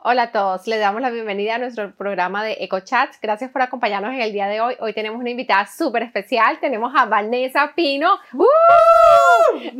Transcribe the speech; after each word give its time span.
Hola 0.00 0.22
a 0.22 0.30
todos, 0.30 0.68
les 0.68 0.78
damos 0.78 1.02
la 1.02 1.10
bienvenida 1.10 1.56
a 1.56 1.58
nuestro 1.58 1.90
programa 1.90 2.44
de 2.44 2.58
EcoChats. 2.60 3.18
Gracias 3.20 3.50
por 3.50 3.62
acompañarnos 3.62 4.12
en 4.14 4.20
el 4.20 4.32
día 4.32 4.46
de 4.46 4.60
hoy. 4.60 4.76
Hoy 4.78 4.92
tenemos 4.92 5.18
una 5.18 5.30
invitada 5.30 5.66
súper 5.66 6.04
especial. 6.04 6.60
Tenemos 6.60 6.92
a 6.96 7.06
Vanessa 7.06 7.72
Pino. 7.74 8.14
¡Uh! 8.32 8.44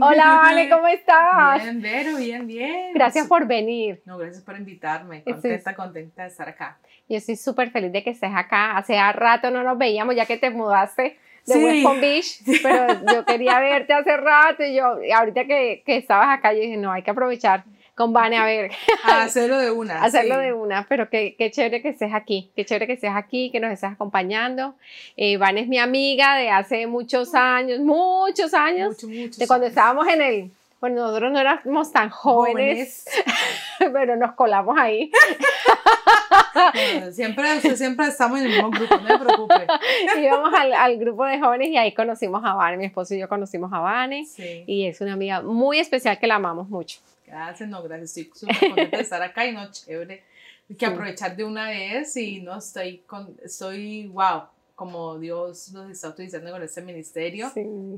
Hola, 0.03 0.41
Vale, 0.43 0.69
¿cómo 0.69 0.89
estás? 0.89 1.63
Bien, 1.63 1.81
Vero, 1.81 2.17
bien, 2.17 2.49
bien. 2.49 2.93
Gracias 2.95 3.29
por 3.29 3.47
venir. 3.47 4.03
No, 4.07 4.19
gracias 4.19 4.43
por 4.43 4.57
invitarme. 4.57 5.23
Contenta, 5.23 5.77
contenta 5.77 6.23
de 6.23 6.29
estar 6.29 6.49
acá. 6.49 6.79
Yo 7.09 7.17
estoy 7.17 7.37
súper 7.37 7.71
feliz 7.71 7.93
de 7.93 8.03
que 8.03 8.11
estés 8.11 8.33
acá. 8.35 8.77
Hace 8.77 9.01
rato 9.13 9.53
no 9.53 9.63
nos 9.63 9.79
veíamos 9.79 10.17
ya 10.17 10.27
que 10.27 10.37
te 10.37 10.51
mudaste 10.51 11.17
de 11.47 11.65
West 11.65 11.85
Palm 11.85 12.01
Beach, 12.01 12.43
pero 12.65 13.13
yo 13.13 13.25
quería 13.25 13.61
verte 13.61 13.93
hace 13.95 14.17
rato 14.17 14.65
y 14.65 14.75
yo, 14.75 14.99
ahorita 15.15 15.45
que, 15.45 15.85
que 15.87 15.97
estabas 15.97 16.37
acá, 16.37 16.53
yo 16.53 16.61
dije, 16.61 16.77
no, 16.77 16.91
hay 16.91 17.03
que 17.03 17.11
aprovechar 17.13 17.63
con 17.99 18.13
Vane, 18.13 18.39
a 18.39 18.45
ver. 18.45 18.71
hacerlo 19.05 19.59
de 19.59 19.73
una. 19.73 20.03
hacerlo 20.05 20.39
de 20.39 20.53
una, 20.53 20.87
pero 20.89 21.11
qué, 21.11 21.35
qué, 21.37 21.51
chévere 21.51 21.83
que 21.83 21.89
estés 21.89 22.15
aquí, 22.15 22.49
qué 22.55 22.65
chévere 22.65 22.87
que 22.87 22.93
estés 22.93 23.11
aquí, 23.13 23.51
que 23.51 23.59
nos 23.59 23.73
estés 23.73 23.91
acompañando. 23.91 24.77
Eh, 25.17 25.37
Vane 25.37 25.63
es 25.63 25.69
mi 25.69 25.79
amiga 25.79 26.37
de 26.37 26.49
hace 26.49 26.87
muchos 26.87 27.35
años, 27.35 27.81
muchos 27.81 28.55
años, 28.55 28.97
de 28.99 29.47
cuando 29.49 29.67
estábamos 29.67 30.07
en 30.07 30.23
el, 30.23 30.51
bueno, 30.81 31.03
nosotros 31.03 31.33
no 31.33 31.41
éramos 31.41 31.91
tan 31.91 32.09
jóvenes, 32.09 33.05
pero 33.93 34.15
nos 34.15 34.35
colamos 34.35 34.79
ahí. 34.79 35.11
siempre, 37.11 37.61
siempre 37.77 38.07
estamos 38.07 38.39
en 38.39 38.47
el 38.47 38.53
mismo 38.53 38.71
grupo, 38.71 38.97
no 38.97 39.03
me 39.03 39.19
preocupe. 39.19 39.67
Íbamos 40.19 40.55
al, 40.55 40.73
al, 40.73 40.99
grupo 40.99 41.25
de 41.25 41.41
jóvenes 41.41 41.71
y 41.71 41.77
ahí 41.77 41.93
conocimos 41.93 42.45
a 42.45 42.55
Vane, 42.55 42.77
mi 42.77 42.85
esposo 42.85 43.15
y 43.15 43.19
yo 43.19 43.29
conocimos 43.29 43.73
a 43.73 43.81
Vane, 43.81 44.25
y 44.69 44.87
es 44.87 45.01
una 45.01 45.15
amiga 45.15 45.43
muy 45.43 45.81
especial 45.81 46.17
que 46.21 46.29
la 46.29 46.37
amamos 46.37 46.69
mucho. 46.69 47.01
Gracias, 47.29 47.69
no, 47.69 47.83
gracias. 47.83 48.17
Estoy 48.17 48.31
súper 48.35 48.69
contenta 48.69 48.97
de 48.97 49.03
estar 49.03 49.23
acá 49.23 49.47
y 49.47 49.53
no, 49.53 49.71
chévere. 49.71 50.25
Que 50.79 50.87
aprovechar 50.87 51.37
de 51.37 51.45
una 51.45 51.71
vez 51.71 52.17
y 52.17 52.41
no 52.41 52.59
estoy 52.59 52.99
con, 53.07 53.37
estoy, 53.43 54.07
wow, 54.09 54.43
como 54.75 55.19
Dios 55.19 55.73
nos 55.73 55.91
está 55.91 56.09
utilizando 56.09 56.51
con 56.51 56.63
este 56.63 56.83
ministerio. 56.83 57.51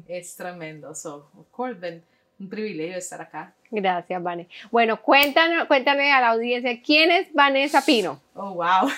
Es 0.09 0.37
tremendo. 0.37 0.95
So, 0.95 1.31
of 1.37 1.48
course, 1.50 2.03
un 2.41 2.48
privilegio 2.48 2.97
estar 2.97 3.20
acá. 3.20 3.53
Gracias, 3.70 4.22
Vane. 4.22 4.48
Bueno, 4.70 5.00
cuéntanos, 5.03 5.67
cuéntame 5.69 6.11
a 6.11 6.20
la 6.20 6.31
audiencia, 6.31 6.81
¿quién 6.83 7.11
es 7.11 7.33
Vanessa 7.34 7.84
Pino? 7.84 8.20
Oh, 8.34 8.55
wow. 8.55 8.91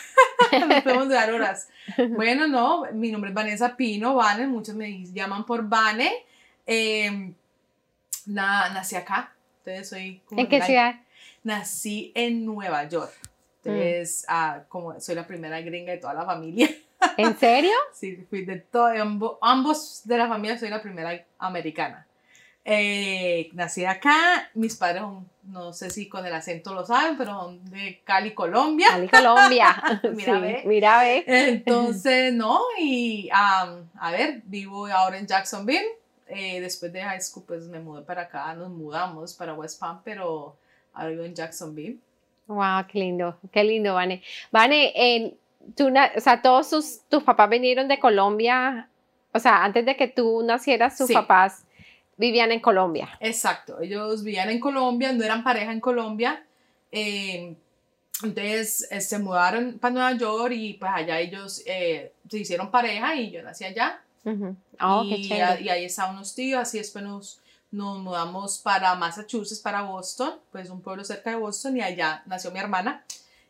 Nos 0.69 0.83
podemos 0.83 1.09
dar 1.09 1.33
horas. 1.33 1.69
Bueno, 2.11 2.47
no, 2.47 2.85
mi 2.93 3.11
nombre 3.11 3.31
es 3.31 3.35
Vanessa 3.35 3.77
Pino, 3.77 4.15
Vane, 4.15 4.47
muchos 4.47 4.75
me 4.75 5.05
llaman 5.07 5.45
por 5.45 5.69
Vane. 5.69 6.13
Eh, 6.67 7.33
nací 8.27 8.97
acá, 8.97 9.33
entonces 9.65 9.89
soy 9.89 10.23
¿En 10.33 10.49
qué 10.49 10.63
ciudad? 10.63 10.97
Nací 11.45 12.13
en 12.15 12.45
Nueva 12.45 12.89
York. 12.89 13.13
Entonces, 13.65 14.25
mm. 14.29 14.33
ah, 14.33 14.65
como 14.69 15.01
soy 15.01 15.15
la 15.15 15.27
primera 15.27 15.61
gringa 15.61 15.93
de 15.93 15.99
toda 15.99 16.15
la 16.15 16.25
familia. 16.25 16.69
¿En 17.17 17.37
serio? 17.39 17.73
sí, 17.93 18.17
fui 18.29 18.45
de 18.45 18.57
todo, 18.57 19.39
ambos 19.41 20.03
de 20.05 20.19
la 20.19 20.29
familia 20.29 20.59
soy 20.59 20.69
la 20.69 20.83
primera 20.83 21.25
americana. 21.39 22.07
Eh, 22.65 23.51
nací 23.55 23.85
acá, 23.85 24.49
mis 24.55 24.77
padres 24.77 25.03
no 25.43 25.73
sé 25.73 25.91
si 25.91 26.09
con 26.09 26.25
el 26.25 26.33
acento 26.33 26.73
lo 26.73 26.87
saben, 26.87 27.17
pero 27.19 27.33
son 27.33 27.65
de 27.71 28.01
Cali, 28.05 28.33
Colombia. 28.33 28.87
Cali, 28.91 29.09
Colombia. 29.09 30.01
mira, 30.15 30.39
ve. 30.39 30.63
Mira, 30.65 31.01
ve. 31.01 31.25
Entonces, 31.27 32.33
no, 32.33 32.61
y 32.79 33.29
a 33.33 33.83
ver, 34.13 34.43
vivo 34.45 34.87
ahora 34.87 35.19
en 35.19 35.27
Jacksonville 35.27 36.02
eh, 36.35 36.61
después 36.63 36.91
de 36.93 37.03
high 37.03 37.21
school, 37.21 37.45
pues 37.47 37.69
me 37.69 37.79
mudé 37.79 38.03
para 38.03 38.23
acá, 38.23 38.55
nos 38.55 38.71
mudamos 38.71 39.35
para 39.35 39.53
West 39.53 39.79
Palm, 39.79 40.01
pero 40.03 40.57
ahora 40.95 41.11
vivo 41.11 41.25
en 41.25 41.35
Jacksonville. 41.35 41.99
Wow, 42.47 42.87
qué 42.89 43.01
lindo, 43.01 43.39
qué 43.53 43.63
lindo, 43.63 43.93
Vane. 43.93 44.23
Vane, 44.51 44.93
eh, 44.97 45.37
tú, 45.77 45.89
o 45.89 46.21
sea, 46.21 46.41
todos 46.41 47.03
tus 47.09 47.23
papás 47.23 47.51
vinieron 47.51 47.87
de 47.87 47.99
Colombia, 47.99 48.89
o 49.33 49.39
sea, 49.39 49.63
antes 49.63 49.85
de 49.85 49.95
que 49.95 50.09
tú 50.09 50.43
nacieras, 50.43 50.97
tus 50.97 51.13
papás 51.13 51.67
vivían 52.17 52.51
en 52.51 52.61
Colombia. 52.61 53.11
Exacto, 53.21 53.81
ellos 53.81 54.25
vivían 54.25 54.49
en 54.49 54.59
Colombia, 54.59 55.13
no 55.13 55.23
eran 55.25 55.45
pareja 55.45 55.71
en 55.71 55.81
Colombia. 55.81 56.47
Eh, 56.91 57.55
entonces 58.23 58.89
se 59.01 59.19
mudaron 59.19 59.79
para 59.79 59.93
Nueva 59.93 60.13
York 60.13 60.53
y 60.55 60.75
pues 60.75 60.93
allá 60.95 61.21
ellos 61.21 61.57
se 61.57 62.13
hicieron 62.31 62.71
pareja 62.71 63.15
y 63.17 63.31
yo 63.31 63.43
nací 63.43 63.65
allá. 63.65 64.02
Oh, 64.81 65.03
y, 65.05 65.33
ahí 65.33 65.85
estaban 65.85 66.15
unos 66.15 66.35
tíos, 66.35 66.61
así 66.61 66.79
después 66.79 67.05
nos, 67.05 67.41
nos 67.71 67.99
mudamos 67.99 68.59
para 68.59 68.95
Massachusetts, 68.95 69.61
para 69.61 69.83
Boston, 69.83 70.35
pues 70.51 70.71
un 70.71 70.81
pueblo 70.81 71.05
cerca 71.05 71.31
de 71.31 71.37
Boston, 71.37 71.77
y 71.77 71.83
allá 71.83 72.23
nació 72.27 72.51
mi 72.51 72.59
hermana, 72.59 73.05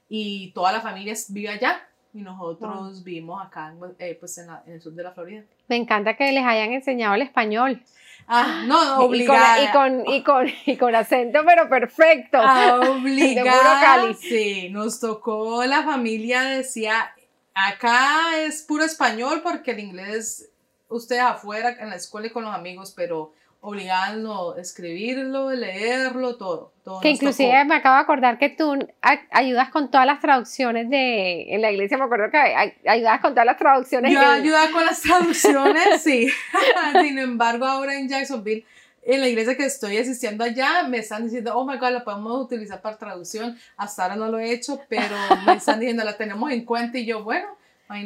y 0.08 0.52
toda 0.52 0.72
la 0.72 0.80
familia 0.80 1.14
vive 1.28 1.50
allá, 1.50 1.86
y 2.14 2.20
nosotros 2.20 3.02
vivimos 3.02 3.44
acá, 3.44 3.74
eh, 3.98 4.16
pues 4.18 4.36
en, 4.38 4.48
el 4.66 4.80
sur 4.80 4.92
de 4.92 5.02
la 5.02 5.12
Florida. 5.12 5.44
Me 5.68 5.76
encanta 5.76 6.16
que 6.16 6.30
les 6.30 6.44
hayan 6.44 6.72
enseñado 6.72 7.14
el 7.14 7.22
español. 7.22 7.82
Ah, 8.26 8.62
no, 8.66 9.00
obligada. 9.00 9.64
Y 9.64 9.72
con, 9.72 10.06
y 10.06 10.22
con, 10.22 10.46
y 10.66 10.76
con, 10.76 10.94
acento, 10.94 11.40
pero 11.44 11.68
perfecto. 11.68 12.38
Ah, 12.40 12.80
obligada. 12.90 14.12
Sí, 14.14 14.68
nos 14.70 15.00
tocó, 15.00 15.64
la 15.64 15.82
familia 15.82 16.42
decía, 16.42 17.14
acá 17.54 18.38
es 18.38 18.62
puro 18.62 18.84
español 18.84 19.40
porque 19.42 19.72
el 19.72 19.80
inglés 19.80 20.51
usted 20.92 21.18
afuera 21.18 21.76
en 21.80 21.90
la 21.90 21.96
escuela 21.96 22.28
y 22.28 22.30
con 22.30 22.44
los 22.44 22.54
amigos, 22.54 22.92
pero 22.94 23.32
obligando 23.64 24.56
a 24.56 24.60
escribirlo, 24.60 25.52
leerlo, 25.52 26.36
todo. 26.36 26.72
todo 26.82 27.00
que 27.00 27.10
inclusive 27.10 27.64
me 27.64 27.76
acabo 27.76 27.94
de 27.94 28.02
acordar 28.02 28.36
que 28.36 28.48
tú 28.48 28.76
ayudas 29.30 29.70
con 29.70 29.88
todas 29.88 30.04
las 30.04 30.20
traducciones 30.20 30.90
de, 30.90 31.54
en 31.54 31.62
la 31.62 31.70
iglesia 31.70 31.96
me 31.96 32.04
acuerdo 32.04 32.28
que 32.32 32.38
ayudas 32.38 33.20
con 33.20 33.34
todas 33.34 33.46
las 33.46 33.58
traducciones. 33.58 34.12
Yo 34.12 34.20
ayudo 34.20 34.58
con 34.72 34.84
las 34.84 35.00
traducciones, 35.00 36.02
sí. 36.02 36.28
Sin 37.02 37.18
embargo, 37.20 37.64
ahora 37.64 37.94
en 37.94 38.08
Jacksonville, 38.08 38.66
en 39.04 39.20
la 39.20 39.28
iglesia 39.28 39.56
que 39.56 39.64
estoy 39.64 39.96
asistiendo 39.96 40.42
allá, 40.42 40.82
me 40.88 40.98
están 40.98 41.22
diciendo, 41.22 41.56
oh 41.56 41.64
my 41.64 41.76
God, 41.76 41.90
la 41.90 42.04
podemos 42.04 42.44
utilizar 42.44 42.82
para 42.82 42.98
traducción. 42.98 43.56
Hasta 43.76 44.02
ahora 44.02 44.16
no 44.16 44.28
lo 44.28 44.40
he 44.40 44.52
hecho, 44.52 44.80
pero 44.88 45.14
me 45.46 45.54
están 45.54 45.78
diciendo, 45.78 46.02
la 46.02 46.16
tenemos 46.16 46.50
en 46.50 46.64
cuenta 46.64 46.98
y 46.98 47.06
yo, 47.06 47.22
bueno, 47.22 47.46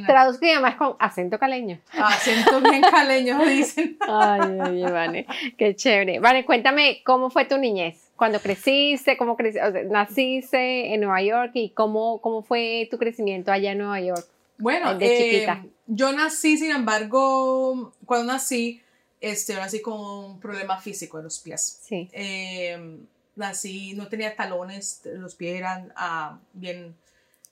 Traduzco 0.07 0.45
y 0.47 0.51
además 0.51 0.77
con 0.77 0.97
acento 0.99 1.39
caleño. 1.39 1.79
Acento 1.93 2.61
bien 2.61 2.83
caleño, 2.83 3.39
dicen. 3.47 3.97
Ay, 4.01 4.59
ay, 4.61 4.83
vale. 4.83 5.27
Qué 5.57 5.75
chévere. 5.75 6.21
Vale, 6.21 6.45
cuéntame 6.45 7.03
cómo 7.05 7.31
fue 7.31 7.45
tu 7.45 7.59
niñez. 7.59 8.11
Cuando 8.17 8.41
creciste, 8.41 9.17
cómo 9.17 9.37
creciste, 9.37 9.85
naciste 9.85 10.95
en 10.95 11.01
Nueva 11.01 11.23
York 11.23 11.51
y 11.55 11.71
cómo, 11.71 12.21
cómo 12.21 12.43
fue 12.43 12.89
tu 12.91 12.99
crecimiento 12.99 13.53
allá 13.53 13.73
en 13.73 13.79
Nueva 13.79 14.01
York. 14.01 14.27
Bueno, 14.59 14.95
de 14.95 15.19
chiquita. 15.19 15.63
Eh, 15.65 15.71
yo 15.87 16.13
nací, 16.13 16.57
sin 16.57 16.71
embargo, 16.71 17.93
cuando 18.05 18.33
nací, 18.33 18.81
este, 19.21 19.55
nací 19.55 19.81
con 19.83 20.01
un 20.01 20.41
problema 20.41 20.81
físico 20.81 21.19
en 21.19 21.25
los 21.25 21.39
pies. 21.41 21.81
Sí. 21.83 22.09
Eh, 22.13 22.99
nací, 23.37 23.95
no 23.95 24.09
tenía 24.09 24.35
talones, 24.35 25.03
los 25.05 25.35
pies 25.35 25.59
eran 25.59 25.93
ah, 25.95 26.39
bien 26.55 26.97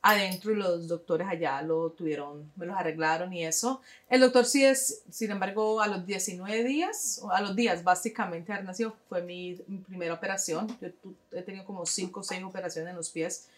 adentro 0.04 0.52
y 0.52 0.56
los 0.56 0.86
doctores 0.86 1.26
allá 1.26 1.62
lo 1.62 1.90
tuvieron, 1.90 2.52
me 2.56 2.66
los 2.66 2.76
arreglaron 2.76 3.32
y 3.32 3.46
eso. 3.46 3.80
El 4.10 4.20
doctor 4.20 4.44
sí 4.44 4.62
es, 4.62 5.02
sin 5.10 5.30
embargo, 5.30 5.80
a 5.80 5.86
los 5.86 6.04
19 6.04 6.62
días, 6.62 7.22
a 7.32 7.40
los 7.40 7.56
días 7.56 7.82
básicamente 7.82 8.52
haber 8.52 8.66
nacido, 8.66 8.94
fue 9.08 9.22
mi, 9.22 9.54
primera 9.88 10.12
operación. 10.12 10.68
Yo 10.78 10.88
he 11.32 11.40
tenido 11.40 11.64
como 11.64 11.86
5 11.86 12.20
o 12.20 12.22
6 12.22 12.44
operaciones 12.44 12.90
en 12.90 12.96
los 12.96 13.08
pies. 13.08 13.48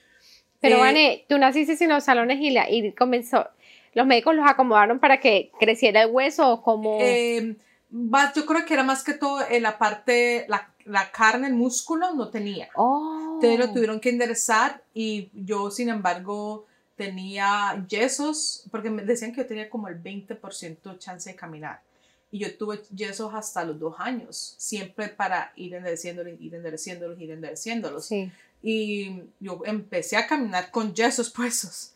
Pero, 0.60 0.76
eh, 0.76 0.80
Vane, 0.80 1.24
tú 1.28 1.36
naciste 1.36 1.76
sin 1.76 1.88
los 1.88 2.04
salones 2.04 2.38
y, 2.40 2.50
la, 2.50 2.70
y 2.70 2.92
comenzó, 2.92 3.48
los 3.94 4.06
médicos 4.06 4.36
los 4.36 4.48
acomodaron 4.48 5.00
para 5.00 5.18
que 5.18 5.50
creciera 5.58 6.02
el 6.02 6.10
hueso 6.12 6.48
o 6.48 6.62
como... 6.62 6.98
Eh, 7.00 7.56
yo 7.90 8.46
creo 8.46 8.64
que 8.64 8.74
era 8.74 8.84
más 8.84 9.02
que 9.02 9.14
todo 9.14 9.40
en 9.48 9.64
la 9.64 9.78
parte, 9.78 10.46
la, 10.48 10.70
la 10.86 11.10
carne, 11.10 11.48
el 11.48 11.54
músculo 11.54 12.14
no 12.14 12.28
tenía. 12.28 12.68
Oh. 12.74 13.32
Entonces 13.34 13.58
lo 13.58 13.72
tuvieron 13.72 14.00
que 14.00 14.10
enderezar 14.10 14.82
y 14.94 15.30
yo, 15.34 15.70
sin 15.70 15.88
embargo, 15.88 16.66
tenía 16.96 17.84
yesos, 17.88 18.64
porque 18.70 18.90
me 18.90 19.04
decían 19.04 19.32
que 19.32 19.42
yo 19.42 19.46
tenía 19.46 19.68
como 19.68 19.88
el 19.88 20.02
20% 20.02 20.98
chance 20.98 21.30
de 21.30 21.36
caminar. 21.36 21.82
Y 22.30 22.40
yo 22.40 22.56
tuve 22.56 22.82
yesos 22.94 23.32
hasta 23.34 23.64
los 23.64 23.78
dos 23.78 23.94
años, 23.98 24.54
siempre 24.58 25.08
para 25.08 25.52
ir 25.56 25.74
endereciéndolos, 25.74 26.40
ir 26.40 26.54
endereciéndolos, 26.54 27.20
ir 27.20 27.30
endereciéndolos. 27.30 28.06
Sí. 28.06 28.32
Y 28.62 29.22
yo 29.38 29.60
empecé 29.64 30.16
a 30.16 30.26
caminar 30.26 30.70
con 30.70 30.94
yesos 30.94 31.30
puestos. 31.34 31.92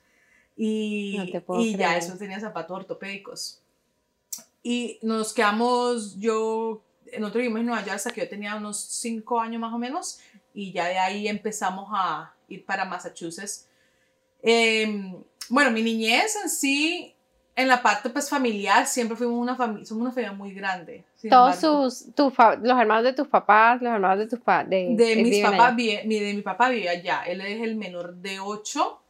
Y, 0.56 1.18
y 1.58 1.76
ya 1.76 1.96
eso 1.96 2.16
tenía 2.18 2.38
zapatos 2.38 2.76
ortopédicos. 2.76 3.60
Y 4.62 4.98
nos 5.02 5.32
quedamos, 5.32 6.18
yo, 6.18 6.82
nosotros 7.18 7.42
vivimos 7.42 7.60
en 7.60 7.66
Nueva 7.66 7.82
York 7.82 7.96
hasta 7.96 8.10
que 8.10 8.20
yo 8.22 8.28
tenía 8.28 8.54
unos 8.54 8.78
cinco 8.78 9.40
años 9.40 9.60
más 9.60 9.72
o 9.72 9.78
menos, 9.78 10.20
y 10.54 10.72
ya 10.72 10.86
de 10.86 10.98
ahí 10.98 11.28
empezamos 11.28 11.88
a 11.92 12.32
ir 12.48 12.64
para 12.64 12.84
Massachusetts. 12.84 13.66
Em, 14.42 15.22
bueno, 15.48 15.70
mi 15.70 15.82
niñez 15.82 16.36
en 16.42 16.48
sí 16.48 17.14
en 17.60 17.68
la 17.68 17.82
parte 17.82 18.10
pues 18.10 18.28
familiar 18.28 18.86
siempre 18.86 19.16
fuimos 19.16 19.36
una 19.38 19.54
familia, 19.56 19.84
somos 19.84 20.02
una 20.02 20.12
familia 20.12 20.32
muy 20.32 20.52
grande. 20.54 21.04
Todos 21.28 21.56
sus, 21.56 22.14
tus, 22.14 22.32
los 22.62 22.80
hermanos 22.80 23.04
de 23.04 23.12
tus 23.12 23.28
papás, 23.28 23.82
los 23.82 23.92
hermanos 23.92 24.18
de 24.18 24.26
tus 24.26 24.38
papás. 24.38 24.70
De, 24.70 24.94
de 24.96 25.16
mis 25.16 25.42
papás, 25.42 25.76
de 25.76 26.02
mi 26.06 26.42
papá 26.42 26.70
vive 26.70 26.88
allá. 26.88 27.22
Él 27.26 27.40
es 27.42 27.62
el 27.62 27.76
menor 27.76 28.14
de 28.14 28.40
ocho. 28.40 29.00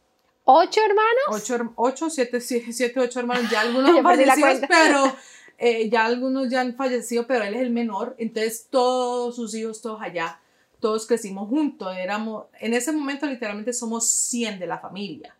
¿Ocho 0.43 0.81
hermanos? 0.81 1.29
Ocho, 1.29 1.73
ocho 1.75 2.09
siete, 2.09 2.41
siete, 2.41 2.99
ocho 2.99 3.19
hermanos. 3.19 3.49
Ya 3.49 3.61
algunos 3.61 4.01
fallecido, 4.01 4.67
pero 4.67 5.15
eh, 5.63 5.89
ya 5.89 6.05
algunos 6.05 6.49
ya 6.49 6.61
han 6.61 6.75
fallecido, 6.75 7.27
pero 7.27 7.43
él 7.43 7.53
es 7.53 7.61
el 7.61 7.69
menor. 7.69 8.15
Entonces 8.17 8.65
todos 8.71 9.35
sus 9.35 9.53
hijos, 9.53 9.79
todos 9.79 10.01
allá, 10.01 10.39
todos 10.79 11.05
crecimos 11.05 11.47
juntos. 11.47 11.95
Éramos, 11.95 12.45
en 12.59 12.73
ese 12.73 12.91
momento 12.91 13.27
literalmente 13.27 13.71
somos 13.71 14.09
100 14.09 14.57
de 14.57 14.65
la 14.65 14.79
familia. 14.79 15.35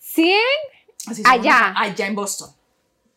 ¿100? 0.00 0.36
allá. 1.24 1.74
Allá 1.76 2.06
en 2.06 2.14
Boston. 2.14 2.50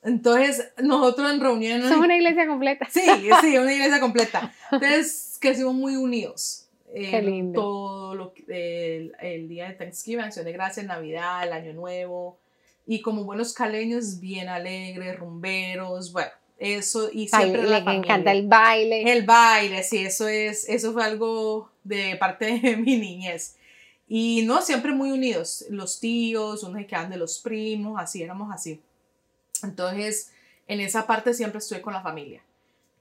Entonces, 0.01 0.71
nosotros 0.81 1.31
en 1.31 1.41
reuniones... 1.41 1.89
Somos 1.89 2.05
una 2.05 2.15
iglesia 2.15 2.47
completa. 2.47 2.87
Sí, 2.89 3.01
sí, 3.41 3.57
una 3.57 3.73
iglesia 3.73 3.99
completa. 3.99 4.51
Entonces, 4.71 5.37
crecimos 5.39 5.75
muy 5.75 5.95
unidos. 5.95 6.67
Qué 6.91 7.21
lindo. 7.21 7.61
Todo 7.61 8.15
lo, 8.15 8.33
el, 8.47 9.13
el 9.19 9.47
día 9.47 9.67
de 9.67 9.73
Thanksgiving, 9.73 10.25
Acción 10.25 10.45
de 10.45 10.53
Gracias, 10.53 10.85
Navidad, 10.87 11.43
el 11.43 11.53
Año 11.53 11.73
Nuevo. 11.73 12.39
Y 12.87 13.01
como 13.01 13.23
buenos 13.23 13.53
caleños, 13.53 14.19
bien 14.19 14.47
alegres, 14.47 15.17
rumberos, 15.17 16.11
bueno, 16.11 16.31
eso 16.57 17.09
y 17.11 17.27
siempre 17.27 17.63
le 17.63 17.77
encanta 17.77 18.31
el 18.31 18.47
baile. 18.47 19.11
El 19.11 19.25
baile, 19.25 19.83
sí, 19.83 20.05
eso 20.05 20.27
es, 20.27 20.69
eso 20.69 20.93
fue 20.93 21.03
algo 21.03 21.71
de 21.83 22.15
parte 22.17 22.59
de 22.59 22.77
mi 22.77 22.97
niñez. 22.97 23.55
Y 24.07 24.43
no, 24.45 24.61
siempre 24.61 24.91
muy 24.91 25.11
unidos, 25.11 25.65
los 25.69 25.99
tíos, 25.99 26.63
unos 26.63 26.77
que 26.77 26.87
quedan 26.87 27.09
de 27.09 27.17
los 27.17 27.39
primos, 27.39 27.99
así 27.99 28.21
éramos 28.21 28.53
así. 28.53 28.79
Entonces, 29.63 30.31
en 30.67 30.79
esa 30.79 31.07
parte 31.07 31.33
siempre 31.33 31.57
estuve 31.57 31.81
con 31.81 31.93
la 31.93 32.01
familia. 32.01 32.41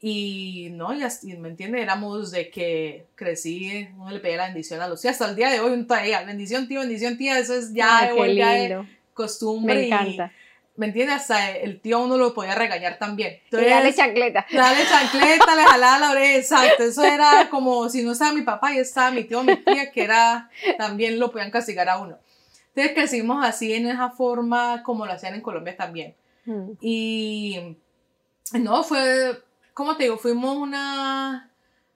Y 0.00 0.68
no, 0.72 0.92
ya, 0.92 1.08
me 1.38 1.48
entiende, 1.48 1.80
éramos 1.80 2.30
de 2.30 2.50
que 2.50 3.06
crecí, 3.14 3.88
uno 3.96 4.10
le 4.10 4.20
pedía 4.20 4.36
la 4.36 4.46
bendición 4.46 4.80
a 4.80 4.88
los 4.88 5.00
tíos, 5.00 5.12
hasta 5.12 5.30
el 5.30 5.36
día 5.36 5.50
de 5.50 5.60
hoy, 5.60 5.72
un 5.72 5.86
tía, 5.86 6.22
bendición 6.24 6.68
tío, 6.68 6.80
bendición 6.80 7.16
tía, 7.16 7.38
eso 7.38 7.54
es 7.54 7.72
ya, 7.72 8.12
de, 8.12 8.86
costumbre. 9.14 9.74
Me 9.74 9.86
encanta. 9.86 10.32
¿me 10.76 10.86
entiendes? 10.86 11.16
Hasta 11.16 11.52
el 11.52 11.80
tío 11.80 12.00
uno 12.00 12.16
lo 12.16 12.34
podía 12.34 12.54
regañar 12.54 12.98
también. 12.98 13.38
Entonces, 13.44 13.70
dale 13.70 13.94
chancleta. 13.94 14.46
Dale 14.52 14.84
chancleta, 14.86 15.54
le 15.54 15.62
jalaba 15.62 15.98
la 15.98 16.10
oreja, 16.10 16.36
exacto. 16.36 16.82
Eso 16.84 17.04
era 17.04 17.48
como 17.50 17.88
si 17.88 18.02
no 18.02 18.12
estaba 18.12 18.32
mi 18.32 18.42
papá 18.42 18.72
y 18.72 18.78
estaba 18.78 19.10
mi 19.10 19.24
tío 19.24 19.42
mi 19.42 19.56
tía, 19.56 19.90
que 19.92 20.02
era, 20.02 20.50
también 20.78 21.18
lo 21.18 21.30
podían 21.30 21.50
castigar 21.50 21.88
a 21.88 21.98
uno. 21.98 22.18
Entonces 22.74 22.94
crecimos 22.94 23.44
así 23.44 23.72
en 23.72 23.86
esa 23.86 24.10
forma 24.10 24.82
como 24.82 25.06
lo 25.06 25.12
hacían 25.12 25.34
en 25.34 25.42
Colombia 25.42 25.76
también. 25.76 26.14
Mm. 26.44 26.72
Y 26.80 27.76
no, 28.52 28.82
fue, 28.82 29.38
como 29.74 29.96
te 29.96 30.04
digo, 30.04 30.18
fuimos 30.18 30.56
una, 30.56 31.52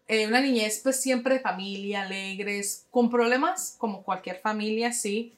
eh, 0.06 0.28
una 0.28 0.40
niñez 0.40 0.80
pues 0.84 1.00
siempre 1.00 1.34
de 1.34 1.40
familia, 1.40 2.02
alegres, 2.02 2.86
con 2.92 3.10
problemas 3.10 3.74
como 3.76 4.04
cualquier 4.04 4.40
familia, 4.40 4.92
sí 4.92 5.37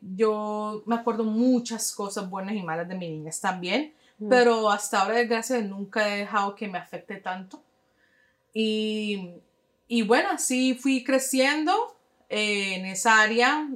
yo 0.00 0.82
me 0.86 0.96
acuerdo 0.96 1.24
muchas 1.24 1.92
cosas 1.92 2.28
buenas 2.28 2.54
y 2.54 2.62
malas 2.62 2.88
de 2.88 2.94
mi 2.94 3.08
niñez 3.08 3.40
también, 3.40 3.94
mm. 4.18 4.28
pero 4.28 4.70
hasta 4.70 5.02
ahora, 5.02 5.16
desgracia, 5.16 5.60
nunca 5.60 6.08
he 6.08 6.20
dejado 6.20 6.54
que 6.54 6.68
me 6.68 6.78
afecte 6.78 7.16
tanto. 7.16 7.62
Y, 8.52 9.30
y 9.86 10.02
bueno, 10.02 10.30
así 10.30 10.74
fui 10.74 11.04
creciendo 11.04 11.96
eh, 12.28 12.74
en 12.74 12.86
esa 12.86 13.22
área, 13.22 13.68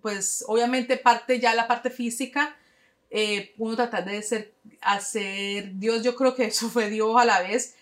pues 0.00 0.44
obviamente 0.46 0.96
parte 0.96 1.40
ya 1.40 1.54
la 1.54 1.68
parte 1.68 1.90
física, 1.90 2.56
eh, 3.10 3.54
uno 3.58 3.76
tratar 3.76 4.04
de 4.04 4.22
ser, 4.22 4.52
hacer 4.80 5.78
Dios, 5.78 6.02
yo 6.02 6.16
creo 6.16 6.34
que 6.34 6.44
eso 6.46 6.68
fue 6.68 6.90
Dios 6.90 7.14
a 7.16 7.24
la 7.24 7.40
vez, 7.40 7.76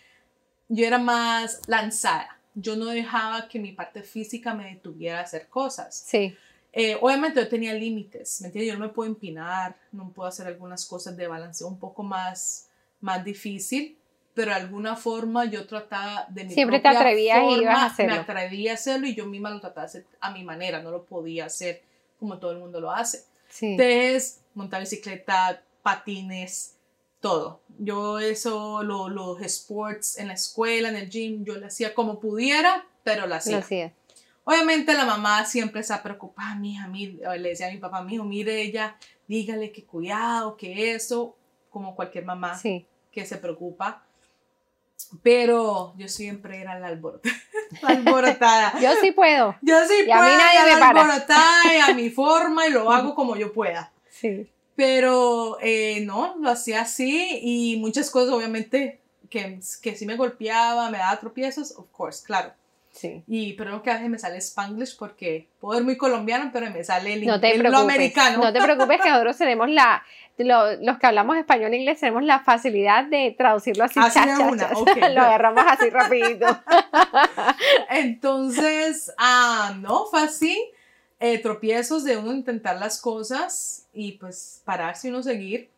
yo 0.69 0.87
era 0.87 0.99
más 0.99 1.63
lanzada, 1.67 2.39
yo 2.55 2.77
no 2.77 2.87
dejaba 2.87 3.49
que 3.49 3.59
mi 3.59 3.73
parte 3.73 4.03
física 4.03 4.55
me 4.55 4.75
detuviera 4.75 5.19
a 5.19 5.23
hacer 5.23 5.49
cosas. 5.49 6.05
Sí. 6.07 6.37
Eh, 6.73 6.97
obviamente 7.01 7.41
yo 7.41 7.49
tenía 7.49 7.75
límites, 7.75 8.41
¿me 8.41 8.47
entiendes? 8.47 8.73
Yo 8.73 8.79
no 8.79 8.87
me 8.87 8.93
puedo 8.93 9.09
empinar, 9.09 9.77
no 9.93 10.13
puedo 10.13 10.29
hacer 10.29 10.47
algunas 10.47 10.87
cosas 10.87 11.17
de 11.17 11.27
balanceo 11.27 11.67
un 11.67 11.79
poco 11.79 12.03
más, 12.03 12.69
más 13.01 13.25
difícil, 13.25 13.99
pero 14.35 14.53
de 14.53 14.59
alguna 14.59 14.95
forma 14.95 15.45
yo 15.47 15.67
trataba 15.67 16.27
de 16.29 16.45
mi 16.45 16.55
Siempre 16.55 16.79
te 16.79 16.89
atrevías 16.89 17.43
y 17.43 17.63
ibas 17.63 17.79
a 17.79 17.87
hacerlo. 17.87 18.15
Me 18.15 18.21
atrevía 18.21 18.73
a 18.73 18.75
hacerlo 18.75 19.07
y 19.09 19.15
yo 19.15 19.27
misma 19.27 19.51
lo 19.51 19.61
trataba 19.61 19.83
de 19.83 19.87
hacer 19.87 20.07
a 20.21 20.31
mi 20.31 20.45
manera, 20.45 20.81
no 20.81 20.91
lo 20.91 21.05
podía 21.05 21.47
hacer 21.47 21.83
como 22.19 22.39
todo 22.39 22.53
el 22.53 22.59
mundo 22.59 22.81
lo 22.81 22.93
hace. 22.93 23.25
Sí. 23.49 23.73
Entonces, 23.73 24.43
montar 24.55 24.81
bicicleta, 24.81 25.63
patines, 25.83 26.77
todo. 27.21 27.61
Yo 27.79 28.19
eso, 28.19 28.83
los 28.83 29.41
sports 29.43 30.19
en 30.19 30.29
la 30.29 30.35
escuela, 30.35 30.89
en 30.89 30.97
el 30.97 31.11
gym, 31.11 31.45
yo 31.45 31.57
lo 31.57 31.67
hacía 31.67 31.95
como 31.95 32.21
pudiera, 32.21 32.87
pero 33.03 33.27
lo 33.27 33.35
hacía. 33.35 33.57
Lo 33.57 33.63
hacía. 33.63 33.93
Obviamente 34.45 34.95
la 34.95 35.05
mamá 35.05 35.45
siempre 35.45 35.81
está 35.81 36.03
preocupada, 36.03 36.55
mija, 36.55 36.89
mira, 36.89 37.37
le 37.37 37.51
decía 37.51 37.69
a 37.69 37.71
mi 37.71 37.79
papá, 37.79 38.03
mijo, 38.03 38.25
mire 38.25 38.63
ella, 38.63 38.97
dígale 39.29 39.71
que 39.71 39.85
cuidado, 39.85 40.57
que 40.57 40.95
eso, 40.95 41.37
como 41.69 41.95
cualquier 41.95 42.25
mamá 42.25 42.61
que 42.63 43.27
se 43.27 43.37
preocupa. 43.37 44.05
Pero 45.23 45.95
yo 45.97 46.09
siempre 46.09 46.61
era 46.61 46.79
la 46.79 46.89
alborotada. 46.89 47.35
alborotada. 47.83 48.81
yo 48.83 48.91
sí 49.01 49.13
puedo. 49.13 49.57
Yo 49.63 49.87
sí 49.87 50.05
puedo. 50.05 50.21
A 50.21 50.27
mí 50.27 50.33
nadie 50.37 50.75
me 50.75 50.81
para. 50.81 51.01
alborotada 51.01 51.75
y 51.75 51.91
a 51.91 51.95
mi 51.95 52.11
forma 52.11 52.67
y 52.67 52.71
lo 52.71 52.91
hago 52.91 53.15
como 53.15 53.37
yo 53.37 53.53
pueda. 53.53 53.93
Sí. 54.09 54.51
Pero 54.77 55.59
eh, 55.61 56.03
no, 56.05 56.37
lo 56.39 56.51
hacía 56.51 56.83
así 56.83 57.39
y 57.43 57.79
muchas 57.79 58.11
cosas 58.11 58.33
obviamente 58.33 59.01
que, 59.29 59.61
que 59.83 59.97
sí 59.97 60.07
me 60.07 60.17
golpeaba, 60.17 60.91
me 60.91 60.99
daba 60.99 61.21
tropiezos, 61.21 61.73
of 61.77 61.87
course, 61.91 62.25
claro. 62.25 62.53
Sí. 62.93 63.23
Y 63.27 63.53
pero 63.55 63.83
que 63.83 63.91
a 63.91 63.95
veces 63.95 64.11
me 64.11 64.19
sale 64.19 64.39
Spanglish 64.39 64.97
porque 64.99 65.49
puedo 65.61 65.79
ser 65.79 65.85
muy 65.85 65.97
colombiano, 65.97 66.51
pero 66.53 66.71
me 66.71 66.83
sale 66.83 67.15
el, 67.15 67.27
no 67.27 67.41
te 67.41 67.55
americano. 67.55 68.39
No 68.39 68.53
te 68.53 68.61
preocupes 68.61 69.01
que 69.01 69.11
nosotros 69.11 69.37
tenemos 69.37 69.71
la, 69.71 70.03
los 70.39 70.99
que 70.99 71.07
hablamos 71.07 71.37
español 71.37 71.73
e 71.73 71.79
inglés 71.79 72.01
tenemos 72.01 72.23
la 72.25 72.41
facilidad 72.41 73.05
de 73.05 73.35
traducirlo 73.37 73.85
así. 73.85 74.01
así 74.01 74.19
una. 74.19 74.71
Lo 75.11 75.21
agarramos 75.21 75.65
así 75.69 75.91
rapidito. 75.91 76.47
Entonces, 77.91 79.13
ah, 79.19 79.77
no, 79.81 80.07
fue 80.07 80.23
así. 80.23 80.71
Eh, 81.19 81.39
tropiezos 81.39 82.05
de 82.05 82.17
uno 82.17 82.33
intentar 82.33 82.79
las 82.79 82.99
cosas 82.99 83.87
y 83.93 84.13
pues 84.13 84.63
pararse 84.65 85.09
y 85.09 85.11
uno 85.11 85.23
seguir. 85.23 85.69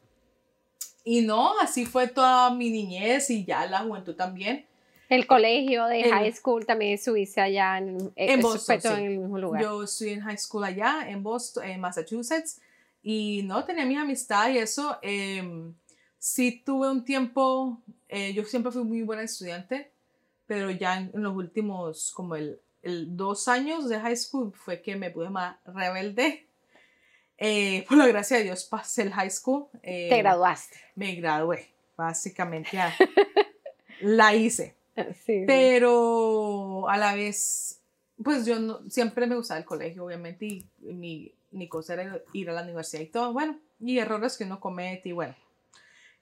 Y 1.04 1.22
no, 1.22 1.58
así 1.60 1.84
fue 1.84 2.06
toda 2.06 2.50
mi 2.50 2.70
niñez 2.70 3.28
y 3.30 3.44
ya 3.44 3.66
la 3.66 3.80
juventud 3.80 4.14
también. 4.14 4.64
El 5.12 5.26
colegio 5.26 5.84
de 5.88 6.04
high 6.04 6.32
school 6.32 6.64
también 6.64 6.94
estuviste 6.94 7.38
allá 7.38 7.76
en, 7.76 8.10
en 8.16 8.40
Boston. 8.40 8.80
en 8.96 9.04
el 9.04 9.18
mismo 9.18 9.36
lugar. 9.36 9.62
Yo 9.62 9.82
estuve 9.82 10.14
en 10.14 10.22
high 10.22 10.38
school 10.38 10.64
allá, 10.64 11.06
en 11.06 11.22
Boston, 11.22 11.64
en 11.64 11.80
Massachusetts, 11.82 12.62
y 13.02 13.42
no 13.44 13.62
tenía 13.62 13.84
mi 13.84 13.94
amistad 13.94 14.48
y 14.48 14.56
eso. 14.56 14.98
Eh, 15.02 15.70
sí 16.18 16.62
tuve 16.64 16.90
un 16.90 17.04
tiempo, 17.04 17.78
eh, 18.08 18.32
yo 18.32 18.42
siempre 18.44 18.72
fui 18.72 18.84
muy 18.84 19.02
buena 19.02 19.22
estudiante, 19.22 19.90
pero 20.46 20.70
ya 20.70 20.96
en, 20.96 21.10
los 21.12 21.36
últimos, 21.36 22.10
como 22.12 22.34
el, 22.34 22.58
el, 22.80 23.14
dos 23.14 23.48
años 23.48 23.90
de 23.90 24.00
high 24.00 24.16
school, 24.16 24.54
fue 24.54 24.80
que 24.80 24.96
me 24.96 25.10
pude 25.10 25.28
más 25.28 25.58
rebelde. 25.66 26.46
Eh, 27.36 27.84
por 27.88 27.98
la 27.98 28.06
gracia 28.06 28.38
de 28.38 28.44
Dios 28.44 28.64
pasé 28.64 29.02
el 29.02 29.12
high 29.12 29.30
school. 29.30 29.66
Te 29.82 30.16
graduaste. 30.16 30.78
Me 30.94 31.14
gradué, 31.16 31.68
básicamente 31.98 32.78
la 34.00 34.34
hice. 34.34 34.80
Pero 35.46 36.88
a 36.88 36.96
la 36.96 37.14
vez, 37.14 37.80
pues 38.22 38.44
yo 38.46 38.58
no, 38.58 38.80
siempre 38.88 39.26
me 39.26 39.36
gustaba 39.36 39.58
el 39.58 39.66
colegio, 39.66 40.04
obviamente, 40.04 40.46
y 40.46 40.66
mi, 40.80 41.32
mi 41.50 41.68
cosa 41.68 41.94
era 41.94 42.20
ir 42.32 42.50
a 42.50 42.52
la 42.52 42.62
universidad 42.62 43.02
y 43.02 43.06
todo, 43.06 43.32
bueno, 43.32 43.58
y 43.80 43.98
errores 43.98 44.36
que 44.36 44.44
uno 44.44 44.60
comete, 44.60 45.10
y 45.10 45.12
bueno. 45.12 45.34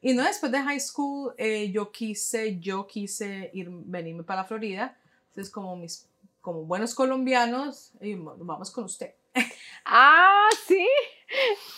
Y 0.00 0.15
no 0.15 0.25
después 0.25 0.50
de 0.50 0.62
high 0.62 0.81
school, 0.81 1.35
eh, 1.37 1.71
yo 1.71 1.93
quise, 1.93 2.59
yo 2.59 2.87
quise 2.87 3.50
ir, 3.53 3.69
venirme 3.71 4.23
para 4.23 4.43
la 4.43 4.49
Florida. 4.49 4.97
Entonces, 5.29 5.53
como 5.53 5.77
mis, 5.77 6.09
como 6.41 6.62
buenos 6.65 6.95
colombianos, 6.95 7.93
vamos 8.39 8.71
con 8.71 8.85
usted. 8.85 9.12
Ah, 9.85 10.49
sí. 10.67 10.87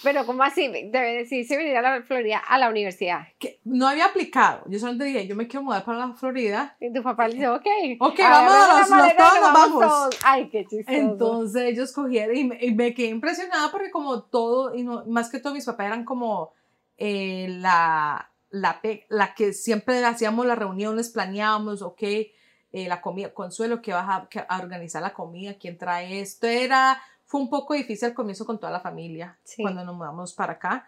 Pero 0.02 0.24
¿cómo 0.26 0.42
así? 0.42 0.68
Debe 0.68 1.14
decirse 1.18 1.56
venir 1.56 1.76
a 1.76 1.82
la 1.82 2.02
Florida 2.02 2.38
a 2.38 2.58
la 2.58 2.70
universidad. 2.70 3.28
Que 3.38 3.60
no 3.64 3.86
había 3.86 4.06
aplicado. 4.06 4.64
Yo 4.66 4.78
solo 4.78 4.98
te 4.98 5.04
dije, 5.04 5.26
yo 5.26 5.36
me 5.36 5.46
quiero 5.46 5.64
mudar 5.64 5.84
para 5.84 5.98
la 5.98 6.14
Florida. 6.14 6.76
Y 6.80 6.92
tu 6.92 7.02
papá 7.02 7.28
le 7.28 7.34
dice, 7.34 7.48
ok. 7.48 7.66
Ok, 8.00 8.18
vamos, 8.18 8.90
los, 8.90 9.16
todos 9.16 9.40
nos 9.40 9.52
vamos. 9.52 10.18
Ay, 10.24 10.48
qué 10.48 10.64
chistoso. 10.64 10.98
Entonces 10.98 11.62
ellos 11.62 11.92
cogieron 11.92 12.36
y 12.36 12.44
me, 12.72 12.94
quedé 12.94 13.08
impresionada 13.08 13.70
porque 13.70 13.90
como 13.90 14.22
todo, 14.22 14.74
y 14.74 14.82
no, 14.82 15.04
más 15.06 15.30
que 15.30 15.38
todo 15.38 15.54
mis 15.54 15.66
papás 15.66 15.86
eran 15.86 16.04
como 16.04 16.52
eh, 16.96 17.46
la, 17.48 18.32
la, 18.50 18.80
la 19.08 19.34
que 19.34 19.52
siempre 19.52 20.02
hacíamos 20.04 20.46
las 20.46 20.58
reuniones, 20.58 21.10
planeábamos, 21.10 21.82
ok, 21.82 22.02
eh, 22.02 22.88
la 22.88 23.02
comida, 23.02 23.34
Consuelo, 23.34 23.82
que 23.82 23.92
vas 23.92 24.08
a, 24.08 24.28
a 24.48 24.58
organizar 24.60 25.02
la 25.02 25.12
comida, 25.12 25.58
quién 25.58 25.76
trae 25.76 26.20
esto. 26.20 26.46
Era 26.46 27.02
fue 27.32 27.40
un 27.40 27.48
poco 27.48 27.72
difícil 27.72 28.08
al 28.08 28.14
comienzo 28.14 28.44
con 28.44 28.60
toda 28.60 28.70
la 28.70 28.80
familia 28.80 29.38
cuando 29.56 29.82
nos 29.82 29.96
mudamos 29.96 30.34
para 30.34 30.52
acá, 30.52 30.86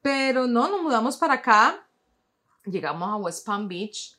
Pero 0.00 0.46
no, 0.46 0.70
nos 0.70 0.80
mudamos 0.80 1.18
para 1.18 1.34
acá, 1.34 1.86
llegamos 2.64 3.10
a 3.10 3.16
West 3.16 3.44
Palm 3.44 3.68
Beach. 3.68 4.16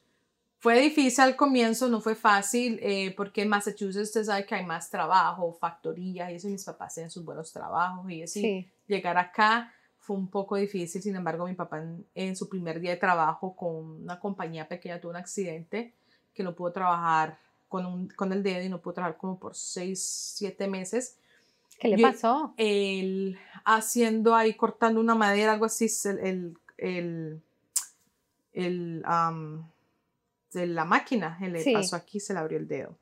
Fue 0.60 0.80
difícil 0.80 1.24
al 1.24 1.36
comienzo, 1.36 1.90
no 1.90 2.00
fue 2.00 2.14
fácil, 2.14 2.80
eh, 2.84 3.12
porque 3.18 3.42
en 3.42 3.50
Massachusetts 3.50 4.10
usted 4.10 4.24
sabe 4.24 4.46
que 4.46 4.54
hay 4.54 4.64
más 4.64 4.88
trabajo, 4.92 5.52
factorías, 5.52 6.30
y 6.30 6.36
eso, 6.36 6.48
mis 6.48 6.64
papás 6.64 6.94
tienen 6.94 7.10
sus 7.10 7.26
buenos 7.26 7.52
trabajos, 7.52 8.08
y 8.08 8.22
así, 8.22 8.72
llegar 8.86 9.18
acá 9.18 9.74
fue 9.98 10.16
un 10.16 10.28
poco 10.28 10.58
difícil, 10.58 11.02
sin 11.02 11.16
embargo, 11.16 11.48
mi 11.48 11.56
papá 11.56 11.84
en, 12.14 12.36
su 12.36 12.50
primer 12.50 12.82
día 12.82 12.92
de 12.92 12.98
trabajo 12.98 13.56
con 13.56 14.04
una 14.04 14.20
compañía 14.20 14.68
pequeña 14.68 15.02
tuvo 15.02 15.10
un 15.10 15.18
accidente 15.18 15.96
que 16.36 16.44
no 16.44 16.54
pudo 16.54 16.72
trabajar 16.72 17.40
con, 17.68 17.88
un, 17.88 18.10
con 18.10 18.32
el 18.32 18.44
dedo 18.44 18.64
y 18.64 18.70
no 18.70 18.80
pudo 18.80 18.94
trabajar 18.94 19.18
como 19.18 19.40
por 19.40 19.56
seis, 19.56 20.04
siete 20.36 20.68
meses. 20.68 21.18
¿Qué 21.84 21.98
le 21.98 22.02
pasó? 22.02 22.54
Él 22.58 23.38
haciendo 23.66 24.36
ahí, 24.36 24.56
cortando 24.56 25.00
una 25.00 25.16
madera, 25.16 25.54
algo 25.54 25.66
así, 25.66 25.88
el, 26.06 26.20
el, 26.20 26.58
el, 26.78 27.42
el 28.54 29.04
de 30.52 30.68
la 30.68 30.86
máquina, 30.86 31.38
él 31.42 31.54
le 31.54 31.74
pasó 31.74 31.96
aquí, 31.96 32.20
se 32.20 32.34
le 32.34 32.40
abrió 32.40 32.58
el 32.58 32.68
dedo. 32.68 32.98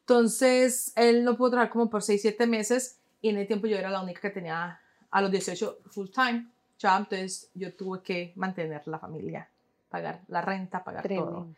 Entonces, 0.00 0.92
él 0.96 1.24
no 1.24 1.36
pudo 1.36 1.50
trabajar 1.50 1.72
como 1.72 1.90
por 1.90 2.02
6, 2.02 2.20
7 2.20 2.46
meses 2.46 2.98
y 3.20 3.28
en 3.28 3.38
el 3.38 3.46
tiempo 3.46 3.66
yo 3.66 3.76
era 3.76 3.90
la 3.90 4.02
única 4.02 4.20
que 4.20 4.30
tenía 4.30 4.80
a 5.10 5.22
los 5.22 5.30
18 5.30 5.78
full 5.90 6.08
time 6.08 6.46
ya 6.82 6.96
entonces 6.96 7.50
yo 7.54 7.72
tuve 7.74 8.02
que 8.02 8.32
mantener 8.34 8.82
la 8.88 8.98
familia, 8.98 9.48
pagar 9.88 10.22
la 10.28 10.40
renta, 10.42 10.82
pagar 10.82 11.06
todo. 11.06 11.48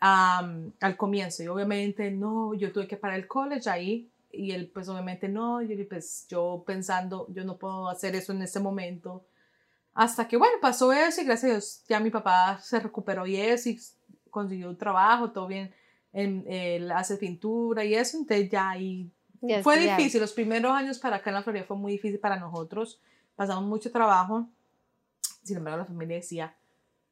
al 0.00 0.96
comienzo, 0.96 1.42
y 1.42 1.48
obviamente 1.48 2.10
no, 2.10 2.54
yo 2.54 2.70
tuve 2.70 2.86
que 2.86 2.98
parar 2.98 3.18
el 3.18 3.26
college 3.26 3.70
ahí 3.70 4.10
y 4.30 4.52
él 4.52 4.70
pues 4.72 4.88
obviamente 4.88 5.28
no, 5.28 5.62
y 5.62 5.84
pues 5.84 6.26
yo 6.28 6.62
pensando, 6.66 7.26
yo 7.30 7.44
no 7.44 7.56
puedo 7.56 7.88
hacer 7.88 8.14
eso 8.14 8.32
en 8.32 8.42
ese 8.42 8.60
momento. 8.60 9.24
Hasta 9.94 10.28
que 10.28 10.36
bueno, 10.36 10.54
pasó 10.60 10.92
eso 10.92 11.20
y 11.20 11.24
gracias 11.24 11.50
a 11.50 11.54
Dios 11.54 11.84
ya 11.88 12.00
mi 12.00 12.10
papá 12.10 12.58
se 12.62 12.78
recuperó 12.78 13.26
y 13.26 13.36
eso 13.36 13.70
y 13.70 13.80
consiguió 14.30 14.68
un 14.68 14.76
trabajo, 14.76 15.30
todo 15.30 15.46
bien, 15.46 15.74
él 16.12 16.90
hace 16.92 17.16
pintura 17.16 17.84
y 17.84 17.94
eso, 17.94 18.18
entonces 18.18 18.50
ya 18.50 18.70
ahí 18.70 19.10
fue 19.62 19.78
difícil, 19.78 20.20
los 20.20 20.32
primeros 20.32 20.72
años 20.72 20.98
para 20.98 21.16
acá 21.16 21.30
en 21.30 21.34
la 21.34 21.42
Florida 21.42 21.64
fue 21.64 21.76
muy 21.76 21.92
difícil 21.92 22.20
para 22.20 22.36
nosotros, 22.36 23.00
pasamos 23.34 23.64
mucho 23.64 23.90
trabajo, 23.90 24.46
sin 25.42 25.56
embargo 25.56 25.78
la 25.78 25.84
familia 25.84 26.16
decía, 26.16 26.54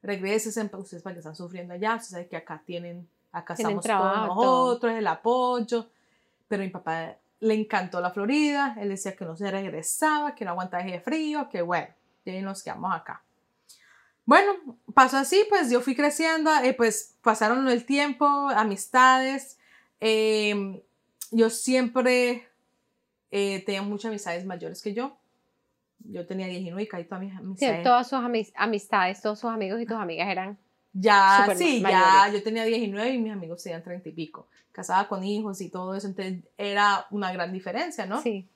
regresen 0.02 0.70
ustedes 0.74 1.02
para 1.02 1.14
que 1.14 1.20
están 1.20 1.34
sufriendo 1.34 1.74
allá, 1.74 1.94
ustedes 1.94 2.10
saben 2.10 2.28
que 2.28 2.36
acá 2.36 2.62
tienen, 2.64 3.08
acá 3.32 3.54
estamos 3.54 3.84
todos 3.84 4.26
nosotros, 4.28 4.92
el 4.92 5.06
apoyo, 5.06 5.88
pero 6.48 6.62
mi 6.62 6.70
papá 6.70 7.16
le 7.40 7.54
encantó 7.54 8.00
la 8.00 8.10
Florida, 8.10 8.76
él 8.80 8.88
decía 8.88 9.14
que 9.14 9.24
no 9.24 9.36
se 9.36 9.50
regresaba, 9.50 10.34
que 10.34 10.44
no 10.44 10.52
aguantaba 10.52 10.82
el 10.84 11.00
frío, 11.00 11.48
que 11.48 11.62
bueno, 11.62 11.88
y 12.24 12.40
nos 12.40 12.62
quedamos 12.62 12.94
acá. 12.94 13.22
Bueno, 14.24 14.52
pasó 14.92 15.18
así, 15.18 15.44
pues 15.48 15.70
yo 15.70 15.80
fui 15.80 15.94
creciendo, 15.94 16.50
eh, 16.64 16.74
pues 16.74 17.16
pasaron 17.22 17.68
el 17.68 17.84
tiempo, 17.86 18.26
amistades. 18.26 19.58
Em, 20.00 20.80
yo 21.30 21.48
siempre 21.48 22.48
eh, 23.30 23.62
tenía 23.64 23.82
muchas 23.82 24.08
amistades 24.08 24.44
mayores 24.44 24.82
que 24.82 24.94
yo. 24.94 25.16
Yo 26.00 26.26
tenía 26.26 26.46
19 26.48 26.82
y 26.82 26.88
caí 26.88 27.04
todas 27.04 27.22
mis 27.22 27.36
amistades. 27.36 27.78
Sí, 27.78 27.84
todas 27.84 28.08
sus 28.08 28.18
amistades, 28.56 29.22
todos 29.22 29.38
sus 29.38 29.50
amigos 29.50 29.80
y 29.80 29.86
tus 29.86 29.96
amigas 29.96 30.28
eran. 30.28 30.58
Ya, 30.98 31.46
sí, 31.56 31.82
ya, 31.82 32.30
yo 32.32 32.42
tenía 32.42 32.64
19 32.64 33.10
y 33.10 33.18
mis 33.18 33.32
amigos 33.32 33.62
tenían 33.62 33.82
30 33.82 34.08
y 34.08 34.12
pico. 34.12 34.48
Casada 34.72 35.08
con 35.08 35.24
hijos 35.24 35.60
y 35.60 35.68
todo 35.68 35.94
eso, 35.94 36.06
entonces 36.06 36.38
era 36.56 37.06
una 37.10 37.32
gran 37.32 37.52
diferencia, 37.52 38.06
¿no? 38.06 38.22
Sí. 38.22 38.48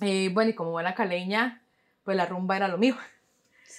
Eh, 0.00 0.30
bueno, 0.32 0.50
y 0.50 0.54
como 0.54 0.70
buena 0.70 0.94
caleña, 0.94 1.62
pues 2.04 2.16
la 2.16 2.26
rumba 2.26 2.56
era 2.56 2.68
lo 2.68 2.78
mío. 2.78 2.96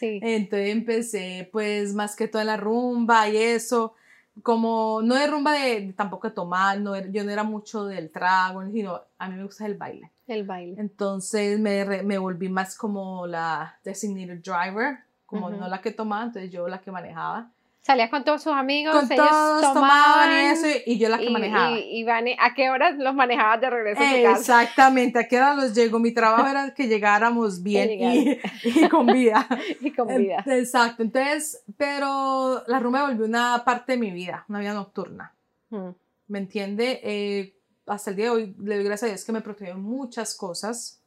Entonces 0.02 0.70
empecé 0.70 1.50
pues 1.52 1.94
más 1.94 2.16
que 2.16 2.28
toda 2.28 2.44
la 2.44 2.58
rumba 2.58 3.30
y 3.30 3.38
eso, 3.38 3.94
como 4.42 5.02
no 5.04 5.16
de 5.16 5.28
rumba 5.28 5.54
de, 5.54 5.94
tampoco 5.96 6.30
de 6.30 6.34
tomar, 6.34 6.80
no, 6.80 7.00
yo 7.08 7.24
no 7.24 7.32
era 7.32 7.44
mucho 7.44 7.86
del 7.86 8.10
trago, 8.10 8.66
sino 8.72 9.02
a 9.18 9.30
mí 9.30 9.36
me 9.36 9.44
gusta 9.44 9.66
el 9.66 9.76
baile. 9.76 10.12
El 10.28 10.46
baile. 10.46 10.76
Entonces 10.80 11.60
me, 11.60 11.86
me 12.04 12.18
volví 12.18 12.50
más 12.50 12.76
como 12.76 13.28
la 13.28 13.78
designated 13.84 14.42
driver, 14.42 14.98
como 15.26 15.50
no 15.50 15.68
la 15.68 15.82
que 15.82 15.92
tomaba, 15.92 16.24
entonces 16.26 16.52
yo 16.52 16.68
la 16.68 16.82
que 16.82 16.92
manejaba. 16.92 17.52
Salías 17.84 18.10
con 18.10 18.24
todos 18.24 18.42
sus 18.42 18.54
amigos, 18.54 18.96
con 18.96 19.12
ellos 19.12 19.28
todos 19.28 19.74
tomaban, 19.74 20.32
y 20.32 20.46
eso, 20.48 20.68
y, 20.86 20.98
yo 20.98 21.10
la 21.10 21.18
que 21.18 21.30
manejaba. 21.30 21.78
Y, 21.78 22.02
y 22.02 22.08
¿a 22.08 22.54
qué 22.56 22.70
hora 22.70 22.92
los 22.92 23.14
manejabas 23.14 23.60
de 23.60 23.70
regreso 23.70 24.02
a 24.02 24.10
tu 24.10 24.24
casa? 24.24 24.40
Exactamente, 24.40 25.20
¿a 25.20 25.28
qué 25.28 25.36
hora 25.36 25.54
los 25.54 25.76
llegó? 25.76 26.00
Mi 26.00 26.14
trabajo 26.14 26.48
era 26.48 26.74
que 26.74 26.88
llegáramos 26.88 27.62
bien 27.62 27.90
y, 27.92 28.40
y, 28.64 28.88
con 28.88 29.08
vida. 29.08 29.46
y 29.82 29.92
con 29.92 30.08
vida. 30.08 30.46
Exacto, 30.48 31.04
entonces, 31.04 31.62
pero 31.76 32.64
la 32.68 32.80
rumba 32.80 33.06
volvió 33.06 33.26
una 33.26 33.62
parte 33.66 33.92
de 33.92 33.98
mi 33.98 34.12
vida, 34.12 34.46
una 34.48 34.60
vida 34.62 34.74
nocturna. 34.74 35.34
Hmm. 35.70 35.90
¿Me 36.30 36.40
entiende? 36.40 37.02
Eh, 37.04 37.54
hasta 37.86 38.12
el 38.12 38.16
día 38.16 38.26
de 38.28 38.32
hoy 38.32 38.56
le 38.60 38.76
doy 38.76 38.86
gracias 38.86 39.10
a 39.10 39.14
Dios 39.14 39.26
que 39.26 39.34
me 39.34 39.42
protegió 39.42 39.78
muchas 39.78 40.36
cosas, 40.36 41.02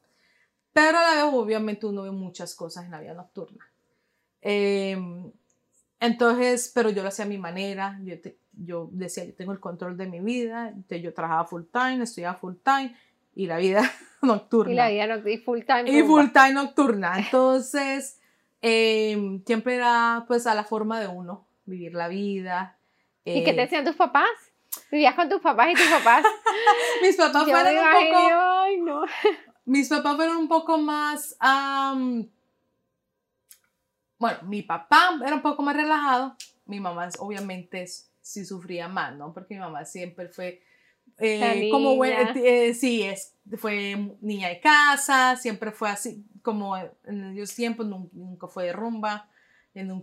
pero 0.74 0.98
a 0.98 1.02
la 1.02 1.24
vez 1.24 1.32
obviamente 1.32 1.86
uno 1.86 2.02
ve 2.02 2.10
muchas 2.10 2.54
cosas 2.54 2.84
en 2.84 2.90
la 2.90 3.00
vida 3.00 3.14
nocturna. 3.14 3.66
Eh, 4.42 4.94
entonces, 6.00 6.70
pero 6.74 6.90
yo 6.90 7.02
lo 7.02 7.08
hacía 7.08 7.24
a 7.24 7.28
mi 7.28 7.38
manera, 7.38 7.98
yo, 8.02 8.14
yo 8.52 8.88
decía, 8.92 9.24
yo 9.24 9.34
tengo 9.34 9.52
el 9.52 9.60
control 9.60 9.96
de 9.96 10.06
mi 10.06 10.20
vida, 10.20 10.68
entonces 10.68 11.02
yo 11.02 11.14
trabajaba 11.14 11.46
full 11.46 11.62
time, 11.72 12.02
estudiaba 12.02 12.36
full 12.36 12.54
time 12.62 12.94
y 13.34 13.46
la 13.46 13.58
vida 13.58 13.82
nocturna. 14.22 14.72
Y 14.72 14.76
la 14.76 14.88
vida 14.88 15.06
nocturna, 15.06 15.42
full 15.44 15.60
time. 15.60 15.90
Y 15.90 16.02
full 16.02 16.26
time 16.32 16.52
nocturna. 16.52 17.18
Entonces, 17.18 18.20
em, 18.60 19.42
siempre 19.44 19.76
era 19.76 20.24
pues 20.26 20.46
a 20.46 20.54
la 20.54 20.64
forma 20.64 21.00
de 21.00 21.08
uno, 21.08 21.46
vivir 21.64 21.94
la 21.94 22.08
vida. 22.08 22.78
¿Y 23.24 23.42
qué 23.42 23.52
te 23.52 23.62
eh, 23.62 23.64
decían 23.64 23.84
tus 23.84 23.96
papás? 23.96 24.28
¿Vivías 24.90 25.14
con 25.14 25.28
tus 25.28 25.40
papás 25.40 25.68
y 25.70 25.74
tus 25.74 25.88
papás? 25.88 26.24
mis 27.02 27.16
papás 27.16 27.44
fueron 27.44 27.74
un 27.74 27.92
poco... 27.92 28.28
Ay, 28.32 28.80
no. 28.80 29.02
mis 29.64 29.88
papás 29.88 30.16
fueron 30.16 30.36
un 30.36 30.48
poco 30.48 30.78
más 30.78 31.36
bueno, 34.18 34.38
mi 34.42 34.62
papá 34.62 35.18
era 35.24 35.34
un 35.34 35.42
poco 35.42 35.62
más 35.62 35.76
relajado, 35.76 36.36
mi 36.66 36.80
mamá 36.80 37.08
obviamente 37.18 37.86
sí 38.20 38.44
sufría 38.44 38.88
más, 38.88 39.14
¿no? 39.16 39.32
Porque 39.32 39.54
mi 39.54 39.60
mamá 39.60 39.84
siempre 39.84 40.28
fue 40.28 40.62
eh, 41.18 41.68
como 41.70 41.96
buena, 41.96 42.32
eh, 42.36 42.74
sí, 42.74 43.02
es, 43.02 43.34
fue 43.56 44.16
niña 44.20 44.48
de 44.48 44.60
casa, 44.60 45.36
siempre 45.36 45.70
fue 45.70 45.88
así, 45.88 46.24
como 46.42 46.76
en 46.76 47.24
aquellos 47.24 47.54
tiempos 47.54 47.86
nunca, 47.86 48.48
fue 48.48 48.66
de 48.66 48.72
rumba, 48.72 49.28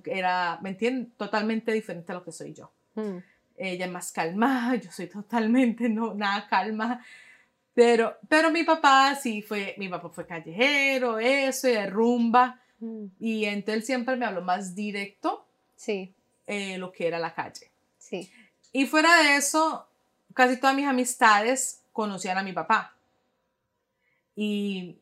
era, 0.06 0.60
¿me 0.62 0.70
entienden? 0.70 1.12
Totalmente 1.18 1.72
diferente 1.72 2.12
a 2.12 2.16
lo 2.16 2.24
que 2.24 2.32
soy 2.32 2.54
yo. 2.54 2.72
Mm. 2.96 3.18
Ella 3.58 3.86
es 3.86 3.92
más 3.92 4.12
calmada, 4.12 4.76
yo 4.82 4.92
soy 4.92 5.08
totalmente 5.08 5.90
no, 5.90 6.14
nada 6.14 6.48
calma. 6.48 7.04
Pero, 7.74 8.18
pero 8.30 8.52
mi 8.52 8.64
papá 8.64 9.16
sí 9.16 9.42
fue, 9.42 9.74
mi 9.78 9.90
papá 9.90 10.10
fue 10.10 10.28
callejero, 10.28 11.18
eso, 11.18 11.68
de 11.68 11.88
rumba. 11.88 12.60
Y 13.20 13.46
entonces 13.46 13.76
él 13.76 13.84
siempre 13.84 14.16
me 14.16 14.26
habló 14.26 14.42
más 14.42 14.76
directo. 14.76 15.46
Sí. 15.76 16.14
Eh, 16.48 16.78
lo 16.78 16.92
que 16.92 17.08
era 17.08 17.20
la 17.20 17.34
calle. 17.34 17.72
Sí. 17.98 18.32
Y 18.72 18.86
fuera 18.86 19.24
de 19.24 19.36
eso, 19.38 19.88
casi 20.34 20.58
todas 20.58 20.76
mis 20.76 20.88
amistades 20.88 21.82
conocían 21.92 22.38
a 22.38 22.44
mi 22.44 22.54
papá. 22.54 22.96
Y, 24.36 24.98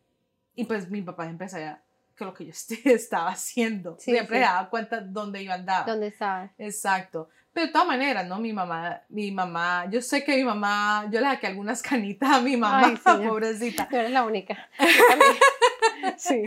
y 0.56 0.66
pues 0.66 0.90
mi 0.90 1.02
papá 1.02 1.28
empezó 1.28 1.58
a 1.58 1.80
que 2.16 2.26
lo 2.26 2.34
que 2.34 2.46
yo 2.46 2.54
estaba 2.86 3.32
haciendo. 3.32 3.98
Siempre 4.00 4.38
sí. 4.38 4.44
daba 4.44 4.70
cuenta 4.70 5.02
dónde 5.02 5.42
iba 5.42 5.54
a 5.54 5.58
andar. 5.58 5.86
¿Dónde 5.86 6.08
estaba? 6.08 6.52
Exacto. 6.58 7.30
Pero 7.54 7.68
de 7.68 7.74
todas 7.74 7.88
maneras, 7.88 8.26
¿no? 8.28 8.40
Mi 8.40 8.54
mamá, 8.54 9.02
mi 9.10 9.32
mamá, 9.32 9.86
yo 9.90 10.02
sé 10.02 10.24
que 10.24 10.38
mi 10.38 10.44
mamá, 10.44 11.10
yo 11.12 11.20
le 11.20 11.26
saqué 11.26 11.48
algunas 11.48 11.82
canitas 11.82 12.30
a 12.30 12.42
mi 12.42 12.56
mamá, 12.56 12.94
pobrecita. 13.04 13.90
Tú 13.90 13.98
eres 13.98 14.12
la 14.12 14.24
única. 14.24 14.70
sí. 16.18 16.46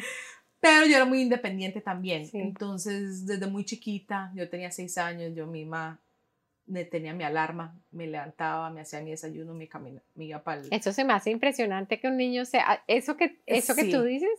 Pero 0.64 0.87
yo 0.87 0.97
era 0.97 1.04
muy 1.04 1.21
independiente 1.21 1.83
también. 1.83 2.26
Entonces, 2.33 3.26
desde 3.26 3.47
muy 3.49 3.66
chiquita, 3.66 4.33
yo 4.35 4.49
tenía 4.49 4.71
seis 4.71 4.97
años, 4.97 5.35
yo 5.35 5.47
misma 5.47 6.00
me 6.66 6.87
tenía 6.87 7.12
mi 7.12 7.23
alarma, 7.23 7.78
me 7.90 8.06
levantaba, 8.06 8.71
me 8.71 8.80
hacía 8.80 9.02
mi 9.02 9.11
desayuno, 9.11 9.52
mi 9.52 9.68
camino, 9.68 10.00
me 10.14 10.25
iba 10.25 10.42
para 10.42 10.62
Eso 10.71 10.94
se 10.94 11.04
me 11.04 11.12
hace 11.12 11.30
impresionante 11.30 12.00
que 12.00 12.09
un 12.09 12.16
niño 12.16 12.47
sea, 12.47 12.83
eso 12.87 13.18
que, 13.18 13.42
eso 13.44 13.75
que 13.75 13.85
tú 13.85 14.02
dices, 14.04 14.30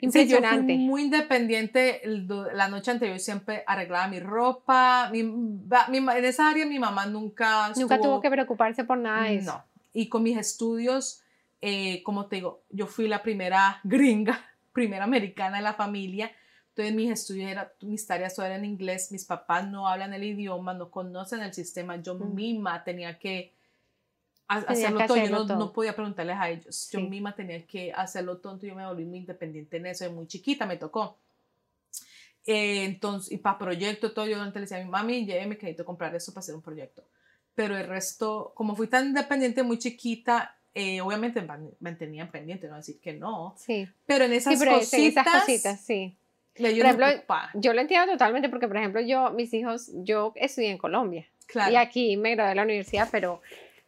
impresionante. 0.00 0.72
Sí, 0.72 0.72
yo 0.72 0.76
fui 0.76 0.78
muy 0.78 1.02
independiente, 1.02 2.02
la 2.52 2.66
noche 2.66 2.90
anterior 2.90 3.20
siempre 3.20 3.62
arreglaba 3.68 4.08
mi 4.08 4.18
ropa, 4.18 5.08
mi, 5.12 5.20
en 5.20 6.24
esa 6.24 6.50
área 6.50 6.66
mi 6.66 6.80
mamá 6.80 7.06
nunca... 7.06 7.72
Nunca 7.76 8.00
tuvo 8.00 8.20
que 8.20 8.30
preocuparse 8.30 8.82
por 8.82 8.98
nada 8.98 9.28
de 9.28 9.36
eso. 9.36 9.52
No, 9.52 9.64
y 9.92 10.08
con 10.08 10.24
mis 10.24 10.36
estudios, 10.36 11.22
eh, 11.60 12.02
como 12.02 12.26
te 12.26 12.36
digo, 12.36 12.64
yo 12.70 12.88
fui 12.88 13.06
la 13.06 13.22
primera 13.22 13.78
gringa 13.84 14.44
primera 14.78 15.04
americana 15.04 15.56
de 15.56 15.62
la 15.64 15.74
familia. 15.74 16.30
Entonces 16.68 16.94
mis 16.94 17.10
estudios, 17.10 17.50
era, 17.50 17.72
mis 17.80 18.06
tareas 18.06 18.36
todas 18.36 18.50
eran 18.50 18.64
en 18.64 18.70
inglés, 18.70 19.10
mis 19.10 19.24
papás 19.24 19.68
no 19.68 19.88
hablan 19.88 20.14
el 20.14 20.22
idioma, 20.22 20.72
no 20.74 20.90
conocen 20.90 21.40
el 21.40 21.52
sistema, 21.52 21.96
yo 21.96 22.14
misma 22.14 22.84
tenía 22.84 23.18
que 23.18 23.52
hacerlo, 24.46 25.04
todo. 25.06 25.16
yo 25.16 25.44
no, 25.56 25.72
podía 25.72 25.94
preguntarles 25.96 26.36
a 26.38 26.48
ellos, 26.48 26.88
yo 26.92 27.00
misma 27.00 27.34
tenía 27.34 27.66
que 27.66 27.92
hacerlo 27.92 28.38
todo, 28.38 28.60
yo 28.60 28.76
me 28.76 28.86
volví 28.86 29.04
muy 29.04 29.18
independiente 29.18 29.78
en 29.78 29.86
eso, 29.86 30.04
de 30.04 30.10
muy 30.10 30.28
chiquita 30.28 30.66
me 30.66 30.76
tocó. 30.76 31.18
Eh, 32.46 32.84
entonces, 32.84 33.32
y 33.32 33.38
para 33.38 33.58
proyecto, 33.58 34.12
todo, 34.12 34.26
yo 34.26 34.40
antes 34.40 34.54
le 34.54 34.60
decía 34.60 34.78
a 34.78 34.84
mi 34.84 34.88
mami, 34.88 35.26
lléveme 35.26 35.58
que 35.58 35.66
necesito 35.66 35.84
comprar 35.84 36.14
eso 36.14 36.32
para 36.32 36.40
hacer 36.40 36.54
un 36.54 36.62
proyecto. 36.62 37.04
Pero 37.56 37.76
el 37.76 37.88
resto, 37.88 38.52
como 38.54 38.76
fui 38.76 38.86
tan 38.86 39.08
independiente, 39.08 39.64
muy 39.64 39.78
chiquita, 39.78 40.57
eh, 40.74 41.00
obviamente 41.00 41.42
me 41.42 41.70
mantenía 41.80 42.30
pendiente, 42.30 42.68
no 42.68 42.76
decir 42.76 43.00
que 43.00 43.12
no. 43.12 43.54
Sí. 43.56 43.88
Pero 44.06 44.24
en 44.24 44.32
esas, 44.32 44.62
cositas, 44.62 44.92
esas 44.92 45.40
cositas, 45.40 45.80
sí. 45.80 46.16
por 46.54 46.66
ejemplo, 46.66 47.06
yo 47.54 47.72
lo 47.72 47.80
entiendo 47.80 48.12
totalmente 48.12 48.48
porque, 48.48 48.68
por 48.68 48.76
ejemplo, 48.76 49.00
yo, 49.00 49.30
mis 49.30 49.52
hijos, 49.54 49.90
yo 49.94 50.32
estudié 50.36 50.70
en 50.70 50.78
Colombia. 50.78 51.26
Claro. 51.46 51.72
Y 51.72 51.76
aquí 51.76 52.16
me 52.16 52.34
gradué 52.34 52.50
de 52.50 52.54
la 52.56 52.62
universidad, 52.62 53.08
pero, 53.10 53.40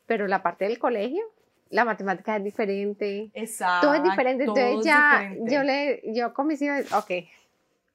pero 0.07 0.27
la 0.27 0.43
parte 0.43 0.65
del 0.65 0.79
colegio, 0.79 1.23
la 1.69 1.85
matemática 1.85 2.37
es 2.37 2.45
diferente. 2.45 3.31
Exacto. 3.35 3.87
Todo 3.87 3.97
es 3.97 4.03
diferente. 4.03 4.45
Entonces 4.45 4.85
ya, 4.85 5.33
yo 5.43 5.63
le, 5.63 6.03
yo 6.13 6.35
con 6.35 6.49
mis 6.49 6.61
hijos, 6.63 6.93
ok, 6.93 7.11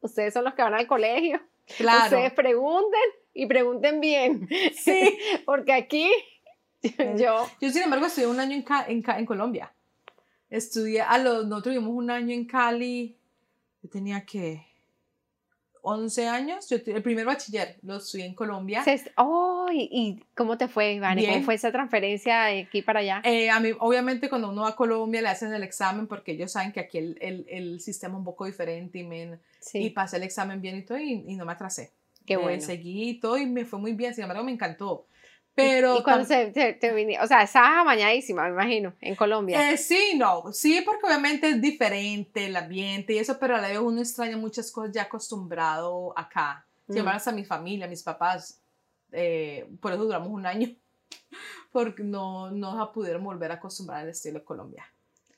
ustedes 0.01 0.33
son 0.33 0.45
los 0.45 0.53
que 0.53 0.61
van 0.61 0.73
al 0.73 0.87
colegio. 0.87 1.41
Claro. 1.77 2.05
Ustedes 2.05 2.31
pregunten 2.33 3.01
y 3.33 3.47
pregunten 3.47 3.99
bien. 3.99 4.47
Sí. 4.75 5.17
porque 5.45 5.73
aquí 5.73 6.09
yo... 7.17 7.47
Yo, 7.61 7.69
sin 7.69 7.83
embargo, 7.83 8.05
estudié 8.05 8.27
un 8.27 8.39
año 8.39 8.55
en, 8.87 9.03
en, 9.07 9.25
Colombia. 9.25 9.71
Estudié, 10.49 11.01
a 11.01 11.17
los, 11.17 11.45
nosotros 11.45 11.75
tuvimos 11.75 11.95
un 11.95 12.09
año 12.09 12.33
en 12.33 12.45
Cali, 12.45 13.17
yo 13.81 13.89
tenía 13.89 14.25
que 14.25 14.65
11 15.81 16.27
años, 16.27 16.67
yo, 16.67 16.77
el 16.85 17.03
primer 17.03 17.25
bachiller 17.25 17.77
lo 17.83 17.97
estudié 17.97 18.25
en 18.25 18.33
Colombia. 18.33 18.83
Oh, 19.17 19.67
¿y, 19.71 20.19
cómo 20.33 20.57
te 20.57 20.67
fue, 20.67 20.93
Iván? 20.93 21.19
¿Cómo 21.23 21.43
fue 21.43 21.53
esa 21.53 21.71
transferencia 21.71 22.45
de 22.45 22.61
aquí 22.61 22.81
para 22.81 23.01
allá? 23.01 23.21
Eh, 23.23 23.51
a 23.51 23.59
mí, 23.59 23.69
obviamente, 23.79 24.27
cuando 24.27 24.49
uno 24.49 24.63
va 24.63 24.69
a 24.69 24.75
Colombia 24.75 25.21
le 25.21 25.29
hacen 25.29 25.53
el 25.53 25.61
examen 25.61 26.07
porque 26.07 26.31
ellos 26.31 26.51
saben 26.51 26.71
que 26.71 26.79
aquí 26.79 26.97
el, 26.97 27.17
el, 27.21 27.45
el 27.49 27.81
sistema 27.81 28.15
es 28.15 28.19
un 28.19 28.25
poco 28.25 28.45
diferente 28.45 28.97
y, 28.97 29.03
me, 29.03 29.39
y 29.73 29.89
pasé 29.91 30.17
el 30.17 30.23
examen 30.23 30.59
bien 30.59 30.77
y 30.77 30.81
todo 30.81 30.97
y, 30.97 31.23
y 31.27 31.35
no 31.35 31.45
me 31.45 31.51
atrasé. 31.51 31.91
Qué 32.25 32.33
eh, 32.33 32.37
bueno. 32.37 32.61
seguí 32.61 33.09
y 33.09 33.19
todo 33.19 33.37
y 33.37 33.45
me 33.45 33.65
fue 33.65 33.77
muy 33.77 33.93
bien, 33.93 34.13
sin 34.13 34.23
embargo 34.23 34.43
me 34.43 34.51
encantó. 34.51 35.05
Pero. 35.55 35.99
¿Y 35.99 36.03
cuando 36.03 36.25
se, 36.25 36.51
te, 36.51 37.19
O 37.21 37.27
sea, 37.27 37.41
estaba 37.43 37.79
amañadísima, 37.79 38.43
me 38.43 38.49
imagino, 38.49 38.93
en 38.99 39.15
Colombia. 39.15 39.71
Eh, 39.71 39.77
sí, 39.77 40.13
no. 40.17 40.51
Sí, 40.51 40.81
porque 40.85 41.05
obviamente 41.05 41.49
es 41.49 41.61
diferente 41.61 42.45
el 42.45 42.55
ambiente 42.57 43.13
y 43.13 43.19
eso, 43.19 43.39
pero 43.39 43.55
a 43.55 43.61
la 43.61 43.69
vez 43.69 43.79
uno 43.79 44.01
extraña 44.01 44.35
muchas 44.35 44.69
cosas 44.69 44.91
ya 44.93 45.03
acostumbrado 45.03 46.13
acá. 46.17 46.67
Si 46.89 47.01
mm. 47.01 47.07
a 47.07 47.31
mi 47.31 47.45
familia, 47.45 47.87
mis 47.87 48.03
papás, 48.03 48.61
eh, 49.11 49.67
por 49.79 49.93
eso 49.93 50.03
duramos 50.03 50.27
un 50.27 50.45
año, 50.45 50.69
porque 51.71 52.03
no 52.03 52.51
nos 52.51 52.89
pudieron 52.89 53.23
volver 53.23 53.51
a 53.51 53.55
acostumbrar 53.55 54.01
al 54.01 54.09
estilo 54.09 54.39
de 54.39 54.45
Colombia. 54.45 54.85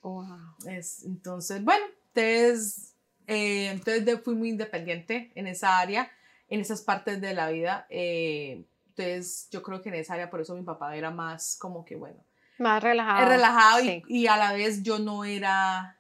Wow. 0.02 0.26
Es, 0.68 1.04
entonces, 1.06 1.64
bueno, 1.64 1.86
entonces, 2.14 2.96
eh, 3.28 3.70
entonces 3.70 4.20
fui 4.24 4.34
muy 4.34 4.50
independiente 4.50 5.32
en 5.36 5.46
esa 5.46 5.78
área, 5.78 6.12
en 6.50 6.60
esas 6.60 6.82
partes 6.82 7.22
de 7.22 7.34
la 7.36 7.50
vida. 7.50 7.86
Eh, 7.90 8.66
entonces, 8.98 9.48
yo 9.52 9.62
creo 9.62 9.82
que 9.82 9.90
en 9.90 9.96
esa 9.96 10.16
área, 10.16 10.30
por 10.30 10.42
eso 10.42 10.56
mi 10.56 10.64
papá 10.64 10.96
era 10.96 11.12
más 11.12 11.56
como 11.60 11.86
que, 11.86 11.96
bueno. 11.96 12.24
Más 12.58 12.82
relajado. 12.82 13.30
relajado 13.30 13.80
y, 14.08 14.26
a 14.26 14.36
la 14.38 14.54
vez 14.54 14.82
yo 14.82 14.98
no 14.98 15.24
era 15.24 16.00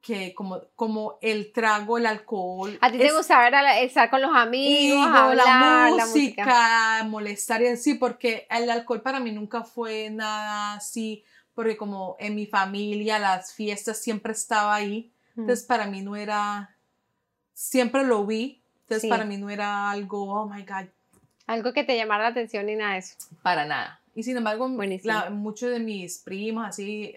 que 0.00 0.34
como, 0.34 0.62
como 0.74 1.18
el 1.20 1.52
trago, 1.52 1.98
el 1.98 2.06
alcohol. 2.06 2.76
¿A 2.80 2.90
ti 2.90 2.98
te 2.98 3.12
gustaba 3.12 3.48
estar 3.80 4.10
con 4.10 4.20
los 4.20 4.34
amigos, 4.34 5.06
hablar, 5.06 5.92
la 5.92 6.06
música, 6.06 7.04
molestar 7.04 7.62
y 7.62 7.68
así? 7.68 7.94
Porque 7.94 8.48
el 8.50 8.68
alcohol 8.68 9.02
para 9.02 9.20
mí 9.20 9.30
nunca 9.30 9.62
fue 9.62 10.10
nada 10.10 10.74
así, 10.74 11.24
porque 11.54 11.76
como 11.76 12.16
en 12.18 12.34
mi 12.34 12.46
familia 12.46 13.20
las 13.20 13.52
fiestas 13.52 13.98
siempre 13.98 14.32
estaba 14.32 14.74
ahí, 14.74 15.12
entonces 15.36 15.64
para 15.64 15.86
mí 15.86 16.02
no 16.02 16.16
era, 16.16 16.76
siempre 17.52 18.02
lo 18.04 18.26
vi, 18.26 18.62
entonces 18.82 19.08
para 19.08 19.24
mí 19.24 19.36
no 19.36 19.50
era 19.50 19.90
algo, 19.90 20.32
oh 20.32 20.48
my 20.48 20.62
God, 20.64 20.86
algo 21.46 21.72
que 21.72 21.84
te 21.84 21.96
llamara 21.96 22.24
la 22.24 22.30
atención 22.30 22.68
y 22.68 22.76
nada 22.76 22.94
de 22.94 22.98
eso. 22.98 23.16
Para 23.42 23.64
nada. 23.64 24.00
Y 24.14 24.22
sin 24.22 24.36
embargo, 24.36 24.68
muchos 24.68 25.70
de 25.70 25.78
mis 25.78 26.18
primos 26.18 26.66
así, 26.66 27.14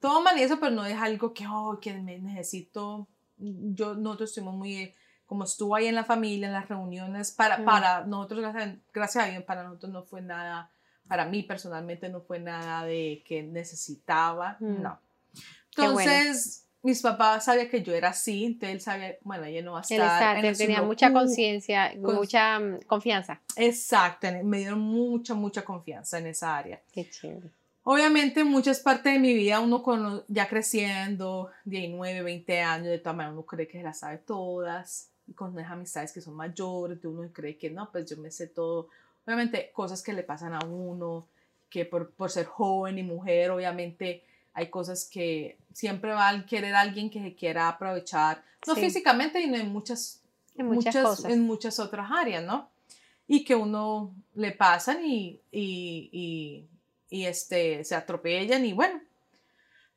toman 0.00 0.38
y 0.38 0.42
eso, 0.42 0.60
pero 0.60 0.70
no 0.70 0.86
es 0.86 0.96
algo 0.96 1.34
que, 1.34 1.46
oh, 1.48 1.78
que 1.80 1.94
me 1.94 2.18
necesito. 2.18 3.08
Yo, 3.36 3.94
nosotros 3.94 4.30
estuvimos 4.30 4.54
muy, 4.54 4.94
como 5.26 5.44
estuvo 5.44 5.74
ahí 5.74 5.86
en 5.86 5.94
la 5.94 6.04
familia, 6.04 6.46
en 6.46 6.52
las 6.52 6.68
reuniones, 6.68 7.32
para, 7.32 7.64
para 7.64 8.04
nosotros, 8.04 8.40
gracias, 8.92 9.24
a 9.24 9.28
Dios, 9.28 9.44
para 9.44 9.64
nosotros 9.64 9.92
no 9.92 10.02
fue 10.04 10.22
nada, 10.22 10.70
para 11.08 11.24
mí 11.24 11.42
personalmente 11.42 12.08
no 12.08 12.20
fue 12.20 12.38
nada 12.38 12.84
de 12.84 13.22
que 13.26 13.42
necesitaba, 13.42 14.56
no. 14.60 15.00
Entonces, 15.76 16.67
mis 16.82 17.02
papás 17.02 17.44
sabían 17.44 17.68
que 17.68 17.82
yo 17.82 17.94
era 17.94 18.10
así, 18.10 18.44
entonces 18.44 18.70
él 18.70 18.80
sabía, 18.80 19.16
bueno, 19.22 19.44
ella 19.44 19.62
no 19.62 19.72
va 19.72 19.80
a 19.80 19.82
estar. 19.82 20.44
Él 20.44 20.56
tenía 20.56 20.82
mucha 20.82 21.12
conciencia, 21.12 21.92
mucha 21.98 22.58
mm, 22.58 22.82
confianza. 22.86 23.40
Exacto, 23.56 24.28
me 24.44 24.58
dieron 24.58 24.80
mucha, 24.80 25.34
mucha 25.34 25.64
confianza 25.64 26.18
en 26.18 26.28
esa 26.28 26.56
área. 26.56 26.80
Qué 26.92 27.08
chévere. 27.08 27.50
Obviamente, 27.82 28.44
muchas 28.44 28.80
partes 28.80 29.14
de 29.14 29.18
mi 29.18 29.32
vida, 29.32 29.60
uno 29.60 29.82
con, 29.82 30.22
ya 30.28 30.46
creciendo, 30.46 31.50
19, 31.64 32.22
20 32.22 32.60
años, 32.60 32.88
de 32.88 32.98
todas 32.98 33.16
maneras, 33.16 33.32
uno 33.32 33.46
cree 33.46 33.66
que 33.66 33.78
se 33.78 33.84
las 33.84 34.00
sabe 34.00 34.18
todas, 34.18 35.08
y 35.26 35.32
con 35.32 35.56
las 35.56 35.70
amistades 35.70 36.12
que 36.12 36.20
son 36.20 36.34
mayores, 36.34 37.02
uno 37.04 37.28
cree 37.32 37.56
que 37.56 37.70
no, 37.70 37.90
pues 37.90 38.08
yo 38.08 38.16
me 38.18 38.30
sé 38.30 38.46
todo. 38.46 38.88
Obviamente, 39.26 39.70
cosas 39.72 40.02
que 40.02 40.12
le 40.12 40.22
pasan 40.22 40.52
a 40.52 40.60
uno, 40.66 41.28
que 41.70 41.86
por, 41.86 42.10
por 42.10 42.30
ser 42.30 42.46
joven 42.46 42.98
y 42.98 43.02
mujer, 43.02 43.50
obviamente 43.50 44.22
hay 44.58 44.70
cosas 44.70 45.04
que 45.04 45.56
siempre 45.72 46.12
va 46.12 46.28
a 46.28 46.46
querer 46.46 46.74
alguien 46.74 47.10
que 47.10 47.22
se 47.22 47.36
quiera 47.36 47.68
aprovechar, 47.68 48.42
no 48.66 48.74
físicamente, 48.74 49.40
sino 49.40 49.56
en 49.56 49.72
muchas, 49.72 50.20
en 50.56 50.66
muchas, 50.66 51.24
en 51.24 51.42
muchas 51.42 51.78
otras 51.78 52.10
áreas, 52.10 52.44
¿no? 52.44 52.68
Y 53.28 53.44
que 53.44 53.54
uno 53.54 54.12
le 54.34 54.50
pasan 54.50 55.04
y, 55.04 55.40
y, 55.52 56.66
y, 57.08 57.24
este, 57.24 57.84
se 57.84 57.94
atropellan 57.94 58.64
y 58.64 58.72
bueno. 58.72 59.00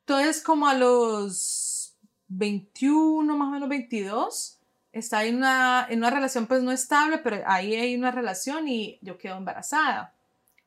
Entonces, 0.01 0.43
como 0.43 0.67
a 0.67 0.75
los 0.75 1.95
21, 2.27 3.35
más 3.35 3.47
o 3.47 3.51
menos 3.51 3.67
22, 3.67 4.59
está 4.91 5.23
en 5.23 5.37
una, 5.37 5.87
en 5.89 5.97
una 5.99 6.11
relación 6.11 6.45
pues 6.45 6.61
no 6.61 6.71
estable, 6.71 7.17
pero 7.17 7.41
ahí 7.47 7.73
hay 7.73 7.95
una 7.95 8.11
relación 8.11 8.67
y 8.67 8.99
yo 9.01 9.17
quedo 9.17 9.37
embarazada. 9.37 10.13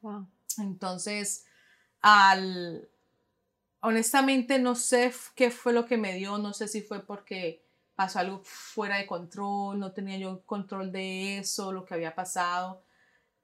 Wow. 0.00 0.26
Entonces, 0.59 1.44
al, 2.00 2.88
honestamente 3.84 4.58
no 4.58 4.74
sé 4.74 5.12
qué 5.34 5.50
fue 5.50 5.74
lo 5.74 5.84
que 5.84 5.98
me 5.98 6.14
dio, 6.14 6.38
no 6.38 6.54
sé 6.54 6.68
si 6.68 6.80
fue 6.80 7.00
porque 7.00 7.62
pasó 7.94 8.18
algo 8.18 8.40
fuera 8.42 8.96
de 8.96 9.06
control, 9.06 9.78
no 9.78 9.92
tenía 9.92 10.16
yo 10.16 10.40
control 10.46 10.90
de 10.90 11.38
eso, 11.38 11.70
lo 11.70 11.84
que 11.84 11.94
había 11.94 12.14
pasado. 12.14 12.82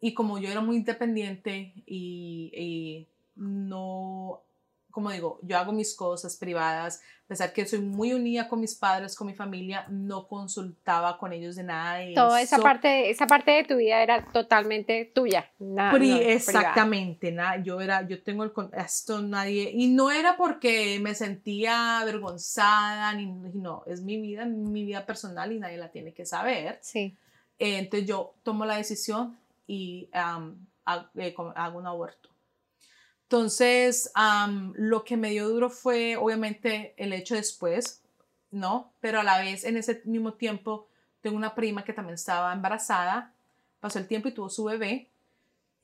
Y 0.00 0.14
como 0.14 0.38
yo 0.38 0.50
era 0.50 0.62
muy 0.62 0.76
independiente 0.76 1.74
y, 1.84 2.50
y 2.54 3.08
no 3.36 4.42
como 4.90 5.10
digo, 5.10 5.38
yo 5.42 5.58
hago 5.58 5.72
mis 5.72 5.94
cosas 5.94 6.36
privadas, 6.36 7.00
a 7.24 7.28
pesar 7.28 7.52
que 7.52 7.64
soy 7.64 7.80
muy 7.80 8.12
unida 8.12 8.48
con 8.48 8.60
mis 8.60 8.74
padres, 8.74 9.14
con 9.14 9.26
mi 9.26 9.34
familia, 9.34 9.86
no 9.88 10.26
consultaba 10.26 11.16
con 11.18 11.32
ellos 11.32 11.56
de 11.56 11.62
nada. 11.62 11.98
De 11.98 12.12
Toda 12.14 12.42
esa 12.42 12.58
parte, 12.58 13.10
esa 13.10 13.26
parte 13.26 13.52
de 13.52 13.64
tu 13.64 13.76
vida 13.76 14.02
era 14.02 14.24
totalmente 14.32 15.04
tuya. 15.14 15.50
Nada, 15.58 15.96
exactamente, 16.18 17.30
nada, 17.30 17.62
yo 17.62 17.80
era, 17.80 18.06
yo 18.06 18.22
tengo 18.22 18.44
el, 18.44 18.52
esto 18.76 19.22
nadie, 19.22 19.70
y 19.72 19.88
no 19.88 20.10
era 20.10 20.36
porque 20.36 20.98
me 21.00 21.14
sentía 21.14 22.00
avergonzada, 22.00 23.12
ni, 23.14 23.26
no, 23.26 23.84
es 23.86 24.00
mi 24.00 24.20
vida, 24.20 24.44
mi 24.44 24.84
vida 24.84 25.06
personal 25.06 25.52
y 25.52 25.60
nadie 25.60 25.76
la 25.76 25.90
tiene 25.90 26.12
que 26.12 26.26
saber. 26.26 26.78
Sí. 26.82 27.16
entonces 27.58 28.08
yo 28.08 28.34
tomo 28.42 28.64
la 28.64 28.76
decisión 28.76 29.36
y 29.66 30.08
eh, 30.12 31.34
hago 31.54 31.78
un 31.78 31.86
aborto. 31.86 32.29
Entonces, 33.30 34.10
lo 34.74 35.04
que 35.04 35.16
me 35.16 35.30
dio 35.30 35.48
duro 35.48 35.70
fue 35.70 36.16
obviamente 36.16 36.94
el 36.96 37.12
hecho 37.12 37.36
después, 37.36 38.02
¿no? 38.50 38.92
Pero 38.98 39.20
a 39.20 39.22
la 39.22 39.38
vez, 39.38 39.62
en 39.62 39.76
ese 39.76 40.02
mismo 40.04 40.34
tiempo, 40.34 40.88
tengo 41.20 41.36
una 41.36 41.54
prima 41.54 41.84
que 41.84 41.92
también 41.92 42.14
estaba 42.14 42.52
embarazada, 42.52 43.32
pasó 43.78 44.00
el 44.00 44.08
tiempo 44.08 44.26
y 44.26 44.32
tuvo 44.32 44.48
su 44.48 44.64
bebé, 44.64 45.10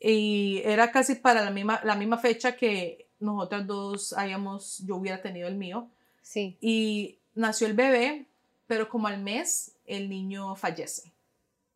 y 0.01 0.61
era 0.65 0.91
casi 0.91 1.15
para 1.15 1.45
la 1.45 1.53
misma, 1.53 1.81
la 1.85 1.95
misma 1.95 2.19
fecha 2.19 2.57
que 2.57 3.07
nosotras 3.21 3.65
dos 3.65 4.13
hayamos, 4.15 4.83
yo 4.85 4.97
hubiera 4.97 5.23
tenido 5.23 5.47
el 5.47 5.55
mío. 5.55 5.89
Sí. 6.23 6.59
Y 6.61 7.21
nació 7.37 7.69
el 7.69 7.75
bebé, 7.75 8.27
pero 8.67 8.89
como 8.89 9.07
al 9.07 9.23
mes, 9.23 9.77
el 9.87 10.09
niño 10.09 10.57
fallece. 10.57 11.13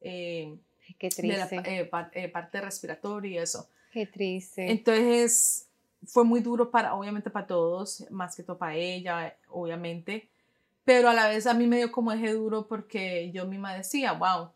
Eh, 0.00 0.52
Qué 0.98 1.11
triste. 1.11 1.22
De 1.22 1.88
la 1.92 2.11
eh, 2.12 2.28
parte 2.28 2.61
respiratoria 2.61 3.30
y 3.30 3.38
eso. 3.38 3.68
Qué 3.90 4.07
triste. 4.07 4.70
Entonces 4.70 5.68
fue 6.05 6.24
muy 6.24 6.40
duro 6.40 6.70
para, 6.70 6.94
obviamente 6.94 7.31
para 7.31 7.46
todos, 7.46 8.07
más 8.11 8.37
que 8.37 8.42
todo 8.42 8.59
para 8.59 8.74
ella, 8.74 9.37
obviamente, 9.48 10.29
pero 10.85 11.09
a 11.09 11.14
la 11.14 11.29
vez 11.29 11.46
a 11.46 11.55
mí 11.55 11.66
me 11.66 11.76
dio 11.76 11.92
como 11.92 12.12
eje 12.12 12.33
duro 12.33 12.66
porque 12.66 13.31
yo 13.33 13.46
misma 13.46 13.74
decía, 13.74 14.12
wow, 14.12 14.50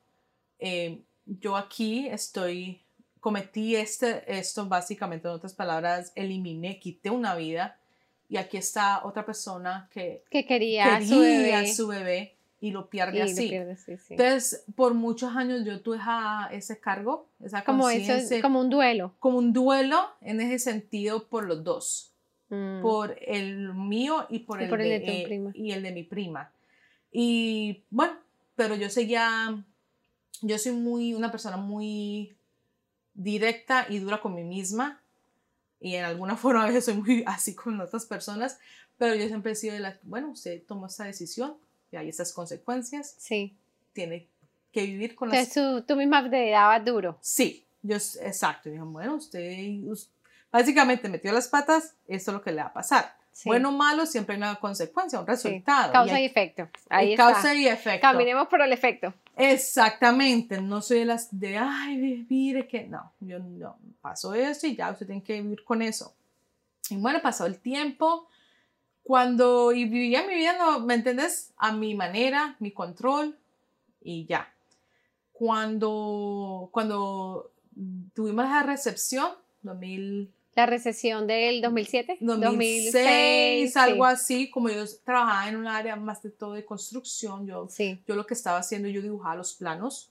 eh, 0.58 1.02
yo 1.26 1.56
aquí 1.56 2.06
estoy, 2.08 2.80
cometí 3.20 3.76
este, 3.76 4.24
esto 4.26 4.66
básicamente, 4.66 5.28
en 5.28 5.34
otras 5.34 5.54
palabras, 5.54 6.12
eliminé, 6.14 6.78
quité 6.78 7.10
una 7.10 7.34
vida 7.34 7.78
y 8.28 8.36
aquí 8.36 8.56
está 8.56 9.04
otra 9.04 9.26
persona 9.26 9.88
que, 9.92 10.24
que 10.30 10.46
quería, 10.46 11.00
su, 11.02 11.20
bebé. 11.20 11.72
su 11.72 11.86
bebé 11.88 12.34
y 12.64 12.70
lo 12.70 12.88
pierde 12.88 13.16
Y 13.16 13.18
lo 13.18 13.24
así. 13.26 13.48
pierdes, 13.50 13.80
sí, 13.82 13.98
sí. 13.98 14.14
Entonces, 14.14 14.64
por 14.74 14.94
muchos 14.94 15.36
años 15.36 15.66
yo 15.66 15.82
tuve 15.82 15.98
ese 16.52 16.80
cargo, 16.80 17.28
esa 17.44 17.62
como 17.62 17.90
eso, 17.90 18.14
como 18.40 18.60
un 18.60 18.70
duelo. 18.70 19.14
como 19.18 19.36
un 19.36 19.52
duelo 19.52 19.98
en 20.22 20.40
ese 20.40 20.58
sentido 20.58 21.26
por 21.28 21.44
los 21.44 21.62
dos, 21.62 22.10
Mm. 22.48 22.82
por 22.82 23.16
el 23.20 23.74
mío 23.74 24.26
y 24.30 24.40
por, 24.40 24.60
Y 24.60 24.64
el, 24.64 24.70
por 24.70 24.80
el 24.80 24.88
de, 24.88 24.98
de 25.00 25.18
tu 25.22 25.24
prima. 25.28 25.50
y 25.54 25.72
el 25.72 25.82
de 25.82 25.92
mi 25.92 26.02
prima. 26.04 26.52
Y 27.12 27.82
bueno, 27.90 28.14
pero 28.56 28.76
yo 28.76 28.88
seguía, 28.88 29.62
yo 30.42 30.58
soy 30.58 30.72
muy, 30.72 31.12
una 31.14 31.30
persona 31.30 31.56
muy 31.56 32.34
directa 33.14 33.86
y 33.88 33.98
dura 33.98 34.20
con 34.20 34.34
mí 34.34 34.42
misma 34.44 35.00
y 35.80 35.94
en 35.96 36.04
alguna 36.04 36.36
forma 36.36 36.62
a 36.64 36.66
veces 36.66 36.84
soy 36.86 36.94
muy 36.94 37.24
así 37.26 37.54
con 37.54 37.78
otras 37.80 38.06
personas, 38.06 38.58
pero 38.98 39.14
yo 39.14 39.26
siempre 39.26 39.52
he 39.52 39.54
sido 39.54 39.74
de 39.74 39.80
la, 39.80 39.98
bueno, 40.02 40.30
usted 40.30 40.62
tomó 40.66 40.86
esta 40.86 41.04
decisión 41.04 41.56
y 41.94 41.96
hay 41.96 42.08
estas 42.08 42.32
consecuencias, 42.32 43.14
Sí. 43.18 43.56
tiene 43.92 44.26
que 44.72 44.82
vivir 44.86 45.14
con 45.14 45.28
las 45.28 45.38
Entonces 45.38 45.86
tú, 45.86 45.92
tú 45.94 45.96
misma 45.96 46.28
te 46.28 46.50
dabas 46.50 46.84
duro. 46.84 47.16
Sí, 47.20 47.64
yo, 47.82 47.94
exacto. 47.96 48.68
Dijo, 48.70 48.84
bueno, 48.86 49.14
usted 49.14 49.78
us- 49.84 50.10
básicamente 50.50 51.08
metió 51.08 51.32
las 51.32 51.48
patas, 51.48 51.94
esto 52.08 52.30
es 52.30 52.34
lo 52.36 52.42
que 52.42 52.50
le 52.52 52.62
va 52.62 52.68
a 52.68 52.72
pasar. 52.72 53.16
Sí. 53.30 53.48
Bueno 53.48 53.70
o 53.70 53.72
malo, 53.72 54.06
siempre 54.06 54.34
hay 54.34 54.38
una 54.42 54.56
consecuencia, 54.56 55.18
un 55.18 55.26
Sí. 55.26 55.30
resultado. 55.32 55.92
Causa 55.92 56.14
y, 56.14 56.22
hay- 56.22 56.24
efecto. 56.26 56.68
Ahí 56.88 57.12
está. 57.12 57.32
causa 57.32 57.54
y 57.54 57.66
efecto. 57.66 58.00
Caminemos 58.00 58.46
por 58.48 58.60
el 58.62 58.72
efecto. 58.72 59.12
Exactamente, 59.36 60.60
no 60.60 60.80
soy 60.82 61.00
de 61.00 61.04
las 61.06 61.28
de, 61.38 61.56
ay, 61.58 62.26
mire 62.28 62.68
que 62.68 62.84
no, 62.84 63.12
yo 63.20 63.38
no, 63.38 63.76
pasó 64.00 64.34
esto 64.34 64.66
y 64.66 64.76
ya 64.76 64.90
usted 64.90 65.06
tiene 65.06 65.22
que 65.22 65.40
vivir 65.42 65.64
con 65.64 65.82
eso. 65.82 66.14
Y 66.90 66.96
bueno, 66.96 67.20
pasó 67.22 67.46
el 67.46 67.58
tiempo, 67.58 68.28
cuando 69.04 69.70
y 69.72 69.84
vivía 69.84 70.26
mi 70.26 70.34
vida, 70.34 70.56
no, 70.58 70.80
¿me 70.80 70.94
entiendes? 70.94 71.52
A 71.56 71.70
mi 71.72 71.94
manera, 71.94 72.56
mi 72.58 72.72
control 72.72 73.38
y 74.02 74.26
ya. 74.26 74.52
Cuando, 75.32 76.68
cuando 76.72 77.50
tuvimos 78.14 78.44
la 78.46 78.62
recepción, 78.62 79.30
2000, 79.62 80.32
La 80.56 80.66
recesión 80.66 81.26
del 81.26 81.60
2007. 81.60 82.18
2006, 82.20 83.76
algo 83.76 84.06
sí. 84.06 84.12
así, 84.12 84.50
como 84.50 84.68
yo 84.70 84.84
trabajaba 85.04 85.48
en 85.48 85.56
un 85.56 85.66
área 85.66 85.96
más 85.96 86.22
de 86.22 86.30
todo 86.30 86.52
de 86.54 86.64
construcción, 86.64 87.46
yo 87.46 87.68
Sí. 87.68 88.00
yo 88.06 88.14
lo 88.16 88.24
que 88.26 88.34
estaba 88.34 88.58
haciendo, 88.58 88.88
yo 88.88 89.02
dibujaba 89.02 89.36
los 89.36 89.54
planos. 89.54 90.10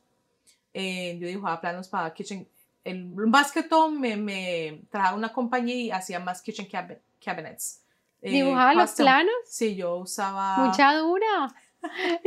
eh, 0.75 1.17
yo 1.21 1.27
dibujaba 1.27 1.61
planos 1.61 1.87
para 1.87 2.11
kitchen. 2.15 2.47
El, 2.83 3.05
más 3.05 3.51
que 3.51 3.61
todo 3.61 3.91
me, 3.91 4.17
me 4.17 4.81
trabajaba 4.89 5.15
una 5.17 5.31
compañía 5.31 5.75
y 5.75 5.91
hacía 5.91 6.19
más 6.19 6.41
kitchen 6.41 6.67
cabi- 6.67 6.97
cabinets. 7.23 7.82
Eh, 8.23 8.31
¿Dibujaba 8.31 8.73
los 8.73 8.91
planos? 8.91 9.33
Sí, 9.45 9.75
yo 9.75 9.97
usaba. 9.97 10.57
Mucha 10.57 10.95
dura. 10.95 11.53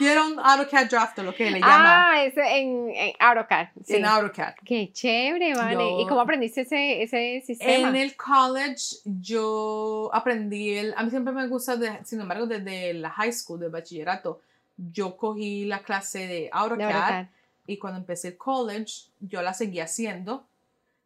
Un 0.00 0.38
AutoCAD 0.38 0.88
draft, 0.88 1.18
lo 1.18 1.34
que 1.34 1.50
le 1.50 1.58
llama. 1.60 2.12
Ah, 2.12 2.22
ese 2.24 2.40
en, 2.58 2.90
en 2.94 3.12
AutoCAD. 3.18 3.68
Sí. 3.84 3.96
En 3.96 4.04
AutoCAD. 4.06 4.54
Qué 4.64 4.92
chévere, 4.92 5.54
vale. 5.54 5.74
Yo- 5.74 6.00
¿Y 6.00 6.06
cómo 6.06 6.20
aprendiste 6.20 6.60
ese, 6.60 7.02
ese 7.02 7.42
sistema? 7.44 7.88
En 7.88 7.96
el 7.96 8.16
college 8.16 8.98
yo 9.04 10.10
aprendí, 10.12 10.76
el, 10.76 10.94
a 10.96 11.02
mí 11.02 11.10
siempre 11.10 11.32
me 11.32 11.46
gusta, 11.48 11.76
de- 11.76 11.98
sin 12.04 12.20
embargo, 12.20 12.46
desde 12.46 12.94
la 12.94 13.10
high 13.10 13.32
school, 13.32 13.58
de 13.58 13.68
bachillerato, 13.68 14.40
yo 14.76 15.16
cogí 15.16 15.64
la 15.64 15.80
clase 15.80 16.20
de 16.20 16.26
De 16.26 16.50
AutoCAD 16.52 16.84
AutoCAD. 16.84 17.26
y 17.66 17.76
cuando 17.78 17.98
empecé 17.98 18.28
el 18.28 18.36
college 18.38 19.08
yo 19.20 19.42
la 19.42 19.52
seguí 19.54 19.80
haciendo 19.80 20.46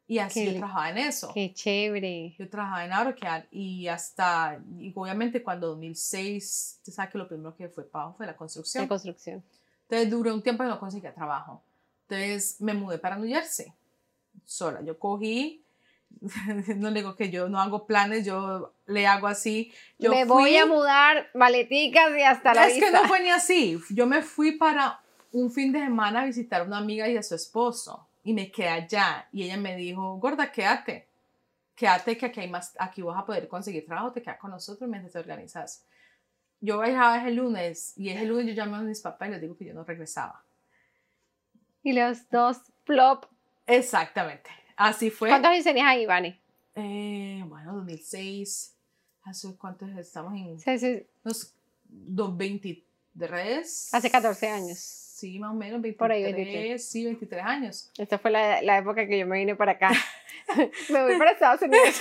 y 0.06 0.18
así 0.18 0.44
Qué 0.44 0.52
yo 0.52 0.58
trabajaba 0.58 0.90
en 0.90 0.98
eso. 0.98 1.30
Qué 1.32 1.52
chévere. 1.54 2.34
Yo 2.38 2.48
trabajaba 2.50 2.84
en 2.84 2.92
AutoCAD 2.92 3.44
y 3.50 3.88
hasta, 3.88 4.60
y 4.78 4.92
obviamente 4.94 5.42
cuando 5.42 5.68
2006, 5.68 6.80
tú 6.84 6.90
sabes 6.92 7.10
que 7.10 7.18
lo 7.18 7.26
primero 7.26 7.54
que 7.56 7.68
fue 7.68 7.86
abajo 7.92 8.14
fue 8.16 8.26
la 8.26 8.36
construcción. 8.36 8.86
construcción. 8.86 9.42
Entonces 9.88 10.10
duré 10.10 10.32
un 10.32 10.42
tiempo 10.42 10.62
y 10.64 10.66
no 10.66 10.78
conseguía 10.78 11.14
trabajo. 11.14 11.62
Entonces 12.08 12.60
me 12.60 12.74
mudé 12.74 12.98
para 12.98 13.16
New 13.16 13.28
Jersey, 13.28 13.72
sola. 14.44 14.82
Yo 14.82 14.98
cogí, 14.98 15.64
no 16.76 16.90
digo 16.92 17.16
que 17.16 17.30
yo 17.30 17.48
no 17.48 17.60
hago 17.60 17.86
planes, 17.86 18.26
yo 18.26 18.74
le 18.86 19.06
hago 19.06 19.26
así. 19.26 19.72
Yo 19.98 20.10
Me 20.10 20.24
voy 20.26 20.42
fui- 20.50 20.56
a 20.58 20.66
mudar, 20.66 21.28
maleticas 21.34 22.10
y 22.16 22.22
hasta 22.22 22.52
la 22.54 22.66
es 22.66 22.74
vista. 22.74 22.86
que 22.90 22.92
no 22.92 23.08
fue 23.08 23.20
ni 23.22 23.30
así. 23.30 23.78
Yo 23.90 24.06
me 24.06 24.22
fui 24.22 24.52
para 24.52 25.00
un 25.32 25.50
fin 25.50 25.72
de 25.72 25.80
semana 25.80 26.22
a 26.22 26.24
visitar 26.26 26.60
a 26.60 26.64
una 26.64 26.78
amiga 26.78 27.08
y 27.08 27.16
a 27.16 27.22
su 27.22 27.34
esposo 27.34 28.06
y 28.24 28.32
me 28.34 28.50
quedé 28.50 28.68
allá 28.70 29.28
y 29.32 29.44
ella 29.44 29.56
me 29.56 29.76
dijo, 29.76 30.16
gorda, 30.16 30.50
quédate, 30.50 31.06
quédate 31.76 32.16
que 32.18 32.26
aquí, 32.26 32.40
hay 32.40 32.48
más, 32.50 32.74
aquí 32.78 33.02
vas 33.02 33.18
a 33.22 33.26
poder 33.26 33.46
conseguir 33.48 33.84
trabajo, 33.86 34.12
te 34.12 34.22
quedas 34.22 34.38
con 34.38 34.50
nosotros 34.50 34.88
mientras 34.88 35.12
te 35.12 35.18
organizas. 35.18 35.84
Yo 36.60 36.80
viajaba 36.80 37.18
ese 37.18 37.30
lunes 37.32 37.92
y 37.96 38.08
ese 38.08 38.24
lunes 38.24 38.46
yo 38.46 38.52
llamé 38.54 38.78
a 38.78 38.80
mis 38.80 39.00
papás 39.00 39.28
y 39.28 39.32
les 39.32 39.40
digo 39.42 39.56
que 39.56 39.66
yo 39.66 39.74
no 39.74 39.84
regresaba. 39.84 40.42
Y 41.82 41.92
los 41.92 42.28
dos, 42.30 42.58
plop. 42.84 43.26
Exactamente, 43.66 44.48
así 44.76 45.10
fue. 45.10 45.28
¿Cuántos 45.28 45.50
años 45.50 45.64
tenías 45.64 45.86
ahí, 45.86 46.06
Vane? 46.06 46.40
Eh, 46.74 47.44
bueno, 47.46 47.74
2006, 47.74 48.74
¿hace 49.24 49.54
cuántos 49.56 49.90
estamos 49.90 50.32
en? 50.34 50.56
Ese- 50.64 51.06
Unos 51.22 51.54
dos- 51.84 52.36
23. 52.36 53.92
Hace 53.94 54.10
14 54.10 54.48
años. 54.48 55.03
Sí, 55.24 55.38
más 55.38 55.52
o 55.52 55.54
menos, 55.54 55.80
23. 55.80 55.96
Por 55.96 56.12
ahí, 56.12 56.22
23. 56.22 56.86
Sí, 56.86 57.02
23 57.02 57.42
años. 57.42 57.90
Esta 57.96 58.18
fue 58.18 58.30
la, 58.30 58.60
la 58.60 58.76
época 58.76 59.06
que 59.06 59.18
yo 59.18 59.26
me 59.26 59.38
vine 59.38 59.56
para 59.56 59.72
acá. 59.72 59.90
me 60.90 61.02
voy 61.02 61.16
para 61.16 61.30
Estados 61.30 61.62
Unidos. 61.62 61.98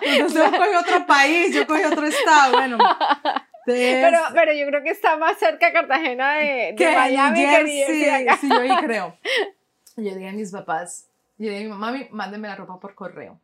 Entonces 0.00 0.42
yo 0.52 0.58
cogí 0.58 0.74
otro 0.74 1.06
país, 1.06 1.54
yo 1.54 1.66
cogí 1.66 1.84
otro 1.84 2.06
estado, 2.06 2.52
bueno. 2.54 2.78
Entonces, 2.78 4.04
pero, 4.06 4.18
pero 4.32 4.54
yo 4.54 4.66
creo 4.68 4.82
que 4.82 4.88
está 4.88 5.18
más 5.18 5.38
cerca 5.38 5.70
Cartagena 5.70 6.36
de, 6.36 6.74
de 6.78 6.94
Miami 6.94 7.40
que 7.40 8.10
acá. 8.10 8.38
sí, 8.38 8.48
yo 8.48 8.58
ahí 8.58 8.76
creo. 8.82 9.18
Yo 9.98 10.14
dije 10.14 10.28
a 10.28 10.32
mis 10.32 10.52
papás, 10.52 11.08
yo 11.36 11.50
le 11.50 11.58
dije 11.58 11.64
a 11.64 11.64
mi 11.64 11.68
mamá, 11.68 11.90
"Mami, 11.90 12.08
mándeme 12.10 12.48
la 12.48 12.56
ropa 12.56 12.80
por 12.80 12.94
correo. 12.94 13.38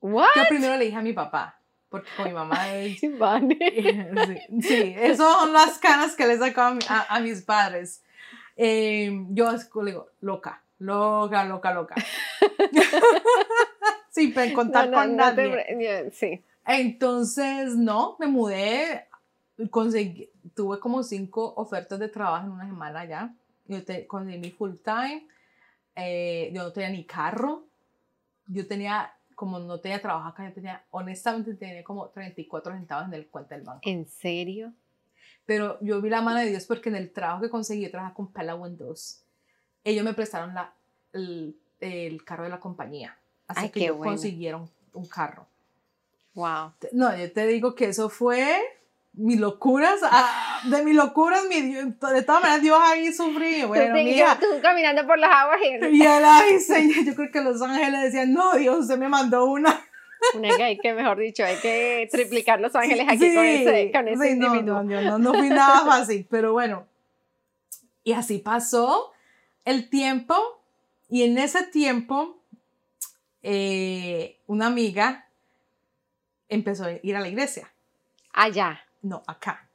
¿What? 0.00 0.28
Yo 0.36 0.42
primero 0.48 0.76
le 0.76 0.84
dije 0.84 0.96
a 0.96 1.02
mi 1.02 1.12
papá, 1.12 1.57
porque 1.88 2.08
con 2.16 2.28
mi 2.28 2.34
mamá 2.34 2.74
es... 2.74 3.00
Vane. 3.18 3.58
Sí, 4.60 4.62
sí, 4.62 4.94
esas 4.98 5.18
son 5.32 5.52
las 5.52 5.78
canas 5.78 6.14
que 6.16 6.26
le 6.26 6.38
sacó 6.38 6.60
a, 6.62 6.74
mi- 6.74 6.80
a- 6.88 7.14
a 7.14 7.20
mis 7.20 7.42
padres. 7.42 8.02
Eh, 8.56 9.10
yo 9.30 9.50
le 9.52 9.90
digo, 9.92 10.08
loca, 10.20 10.62
loca, 10.78 11.44
loca, 11.44 11.72
loca. 11.72 11.94
Sin 14.10 14.32
contar 14.52 14.88
No, 14.88 14.90
no, 14.90 14.96
con 14.98 15.16
no 15.16 15.34
te 15.34 15.48
nadie. 15.48 16.04
yo- 16.04 16.10
sí. 16.12 16.42
Entonces, 16.66 17.76
no, 17.76 18.16
me 18.18 18.26
mudé, 18.26 19.06
conseguí, 19.70 20.28
tuve 20.54 20.78
como 20.80 21.02
cinco 21.02 21.54
ofertas 21.56 21.98
de 21.98 22.08
trabajo 22.08 22.46
en 22.46 22.52
una 22.52 22.66
semana 22.66 23.04
ya. 23.06 23.32
Yo 23.66 23.82
te, 23.84 24.06
conseguí 24.06 24.38
mi 24.38 24.50
full 24.50 24.74
time, 24.84 25.26
eh, 25.94 26.50
yo 26.52 26.62
no 26.64 26.72
tenía 26.72 26.90
ni 26.90 27.04
carro, 27.04 27.64
yo 28.46 28.66
tenía, 28.66 29.12
como 29.38 29.60
no 29.60 29.78
tenía 29.78 30.02
trabajo 30.02 30.26
acá, 30.26 30.48
yo 30.48 30.52
tenía, 30.52 30.84
honestamente 30.90 31.54
tenía 31.54 31.84
como 31.84 32.08
34 32.08 32.72
centavos 32.72 33.06
en 33.06 33.14
el 33.14 33.28
cuenta 33.28 33.54
del 33.54 33.62
banco. 33.62 33.82
¿En 33.84 34.04
serio? 34.04 34.72
Pero 35.46 35.78
yo 35.80 36.02
vi 36.02 36.10
la 36.10 36.20
mano 36.22 36.40
de 36.40 36.46
Dios 36.46 36.66
porque 36.66 36.88
en 36.88 36.96
el 36.96 37.12
trabajo 37.12 37.42
que 37.42 37.48
conseguí, 37.48 37.82
yo 37.84 37.90
trabajaba 37.92 38.16
con 38.16 38.32
Pella 38.32 38.56
Windows. 38.56 39.22
Ellos 39.84 40.04
me 40.04 40.12
prestaron 40.12 40.54
la, 40.54 40.74
el, 41.12 41.56
el 41.78 42.24
carro 42.24 42.42
de 42.42 42.50
la 42.50 42.58
compañía. 42.58 43.16
Así 43.46 43.60
Ay, 43.66 43.70
que 43.70 43.84
ellos 43.84 43.98
bueno. 43.98 44.10
consiguieron 44.10 44.68
un 44.92 45.06
carro. 45.06 45.46
Wow. 46.34 46.72
No, 46.90 47.16
yo 47.16 47.32
te 47.32 47.46
digo 47.46 47.76
que 47.76 47.90
eso 47.90 48.08
fue 48.08 48.58
mis 49.18 49.38
locuras. 49.38 50.00
ah, 50.02 50.60
de 50.64 50.82
mis 50.84 50.94
locuras, 50.94 51.44
mi 51.48 51.60
de 51.60 51.92
todas 52.22 52.42
maneras, 52.42 52.62
Dios 52.62 52.78
ahí 52.80 53.12
sufrió. 53.12 53.68
Bueno, 53.68 53.86
tú, 53.94 54.02
mira. 54.04 54.38
tú 54.40 54.46
caminando 54.62 55.06
por 55.06 55.18
las 55.18 55.30
aguas 55.30 55.58
y 55.62 55.96
Y 55.96 56.02
él, 56.02 56.22
ay, 56.24 56.60
Señor, 56.60 57.04
yo 57.04 57.14
creo 57.14 57.30
que 57.30 57.40
los 57.40 57.60
ángeles 57.60 58.02
decían, 58.02 58.32
no, 58.32 58.54
Dios, 58.54 58.78
usted 58.80 58.96
me 58.98 59.08
mandó 59.08 59.44
una. 59.46 59.84
una 60.34 60.56
que 60.56 60.62
hay 60.62 60.78
que, 60.78 60.92
mejor 60.94 61.18
dicho, 61.18 61.44
hay 61.44 61.56
que 61.56 62.08
triplicar 62.10 62.60
los 62.60 62.74
ángeles 62.74 63.06
aquí 63.08 63.18
Sí, 63.28 63.34
con 63.34 63.44
ese, 63.44 63.92
con 63.92 64.08
ese 64.08 64.28
sí, 64.30 64.38
no, 64.38 64.46
individuo. 64.46 64.82
no, 64.82 64.90
yo 64.90 65.00
no, 65.02 65.18
no 65.18 65.34
fui 65.34 65.48
nada 65.48 65.84
fácil, 65.84 66.26
pero 66.30 66.52
bueno. 66.52 66.86
Y 68.04 68.12
así 68.12 68.38
pasó 68.38 69.12
el 69.64 69.90
tiempo, 69.90 70.34
y 71.08 71.24
en 71.24 71.38
ese 71.38 71.64
tiempo, 71.64 72.42
eh, 73.42 74.38
una 74.46 74.66
amiga 74.66 75.28
empezó 76.48 76.84
a 76.84 76.92
ir 77.02 77.16
a 77.16 77.20
la 77.20 77.28
iglesia. 77.28 77.70
Allá. 78.32 78.84
No, 79.02 79.22
acá, 79.26 79.68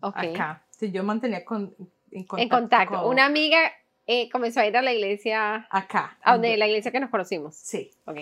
Ok. 0.00 0.16
acá. 0.16 0.62
Sí, 0.70 0.90
yo 0.90 1.02
mantenía 1.04 1.44
con, 1.44 1.74
en 2.10 2.24
contacto. 2.24 2.38
En 2.38 2.48
contacto. 2.48 3.02
con- 3.02 3.10
Una 3.10 3.26
amiga 3.26 3.58
eh, 4.06 4.28
comenzó 4.30 4.60
a 4.60 4.66
ir 4.66 4.76
a 4.76 4.82
la 4.82 4.92
iglesia, 4.92 5.66
Acá. 5.70 6.16
a 6.22 6.32
donde 6.32 6.56
la 6.56 6.66
iglesia 6.66 6.90
que 6.90 7.00
nos 7.00 7.10
conocimos. 7.10 7.54
Sí. 7.56 7.90
Ok. 8.06 8.18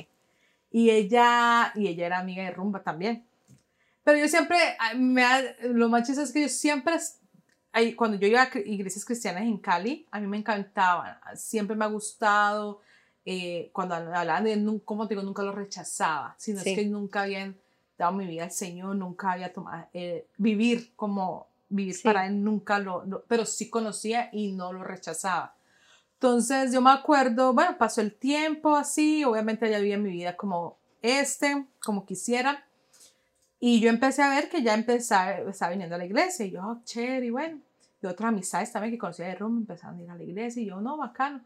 Y 0.70 0.90
ella, 0.90 1.72
y 1.74 1.88
ella 1.88 2.06
era 2.06 2.18
amiga 2.18 2.42
de 2.44 2.50
Rumba 2.50 2.82
también. 2.82 3.24
Pero 4.04 4.18
yo 4.18 4.28
siempre, 4.28 4.58
me 4.96 5.22
lo 5.62 5.88
más 5.88 6.06
chistoso 6.06 6.24
es 6.26 6.32
que 6.32 6.42
yo 6.42 6.48
siempre, 6.48 6.96
cuando 7.96 8.16
yo 8.18 8.26
iba 8.26 8.42
a 8.42 8.50
iglesias 8.64 9.04
cristianas 9.04 9.42
en 9.42 9.58
Cali, 9.58 10.06
a 10.10 10.18
mí 10.20 10.26
me 10.26 10.38
encantaban, 10.38 11.16
siempre 11.36 11.76
me 11.76 11.84
ha 11.84 11.88
gustado, 11.88 12.80
eh, 13.24 13.70
cuando 13.72 13.94
hablaban 13.94 14.44
de, 14.44 14.80
como 14.84 15.06
te 15.06 15.14
digo, 15.14 15.22
nunca 15.24 15.42
lo 15.42 15.52
rechazaba, 15.52 16.34
sino 16.38 16.60
Sí. 16.60 16.70
es 16.70 16.76
que 16.78 16.84
nunca 16.86 17.22
habían 17.22 17.56
dado 17.98 18.12
mi 18.12 18.26
vida 18.26 18.44
al 18.44 18.52
Señor, 18.52 18.96
nunca 18.96 19.32
había 19.32 19.52
tomado, 19.52 19.86
eh, 19.92 20.26
vivir 20.38 20.94
como 20.94 21.48
vivir 21.68 21.96
para 22.02 22.26
él, 22.26 22.42
nunca 22.42 22.78
lo, 22.78 23.04
pero 23.28 23.44
sí 23.44 23.68
conocía 23.68 24.30
y 24.32 24.52
no 24.52 24.72
lo 24.72 24.84
rechazaba. 24.84 25.54
Entonces 26.14 26.72
yo 26.72 26.80
me 26.80 26.90
acuerdo, 26.90 27.52
bueno, 27.52 27.76
pasó 27.76 28.00
el 28.00 28.14
tiempo 28.14 28.76
así, 28.76 29.24
obviamente 29.24 29.70
ya 29.70 29.78
vivía 29.78 29.98
mi 29.98 30.10
vida 30.10 30.36
como 30.36 30.78
este, 31.02 31.66
como 31.80 32.06
quisiera. 32.06 32.64
Y 33.60 33.80
yo 33.80 33.90
empecé 33.90 34.22
a 34.22 34.30
ver 34.30 34.48
que 34.48 34.62
ya 34.62 34.74
empezaba, 34.74 35.32
estaba 35.32 35.70
viniendo 35.70 35.96
a 35.96 35.98
la 35.98 36.06
iglesia 36.06 36.46
y 36.46 36.52
yo, 36.52 36.62
oh, 36.62 36.80
chévere, 36.84 37.26
y 37.26 37.30
bueno. 37.30 37.60
Y 38.00 38.06
otras 38.06 38.28
amistades 38.28 38.72
también 38.72 38.92
que 38.92 38.98
conocía 38.98 39.26
de 39.26 39.34
rumba 39.34 39.60
empezaron 39.60 39.98
a 39.98 40.02
ir 40.02 40.10
a 40.10 40.14
la 40.14 40.22
iglesia 40.22 40.62
y 40.62 40.66
yo, 40.66 40.80
no, 40.80 40.96
bacano. 40.96 41.44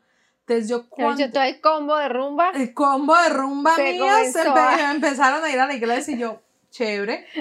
Entonces 0.53 0.69
yo 0.69 0.89
cuando... 0.89 1.31
todo 1.31 1.43
el 1.43 1.61
combo 1.61 1.97
de 1.97 2.09
rumba. 2.09 2.51
El 2.55 2.75
combo 2.75 3.17
de 3.17 3.29
rumba 3.31 3.77
mías 3.79 4.35
empezaron 4.95 5.45
a 5.45 5.51
ir 5.51 5.59
a 5.59 5.67
la 5.67 5.75
iglesia 5.75 6.15
y 6.15 6.19
yo, 6.19 6.41
chévere. 6.71 7.27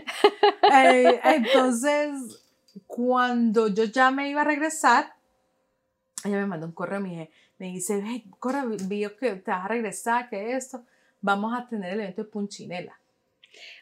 Eh, 0.74 1.20
entonces, 1.26 2.40
cuando 2.88 3.68
yo 3.68 3.84
ya 3.84 4.10
me 4.10 4.30
iba 4.30 4.42
a 4.42 4.46
regresar, 4.46 5.16
ella 6.24 6.38
me 6.38 6.46
mandó 6.46 6.68
un 6.68 6.72
correo, 6.72 7.02
me, 7.02 7.30
me 7.58 7.68
dice, 7.68 8.02
hey, 8.06 8.24
corre, 8.40 8.62
vi 8.86 9.06
que 9.20 9.36
te 9.36 9.52
vas 9.52 9.66
a 9.66 9.68
regresar, 9.68 10.30
que 10.30 10.56
esto, 10.56 10.86
vamos 11.20 11.54
a 11.58 11.68
tener 11.68 11.94
el 11.94 12.00
evento 12.02 12.24
de 12.24 12.30
Punchinela. 12.30 12.98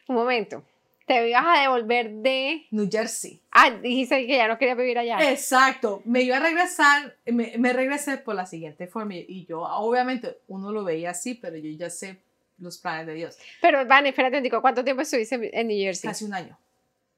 Un 0.08 0.16
momento, 0.16 0.64
te 1.10 1.28
ibas 1.28 1.44
a 1.44 1.60
devolver 1.62 2.08
de... 2.08 2.68
New 2.70 2.88
Jersey. 2.88 3.42
Ah, 3.50 3.68
dijiste 3.70 4.28
que 4.28 4.36
ya 4.36 4.46
no 4.46 4.56
quería 4.58 4.76
vivir 4.76 4.96
allá. 4.96 5.18
Exacto, 5.28 6.02
me 6.04 6.22
iba 6.22 6.36
a 6.36 6.40
regresar, 6.40 7.16
me, 7.26 7.54
me 7.58 7.72
regresé 7.72 8.18
por 8.18 8.36
la 8.36 8.46
siguiente 8.46 8.86
forma 8.86 9.16
y 9.16 9.44
yo, 9.44 9.60
obviamente, 9.60 10.38
uno 10.46 10.70
lo 10.70 10.84
veía 10.84 11.10
así, 11.10 11.34
pero 11.34 11.56
yo 11.56 11.68
ya 11.70 11.90
sé 11.90 12.20
los 12.58 12.78
planes 12.78 13.08
de 13.08 13.14
Dios. 13.14 13.38
Pero, 13.60 13.84
Van, 13.86 14.06
espérate, 14.06 14.40
digo, 14.40 14.60
¿cuánto 14.60 14.84
tiempo 14.84 15.02
estuviste 15.02 15.50
en 15.52 15.66
New 15.66 15.78
Jersey? 15.78 16.08
Casi 16.08 16.24
un 16.24 16.34
año. 16.34 16.56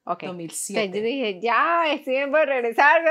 Ok. 0.04 0.22
2007. 0.22 0.82
Entonces 0.82 1.02
yo 1.02 1.06
dije, 1.06 1.40
ya, 1.42 1.92
es 1.92 2.02
tiempo 2.02 2.38
de 2.38 2.46
regresarme. 2.46 3.10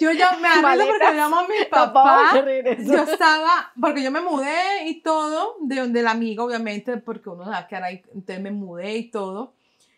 Yo 0.00 0.12
ya 0.12 0.36
me 0.36 0.48
arreglo 0.48 0.86
porque 0.86 1.12
llamo 1.12 1.38
a 1.38 1.48
mi 1.48 1.64
papá. 1.70 2.32
yo 2.78 3.02
estaba, 3.02 3.72
porque 3.80 4.02
yo 4.02 4.10
me 4.10 4.20
mudé 4.20 4.86
y 4.86 5.02
todo, 5.02 5.56
de 5.60 5.76
donde 5.76 6.00
el 6.00 6.06
amigo, 6.06 6.44
obviamente, 6.44 6.96
porque 6.98 7.28
uno 7.28 7.48
va 7.48 7.58
a 7.58 7.66
quedar 7.66 7.84
ahí, 7.84 8.02
entonces 8.14 8.40
me 8.40 8.50
mudé 8.50 8.96
y 8.96 9.10
todo. 9.10 9.54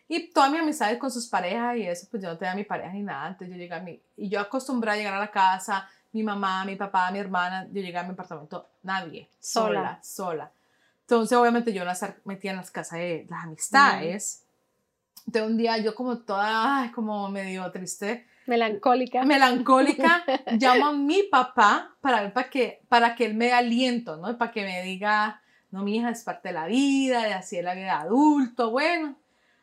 Y 0.07 0.31
todas 0.31 0.49
mis 0.51 0.61
amistades 0.61 0.97
con 0.97 1.11
sus 1.11 1.27
parejas 1.27 1.77
y 1.77 1.83
eso, 1.83 2.07
pues 2.09 2.23
yo 2.23 2.29
no 2.29 2.37
tenía 2.37 2.55
mi 2.55 2.63
pareja 2.63 2.93
ni 2.93 3.03
nada. 3.03 3.27
Entonces 3.27 3.49
yo 3.49 3.59
llegué 3.59 3.75
a 3.75 3.81
mi, 3.81 4.01
y 4.15 4.29
yo 4.29 4.39
acostumbré 4.39 4.91
a 4.91 4.95
llegar 4.95 5.13
a 5.13 5.19
la 5.19 5.31
casa, 5.31 5.87
mi 6.13 6.23
mamá, 6.23 6.63
mi 6.65 6.75
papá, 6.75 7.11
mi 7.11 7.19
hermana, 7.19 7.67
yo 7.71 7.81
llegué 7.81 7.97
a 7.97 8.03
mi 8.03 8.11
apartamento, 8.11 8.69
nadie, 8.83 9.29
sola, 9.39 9.99
sola. 10.01 10.51
Entonces, 11.01 11.37
obviamente, 11.37 11.71
yo 11.71 11.85
las 11.85 12.05
metía 12.25 12.51
en 12.51 12.57
las 12.57 12.71
casas 12.71 12.99
de 12.99 13.27
las 13.29 13.43
amistades. 13.43 14.43
de 15.25 15.41
un 15.41 15.57
día 15.57 15.77
yo 15.77 15.93
como 15.93 16.19
toda, 16.19 16.91
como 16.95 17.29
medio 17.29 17.69
triste. 17.71 18.27
Melancólica. 18.47 19.23
Melancólica. 19.23 20.23
llamo 20.59 20.87
a 20.87 20.93
mi 20.93 21.23
papá 21.23 21.95
para 22.01 22.33
para 22.33 22.49
que, 22.49 22.81
para 22.89 23.15
que 23.15 23.25
él 23.25 23.35
me 23.35 23.45
dé 23.45 23.53
aliento, 23.53 24.17
¿no? 24.17 24.37
Para 24.37 24.51
que 24.51 24.63
me 24.63 24.81
diga, 24.81 25.41
no, 25.71 25.83
mi 25.83 25.97
hija 25.97 26.09
es 26.09 26.23
parte 26.23 26.49
de 26.49 26.53
la 26.53 26.65
vida, 26.65 27.23
de 27.23 27.33
así 27.33 27.57
es 27.57 27.63
la 27.63 27.75
vida 27.75 27.85
de 27.85 27.91
adulto, 27.91 28.71
bueno. 28.71 29.15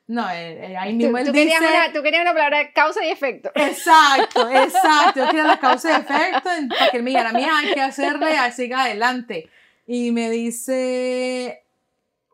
No, 0.07 0.29
eh, 0.31 0.73
eh, 0.73 0.77
ahí 0.77 0.93
mismo 0.93 1.17
él 1.17 1.25
tú 1.25 1.33
dice... 1.33 1.45
Querías 1.45 1.61
una, 1.61 1.93
tú 1.95 2.03
querías 2.03 2.23
una 2.23 2.35
palabra 2.35 2.73
causa 2.73 3.05
y 3.05 3.09
efecto. 3.09 3.51
Exacto, 3.55 4.49
exacto. 4.51 5.21
Yo 5.21 5.27
quería 5.27 5.45
la 5.45 5.59
causa 5.59 5.91
y 5.91 6.01
efecto 6.03 6.51
para 6.79 6.91
que 6.91 6.99
él 6.99 7.03
me 7.03 7.11
dijera, 7.11 7.33
mija, 7.33 7.59
hay 7.59 7.73
que 7.73 7.81
hacerle, 7.81 8.37
siga 8.53 8.83
adelante 8.83 9.49
y 9.87 10.13
me 10.13 10.31
dice, 10.31 11.65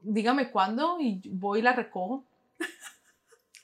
dígame 0.02 0.50
cuándo 0.50 0.98
y 1.00 1.20
voy 1.30 1.60
y 1.60 1.62
la 1.62 1.72
recojo. 1.72 2.24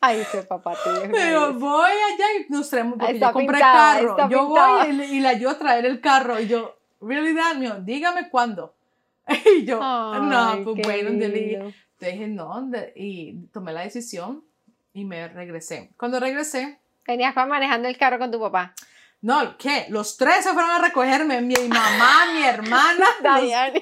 Ay, 0.01 0.21
ese 0.21 0.43
papá 0.43 0.75
tío. 0.83 1.11
Pero 1.11 1.55
voy 1.55 1.91
allá 1.91 2.25
y 2.39 2.53
nos 2.53 2.69
traemos, 2.69 2.99
porque 2.99 3.19
yo 3.19 3.33
compré 3.33 3.59
carro. 3.59 4.29
Yo 4.29 4.47
voy 4.47 4.89
y, 4.89 5.21
le 5.21 5.29
ayudo 5.29 5.51
a 5.51 5.59
traer 5.59 5.87
el 5.87 6.01
carro 6.01 6.39
y 6.39 6.47
yo, 6.47 6.77
realidad, 7.01 7.55
mío, 7.57 7.77
dígame 7.81 8.29
cuándo. 8.29 8.75
Y 9.59 9.65
yo, 9.65 9.81
no, 9.81 10.61
pues 10.63 10.77
bueno, 10.85 11.11
le 11.11 11.73
dije, 11.99 12.29
no, 12.29 12.71
y 12.95 13.47
tomé 13.53 13.73
la 13.73 13.81
decisión 13.81 14.45
y 14.93 15.05
me 15.05 15.29
regresé. 15.29 15.91
Cuando 15.97 16.21
regresé... 16.21 16.79
Tenías 17.05 17.35
manejando 17.35 17.89
el 17.89 17.97
carro 17.97 18.19
con 18.19 18.31
tu 18.31 18.41
papá. 18.41 18.75
No, 19.21 19.57
¿qué? 19.59 19.87
Los 19.89 20.17
tres 20.17 20.45
se 20.45 20.53
fueron 20.53 20.71
a 20.71 20.79
recogerme, 20.79 21.41
mi 21.41 21.55
mamá, 21.69 22.33
mi 22.35 22.45
hermana. 22.45 23.07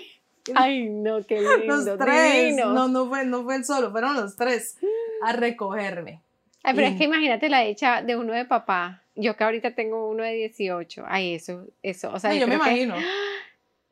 Ay, 0.55 0.89
no, 0.89 1.25
qué 1.25 1.41
lindo. 1.59 1.77
Los 1.77 1.99
tres. 1.99 2.57
No, 2.57 2.89
no 2.89 3.09
fue, 3.09 3.25
no 3.25 3.45
fue 3.45 3.57
el 3.57 3.65
solo, 3.65 3.91
fueron 3.91 4.15
los 4.15 4.37
tres 4.37 4.79
a 5.23 5.33
recogerme. 5.33 6.21
Ay, 6.63 6.75
pero 6.75 6.87
es 6.87 6.97
que 6.97 7.05
imagínate 7.05 7.49
la 7.49 7.65
hecha 7.65 8.03
de 8.03 8.17
uno 8.17 8.33
de 8.33 8.45
papá. 8.45 9.03
Yo 9.15 9.37
que 9.37 9.45
ahorita 9.45 9.75
tengo 9.75 10.09
uno 10.09 10.23
de 10.23 10.33
18. 10.33 11.05
Ay, 11.07 11.35
eso, 11.35 11.67
eso. 11.83 12.11
O 12.13 12.19
sea, 12.19 12.35
yo, 12.35 12.47
me 12.49 12.55
imagino. 12.55 12.97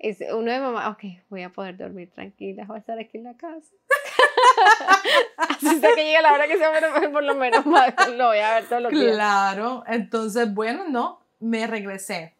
Es 0.02 0.18
uno 0.34 0.50
de 0.50 0.58
mamá, 0.58 0.88
ok, 0.88 1.04
voy 1.28 1.44
a 1.44 1.50
poder 1.50 1.76
dormir 1.76 2.10
tranquila, 2.10 2.64
voy 2.66 2.74
a 2.74 2.80
estar 2.80 2.98
aquí 2.98 3.18
en 3.18 3.22
la 3.22 3.36
casa. 3.36 3.70
Así 5.36 5.80
que 5.80 5.94
llegue 5.94 6.20
la 6.20 6.32
hora 6.32 6.48
que 6.48 6.58
sea, 6.58 6.72
pero 6.72 7.12
por 7.12 7.22
lo 7.22 7.36
menos 7.36 7.64
lo 8.16 8.26
voy 8.26 8.38
a 8.38 8.54
ver 8.54 8.68
todo 8.68 8.80
lo 8.80 8.88
que 8.88 8.96
Claro, 8.96 9.84
entonces, 9.86 10.52
bueno, 10.52 10.88
no, 10.88 11.20
me 11.38 11.68
regresé. 11.68 12.34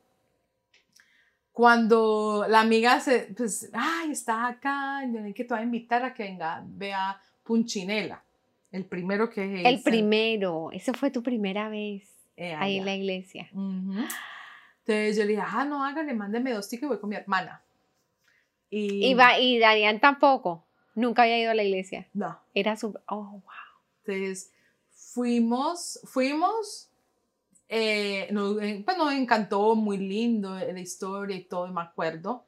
Cuando 1.53 2.47
la 2.49 2.61
amiga 2.61 2.99
se, 3.01 3.35
pues, 3.37 3.71
ay, 3.75 4.11
está 4.11 4.49
acá, 4.49 5.03
que 5.35 5.45
te 5.45 5.53
voy 5.53 5.61
a 5.61 5.65
invitar 5.65 6.03
a 6.03 6.15
que 6.15 6.23
venga, 6.23 6.65
vea 6.67 7.21
Punchinela, 7.45 8.23
el 8.71 8.87
primero 8.87 9.29
que 9.29 9.61
es. 9.61 9.67
El 9.67 9.83
primero, 9.83 10.71
eso 10.73 10.95
fue 10.95 11.11
tu 11.11 11.23
primera 11.23 11.69
vez 11.69 12.09
eh, 12.37 12.55
ahí 12.55 12.79
en 12.79 12.87
la 12.87 12.95
iglesia. 12.95 13.51
Entonces 13.53 15.17
yo 15.17 15.25
le 15.25 15.33
dije, 15.33 15.43
ah, 15.47 15.65
no, 15.67 15.85
hágale, 15.85 16.15
mándeme 16.15 16.53
dos 16.53 16.69
tickets 16.69 16.85
y 16.85 16.89
voy 16.89 16.99
con 16.99 17.11
mi 17.11 17.17
hermana. 17.17 17.63
Y, 18.71 19.13
va, 19.13 19.39
y 19.39 19.59
Darian 19.59 20.01
tampoco, 20.01 20.65
nunca 20.95 21.25
había 21.25 21.39
ido 21.39 21.51
a 21.51 21.55
la 21.55 21.63
iglesia. 21.63 22.09
No. 22.15 22.41
Era 22.55 22.77
su, 22.77 22.99
oh, 23.09 23.31
wow. 23.31 23.43
Entonces 24.07 24.51
fuimos, 24.89 26.01
fuimos 26.05 26.91
eh, 27.75 28.29
nos, 28.33 28.61
eh, 28.61 28.83
pues 28.85 28.99
nos 28.99 29.15
encantó, 29.15 29.75
muy 29.75 29.97
lindo 29.97 30.59
eh, 30.59 30.71
la 30.75 30.81
historia 30.81 31.35
y 31.35 31.45
todo, 31.45 31.67
me 31.69 31.81
acuerdo. 31.81 32.45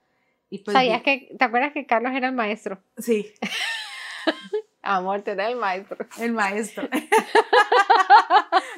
Y 0.50 0.58
pues, 0.58 0.74
¿Sabías 0.74 1.02
que, 1.02 1.34
te 1.38 1.42
acuerdas 1.42 1.72
que 1.72 1.86
Carlos 1.86 2.12
era 2.14 2.28
el 2.28 2.34
maestro? 2.34 2.78
Sí. 2.98 3.32
Amor, 4.82 5.22
te 5.22 5.30
era 5.30 5.48
el 5.48 5.56
maestro. 5.56 6.06
El 6.18 6.32
maestro. 6.34 6.86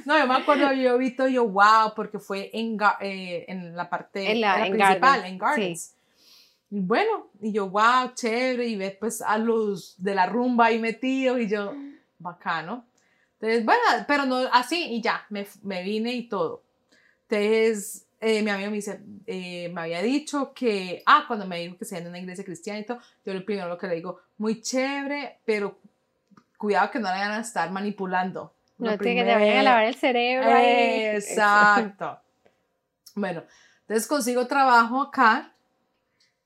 no, 0.04 0.16
yo 0.16 0.26
me 0.28 0.36
acuerdo, 0.36 0.72
yo 0.72 0.94
he 0.94 0.98
visto, 0.98 1.26
yo, 1.26 1.48
wow, 1.48 1.94
porque 1.96 2.20
fue 2.20 2.48
en, 2.52 2.78
eh, 3.00 3.44
en 3.48 3.74
la 3.74 3.90
parte 3.90 4.30
en 4.30 4.40
la, 4.40 4.68
principal, 4.70 5.24
en 5.24 5.38
Gardens. 5.38 5.96
Y 6.70 6.78
bueno, 6.78 7.32
y 7.40 7.52
yo, 7.52 7.68
wow, 7.68 8.14
chévere, 8.14 8.68
y 8.68 8.76
ves 8.76 8.96
pues 9.00 9.20
a 9.20 9.36
los 9.36 10.00
de 10.00 10.14
la 10.14 10.26
rumba 10.26 10.66
ahí 10.66 10.78
metidos, 10.78 11.40
y 11.40 11.48
yo, 11.48 11.74
bacano. 12.20 12.86
Entonces, 13.40 13.64
bueno, 13.64 13.82
pero 14.08 14.24
no 14.24 14.38
así 14.52 14.82
y 14.90 15.02
ya, 15.02 15.26
me, 15.28 15.46
me 15.62 15.82
vine 15.82 16.12
y 16.12 16.28
todo. 16.28 16.62
Entonces, 17.28 18.06
eh, 18.20 18.42
mi 18.42 18.50
amigo 18.50 18.70
me 18.70 18.76
dice, 18.76 19.00
eh, 19.26 19.68
me 19.72 19.82
había 19.82 20.00
dicho 20.00 20.52
que, 20.54 21.02
ah, 21.04 21.24
cuando 21.26 21.46
me 21.46 21.58
dijo 21.58 21.76
que 21.76 21.84
se 21.84 21.98
en 21.98 22.06
una 22.06 22.18
iglesia 22.18 22.44
cristiana 22.44 22.80
y 22.80 22.84
todo, 22.84 22.98
yo 23.24 23.34
lo 23.34 23.44
primero 23.44 23.68
lo 23.68 23.76
que 23.76 23.88
le 23.88 23.96
digo, 23.96 24.20
muy 24.38 24.62
chévere, 24.62 25.40
pero 25.44 25.78
cuidado 26.56 26.90
que 26.90 26.98
no 26.98 27.08
le 27.08 27.14
vayan 27.14 27.32
a 27.32 27.40
estar 27.40 27.70
manipulando. 27.70 28.54
No 28.78 28.96
te, 28.96 29.14
que 29.14 29.22
te 29.22 29.34
vayan 29.34 29.58
a 29.58 29.62
lavar 29.62 29.84
el 29.84 29.94
cerebro. 29.96 30.50
Exacto. 30.50 32.18
bueno, 33.14 33.42
entonces 33.82 34.06
consigo 34.06 34.46
trabajo 34.46 35.02
acá. 35.02 35.52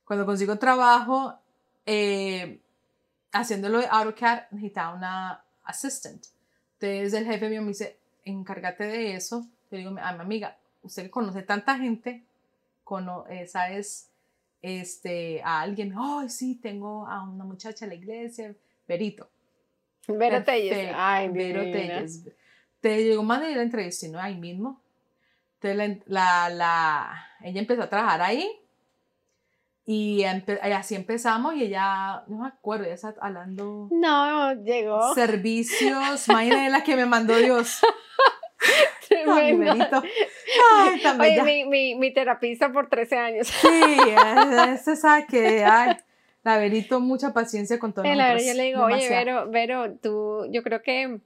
Cuando 0.05 0.26
consigo 0.26 0.59
trabajo, 0.59 1.38
eh, 1.87 2.61
haciéndolo 3.33 3.79
de 3.79 3.87
AutoCAD, 3.88 4.50
necesitaba 4.50 4.94
una 4.96 5.44
assistant. 5.64 6.26
Entonces 6.80 7.12
el 7.12 7.26
jefe 7.26 7.48
mío 7.50 7.60
me 7.60 7.68
dice, 7.68 7.98
encárgate 8.24 8.84
de 8.84 9.14
eso. 9.14 9.46
Yo 9.70 9.78
digo, 9.78 9.90
a 10.00 10.12
mi 10.14 10.20
amiga, 10.20 10.56
usted 10.82 11.04
que 11.04 11.10
conoce 11.10 11.42
tanta 11.42 11.76
gente, 11.76 12.24
¿sabes? 13.46 14.08
Este, 14.62 15.42
a 15.42 15.60
alguien, 15.60 15.94
ay, 15.96 16.28
sí, 16.30 16.54
tengo 16.56 17.06
a 17.06 17.22
una 17.22 17.44
muchacha 17.44 17.84
en 17.84 17.90
la 17.90 17.94
iglesia, 17.94 18.54
Verito. 18.88 19.28
Vero 20.08 20.42
Telles. 20.42 20.92
Ay, 20.94 21.28
Vero 21.28 21.62
Telles. 21.62 22.24
Te 22.80 23.04
llegó 23.04 23.22
más 23.22 23.42
de 23.42 23.54
la 23.54 23.62
entrevista, 23.62 24.08
¿no? 24.08 24.18
Ahí 24.18 24.36
mismo. 24.36 24.80
Entonces 25.60 26.02
la, 26.06 26.48
la, 26.48 27.28
ella 27.42 27.60
empezó 27.60 27.82
a 27.82 27.90
trabajar 27.90 28.22
ahí 28.22 28.50
y, 29.92 30.22
así 30.22 30.94
empezamos 30.94 31.57
y 31.57 31.64
ella, 31.64 32.22
no 32.29 32.42
me 32.42 32.46
acuerdo, 32.46 32.85
ella 32.85 32.94
está 32.94 33.12
hablando. 33.20 33.88
No, 33.90 34.53
llegó. 34.62 35.12
Servicios, 35.14 36.29
imagínate 36.29 36.70
la 36.70 36.85
que 36.85 36.94
me 36.94 37.07
mandó 37.07 37.37
Dios. 37.37 37.81
Tremendo. 39.09 40.00
Ay, 40.72 41.03
Oye, 41.18 41.42
mi, 41.42 41.64
mi, 41.64 41.94
mi, 41.96 42.14
terapista 42.14 42.70
por 42.70 42.88
13 42.88 43.16
años. 43.16 43.48
Sí, 43.48 43.68
ese 44.72 44.94
sabe 44.94 45.26
que, 45.26 45.64
ay, 45.64 45.96
la 46.44 46.59
Verito, 46.59 47.00
mucha 47.00 47.33
paciencia 47.33 47.81
con 47.81 47.92
todo 47.92 48.05
el 48.05 48.16
Yo 48.16 48.55
le 48.55 48.62
digo, 48.62 48.85
oye, 48.85 49.09
Vero, 49.09 49.50
Vero, 49.50 49.96
tú, 50.00 50.46
yo 50.53 50.62
creo 50.62 50.83
que 50.83 51.18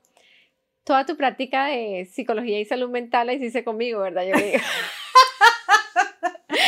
toda 0.85 1.05
tu 1.05 1.19
práctica 1.19 1.67
de 1.67 2.09
psicología 2.11 2.59
y 2.59 2.65
salud 2.65 2.89
mental 2.89 3.27
la 3.27 3.35
hiciste 3.35 3.63
conmigo, 3.63 4.01
¿verdad? 4.01 4.23
Yo 4.23 4.35
digo. 4.43 4.59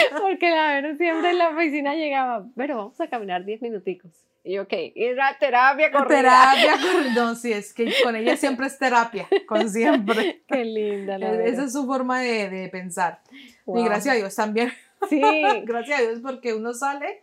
Porque 0.20 0.50
la 0.50 0.74
verdad 0.74 0.96
siempre 0.96 1.30
en 1.30 1.38
la 1.38 1.50
oficina 1.50 1.94
llegaba, 1.94 2.46
pero 2.56 2.76
vamos 2.76 3.00
a 3.00 3.08
caminar 3.08 3.44
10 3.44 3.62
minuticos. 3.62 4.10
Y 4.44 4.54
yo, 4.54 4.62
ok, 4.62 4.72
y 4.94 5.12
la 5.14 5.36
terapia 5.38 5.90
corrida. 5.90 6.08
Terapia 6.08 6.72
corrida. 6.80 7.14
No, 7.14 7.34
sí, 7.34 7.52
es 7.52 7.74
que 7.74 7.92
con 8.02 8.14
ella 8.14 8.36
siempre 8.36 8.66
es 8.68 8.78
terapia, 8.78 9.26
con 9.46 9.68
siempre. 9.68 10.42
Qué 10.48 10.64
linda, 10.64 11.18
la 11.18 11.34
Esa 11.44 11.64
es 11.64 11.72
su 11.72 11.84
forma 11.84 12.20
de, 12.20 12.48
de 12.48 12.68
pensar. 12.68 13.20
Y 13.66 13.84
gracias 13.84 14.14
a 14.14 14.18
Dios 14.18 14.34
también. 14.34 14.72
Sí. 15.08 15.20
gracias 15.64 15.98
a 15.98 16.02
Dios 16.02 16.20
porque 16.22 16.54
uno 16.54 16.74
sale. 16.74 17.22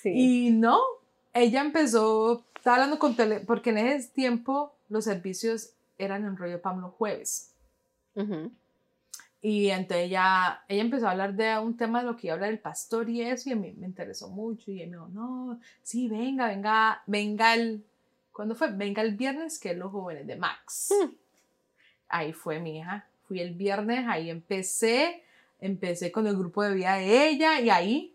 Sí. 0.00 0.12
Y 0.14 0.50
no, 0.50 0.80
ella 1.34 1.60
empezó, 1.60 2.44
estaba 2.54 2.76
hablando 2.76 2.98
con 2.98 3.16
tele, 3.16 3.40
porque 3.40 3.70
en 3.70 3.78
ese 3.78 4.08
tiempo 4.10 4.72
los 4.88 5.04
servicios 5.04 5.74
eran 5.98 6.24
en 6.24 6.36
rollo 6.36 6.60
PAM 6.60 6.80
los 6.80 6.92
jueves. 6.92 7.52
Y 9.44 9.70
entonces 9.70 10.06
ella, 10.06 10.62
ella 10.68 10.82
empezó 10.82 11.08
a 11.08 11.10
hablar 11.10 11.34
de 11.34 11.58
un 11.58 11.76
tema 11.76 12.00
de 12.00 12.06
lo 12.06 12.16
que 12.16 12.28
iba 12.28 12.34
a 12.34 12.36
hablar 12.36 12.50
el 12.50 12.60
pastor 12.60 13.10
y 13.10 13.22
eso, 13.22 13.48
y 13.48 13.52
a 13.52 13.56
mí 13.56 13.74
me 13.76 13.86
interesó 13.86 14.28
mucho. 14.28 14.70
Y 14.70 14.80
ella 14.80 14.90
me 14.90 14.96
dijo, 14.96 15.08
no, 15.08 15.60
sí, 15.82 16.08
venga, 16.08 16.46
venga, 16.46 17.02
venga 17.08 17.54
el, 17.54 17.84
¿cuándo 18.32 18.54
fue? 18.54 18.70
Venga 18.70 19.02
el 19.02 19.16
viernes, 19.16 19.58
que 19.58 19.72
es 19.72 19.76
los 19.76 19.90
jóvenes 19.90 20.28
de 20.28 20.36
Max. 20.36 20.90
Mm. 20.92 21.08
Ahí 22.08 22.32
fue 22.32 22.60
mi 22.60 22.78
hija. 22.78 23.08
Fui 23.26 23.40
el 23.40 23.54
viernes, 23.54 24.06
ahí 24.06 24.30
empecé, 24.30 25.24
empecé 25.58 26.12
con 26.12 26.28
el 26.28 26.36
grupo 26.36 26.62
de 26.62 26.74
vida 26.74 26.94
de 26.94 27.28
ella 27.28 27.60
y 27.60 27.68
ahí, 27.68 28.14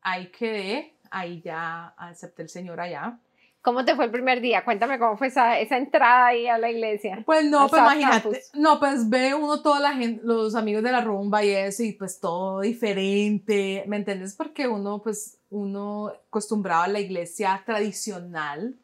ahí 0.00 0.28
quedé, 0.28 0.94
ahí 1.10 1.40
ya 1.40 1.88
acepté 1.96 2.42
el 2.42 2.48
Señor 2.48 2.80
allá. 2.80 3.18
¿Cómo 3.66 3.84
te 3.84 3.96
fue 3.96 4.04
el 4.04 4.12
primer 4.12 4.40
día? 4.40 4.64
Cuéntame 4.64 4.96
cómo 4.96 5.16
fue 5.16 5.26
esa, 5.26 5.58
esa 5.58 5.76
entrada 5.76 6.26
ahí 6.26 6.46
a 6.46 6.56
la 6.56 6.70
iglesia. 6.70 7.24
Pues 7.26 7.44
no, 7.46 7.66
pues 7.66 7.82
imagínate. 7.82 8.42
No, 8.54 8.78
pues 8.78 9.10
ve 9.10 9.34
uno 9.34 9.60
toda 9.60 9.80
la 9.80 9.92
gente, 9.92 10.22
los 10.22 10.54
amigos 10.54 10.84
de 10.84 10.92
la 10.92 11.00
rumba 11.00 11.42
y 11.42 11.50
eso, 11.50 11.82
y 11.82 11.90
pues 11.90 12.20
todo 12.20 12.60
diferente, 12.60 13.82
¿me 13.88 13.96
entiendes? 13.96 14.36
Porque 14.36 14.68
uno, 14.68 15.02
pues, 15.02 15.40
uno 15.50 16.12
acostumbrado 16.28 16.84
a 16.84 16.86
la 16.86 17.00
iglesia 17.00 17.60
tradicional, 17.66 18.78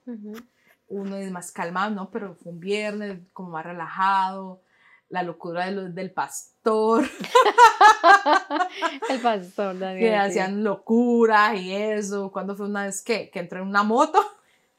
uno 0.88 1.16
es 1.16 1.30
más 1.30 1.52
calmado, 1.52 1.92
¿no? 1.92 2.10
Pero 2.10 2.34
fue 2.34 2.50
un 2.50 2.58
viernes 2.58 3.20
como 3.32 3.50
más 3.50 3.64
relajado, 3.64 4.62
la 5.08 5.22
locura 5.22 5.70
de 5.70 5.90
del 5.90 6.10
pastor. 6.10 7.04
el 9.10 9.20
pastor, 9.20 9.78
Daniel. 9.78 10.00
Que 10.00 10.16
hacían 10.16 10.64
locuras 10.64 11.54
y 11.54 11.72
eso. 11.72 12.32
Cuando 12.32 12.56
fue 12.56 12.66
una 12.66 12.86
vez 12.86 13.00
que, 13.00 13.30
que 13.30 13.38
entré 13.38 13.60
en 13.60 13.68
una 13.68 13.84
moto. 13.84 14.18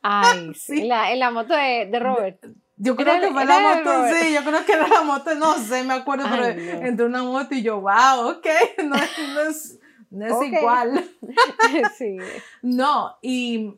Ay, 0.04 0.54
sí. 0.56 0.82
En 0.82 0.90
la, 0.90 1.12
en 1.12 1.20
la 1.20 1.32
moto 1.32 1.56
de, 1.56 1.88
de 1.90 2.00
Robert. 2.00 2.46
Yo 2.78 2.96
creo 2.96 3.22
que 3.22 3.32
fue 3.32 3.46
la 3.46 3.60
moto, 3.60 4.08
sí, 4.14 4.34
yo 4.34 4.44
creo 4.44 4.66
que 4.66 4.74
era 4.74 4.88
la 4.88 5.04
moto, 5.04 5.34
no 5.36 5.54
sé, 5.56 5.84
me 5.84 5.94
acuerdo, 5.94 6.26
pero 6.30 6.46
entré 6.46 7.06
una 7.06 7.24
moto 7.24 7.54
y 7.54 7.62
yo, 7.62 7.80
wow, 7.80 8.32
ok, 8.32 8.48
no, 8.84 8.96
no 9.34 9.42
es, 9.42 9.80
no 10.10 10.26
es 10.26 10.52
igual. 10.52 11.10
sí. 11.98 12.18
No, 12.62 13.16
y 13.22 13.76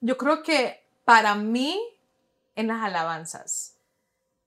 yo 0.00 0.16
creo 0.16 0.42
que 0.42 0.82
para 1.04 1.34
mí, 1.34 1.78
en 2.56 2.68
las 2.68 2.82
alabanzas, 2.82 3.76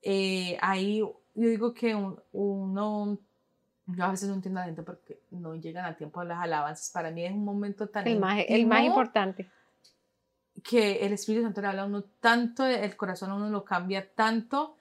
eh, 0.02 0.58
ahí 0.60 0.98
yo 0.98 1.48
digo 1.48 1.72
que 1.72 1.94
uno, 2.32 3.18
yo 3.86 4.04
a 4.04 4.10
veces 4.10 4.28
no 4.28 4.34
entiendo 4.34 4.58
a 4.58 4.62
la 4.64 4.66
gente 4.66 4.82
porque 4.82 5.20
no 5.30 5.54
llegan 5.54 5.84
a 5.84 5.96
tiempo 5.96 6.22
las 6.24 6.42
alabanzas. 6.42 6.90
Para 6.90 7.10
mí 7.10 7.24
es 7.24 7.32
un 7.32 7.44
momento 7.44 7.88
tan 7.88 8.06
el 8.08 8.18
más, 8.18 8.42
el 8.48 8.66
más 8.66 8.82
importante 8.82 9.48
que 10.62 11.06
el 11.06 11.12
Espíritu 11.12 11.44
Santo 11.44 11.60
le 11.60 11.68
habla 11.68 11.82
a 11.82 11.86
uno 11.86 12.04
tanto, 12.20 12.66
el 12.66 12.96
corazón 12.96 13.30
a 13.30 13.34
uno 13.34 13.50
lo 13.50 13.64
cambia 13.64 14.08
tanto 14.14 14.76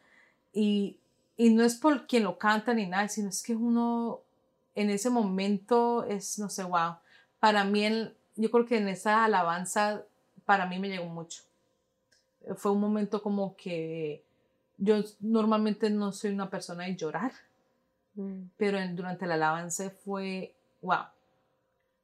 y, 0.54 0.98
y 1.36 1.50
no 1.50 1.64
es 1.64 1.76
por 1.76 2.08
quien 2.08 2.24
lo 2.24 2.38
canta 2.38 2.74
ni 2.74 2.88
nada, 2.88 3.08
sino 3.08 3.30
es 3.30 3.44
que 3.44 3.56
uno 3.56 4.22
en 4.76 4.90
ese 4.90 5.10
momento 5.10 6.04
es, 6.06 6.40
no 6.40 6.50
sé, 6.50 6.64
wow. 6.64 6.96
Para 7.40 7.64
mí, 7.64 8.12
yo 8.36 8.52
creo 8.52 8.66
que 8.66 8.78
en 8.78 8.88
esa 8.88 9.24
alabanza, 9.26 10.04
para 10.46 10.66
mí 10.66 10.80
me 10.80 10.90
llegó 10.90 11.06
mucho. 11.06 11.44
Fue 12.56 12.72
un 12.72 12.80
momento 12.80 13.22
como 13.22 13.56
que 13.56 14.24
yo 14.78 15.04
normalmente 15.20 15.90
no 15.90 16.12
soy 16.12 16.32
una 16.32 16.50
persona 16.50 16.86
de 16.86 16.96
llorar, 16.96 17.32
mm. 18.16 18.44
pero 18.56 18.80
durante 18.94 19.26
la 19.26 19.34
alabanza 19.36 19.90
fue, 19.90 20.56
wow 20.82 21.17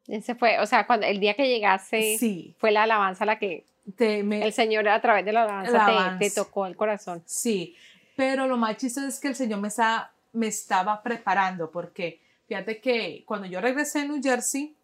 ese 0.08 0.36
fue, 0.36 0.60
o 0.60 0.66
sea, 0.66 0.86
cuando 0.86 1.06
el 1.06 1.20
día 1.20 1.34
que 1.34 1.48
llegaste, 1.48 2.18
sí. 2.18 2.56
fue 2.58 2.72
la 2.72 2.84
alabanza 2.84 3.26
la 3.26 3.40
que 3.40 3.66
el 4.00 4.54
Señor 4.54 4.88
a 4.88 5.02
través 5.02 5.26
de 5.26 5.34
la 5.34 5.44
alabanza, 5.44 6.18
Te, 6.20 6.30
tocó 6.32 6.66
el 6.66 6.76
corazón. 6.76 7.22
Sí, 7.26 7.76
pero 8.16 8.48
lo 8.48 8.58
más 8.58 8.78
chistoso 8.78 9.08
es 9.08 9.20
que 9.20 9.28
el 9.28 9.36
Señor 9.36 9.60
me, 9.60 9.68
está, 9.68 10.12
me 10.34 10.48
estaba 10.48 11.02
preparando, 11.02 11.70
porque 11.72 12.22
fíjate 12.48 12.80
que 12.80 13.24
cuando 13.26 13.48
yo 13.48 13.62
regresé 13.62 14.02
a 14.02 14.06
New 14.06 14.22
Jersey, 14.22 14.76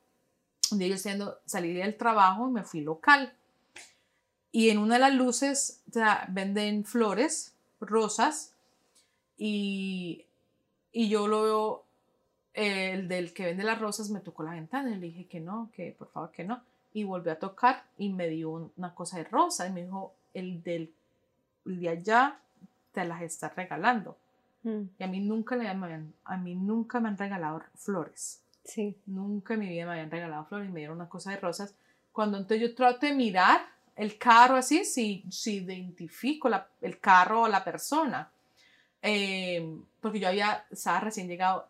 un 0.71 0.79
día 0.79 0.88
yo 0.89 0.97
siendo, 0.97 1.39
salí 1.45 1.73
del 1.73 1.95
trabajo, 1.95 2.49
me 2.49 2.63
fui 2.63 2.82
local. 2.82 3.34
Y 4.51 4.69
en 4.69 4.79
una 4.79 4.95
de 4.95 5.01
las 5.01 5.13
luces 5.13 5.82
o 5.89 5.93
sea, 5.93 6.25
venden 6.29 6.84
flores, 6.86 7.53
rosas, 7.79 8.53
y, 9.38 10.25
y 10.91 11.08
yo 11.08 11.27
lo 11.27 11.43
veo 11.43 11.86
el 12.53 13.07
del 13.07 13.33
que 13.33 13.45
vende 13.45 13.63
las 13.63 13.79
rosas 13.79 14.09
me 14.09 14.19
tocó 14.19 14.43
la 14.43 14.51
ventana 14.51 14.91
y 14.91 14.95
le 14.95 15.07
dije 15.07 15.27
que 15.27 15.39
no, 15.39 15.69
que 15.73 15.95
por 15.97 16.09
favor 16.09 16.31
que 16.31 16.43
no. 16.43 16.62
Y 16.93 17.03
volvió 17.03 17.31
a 17.31 17.35
tocar 17.35 17.83
y 17.97 18.09
me 18.09 18.27
dio 18.27 18.71
una 18.75 18.95
cosa 18.95 19.17
de 19.17 19.25
rosa 19.25 19.67
y 19.67 19.71
me 19.71 19.83
dijo, 19.83 20.13
el 20.33 20.63
del 20.63 20.91
de 21.65 21.89
allá 21.89 22.39
te 22.91 23.05
las 23.05 23.21
está 23.21 23.49
regalando. 23.49 24.17
Mm. 24.63 24.81
Y 24.97 25.03
a 25.03 25.07
mí 25.07 25.19
nunca 25.19 25.55
le 25.55 25.67
a 25.67 26.38
mí 26.38 26.55
nunca 26.55 26.99
me 26.99 27.09
han 27.09 27.17
regalado 27.17 27.62
flores. 27.75 28.41
Sí. 28.63 28.95
Nunca 29.05 29.53
en 29.53 29.62
mi 29.62 29.69
vida 29.69 29.85
me 29.85 29.93
habían 29.93 30.12
regalado 30.12 30.45
flores 30.45 30.69
y 30.69 30.71
me 30.71 30.79
dieron 30.79 30.97
una 30.97 31.09
cosa 31.09 31.31
de 31.31 31.38
rosas. 31.38 31.75
Cuando 32.12 32.38
entonces 32.38 32.67
yo 32.67 32.75
trato 32.75 33.05
de 33.05 33.13
mirar 33.13 33.62
el 33.95 34.17
carro 34.17 34.55
así, 34.55 34.85
si, 34.85 35.23
si 35.29 35.57
identifico 35.57 36.49
la, 36.49 36.67
el 36.81 36.99
carro 36.99 37.41
o 37.41 37.47
la 37.47 37.63
persona. 37.63 38.31
Eh, 39.01 39.77
porque 40.01 40.19
yo 40.19 40.27
había, 40.27 40.65
estaba 40.69 40.99
recién 40.99 41.27
llegado, 41.27 41.67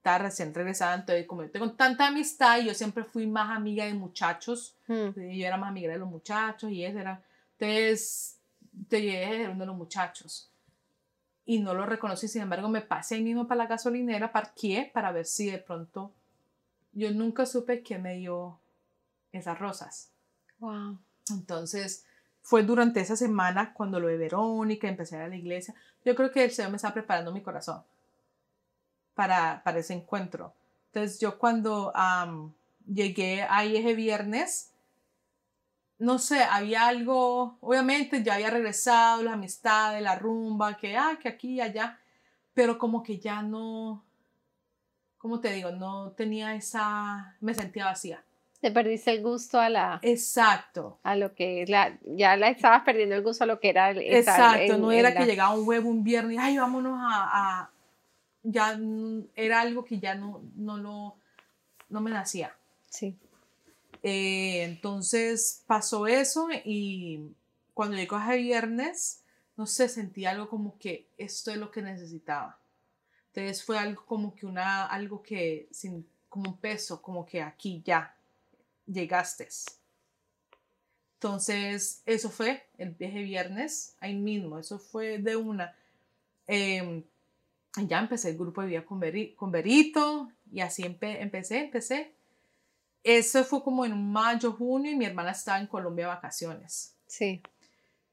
estaba 0.00 0.16
recién 0.16 0.54
regresada, 0.54 0.94
entonces 0.94 1.26
como 1.26 1.42
yo 1.42 1.50
tengo 1.50 1.72
tanta 1.72 2.06
amistad 2.06 2.58
y 2.58 2.64
yo 2.64 2.74
siempre 2.74 3.04
fui 3.04 3.26
más 3.26 3.54
amiga 3.54 3.84
de 3.84 3.92
muchachos, 3.92 4.74
hmm. 4.88 5.10
yo 5.14 5.46
era 5.46 5.58
más 5.58 5.68
amiga 5.68 5.92
de 5.92 5.98
los 5.98 6.08
muchachos 6.08 6.70
y 6.70 6.82
eso 6.82 6.98
era, 6.98 7.22
entonces 7.58 8.38
te 8.88 9.02
llegué 9.02 9.46
uno 9.46 9.60
de 9.60 9.66
los 9.66 9.76
muchachos 9.76 10.50
y 11.44 11.58
no 11.58 11.74
lo 11.74 11.84
reconocí, 11.84 12.28
sin 12.28 12.40
embargo 12.40 12.70
me 12.70 12.80
pasé 12.80 13.16
ahí 13.16 13.22
mismo 13.22 13.46
para 13.46 13.58
la 13.58 13.66
gasolinera, 13.66 14.32
parqué 14.32 14.90
para 14.92 15.12
ver 15.12 15.26
si 15.26 15.50
de 15.50 15.58
pronto, 15.58 16.12
yo 16.94 17.10
nunca 17.10 17.44
supe 17.44 17.82
que 17.82 17.98
me 17.98 18.16
dio 18.16 18.58
esas 19.32 19.58
rosas. 19.58 20.10
Wow. 20.60 20.98
Entonces 21.28 22.06
fue 22.40 22.62
durante 22.62 23.00
esa 23.00 23.16
semana 23.16 23.74
cuando 23.74 24.00
lo 24.00 24.08
de 24.08 24.16
Verónica, 24.16 24.88
empecé 24.88 25.16
a 25.16 25.18
ir 25.18 25.24
a 25.24 25.28
la 25.28 25.36
iglesia, 25.36 25.74
yo 26.06 26.14
creo 26.14 26.30
que 26.30 26.42
el 26.42 26.52
Señor 26.52 26.70
me 26.70 26.76
estaba 26.76 26.94
preparando 26.94 27.32
mi 27.32 27.42
corazón 27.42 27.82
para, 29.20 29.62
para 29.62 29.80
ese 29.80 29.92
encuentro. 29.92 30.54
Entonces 30.86 31.20
yo 31.20 31.38
cuando 31.38 31.92
llegué 32.86 33.42
ahí 33.42 33.76
ese 33.76 33.92
viernes, 33.92 34.72
no 35.98 36.18
sé, 36.18 36.42
había 36.42 36.86
algo, 36.86 37.58
obviamente 37.60 38.22
ya 38.22 38.36
había 38.36 38.48
regresado, 38.48 39.22
la 39.22 39.34
amistad, 39.34 40.00
la 40.00 40.14
rumba, 40.14 40.78
que, 40.78 40.96
ah, 40.96 41.18
que 41.20 41.28
aquí 41.28 41.56
y 41.56 41.60
allá, 41.60 41.98
pero 42.54 42.78
como 42.78 43.02
que 43.02 43.18
ya 43.18 43.42
no, 43.42 44.02
¿cómo 45.18 45.38
te 45.40 45.52
digo? 45.52 45.70
No 45.70 46.12
tenía 46.12 46.54
esa, 46.54 47.36
me 47.40 47.52
sentía 47.52 47.84
vacía. 47.84 48.24
Te 48.62 48.70
perdiste 48.70 49.10
el 49.10 49.22
gusto 49.22 49.60
a 49.60 49.68
la... 49.68 50.00
Exacto. 50.00 50.98
A 51.02 51.14
lo 51.14 51.34
que 51.34 51.66
la, 51.68 51.98
ya 52.04 52.36
la 52.36 52.48
estabas 52.48 52.84
perdiendo 52.84 53.16
el 53.16 53.22
gusto 53.22 53.44
a 53.44 53.46
lo 53.46 53.60
que 53.60 53.68
era... 53.68 53.90
Exacto, 53.90 54.78
no 54.78 54.90
era 54.92 55.14
que 55.14 55.26
llegaba 55.26 55.54
un 55.54 55.68
huevo 55.68 55.90
un 55.90 56.04
viernes, 56.04 56.38
ay, 56.40 56.56
vámonos 56.56 56.98
a, 56.98 57.69
ya 58.42 58.78
era 59.34 59.60
algo 59.60 59.84
que 59.84 59.98
ya 59.98 60.14
no, 60.14 60.42
no, 60.56 60.76
lo, 60.76 61.16
no 61.88 62.00
me 62.00 62.10
nacía. 62.10 62.56
Sí. 62.88 63.16
Eh, 64.02 64.64
entonces 64.64 65.62
pasó 65.66 66.06
eso 66.06 66.48
y 66.64 67.34
cuando 67.74 67.96
llegó 67.96 68.16
a 68.16 68.34
viernes, 68.34 69.22
no 69.56 69.66
sé, 69.66 69.88
sentí 69.88 70.24
algo 70.24 70.48
como 70.48 70.78
que 70.78 71.06
esto 71.18 71.50
es 71.50 71.58
lo 71.58 71.70
que 71.70 71.82
necesitaba. 71.82 72.58
Entonces 73.28 73.62
fue 73.62 73.78
algo 73.78 74.04
como 74.06 74.34
que 74.34 74.46
una, 74.46 74.86
algo 74.86 75.22
que, 75.22 75.68
sin, 75.70 76.06
como 76.28 76.50
un 76.50 76.56
peso, 76.56 77.00
como 77.02 77.26
que 77.26 77.42
aquí 77.42 77.82
ya 77.84 78.16
llegaste. 78.86 79.48
Entonces, 81.14 82.02
eso 82.06 82.30
fue 82.30 82.66
el 82.78 82.90
viaje 82.92 83.22
viernes, 83.22 83.94
ahí 84.00 84.14
mismo, 84.14 84.58
eso 84.58 84.78
fue 84.78 85.18
de 85.18 85.36
una. 85.36 85.76
Em, 86.46 87.04
ya 87.86 87.98
empecé 87.98 88.30
el 88.30 88.38
grupo 88.38 88.62
de 88.62 88.68
vida 88.68 88.84
con, 88.84 89.00
con 89.36 89.52
Berito 89.52 90.30
y 90.50 90.60
así 90.60 90.84
empecé, 90.84 91.60
empecé. 91.60 92.14
Eso 93.02 93.44
fue 93.44 93.62
como 93.62 93.84
en 93.84 94.10
mayo, 94.10 94.52
junio 94.52 94.92
y 94.92 94.96
mi 94.96 95.04
hermana 95.04 95.30
estaba 95.30 95.58
en 95.58 95.66
Colombia 95.66 96.06
de 96.06 96.14
vacaciones. 96.14 96.96
Sí. 97.06 97.42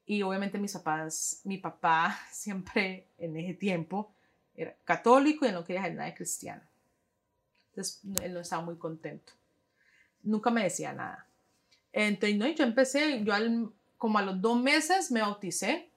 Y 0.06 0.22
obviamente 0.22 0.58
mis 0.58 0.74
papás, 0.74 1.42
mi 1.44 1.58
papá 1.58 2.18
siempre 2.32 3.08
en 3.18 3.36
ese 3.38 3.54
tiempo 3.54 4.14
era 4.56 4.76
católico 4.86 5.46
y 5.46 5.52
no 5.52 5.64
quería 5.64 5.82
hacer 5.82 5.96
nada 5.96 6.10
de 6.10 6.16
cristiano. 6.16 6.64
Entonces 7.70 8.02
él 8.22 8.34
no 8.34 8.40
estaba 8.40 8.64
muy 8.64 8.78
contento. 8.78 9.34
Nunca 10.24 10.50
me 10.50 10.64
decía 10.64 10.94
nada. 10.94 11.28
Entonces, 11.94 12.38
no, 12.38 12.48
yo 12.48 12.64
empecé, 12.64 13.24
yo 13.24 13.34
al, 13.34 13.72
como 13.98 14.18
a 14.18 14.22
los 14.22 14.42
dos 14.42 14.62
meses 14.62 15.12
me 15.12 15.22
bauticé. 15.22 15.90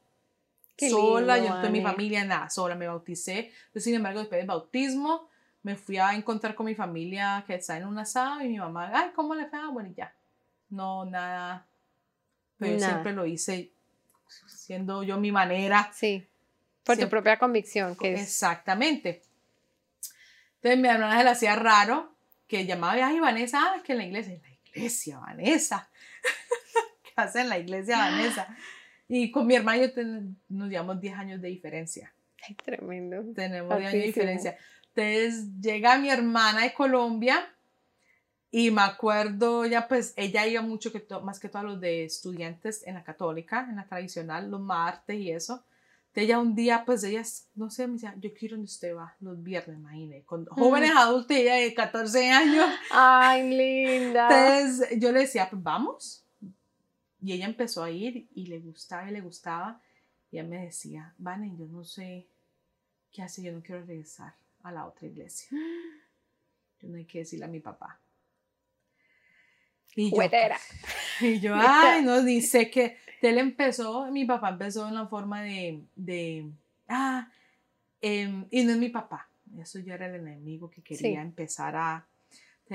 Sola, 0.88 1.38
yo 1.38 1.60
no 1.60 1.70
mi 1.70 1.82
familia, 1.82 2.24
nada, 2.24 2.48
sola 2.48 2.74
me 2.74 2.86
bauticé. 2.86 3.52
Yo, 3.74 3.80
sin 3.80 3.94
embargo, 3.94 4.20
después 4.20 4.38
del 4.38 4.46
bautismo, 4.46 5.28
me 5.62 5.76
fui 5.76 5.98
a 5.98 6.14
encontrar 6.14 6.54
con 6.54 6.66
mi 6.66 6.74
familia 6.74 7.44
que 7.46 7.54
está 7.54 7.76
en 7.76 7.86
un 7.86 7.98
asado 7.98 8.40
y 8.42 8.48
mi 8.48 8.58
mamá, 8.58 8.90
ay, 8.94 9.10
¿cómo 9.14 9.34
le 9.34 9.46
fue? 9.46 9.58
Ah, 9.58 9.68
bueno, 9.70 9.92
ya. 9.96 10.14
No, 10.70 11.04
nada. 11.04 11.66
Pero 12.58 12.72
yo 12.72 12.86
siempre 12.86 13.12
lo 13.12 13.26
hice 13.26 13.72
siendo 14.46 15.02
yo 15.02 15.18
mi 15.18 15.32
manera. 15.32 15.90
Sí, 15.92 16.26
por 16.84 16.96
tu 16.96 17.08
propia 17.08 17.38
convicción. 17.38 17.96
Que 17.96 18.14
Exactamente. 18.14 19.22
Entonces 20.56 20.78
mi 20.78 20.88
hermana 20.88 21.18
se 21.18 21.24
le 21.24 21.30
hacía 21.30 21.56
raro 21.56 22.14
que 22.46 22.66
llamaba, 22.66 22.94
ay, 22.94 23.18
Vanessa, 23.18 23.58
ah, 23.62 23.76
es 23.76 23.82
que 23.82 23.92
en 23.92 23.98
la 23.98 24.04
iglesia, 24.04 24.34
en 24.34 24.42
la 24.42 24.50
iglesia, 24.50 25.18
Vanessa. 25.18 25.88
¿Qué 27.02 27.12
hace 27.16 27.40
en 27.40 27.48
la 27.48 27.58
iglesia, 27.58 27.98
Vanessa? 27.98 28.56
Y 29.12 29.32
con 29.32 29.44
mi 29.44 29.56
hermana 29.56 29.84
yo 29.84 29.88
nos 30.48 30.68
llevamos 30.68 31.00
10 31.00 31.14
años 31.16 31.42
de 31.42 31.48
diferencia. 31.48 32.14
Ay, 32.46 32.54
tremendo. 32.54 33.24
Tenemos 33.34 33.76
10 33.76 33.90
años 33.90 33.92
de 33.92 34.06
diferencia. 34.06 34.56
Entonces 34.94 35.48
llega 35.60 35.98
mi 35.98 36.10
hermana 36.10 36.62
de 36.62 36.72
Colombia 36.72 37.52
y 38.52 38.70
me 38.70 38.82
acuerdo 38.82 39.66
ya 39.66 39.88
pues 39.88 40.14
ella 40.16 40.46
iba 40.46 40.62
mucho 40.62 40.92
que 40.92 41.04
más 41.24 41.40
que 41.40 41.48
todos 41.48 41.64
los 41.64 41.80
de 41.80 42.04
estudiantes 42.04 42.86
en 42.86 42.94
la 42.94 43.02
católica, 43.02 43.66
en 43.68 43.76
la 43.76 43.84
tradicional, 43.84 44.48
los 44.48 44.60
martes 44.60 45.16
y 45.16 45.32
eso. 45.32 45.64
Entonces 46.10 46.24
ella 46.24 46.38
un 46.38 46.54
día 46.54 46.84
pues 46.86 47.02
ella, 47.02 47.24
no 47.56 47.68
sé, 47.68 47.88
me 47.88 47.94
decía, 47.94 48.14
yo 48.16 48.32
quiero 48.32 48.54
donde 48.54 48.66
usted 48.66 48.94
va 48.94 49.16
los 49.18 49.42
viernes, 49.42 49.76
imagínate, 49.76 50.22
con 50.22 50.46
jóvenes 50.46 50.92
adultos 50.94 51.36
ella 51.36 51.56
de 51.56 51.74
14 51.74 52.30
años. 52.30 52.66
Ay, 52.92 53.50
linda. 53.50 54.28
Entonces 54.30 55.00
yo 55.00 55.10
le 55.10 55.22
decía, 55.22 55.50
pues 55.50 55.60
vamos. 55.60 56.24
Y 57.22 57.32
ella 57.32 57.46
empezó 57.46 57.82
a 57.82 57.90
ir 57.90 58.28
y 58.34 58.46
le 58.46 58.58
gustaba 58.60 59.08
y 59.08 59.12
le 59.12 59.20
gustaba. 59.20 59.80
Y 60.30 60.38
ella 60.38 60.48
me 60.48 60.64
decía, 60.64 61.14
Vane, 61.18 61.54
yo 61.56 61.66
no 61.66 61.84
sé 61.84 62.26
qué 63.12 63.22
hace, 63.22 63.42
yo 63.42 63.52
no 63.52 63.62
quiero 63.62 63.84
regresar 63.84 64.34
a 64.62 64.72
la 64.72 64.86
otra 64.86 65.06
iglesia. 65.06 65.48
Yo 66.80 66.88
no 66.88 66.96
hay 66.96 67.04
que 67.04 67.18
decirle 67.18 67.44
a 67.44 67.48
mi 67.48 67.60
papá. 67.60 68.00
Y 69.96 70.10
yo, 70.10 70.22
y 71.20 71.40
yo, 71.40 71.54
ay, 71.56 72.02
no, 72.02 72.22
dice 72.22 72.70
que 72.70 72.96
él 73.20 73.38
empezó, 73.38 74.10
mi 74.10 74.24
papá 74.24 74.50
empezó 74.50 74.88
en 74.88 74.94
la 74.94 75.06
forma 75.06 75.42
de, 75.42 75.82
de 75.96 76.50
ah, 76.88 77.30
em, 78.00 78.46
y 78.50 78.64
no 78.64 78.72
es 78.72 78.78
mi 78.78 78.88
papá, 78.88 79.28
eso 79.58 79.78
ya 79.80 79.94
era 79.94 80.06
el 80.06 80.14
enemigo 80.14 80.70
que 80.70 80.82
quería 80.82 81.20
empezar 81.20 81.76
a, 81.76 82.06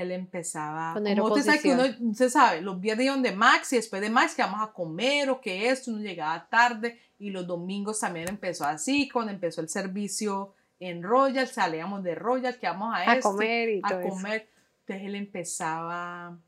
él 0.02 0.12
empezaba, 0.12 0.94
Poner 0.94 1.18
como 1.18 1.34
usted 1.34 1.44
sabe 1.44 1.60
que 1.60 1.72
uno, 1.72 1.84
usted 2.10 2.28
sabe, 2.28 2.60
los 2.60 2.80
viernes 2.80 3.06
iban 3.06 3.22
de 3.22 3.32
Max 3.32 3.72
y 3.72 3.76
después 3.76 4.02
de 4.02 4.10
Max 4.10 4.34
que 4.34 4.42
vamos 4.42 4.60
a 4.62 4.72
comer 4.72 5.30
o 5.30 5.40
que 5.40 5.70
esto, 5.70 5.90
uno 5.90 6.00
llegaba 6.00 6.48
tarde 6.48 7.00
y 7.18 7.30
los 7.30 7.46
domingos 7.46 8.00
también 8.00 8.28
empezó 8.28 8.64
así, 8.64 9.08
cuando 9.08 9.32
empezó 9.32 9.60
el 9.60 9.68
servicio 9.68 10.54
en 10.78 11.02
Royal, 11.02 11.46
salíamos 11.46 12.02
de 12.02 12.14
Royal, 12.14 12.58
que 12.58 12.66
vamos 12.66 12.94
a, 12.94 13.10
a 13.10 13.20
comer 13.20 13.70
y 13.70 13.80
a 13.82 14.00
comer. 14.02 14.48
Entonces 14.80 15.06
él 15.06 15.14
empezaba, 15.14 16.38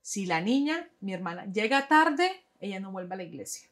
si 0.00 0.26
la 0.26 0.40
niña, 0.40 0.88
mi 1.00 1.12
hermana, 1.12 1.44
llega 1.52 1.86
tarde, 1.86 2.30
ella 2.60 2.80
no 2.80 2.90
vuelve 2.90 3.14
a 3.14 3.18
la 3.18 3.22
iglesia. 3.22 3.68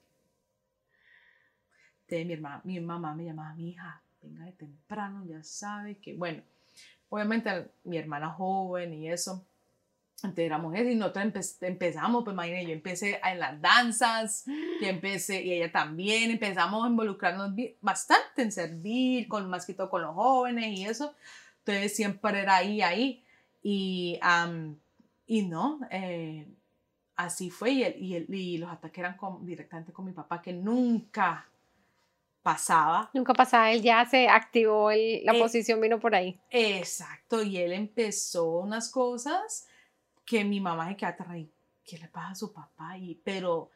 Entonces 2.03 2.27
mi, 2.27 2.33
hermana, 2.35 2.61
mi 2.65 2.79
mamá 2.79 3.15
me 3.15 3.25
llamaba, 3.25 3.55
mi 3.55 3.71
hija, 3.71 4.01
venga 4.23 4.45
de 4.45 4.53
temprano, 4.53 5.25
ya 5.27 5.43
sabe 5.43 5.97
que, 5.97 6.15
bueno, 6.15 6.43
obviamente 7.09 7.69
mi 7.85 7.99
hermana 7.99 8.31
joven 8.31 8.93
y 8.95 9.09
eso, 9.09 9.45
entonces 10.23 10.47
era 10.47 10.59
mujer 10.59 10.87
y 10.87 10.95
nosotros 10.95 11.57
empezamos, 11.61 12.25
pues 12.25 12.33
imagínate, 12.33 12.67
yo 12.67 12.73
empecé 12.73 13.21
en 13.23 13.39
las 13.39 13.61
danzas, 13.61 14.45
y 14.47 14.85
empecé, 14.87 15.43
y 15.43 15.53
ella 15.53 15.71
también, 15.71 16.31
empezamos 16.31 16.85
a 16.85 16.89
involucrarnos 16.89 17.53
bastante 17.83 18.43
en 18.43 18.51
servir, 18.51 19.29
con, 19.29 19.49
más 19.51 19.67
que 19.67 19.75
todo 19.75 19.91
con 19.91 20.03
los 20.03 20.15
jóvenes 20.15 20.79
y 20.79 20.87
eso. 20.87 21.15
Entonces 21.59 21.95
siempre 21.95 22.41
era 22.41 22.57
ahí, 22.57 22.81
ahí. 22.81 23.23
Y, 23.63 24.19
y 25.27 25.43
no, 25.43 25.81
eh, 25.91 26.47
así 27.17 27.51
fue. 27.51 27.73
Y, 27.73 27.85
y, 27.85 28.27
y, 28.35 28.59
los 28.59 28.71
ataques 28.71 28.99
eran 28.99 29.17
directamente 29.43 29.93
con 29.93 30.07
mi 30.07 30.13
papá, 30.13 30.41
que 30.41 30.53
nunca 30.55 31.47
pasaba. 32.47 33.11
Nunca 33.13 33.35
pasaba, 33.35 33.73
él 33.73 33.83
ya 33.83 34.07
se 34.07 34.29
activó, 34.29 34.93
el, 34.93 35.25
la 35.25 35.35
eh, 35.35 35.39
posición 35.41 35.81
vino 35.81 35.99
por 35.99 36.15
ahí. 36.15 36.39
Exacto, 36.49 37.43
y 37.43 37.57
él 37.57 37.73
empezó 37.73 38.61
unas 38.61 38.89
cosas 38.89 39.67
que 40.25 40.45
mi 40.45 40.61
mamá 40.61 40.89
se 40.89 40.97
queda 40.97 41.09
atrás, 41.09 41.37
¿qué 41.85 41.99
le 41.99 42.07
pasa 42.07 42.31
a 42.31 42.35
su 42.37 42.53
papá? 42.53 42.97
Y, 42.99 43.17
pero 43.25 43.73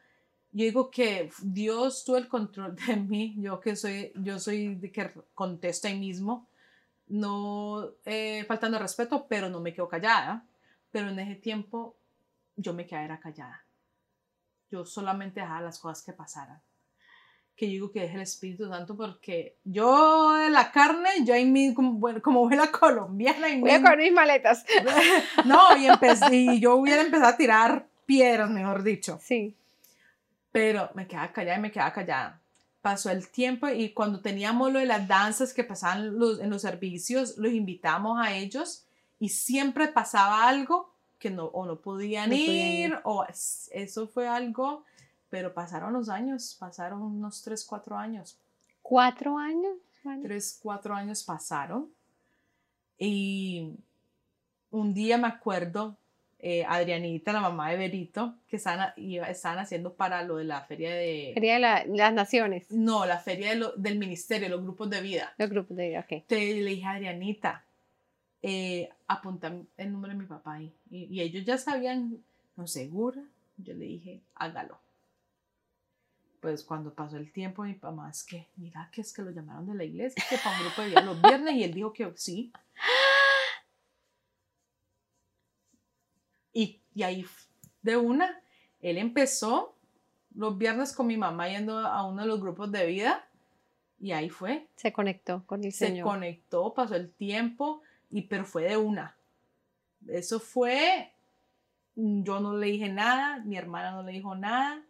yo 0.53 0.63
digo 0.63 0.89
que 0.89 1.29
Dios 1.41 2.05
tuvo 2.05 2.15
el 2.15 2.29
control 2.29 2.73
de 2.77 2.95
mí, 2.95 3.35
yo 3.39 3.59
que 3.59 3.75
soy, 3.75 4.13
yo 4.15 4.39
soy 4.39 4.75
de 4.75 4.89
que 4.89 5.11
contesto 5.33 5.89
ahí 5.89 5.99
mismo, 5.99 6.47
no 7.07 7.89
eh, 8.05 8.45
faltando 8.47 8.79
respeto, 8.79 9.27
pero 9.27 9.49
no 9.49 9.59
me 9.59 9.73
quedo 9.73 9.89
callada. 9.89 10.45
Pero 10.91 11.09
en 11.09 11.19
ese 11.19 11.35
tiempo 11.35 11.97
yo 12.55 12.73
me 12.73 12.87
quedé 12.87 13.19
callada. 13.19 13.65
Yo 14.69 14.85
solamente 14.85 15.41
dejaba 15.41 15.59
las 15.59 15.77
cosas 15.77 16.05
que 16.05 16.13
pasaran 16.13 16.61
que 17.55 17.67
yo 17.67 17.71
digo 17.71 17.91
que 17.91 18.05
es 18.05 18.15
el 18.15 18.21
Espíritu 18.21 18.67
Santo 18.67 18.95
porque 18.95 19.55
yo 19.63 20.33
de 20.33 20.49
la 20.49 20.71
carne, 20.71 21.09
yo 21.23 21.33
ahí 21.33 21.45
mismo, 21.45 21.75
como, 21.75 21.93
bueno, 21.93 22.21
como 22.21 22.49
la 22.49 22.71
colombiana. 22.71 23.47
Voy 23.59 23.69
a 23.69 23.81
con 23.81 23.97
mis 23.97 24.11
maletas. 24.11 24.65
no, 25.45 25.77
y, 25.77 25.85
empecé, 25.85 26.35
y 26.35 26.59
yo 26.59 26.75
hubiera 26.75 27.01
empezado 27.01 27.29
a 27.29 27.37
tirar 27.37 27.87
piedras, 28.05 28.49
mejor 28.49 28.83
dicho. 28.83 29.19
Sí. 29.21 29.55
Pero 30.51 30.89
me 30.95 31.07
quedaba 31.07 31.31
callada 31.31 31.57
y 31.57 31.61
me 31.61 31.71
quedaba 31.71 31.93
callada. 31.93 32.41
Pasó 32.81 33.11
el 33.11 33.27
tiempo 33.29 33.69
y 33.69 33.89
cuando 33.91 34.21
teníamos 34.21 34.71
lo 34.73 34.79
de 34.79 34.87
las 34.87 35.07
danzas 35.07 35.53
que 35.53 35.63
pasaban 35.63 36.17
los, 36.17 36.39
en 36.39 36.49
los 36.49 36.63
servicios, 36.63 37.37
los 37.37 37.53
invitamos 37.53 38.19
a 38.19 38.33
ellos 38.33 38.85
y 39.19 39.29
siempre 39.29 39.87
pasaba 39.87 40.47
algo 40.47 40.91
que 41.19 41.29
no, 41.29 41.45
o 41.45 41.67
no 41.67 41.79
podían, 41.79 42.33
ir, 42.33 42.97
o 43.03 43.23
eso 43.71 44.07
fue 44.07 44.27
algo 44.27 44.83
pero 45.31 45.53
pasaron 45.53 45.93
los 45.93 46.09
años, 46.09 46.57
pasaron 46.59 47.01
unos 47.01 47.41
3, 47.41 47.65
4 47.65 47.97
años. 47.97 48.37
¿Cuatro 48.81 49.37
años? 49.37 49.77
3, 50.03 50.59
4 50.61 50.93
años 50.93 51.23
pasaron. 51.23 51.89
Y 52.99 53.71
un 54.71 54.93
día 54.93 55.17
me 55.17 55.27
acuerdo, 55.27 55.95
eh, 56.39 56.65
Adrianita, 56.67 57.31
la 57.31 57.39
mamá 57.39 57.71
de 57.71 57.77
Berito, 57.77 58.35
que 58.49 58.57
estaban, 58.57 58.91
estaban, 58.97 59.59
haciendo 59.59 59.93
para 59.93 60.21
lo 60.21 60.35
de 60.35 60.43
la 60.43 60.63
feria 60.65 60.93
de... 60.93 61.31
Feria 61.33 61.53
de 61.53 61.87
las 61.97 62.13
Naciones. 62.13 62.69
No, 62.69 63.05
la 63.05 63.17
feria 63.17 63.57
del 63.77 63.97
ministerio, 63.97 64.49
los 64.49 64.61
grupos 64.61 64.89
de 64.89 64.99
vida. 64.99 65.33
Los 65.37 65.49
grupos 65.49 65.77
de 65.77 65.87
vida, 65.87 65.99
ok. 66.01 66.27
Te 66.27 66.53
le 66.55 66.71
dije 66.71 66.85
a 66.85 66.91
Adrianita, 66.91 67.63
eh, 68.41 68.89
apunta 69.07 69.53
el 69.77 69.91
número 69.93 70.13
de 70.13 70.19
mi 70.19 70.25
papá 70.25 70.55
ahí. 70.55 70.73
Y, 70.89 71.05
y 71.05 71.21
ellos 71.21 71.45
ya 71.45 71.57
sabían, 71.57 72.21
no 72.57 72.67
segura. 72.67 73.23
Yo 73.55 73.73
le 73.73 73.85
dije, 73.85 74.19
hágalo 74.35 74.77
pues 76.41 76.63
cuando 76.63 76.93
pasó 76.93 77.17
el 77.17 77.31
tiempo, 77.31 77.63
mi 77.63 77.75
mamá 77.75 78.09
es 78.09 78.23
que, 78.23 78.49
mira, 78.57 78.89
que 78.91 79.01
es 79.01 79.13
que 79.13 79.21
lo 79.21 79.29
llamaron 79.29 79.67
de 79.67 79.75
la 79.75 79.83
iglesia, 79.83 80.21
que 80.27 80.37
para 80.37 80.57
un 80.57 80.65
grupo 80.65 80.81
de 80.81 80.89
día 80.89 81.01
los 81.01 81.21
viernes, 81.21 81.53
y 81.53 81.63
él 81.63 81.73
dijo 81.73 81.93
que 81.93 82.11
sí. 82.15 82.51
Y, 86.51 86.81
y 86.95 87.03
ahí 87.03 87.25
de 87.83 87.95
una, 87.95 88.41
él 88.81 88.97
empezó 88.97 89.75
los 90.35 90.57
viernes 90.57 90.93
con 90.93 91.07
mi 91.07 91.15
mamá 91.15 91.47
yendo 91.47 91.77
a 91.77 92.05
uno 92.07 92.23
de 92.23 92.27
los 92.27 92.41
grupos 92.41 92.71
de 92.71 92.87
vida, 92.87 93.23
y 93.99 94.11
ahí 94.11 94.29
fue. 94.29 94.67
Se 94.75 94.91
conectó 94.91 95.45
con 95.45 95.63
el 95.63 95.71
Señor. 95.71 96.07
Se 96.07 96.11
conectó, 96.11 96.73
pasó 96.73 96.95
el 96.95 97.11
tiempo, 97.11 97.83
y 98.09 98.23
pero 98.23 98.45
fue 98.45 98.63
de 98.63 98.77
una. 98.77 99.15
Eso 100.07 100.39
fue, 100.39 101.13
yo 101.95 102.39
no 102.39 102.57
le 102.57 102.65
dije 102.65 102.89
nada, 102.89 103.37
mi 103.45 103.57
hermana 103.57 103.91
no 103.91 104.01
le 104.01 104.13
dijo 104.13 104.33
nada 104.33 104.83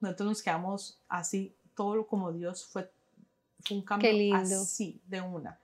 nosotros 0.00 0.28
nos 0.28 0.42
quedamos 0.42 1.00
así, 1.08 1.54
todo 1.74 2.06
como 2.06 2.32
Dios 2.32 2.66
fue, 2.66 2.90
un 3.70 3.82
cambio 3.82 4.34
así, 4.34 5.00
de 5.06 5.20
una. 5.20 5.58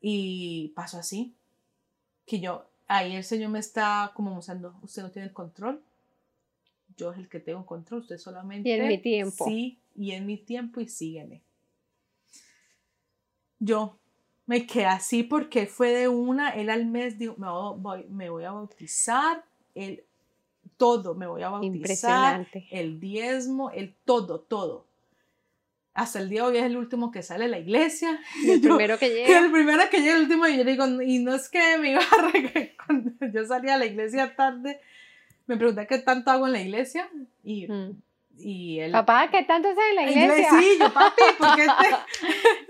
Y 0.00 0.72
pasó 0.74 0.98
así, 0.98 1.34
que 2.26 2.40
yo, 2.40 2.68
ahí 2.86 3.16
el 3.16 3.24
Señor 3.24 3.50
me 3.50 3.58
está 3.58 4.12
como 4.14 4.34
mostrando, 4.34 4.78
usted 4.82 5.02
no 5.02 5.10
tiene 5.10 5.28
el 5.28 5.34
control, 5.34 5.82
yo 6.96 7.12
es 7.12 7.18
el 7.18 7.28
que 7.28 7.40
tengo 7.40 7.64
control, 7.66 8.00
usted 8.00 8.18
solamente... 8.18 8.68
Y 8.68 8.72
en 8.72 8.88
mi 8.88 8.98
tiempo. 8.98 9.44
Sí, 9.44 9.78
y 9.94 10.12
en 10.12 10.26
mi 10.26 10.38
tiempo 10.38 10.80
y 10.80 10.88
sígueme. 10.88 11.42
Yo 13.58 13.98
me 14.46 14.66
quedé 14.66 14.86
así 14.86 15.22
porque 15.22 15.66
fue 15.66 15.90
de 15.90 16.08
una, 16.08 16.50
él 16.50 16.70
al 16.70 16.86
mes 16.86 17.18
dijo, 17.18 17.34
me 17.36 17.48
voy, 17.48 18.04
me 18.08 18.30
voy 18.30 18.44
a 18.44 18.52
bautizar, 18.52 19.44
él 19.74 20.04
todo, 20.76 21.14
me 21.14 21.26
voy 21.26 21.42
a 21.42 21.50
bautizar, 21.50 22.46
el 22.70 23.00
diezmo, 23.00 23.70
el 23.70 23.94
todo, 24.04 24.40
todo. 24.40 24.86
Hasta 25.94 26.18
el 26.18 26.28
día 26.28 26.42
de 26.42 26.48
hoy 26.48 26.56
es 26.58 26.64
el 26.64 26.76
último 26.76 27.10
que 27.10 27.22
sale 27.22 27.44
de 27.44 27.50
la 27.50 27.58
iglesia. 27.58 28.20
El 28.46 28.60
primero 28.62 28.98
que 28.98 29.08
llega. 29.08 29.38
El 29.38 29.50
primero 29.50 29.82
que 29.90 30.00
llega, 30.02 30.16
el 30.16 30.22
último, 30.24 30.46
y 30.46 30.58
yo 30.58 30.64
digo, 30.64 30.84
y 31.00 31.20
no 31.20 31.34
es 31.34 31.48
que 31.48 31.78
me 31.78 31.92
iba 31.92 32.00
a 32.00 32.76
cuando 32.86 33.10
yo 33.32 33.46
salía 33.46 33.76
a 33.76 33.78
la 33.78 33.86
iglesia 33.86 34.36
tarde, 34.36 34.78
me 35.46 35.56
pregunté 35.56 35.86
qué 35.86 35.98
tanto 35.98 36.30
hago 36.30 36.46
en 36.46 36.52
la 36.52 36.60
iglesia, 36.60 37.08
y 37.42 37.66
mm. 37.66 38.02
Y 38.38 38.80
él, 38.80 38.92
Papá, 38.92 39.30
¿qué 39.30 39.44
tanto 39.44 39.68
haces 39.68 39.82
en 39.90 39.96
la 39.96 40.10
iglesia? 40.10 40.60
Sí, 40.60 40.76
yo, 40.78 40.92
papi, 40.92 41.22
porque 41.38 41.66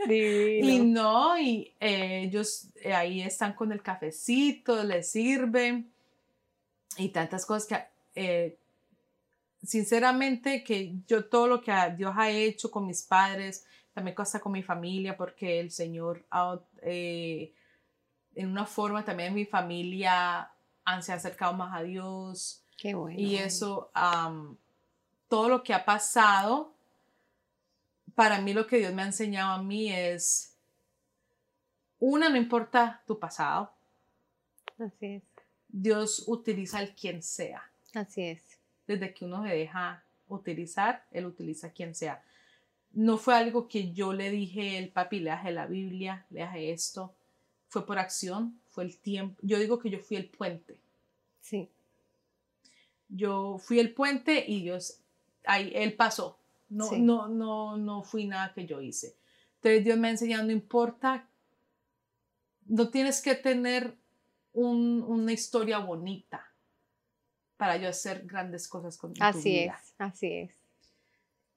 te... 0.07 0.59
Y 0.61 0.79
no, 0.79 1.37
y 1.39 1.73
eh, 1.81 2.23
ellos 2.25 2.69
eh, 2.77 2.95
ahí 2.95 3.21
están 3.23 3.55
con 3.55 3.73
el 3.73 3.83
cafecito, 3.83 4.85
les 4.85 5.11
sirven 5.11 5.91
y 6.99 7.09
tantas 7.09 7.45
cosas 7.45 7.67
que, 7.67 7.96
eh, 8.17 8.59
sinceramente, 9.63 10.65
que 10.65 10.95
yo 11.07 11.27
todo 11.27 11.47
lo 11.47 11.61
que 11.61 11.73
Dios 11.97 12.13
ha 12.17 12.31
hecho 12.31 12.71
con 12.71 12.87
mis 12.87 13.03
padres, 13.03 13.67
también 13.95 14.15
cosa 14.15 14.41
con 14.41 14.53
mi 14.53 14.63
familia, 14.63 15.17
porque 15.17 15.61
el 15.61 15.71
Señor, 15.71 16.25
en 16.83 17.53
una 18.37 18.67
forma 18.67 19.05
también 19.05 19.35
mi 19.35 19.47
familia 19.47 20.51
han 20.85 21.03
se 21.03 21.13
ha 21.13 21.17
acercado 21.17 21.53
más 21.53 21.75
a 21.75 21.83
Dios. 21.83 22.63
Qué 22.77 22.95
bueno. 22.95 23.19
Y 23.19 23.37
eso 23.37 23.91
todo 25.29 25.49
lo 25.49 25.63
que 25.63 25.75
ha 25.75 25.85
pasado, 25.85 26.73
para 28.15 28.41
mí 28.41 28.53
lo 28.53 28.67
que 28.67 28.79
Dios 28.79 28.93
me 28.93 29.03
ha 29.03 29.07
enseñado 29.07 29.53
a 29.53 29.63
mí 29.63 29.93
es, 29.93 30.57
una, 31.99 32.29
no 32.29 32.37
importa 32.37 33.03
tu 33.07 33.19
pasado. 33.19 33.73
Así 34.79 35.07
es. 35.07 35.23
Dios 35.69 36.25
utiliza 36.27 36.79
al 36.79 36.95
quien 36.95 37.23
sea. 37.23 37.63
Así 37.97 38.23
es. 38.23 38.43
Desde 38.87 39.15
que 39.15 39.25
uno 39.25 39.43
se 39.43 39.49
deja 39.49 40.05
utilizar, 40.29 41.07
Él 41.13 41.25
utiliza 41.25 41.69
a 41.69 41.73
quien 41.73 41.95
sea. 41.95 42.23
No 42.93 43.17
fue 43.17 43.35
algo 43.35 43.69
que 43.69 43.93
yo 43.93 44.13
le 44.13 44.31
dije, 44.31 44.77
el 44.77 44.91
papi, 44.91 45.21
le 45.21 45.31
la 45.53 45.67
Biblia, 45.67 46.27
le 46.31 46.43
hace 46.43 46.73
esto. 46.73 47.15
Fue 47.69 47.87
por 47.87 47.99
acción, 47.99 48.61
fue 48.69 48.85
el 48.85 48.99
tiempo. 48.99 49.41
Yo 49.43 49.59
digo 49.59 49.79
que 49.79 49.89
yo 49.89 49.99
fui 49.99 50.19
el 50.19 50.29
puente. 50.29 50.79
Sí. 51.41 51.71
Yo 53.09 53.59
fui 53.59 53.81
el 53.81 53.95
puente 53.95 54.45
y 54.47 54.63
Dios 54.63 55.01
ahí 55.45 55.73
él 55.75 55.95
pasó. 55.95 56.39
No, 56.69 56.91
no, 56.93 57.29
no, 57.29 57.79
no 57.79 58.03
fui 58.03 58.27
nada 58.27 58.53
que 58.53 58.67
yo 58.67 58.83
hice. 58.83 59.17
Entonces 59.57 59.85
Dios 59.85 59.97
me 59.97 60.09
ha 60.09 60.11
enseñado, 60.11 60.45
no 60.45 60.53
importa, 60.53 61.29
no 62.67 62.91
tienes 62.91 63.23
que 63.23 63.35
tener 63.35 63.97
una 64.53 65.33
historia 65.33 65.79
bonita 65.79 66.46
para 67.57 67.77
yo 67.77 67.89
hacer 67.89 68.27
grandes 68.27 68.69
cosas 68.69 68.97
con 68.97 69.13
así 69.21 69.39
tu 69.39 69.45
vida. 69.45 69.81
es, 69.83 69.95
así 69.99 70.33
es. 70.33 70.51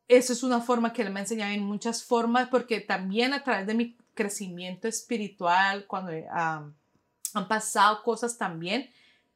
Eso 0.07 0.33
es 0.33 0.41
una 0.41 0.59
forma 0.59 0.91
que 0.91 1.03
Él 1.03 1.11
me 1.11 1.19
ha 1.19 1.23
enseñado 1.23 1.53
en 1.53 1.63
muchas 1.63 2.03
formas, 2.03 2.49
porque 2.49 2.81
también 2.81 3.33
a 3.33 3.43
través 3.43 3.67
de 3.67 3.75
mi 3.75 3.95
crecimiento 4.15 4.87
espiritual, 4.87 5.85
cuando 5.85 6.11
han 6.31 7.47
pasado 7.47 8.01
cosas 8.01 8.37
también 8.37 8.89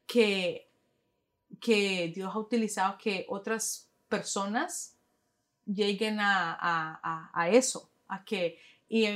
que, 0.06 0.68
que 1.60 2.12
Dios 2.14 2.34
ha 2.34 2.38
utilizado 2.38 2.98
que 2.98 3.24
otras 3.28 3.88
personas 4.08 4.96
lleguen 5.64 6.18
a, 6.20 7.48
eso, 7.50 7.88
a 8.08 8.24
que, 8.24 8.58
y, 8.88 9.06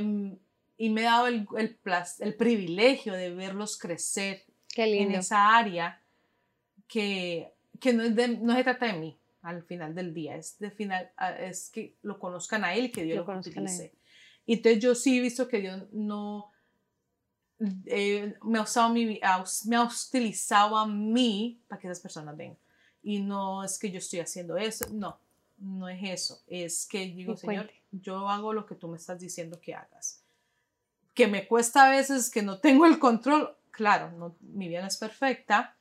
y 0.78 0.90
me 0.90 1.00
he 1.00 1.04
dado 1.04 1.26
el, 1.26 1.46
el, 1.56 1.78
el, 2.20 2.34
privilegio 2.36 3.14
de 3.14 3.34
verlos 3.34 3.78
crecer 3.78 4.44
en 4.76 5.12
esa 5.12 5.56
área 5.56 6.00
que, 6.88 7.52
que 7.78 7.92
no, 7.92 8.02
no 8.04 8.56
se 8.56 8.64
trata 8.64 8.86
de 8.86 8.94
mí 8.94 9.18
al 9.42 9.62
final 9.62 9.94
del 9.94 10.12
día, 10.12 10.36
es 10.36 10.58
de 10.58 10.70
final, 10.70 11.10
es 11.38 11.70
que 11.70 11.96
lo 12.02 12.18
conozcan 12.18 12.64
a 12.64 12.74
él 12.74 12.86
y 12.86 12.92
que 12.92 13.04
Dios 13.04 13.24
lo, 13.26 13.38
utilice. 13.38 13.94
Y 14.44 14.54
entonces 14.54 14.82
yo 14.82 14.94
sí 14.94 15.18
he 15.18 15.20
visto 15.20 15.46
que 15.46 15.60
Dios 15.60 15.84
no 15.92 16.50
eh, 17.86 18.34
me, 18.42 18.58
ha 18.58 18.62
usado 18.62 18.88
mi, 18.88 19.20
me 19.66 19.76
ha 19.76 19.84
utilizado 19.84 20.76
a 20.76 20.86
mí 20.86 21.60
para 21.68 21.80
que 21.80 21.86
esas 21.86 22.00
personas 22.00 22.36
vengan 22.36 22.58
y 23.02 23.20
no 23.20 23.64
es 23.64 23.78
que 23.78 23.90
yo 23.90 23.98
estoy 23.98 24.20
haciendo 24.20 24.58
eso, 24.58 24.86
no, 24.92 25.18
no 25.56 25.88
es 25.88 26.00
eso, 26.02 26.42
es 26.46 26.86
que 26.86 27.06
digo, 27.06 27.36
Señor, 27.36 27.70
yo 27.90 28.28
hago 28.28 28.52
lo 28.52 28.66
que 28.66 28.74
tú 28.74 28.88
me 28.88 28.98
estás 28.98 29.18
diciendo 29.18 29.60
que 29.60 29.74
hagas. 29.74 30.22
Que 31.14 31.26
me 31.26 31.48
cuesta 31.48 31.86
a 31.86 31.90
veces 31.90 32.30
que 32.30 32.42
no 32.42 32.58
tengo 32.58 32.84
el 32.84 32.98
control, 32.98 33.56
claro, 33.70 34.10
no, 34.12 34.36
mi 34.40 34.68
vida 34.68 34.82
no 34.82 34.88
es 34.88 34.98
perfecta, 34.98 35.77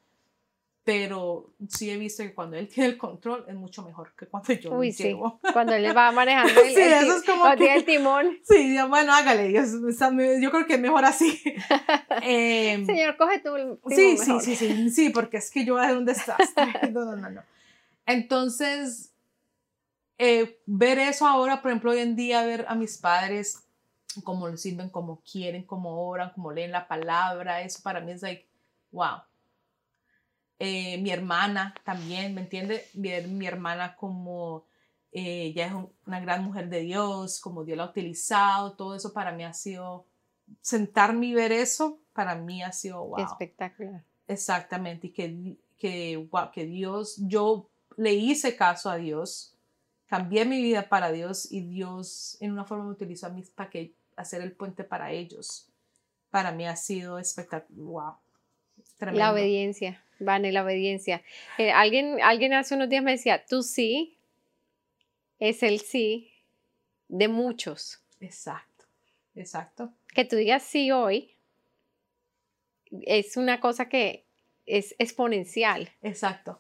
pero 0.88 1.50
sí 1.68 1.92
he 1.92 1.98
visto 1.98 2.24
que 2.24 2.34
cuando 2.34 2.56
él 2.56 2.70
tiene 2.74 2.92
el 2.92 2.98
control 2.98 3.44
es 3.50 3.56
mucho 3.56 3.84
mejor 3.84 4.14
que 4.18 4.26
cuando 4.26 4.54
yo 4.54 4.72
Uy, 4.72 4.88
lo 4.88 4.94
sí. 4.94 5.04
llevo. 5.04 5.38
Cuando 5.52 5.74
él 5.74 5.86
va 5.96 6.14
manejando 6.14 6.62
el, 6.62 6.74
sí, 6.74 6.80
eso 6.80 7.18
es 7.18 7.24
como 7.24 7.44
que, 7.58 7.76
el 7.76 7.84
timón. 7.84 8.40
Sí, 8.44 8.78
bueno, 8.88 9.14
hágale, 9.14 9.52
yo, 9.52 9.64
yo, 9.64 10.50
creo 10.50 10.66
que 10.66 10.76
es 10.76 10.80
mejor 10.80 11.04
así. 11.04 11.42
eh, 12.22 12.82
Señor, 12.86 13.18
coge 13.18 13.40
tú 13.40 13.58
el 13.58 13.78
timón 13.80 13.94
sí, 13.98 14.18
sí, 14.18 14.40
sí, 14.40 14.56
sí, 14.56 14.90
sí, 14.90 15.10
porque 15.10 15.38
es 15.38 15.52
que 15.52 15.66
yo 15.66 15.74
voy 15.74 15.82
a 15.82 15.88
hacer 15.88 15.98
un 15.98 16.06
desastre. 16.06 16.74
No, 16.94 17.04
no, 17.04 17.18
no, 17.18 17.32
no. 17.32 17.44
Entonces, 18.06 19.12
eh, 20.18 20.62
ver 20.66 21.00
eso 21.00 21.28
ahora, 21.28 21.62
por 21.62 21.72
ejemplo, 21.72 21.92
hoy 21.92 22.00
en 22.00 22.16
día, 22.16 22.46
ver 22.46 22.64
a 22.70 22.76
mis 22.76 22.98
padres 22.98 23.66
cómo 24.24 24.48
lo 24.48 24.56
sirven, 24.56 24.90
cómo 24.90 25.22
quieren, 25.30 25.64
cómo 25.64 26.08
oran, 26.08 26.32
cómo 26.34 26.54
leen 26.54 26.72
la 26.72 26.88
palabra, 26.88 27.62
eso 27.62 27.82
para 27.84 28.00
mí 28.00 28.14
es 28.14 28.22
like, 28.22 28.48
wow 28.92 29.27
eh, 30.60 30.98
mi 31.00 31.12
hermana 31.12 31.76
también, 31.84 32.34
¿me 32.34 32.42
entiende? 32.42 32.88
Ver 32.94 33.28
mi 33.28 33.46
hermana 33.46 33.96
como 33.96 34.66
eh, 35.12 35.46
ella 35.46 35.68
es 35.68 35.74
una 36.06 36.20
gran 36.20 36.44
mujer 36.44 36.70
de 36.70 36.82
Dios, 36.82 37.40
como 37.40 37.64
Dios 37.64 37.78
la 37.78 37.84
ha 37.84 37.90
utilizado, 37.90 38.74
todo 38.74 38.96
eso 38.96 39.14
para 39.14 39.32
mí 39.32 39.44
ha 39.44 39.54
sido, 39.54 40.06
sentarme 40.62 41.28
y 41.28 41.34
ver 41.34 41.52
eso, 41.52 42.00
para 42.14 42.36
mí 42.36 42.64
ha 42.64 42.72
sido 42.72 43.06
wow. 43.06 43.20
Espectacular. 43.20 44.04
Exactamente, 44.28 45.08
y 45.08 45.10
que, 45.12 45.58
que, 45.78 46.28
wow, 46.32 46.52
que 46.52 46.66
Dios, 46.66 47.16
yo 47.18 47.70
le 47.96 48.14
hice 48.14 48.56
caso 48.56 48.90
a 48.90 48.98
Dios, 48.98 49.56
cambié 50.08 50.46
mi 50.46 50.62
vida 50.62 50.90
para 50.90 51.12
Dios 51.12 51.52
y 51.52 51.62
Dios 51.62 52.38
en 52.40 52.52
una 52.52 52.66
forma 52.66 52.86
me 52.86 52.92
utilizó 52.92 53.28
a 53.28 53.30
mí 53.30 53.44
para 53.56 53.70
que 53.70 53.94
hacer 54.16 54.42
el 54.42 54.54
puente 54.54 54.84
para 54.84 55.12
ellos. 55.12 55.68
Para 56.30 56.52
mí 56.52 56.66
ha 56.66 56.76
sido 56.76 57.20
espectacular, 57.20 57.84
wow. 57.84 58.14
La 59.00 59.32
obediencia. 59.32 60.02
Van 60.20 60.46
en 60.46 60.54
la 60.54 60.64
obediencia. 60.64 61.22
Eh, 61.58 61.72
alguien, 61.72 62.20
alguien 62.24 62.54
hace 62.54 62.76
unos 62.76 62.90
días 62.90 63.04
me 63.04 63.12
decía, 63.12 63.46
tú 63.46 63.62
sí 63.62 64.18
es 65.40 65.62
el 65.62 65.80
sí 65.80 66.32
de 67.08 67.28
muchos. 67.28 68.02
Exacto, 68.20 68.86
exacto. 69.36 69.94
Que 70.14 70.26
tú 70.26 70.36
digas 70.36 70.64
sí 70.64 70.92
hoy 70.92 71.36
es 73.04 73.38
una 73.38 73.60
cosa 73.60 73.90
que 73.90 74.26
es 74.66 74.96
exponencial. 74.98 75.92
Exacto, 76.02 76.60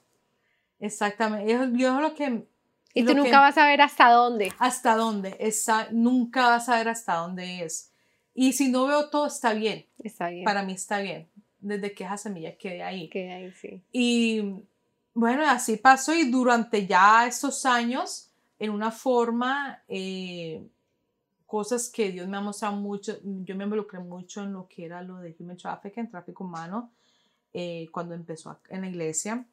exactamente. 0.80 1.52
Yo, 1.52 1.96
es 1.96 2.02
lo 2.02 2.14
que... 2.14 2.44
Y 2.94 3.06
tú 3.06 3.14
nunca 3.14 3.40
vas 3.40 3.58
a 3.58 3.66
ver 3.66 3.82
hasta 3.82 4.10
dónde. 4.10 4.52
Hasta 4.60 4.96
dónde, 4.96 5.36
esa, 5.40 5.88
nunca 5.92 6.48
vas 6.48 6.70
a 6.70 6.78
ver 6.78 6.90
hasta 6.90 7.16
dónde 7.16 7.64
es. 7.64 7.92
Y 8.34 8.54
si 8.54 8.70
no 8.70 8.86
veo 8.86 9.10
todo, 9.10 9.28
está 9.28 9.54
bien. 9.54 9.86
Está 10.04 10.30
bien. 10.30 10.46
Para 10.46 10.62
mí 10.64 10.74
está 10.74 11.00
bien 11.00 11.28
desde 11.68 11.94
que 11.94 12.04
esa 12.04 12.18
semilla 12.18 12.58
quede 12.58 12.84
ahí. 12.84 13.10
Quede 13.10 13.34
ahí, 13.34 13.52
sí. 13.52 13.82
Y 13.92 14.64
bueno, 15.14 15.44
así 15.48 15.78
pasó 15.78 16.14
y 16.14 16.30
durante 16.30 16.86
ya 16.86 17.26
estos 17.26 17.66
años, 17.66 18.32
en 18.60 18.72
una 18.72 18.92
forma, 18.92 19.84
eh, 19.88 20.68
cosas 21.46 21.90
que 21.90 22.12
Dios 22.12 22.28
me 22.28 22.38
ha 22.38 22.42
mostrado 22.42 22.76
mucho, 22.76 23.18
yo 23.24 23.56
me 23.56 23.64
involucré 23.64 24.00
mucho 24.00 24.44
en 24.44 24.54
lo 24.54 24.68
que 24.68 24.86
era 24.86 25.02
lo 25.02 25.18
de 25.18 25.36
human 25.40 25.58
trafficking, 25.58 26.10
tráfico 26.10 26.44
humano, 26.44 26.92
eh, 27.54 27.88
cuando 27.92 28.14
empezó 28.14 28.60
en 28.70 28.82
la 28.82 28.90
iglesia. 28.90 29.46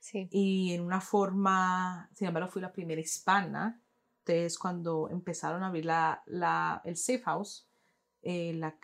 Sí. 0.00 0.28
Y 0.30 0.72
en 0.72 0.80
una 0.80 1.00
forma, 1.00 2.08
sin 2.14 2.28
embargo, 2.28 2.48
fui 2.48 2.62
la 2.62 2.72
primera 2.72 3.00
hispana. 3.00 3.80
Entonces, 4.20 4.58
cuando 4.58 5.08
empezaron 5.10 5.62
a 5.62 5.68
abrir 5.68 5.84
la, 5.84 6.22
la 6.26 6.80
el 6.84 6.96
Safe 6.96 7.20
House, 7.20 7.68
eh, 8.22 8.52
la, 8.54 8.76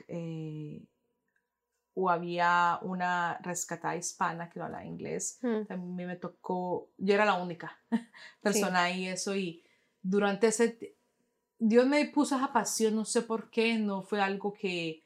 o 1.95 2.11
había 2.11 2.79
una 2.83 3.39
rescatada 3.43 3.97
hispana 3.97 4.51
que 4.51 4.59
no 4.59 4.67
hablaba 4.67 4.85
inglés. 4.85 5.39
Mm. 5.43 5.73
A 5.73 5.77
mí 5.77 6.05
me 6.05 6.17
tocó, 6.17 6.91
yo 6.99 7.15
era 7.15 7.25
la 7.25 7.35
única 7.35 7.79
persona 8.43 8.85
ahí, 8.85 9.07
eso, 9.07 9.35
y 9.37 9.65
durante 10.03 10.49
ese, 10.49 10.97
Dios 11.59 11.87
me 11.87 12.05
puso 12.07 12.37
esa 12.37 12.53
pasión, 12.53 12.97
no 12.97 13.05
sé 13.05 13.23
por 13.23 13.51
qué, 13.51 13.79
no 13.79 14.03
fue 14.03 14.21
algo 14.21 14.53
que 14.53 15.05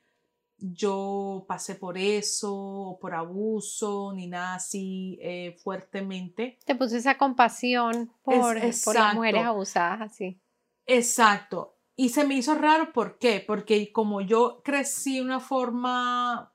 yo 0.58 1.44
pasé 1.46 1.76
por 1.76 1.96
eso, 1.96 2.98
por 3.00 3.14
abuso, 3.14 4.12
ni 4.12 4.26
nada 4.26 4.56
así 4.56 5.18
eh, 5.22 5.56
fuertemente. 5.62 6.58
Te 6.64 6.74
puse 6.74 6.96
esa 6.96 7.16
compasión 7.16 8.12
por, 8.22 8.58
por 8.84 8.94
las 8.94 9.14
mujeres 9.14 9.44
abusadas, 9.44 10.00
así. 10.00 10.40
Exacto. 10.86 11.76
Y 11.94 12.08
se 12.10 12.24
me 12.24 12.34
hizo 12.34 12.54
raro, 12.54 12.92
¿por 12.92 13.18
qué? 13.18 13.44
Porque 13.46 13.92
como 13.92 14.20
yo 14.20 14.62
crecí 14.64 15.16
de 15.16 15.22
una 15.22 15.40
forma 15.40 16.52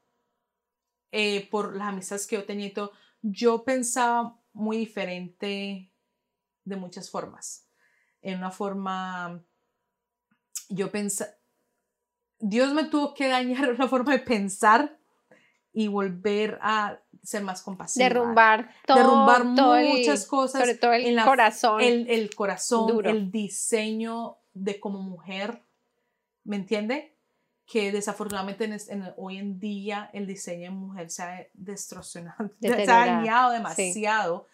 eh, 1.16 1.47
por 1.51 1.76
las 1.76 1.89
amistades 1.89 2.26
que 2.26 2.38
yo 2.38 2.43
tenía 2.43 2.66
y 2.66 2.74
todo, 2.74 2.91
yo 3.22 3.64
pensaba 3.64 4.36
muy 4.51 4.78
diferente 4.78 5.91
de 6.66 6.76
muchas 6.76 7.11
formas. 7.11 7.68
En 8.24 8.39
una 8.39 8.49
forma, 8.49 9.43
yo 10.70 10.89
pensé, 10.91 11.28
Dios 12.39 12.74
me 12.74 12.86
tuvo 12.86 13.14
que 13.14 13.28
dañar 13.28 13.70
una 13.76 13.88
forma 13.88 14.14
de 14.14 14.20
pensar 14.20 14.97
y 15.72 15.88
volver 15.88 16.57
a 16.64 16.99
ser 17.22 17.43
más 17.43 17.61
compasiva. 17.61 18.09
Derrumbar 18.09 18.72
todo. 18.88 18.97
Derrumbar 18.97 19.45
muchas 19.45 20.26
cosas. 20.26 20.61
Sobre 20.61 20.76
todo 20.76 20.93
el 20.93 21.24
corazón. 21.24 21.80
El, 21.80 22.09
el 22.09 22.34
corazón, 22.34 23.05
el 23.05 23.30
diseño 23.30 24.38
de 24.55 24.80
como 24.80 24.99
mujer, 25.03 25.61
¿me 26.43 26.55
entiende? 26.55 27.12
Que 27.74 27.91
desafortunadamente 27.91 28.65
en, 28.65 29.13
hoy 29.17 29.38
en 29.38 29.59
día 29.59 30.11
el 30.13 30.28
diseño 30.28 30.65
de 30.65 30.69
mujer 30.69 31.09
se 31.09 31.24
ha 31.24 31.47
destrozado, 31.55 32.32
se 32.61 32.71
ha 32.71 32.86
dañado 32.86 33.51
demasiado. 33.51 34.47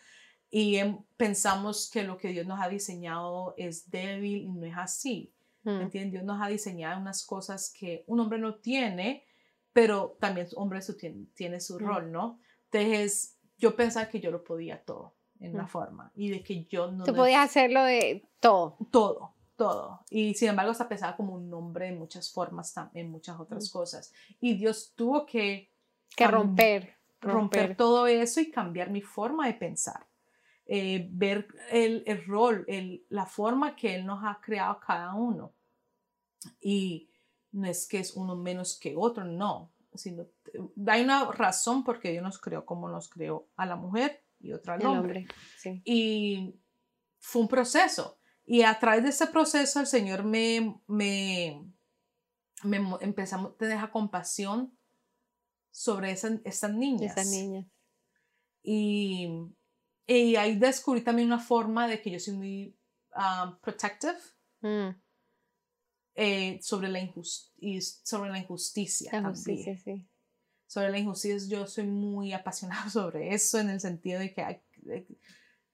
Y 0.50 0.78
em, 0.78 0.98
pensamos 1.18 1.90
que 1.92 2.04
lo 2.04 2.18
que 2.18 2.30
Dios 2.30 2.48
nos 2.48 2.62
ha 2.62 2.70
diseñado 2.70 3.56
es 3.58 3.92
débil 3.92 4.44
y 4.44 4.52
no 4.54 4.66
es 4.66 4.78
así. 4.78 5.34
¿Me 5.64 5.74
mm. 5.74 5.82
entiendes? 5.82 6.12
Dios 6.14 6.24
nos 6.24 6.42
ha 6.42 6.48
diseñado 6.48 7.02
unas 7.02 7.26
cosas 7.26 7.74
que 7.78 8.06
un 8.08 8.22
hombre 8.22 8.40
no 8.40 8.56
tiene, 8.56 9.26
pero 9.74 10.16
también 10.22 10.48
un 10.56 10.64
hombre 10.64 10.80
tiene, 10.98 11.26
tiene, 11.34 11.60
su 11.60 11.76
mm. 11.76 11.80
rol, 11.80 12.12
¿no? 12.14 12.40
Entonces, 12.72 13.36
yo 13.58 13.76
pensaba 13.76 14.08
que 14.08 14.22
yo 14.22 14.32
lo 14.32 14.46
podía 14.46 14.82
todo 14.82 15.14
en 15.42 15.56
una 15.56 15.66
mm. 15.66 15.70
forma 15.70 16.12
y 16.16 16.30
de 16.30 16.42
que 16.42 16.64
yo 16.68 16.90
no... 16.90 17.04
Tú 17.04 17.14
podías 17.14 17.50
hacerlo 17.50 17.84
de 17.84 18.24
todo. 18.40 18.78
Todo, 18.92 19.34
todo. 19.60 20.06
Y 20.10 20.34
sin 20.34 20.50
embargo, 20.50 20.74
se 20.74 20.86
pensaba 20.86 21.18
como 21.18 21.36
un 21.36 21.54
hombre 21.54 21.90
en 21.90 22.00
muchas 22.00 22.32
formas, 22.32 22.74
en 22.94 23.12
muchas 23.12 23.38
otras 23.40 23.70
cosas. 23.70 24.14
Y 24.40 24.56
Dios 24.56 24.94
tuvo 24.96 25.26
que... 25.26 25.70
Que 26.16 26.26
romper, 26.26 26.96
romper. 27.20 27.76
todo 27.76 28.08
eso 28.08 28.40
y 28.40 28.50
cambiar 28.50 28.90
mi 28.90 29.02
forma 29.02 29.46
de 29.46 29.54
pensar. 29.54 30.08
Eh, 30.66 31.08
ver 31.12 31.48
el, 31.72 32.04
el 32.08 32.26
rol, 32.26 32.64
el, 32.68 33.06
la 33.10 33.26
forma 33.26 33.76
que 33.76 33.96
Él 33.96 34.06
nos 34.06 34.24
ha 34.24 34.40
creado 34.42 34.80
cada 34.80 35.14
uno. 35.14 35.54
Y 36.62 37.10
no 37.52 37.68
es 37.68 37.88
que 37.88 38.00
es 38.00 38.16
uno 38.16 38.36
menos 38.36 38.80
que 38.80 38.96
otro, 38.96 39.26
no, 39.26 39.74
sino 39.94 40.26
hay 40.88 41.04
una 41.04 41.32
razón 41.32 41.84
porque 41.84 42.12
Dios 42.12 42.24
nos 42.24 42.40
creó 42.40 42.66
como 42.66 42.88
nos 42.88 43.10
creó 43.10 43.50
a 43.56 43.66
la 43.66 43.76
mujer 43.76 44.24
y 44.40 44.54
otra 44.54 44.76
al 44.76 44.86
hombre. 44.86 45.28
Y 45.84 46.56
fue 47.20 47.42
un 47.42 47.48
proceso. 47.48 48.19
Y 48.50 48.64
a 48.64 48.80
través 48.80 49.04
de 49.04 49.10
ese 49.10 49.28
proceso 49.28 49.80
el 49.80 49.88
Señor 49.88 50.24
me, 50.24 50.82
me, 50.88 51.72
me 52.64 52.78
empezamos 53.02 53.52
a 53.52 53.58
tener 53.58 53.90
compasión 53.92 54.76
sobre 55.72 56.12
esas, 56.12 56.40
esas 56.44 56.74
niñas. 56.74 57.16
Esas 57.16 57.28
niñas. 57.28 57.68
Y 58.64 59.54
y 60.10 60.36
ahí 60.38 60.56
descubrí 60.58 61.02
también 61.02 61.28
una 61.28 61.38
forma 61.38 61.88
de 61.88 62.02
que 62.02 62.10
yo 62.10 62.20
soy 62.20 62.34
muy 62.34 62.80
um, 63.16 63.60
protective 63.60 64.18
mm. 64.62 64.90
eh, 66.16 66.60
sobre, 66.64 66.88
la 66.90 67.00
sobre 68.04 68.32
la 68.32 68.40
injusticia. 68.40 69.12
también. 69.12 69.78
sí. 69.78 70.10
Sobre 70.66 70.90
la 70.90 70.98
injusticia, 70.98 71.48
yo 71.48 71.68
soy 71.68 71.86
muy 71.86 72.34
apasionada 72.34 72.90
sobre 72.90 73.36
eso, 73.36 73.60
en 73.60 73.70
el 73.70 73.80
sentido 73.80 74.20
de 74.20 74.34
que 74.34 74.64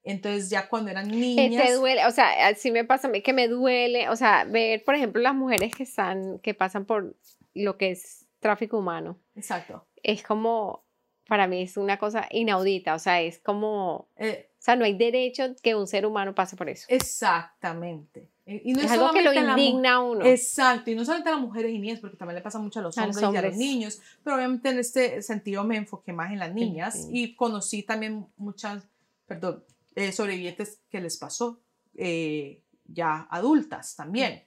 entonces 0.06 0.50
ya 0.50 0.70
cuando 0.70 0.92
eran 0.92 1.10
niñas... 1.10 1.66
Te 1.66 1.74
duele, 1.74 2.06
o 2.06 2.12
sea, 2.12 2.48
así 2.48 2.72
me 2.72 2.86
pasa 2.86 3.08
a 3.08 3.12
mí 3.12 3.22
que 3.22 3.34
me 3.34 3.48
duele, 3.48 4.08
o 4.10 4.16
sea, 4.16 4.46
ver, 4.46 4.84
por 4.84 4.96
ejemplo, 4.96 5.22
las 5.22 5.34
mujeres 5.34 5.76
que 5.76 5.84
están, 5.84 6.40
que 6.40 6.54
pasan 6.54 6.86
por 6.86 7.16
lo 7.56 7.78
que 7.78 7.92
es 7.92 8.28
tráfico 8.40 8.78
humano. 8.78 9.18
Exacto. 9.36 9.88
Es 10.04 10.22
como, 10.22 10.86
para 11.28 11.48
mí 11.48 11.64
es 11.64 11.76
una 11.76 11.98
cosa 11.98 12.28
inaudita, 12.30 12.94
o 12.94 13.00
sea, 13.00 13.22
es 13.22 13.40
como, 13.40 14.08
eh, 14.18 14.52
o 14.52 14.62
sea, 14.62 14.76
no 14.76 14.86
hay 14.86 14.96
derecho 14.96 15.56
que 15.64 15.74
un 15.74 15.88
ser 15.88 16.06
humano 16.06 16.36
pase 16.36 16.56
por 16.56 16.70
eso. 16.70 16.86
Exactamente. 16.88 18.30
Y 18.46 18.74
no 18.74 18.82
es, 18.82 18.92
algo 18.92 19.12
que 19.12 19.24
lo 19.24 19.34
indigna 19.34 19.94
a 19.94 20.02
uno. 20.02 20.24
Exacto, 20.24 20.92
y 20.92 20.96
no 20.96 21.04
solamente 21.04 21.30
a 21.30 21.32
las 21.32 21.42
mujeres 21.42 21.72
y 21.72 21.80
niñas, 21.80 22.00
porque 22.00 22.16
también 22.16 22.36
le 22.36 22.42
pasa 22.42 22.60
mucho 22.60 22.80
a 22.80 22.84
los, 22.84 22.96
hombres, 22.96 23.20
y 23.20 23.38
a 23.38 23.42
los 23.42 23.58
niños, 23.58 24.00
pero 24.24 24.36
obviamente 24.36 24.70
en 24.70 24.78
este 24.78 25.24
sentido 25.24 25.64
me 25.64 25.78
enfoqué 25.78 26.14
más 26.14 26.32
en 26.32 26.38
las 26.38 26.54
niñas 26.54 27.08
y 27.12 27.34
conocí 27.34 27.82
también 27.82 28.28
muchas, 28.38 28.84
perdón, 29.26 29.64
eh, 29.96 30.12
sobrevivientes 30.12 30.82
que 30.90 31.00
les 31.00 31.18
pasó, 31.18 31.64
eh, 31.96 32.64
ya 32.86 33.28
adultas 33.32 33.96
también. 33.96 34.46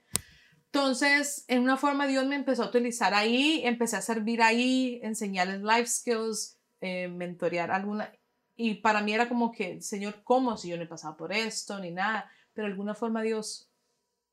Entonces, 0.66 1.44
en 1.49 1.62
una 1.62 1.78
forma 1.78 2.07
Dios 2.07 2.26
me 2.26 2.36
empezó 2.36 2.64
a 2.64 2.68
utilizar 2.68 3.14
ahí, 3.14 3.62
empecé 3.64 3.96
a 3.96 4.03
servir 4.03 4.42
ahí, 4.42 5.01
enseñarles 5.03 5.62
life 5.62 5.86
skills, 5.86 6.59
eh, 6.80 7.09
mentorear 7.09 7.70
alguna. 7.70 8.12
Y 8.55 8.74
para 8.74 9.01
mí 9.01 9.14
era 9.14 9.28
como 9.28 9.51
que, 9.51 9.80
Señor, 9.80 10.22
¿cómo 10.24 10.57
si 10.57 10.68
yo 10.68 10.76
no 10.76 10.82
he 10.82 10.86
pasado 10.86 11.16
por 11.16 11.32
esto 11.32 11.78
ni 11.78 11.90
nada? 11.90 12.30
Pero 12.53 12.66
de 12.66 12.72
alguna 12.72 12.94
forma 12.94 13.22
Dios 13.22 13.70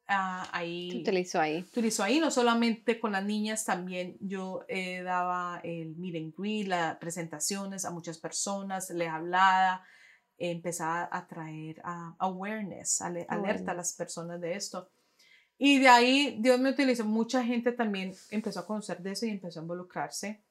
ah, 0.08 0.50
ahí... 0.52 1.00
utilizó 1.02 1.40
ahí. 1.40 1.60
Utilizó 1.60 2.04
ahí, 2.04 2.20
no 2.20 2.30
solamente 2.30 3.00
con 3.00 3.14
las 3.14 3.24
niñas, 3.24 3.64
también 3.64 4.18
yo 4.20 4.66
eh, 4.68 5.04
daba 5.04 5.62
el 5.64 5.96
meet 5.96 6.16
and 6.18 6.34
greet, 6.38 6.68
las 6.68 6.98
presentaciones 6.98 7.86
a 7.86 7.92
muchas 7.92 8.18
personas, 8.18 8.90
les 8.90 9.10
hablaba, 9.10 9.86
empezaba 10.38 11.10
a 11.12 11.28
traer 11.28 11.82
awareness, 12.20 13.02
alerta 13.02 13.72
a 13.72 13.76
las 13.76 13.94
personas 13.94 14.40
de 14.42 14.56
esto. 14.56 14.90
Y 15.58 15.80
de 15.80 15.88
ahí 15.88 16.38
Dios 16.40 16.60
me 16.60 16.72
utilizó, 16.72 17.06
mucha 17.06 17.44
gente 17.44 17.72
también 17.72 18.14
empezó 18.30 18.60
a 18.60 18.68
conocer 18.68 19.02
de 19.02 19.12
eso 19.12 19.26
y 19.26 19.30
empezó 19.30 19.60
a 19.60 19.64
involucrarse 19.64 20.44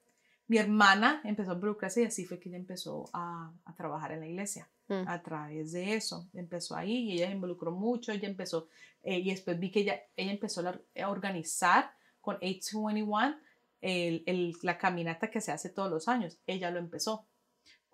mi 0.47 0.59
hermana 0.59 1.22
empezó 1.24 1.53
a 1.53 1.55
involucrarse 1.55 2.03
y 2.03 2.05
así 2.05 2.24
fue 2.26 2.39
que 2.39 2.49
ella 2.49 2.59
empezó 2.59 3.07
a, 3.12 3.53
a 3.64 3.74
trabajar 3.74 4.12
en 4.12 4.20
la 4.20 4.26
iglesia. 4.26 4.68
Mm. 4.89 5.09
A 5.09 5.22
través 5.22 5.72
de 5.72 5.95
eso, 5.95 6.28
empezó 6.35 6.76
ahí 6.76 7.11
y 7.11 7.12
ella 7.14 7.28
se 7.28 7.32
involucró 7.32 7.72
mucho, 7.72 8.12
ella 8.12 8.28
empezó, 8.28 8.68
eh, 9.03 9.18
y 9.18 9.30
después 9.30 9.59
vi 9.59 9.70
que 9.70 9.80
ella, 9.80 10.03
ella 10.16 10.32
empezó 10.32 10.62
a, 10.68 11.09
organizar 11.09 11.93
con 12.20 12.37
821 12.37 13.37
el, 13.80 14.22
el, 14.26 14.53
la 14.62 14.76
caminata 14.76 15.30
que 15.30 15.41
se 15.41 15.53
hace 15.53 15.70
todos 15.70 15.91
los 15.91 16.09
años. 16.09 16.39
Ella 16.47 16.70
lo 16.70 16.78
empezó 16.78 17.26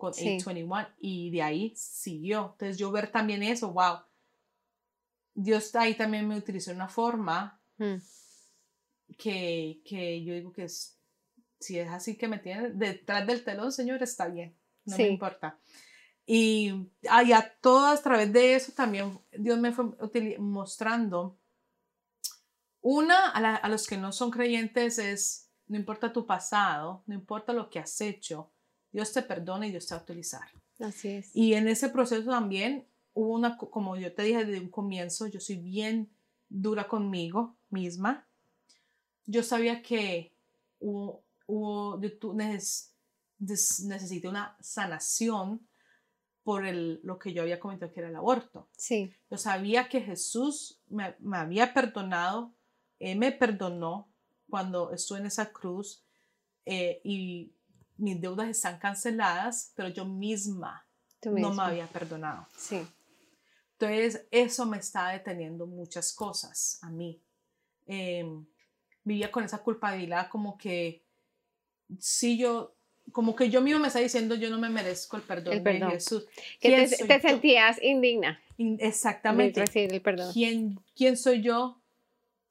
con 0.01 0.09
821 0.09 0.87
y 0.99 1.29
de 1.29 1.43
ahí 1.43 1.73
siguió. 1.75 2.53
Entonces 2.53 2.79
yo 2.79 2.91
ver 2.91 3.11
también 3.11 3.43
eso, 3.43 3.71
wow. 3.71 3.99
Dios 5.35 5.75
ahí 5.75 5.93
también 5.93 6.27
me 6.27 6.35
utilizó 6.35 6.71
una 6.71 6.89
forma 6.89 7.61
mm. 7.77 7.95
que, 9.15 9.81
que 9.85 10.23
yo 10.23 10.33
digo 10.33 10.51
que 10.51 10.63
es 10.63 10.97
si 11.59 11.77
es 11.77 11.89
así 11.89 12.17
que 12.17 12.27
me 12.27 12.39
tiene 12.39 12.71
detrás 12.71 13.25
del 13.27 13.43
telón, 13.43 13.71
señor, 13.71 14.01
está 14.01 14.27
bien, 14.27 14.57
no 14.85 14.97
me 14.97 15.07
importa. 15.07 15.59
Y, 16.25 16.89
a 17.07 17.49
todas, 17.61 17.99
a 17.99 18.03
través 18.03 18.33
de 18.33 18.55
eso 18.55 18.71
también 18.71 19.19
Dios 19.31 19.59
me 19.59 19.71
fue 19.71 19.85
mostrando. 20.39 21.37
Una, 22.81 23.29
a, 23.29 23.55
a, 23.57 23.69
los 23.69 23.85
que 23.85 23.97
no 23.97 24.11
son 24.11 24.31
creyentes 24.31 24.97
es, 24.97 25.51
no 25.67 25.77
importa 25.77 26.11
tu 26.11 26.25
pasado, 26.25 27.03
no 27.05 27.13
importa 27.13 27.53
lo 27.53 27.69
que 27.69 27.77
has 27.77 28.01
hecho, 28.01 28.50
Dios 28.91 29.13
te 29.13 29.21
perdona 29.21 29.67
y 29.67 29.71
Dios 29.71 29.87
te 29.87 29.93
va 29.93 30.01
a 30.01 30.03
utilizar. 30.03 30.47
Así 30.79 31.09
es. 31.09 31.35
Y 31.35 31.53
en 31.53 31.67
ese 31.67 31.89
proceso 31.89 32.29
también 32.29 32.87
hubo 33.13 33.33
una, 33.33 33.57
como 33.57 33.95
yo 33.95 34.13
te 34.13 34.23
dije 34.23 34.45
desde 34.45 34.61
un 34.61 34.69
comienzo, 34.69 35.27
yo 35.27 35.39
soy 35.39 35.57
bien 35.57 36.11
dura 36.49 36.87
conmigo 36.87 37.57
misma. 37.69 38.27
Yo 39.25 39.43
sabía 39.43 39.81
que 39.81 40.33
hubo, 40.79 41.23
hubo, 41.45 41.99
necesité 43.39 44.27
una 44.27 44.57
sanación 44.59 45.67
por 46.43 46.65
el, 46.65 46.99
lo 47.03 47.19
que 47.19 47.33
yo 47.33 47.43
había 47.43 47.59
comentado 47.59 47.93
que 47.93 47.99
era 47.99 48.09
el 48.09 48.15
aborto. 48.15 48.67
Sí. 48.77 49.13
Yo 49.29 49.37
sabía 49.37 49.87
que 49.87 50.01
Jesús 50.01 50.81
me, 50.87 51.15
me 51.19 51.37
había 51.37 51.73
perdonado, 51.73 52.53
Él 52.99 53.17
me 53.19 53.31
perdonó 53.31 54.11
cuando 54.49 54.91
estuve 54.91 55.19
en 55.19 55.27
esa 55.27 55.51
cruz 55.51 56.03
eh, 56.65 57.01
y 57.03 57.53
mis 58.01 58.19
deudas 58.19 58.49
están 58.49 58.79
canceladas, 58.79 59.71
pero 59.75 59.89
yo 59.89 60.05
misma 60.05 60.85
no 61.29 61.53
me 61.53 61.63
había 61.63 61.87
perdonado. 61.87 62.47
Sí. 62.57 62.81
Entonces, 63.73 64.25
eso 64.31 64.65
me 64.65 64.77
estaba 64.77 65.11
deteniendo 65.11 65.65
muchas 65.65 66.13
cosas 66.13 66.79
a 66.81 66.89
mí. 66.89 67.19
Em, 67.87 68.45
vivía 69.03 69.31
con 69.31 69.43
esa 69.43 69.59
culpabilidad 69.59 70.29
como 70.29 70.57
que 70.57 71.03
si 71.99 72.37
yo, 72.37 72.75
como 73.11 73.35
que 73.35 73.49
yo 73.49 73.61
mismo 73.61 73.79
me 73.79 73.87
está 73.87 73.99
diciendo, 73.99 74.35
yo 74.35 74.49
no 74.49 74.59
me 74.59 74.69
merezco 74.69 75.17
el 75.17 75.23
perdón, 75.23 75.63
de 75.63 75.79
Jesús. 75.91 76.25
Que 76.59 76.87
te, 76.87 77.21
sentías 77.21 77.81
indigna. 77.81 78.39
exactamente. 78.57 79.63
el 79.73 80.01
perdón. 80.01 80.31
¿Quién, 80.33 80.79
¿Quién 80.95 81.17
soy 81.17 81.41
yo 81.41 81.81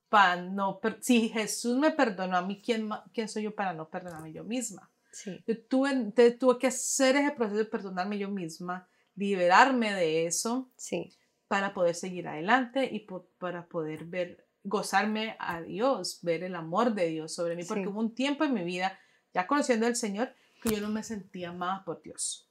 para 0.08 0.42
no, 0.42 0.80
si 1.00 1.28
Jesús 1.28 1.76
me 1.76 1.92
perdonó 1.92 2.36
a 2.36 2.42
mí, 2.42 2.60
¿quién, 2.60 2.90
quién 3.14 3.28
soy 3.28 3.44
yo 3.44 3.54
para 3.54 3.72
no 3.72 3.88
perdonarme 3.88 4.32
yo 4.32 4.42
misma? 4.42 4.90
Sí. 5.12 5.42
Yo 5.46 5.60
tuve, 5.66 6.12
tuve 6.32 6.58
que 6.58 6.66
hacer 6.68 7.16
ese 7.16 7.32
proceso 7.32 7.58
de 7.58 7.64
perdonarme 7.64 8.18
yo 8.18 8.30
misma, 8.30 8.88
liberarme 9.14 9.92
de 9.92 10.26
eso, 10.26 10.70
sí. 10.76 11.12
para 11.48 11.74
poder 11.74 11.94
seguir 11.94 12.28
adelante 12.28 12.88
y 12.90 13.06
para 13.38 13.66
poder 13.66 14.04
ver, 14.04 14.46
gozarme 14.62 15.36
a 15.38 15.62
Dios, 15.62 16.20
ver 16.22 16.42
el 16.42 16.54
amor 16.54 16.94
de 16.94 17.08
Dios 17.08 17.34
sobre 17.34 17.56
mí, 17.56 17.64
porque 17.64 17.88
hubo 17.88 18.00
un 18.00 18.14
tiempo 18.14 18.44
en 18.44 18.54
mi 18.54 18.64
vida 18.64 18.98
ya 19.32 19.46
conociendo 19.46 19.86
al 19.86 19.96
Señor, 19.96 20.34
que 20.62 20.70
yo 20.70 20.80
no 20.80 20.88
me 20.88 21.02
sentía 21.02 21.52
más 21.52 21.82
por 21.84 22.02
Dios, 22.02 22.50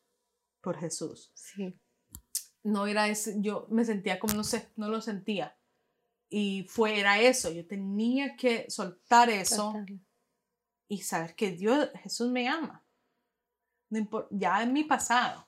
por 0.62 0.80
Jesús. 0.80 1.32
Sí. 1.36 1.80
no 2.64 2.88
era 2.88 3.08
ese, 3.08 3.36
yo 3.40 3.68
me 3.70 3.86
sentía 3.86 4.20
como, 4.20 4.34
no 4.34 4.44
sé, 4.44 4.70
no 4.76 4.90
lo 4.90 5.02
sentía. 5.02 5.56
Y 6.30 6.66
fue, 6.70 7.00
era 7.00 7.20
eso, 7.20 7.52
yo 7.52 7.66
tenía 7.66 8.36
que 8.36 8.70
soltar 8.70 9.30
eso 9.30 9.74
y 10.90 11.04
saber 11.04 11.36
que 11.36 11.52
Dios, 11.52 11.90
Jesús 12.02 12.30
me 12.30 12.50
ama. 12.50 12.84
No 13.90 14.28
ya 14.30 14.62
en 14.62 14.74
mi 14.74 14.84
pasado, 14.84 15.48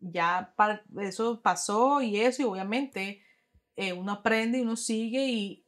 ya 0.00 0.54
eso 1.00 1.40
pasó 1.42 2.00
y 2.00 2.20
eso, 2.20 2.42
y 2.42 2.44
obviamente 2.44 3.22
eh, 3.76 3.92
uno 3.92 4.12
aprende 4.12 4.58
y 4.58 4.62
uno 4.62 4.76
sigue 4.76 5.26
y, 5.26 5.66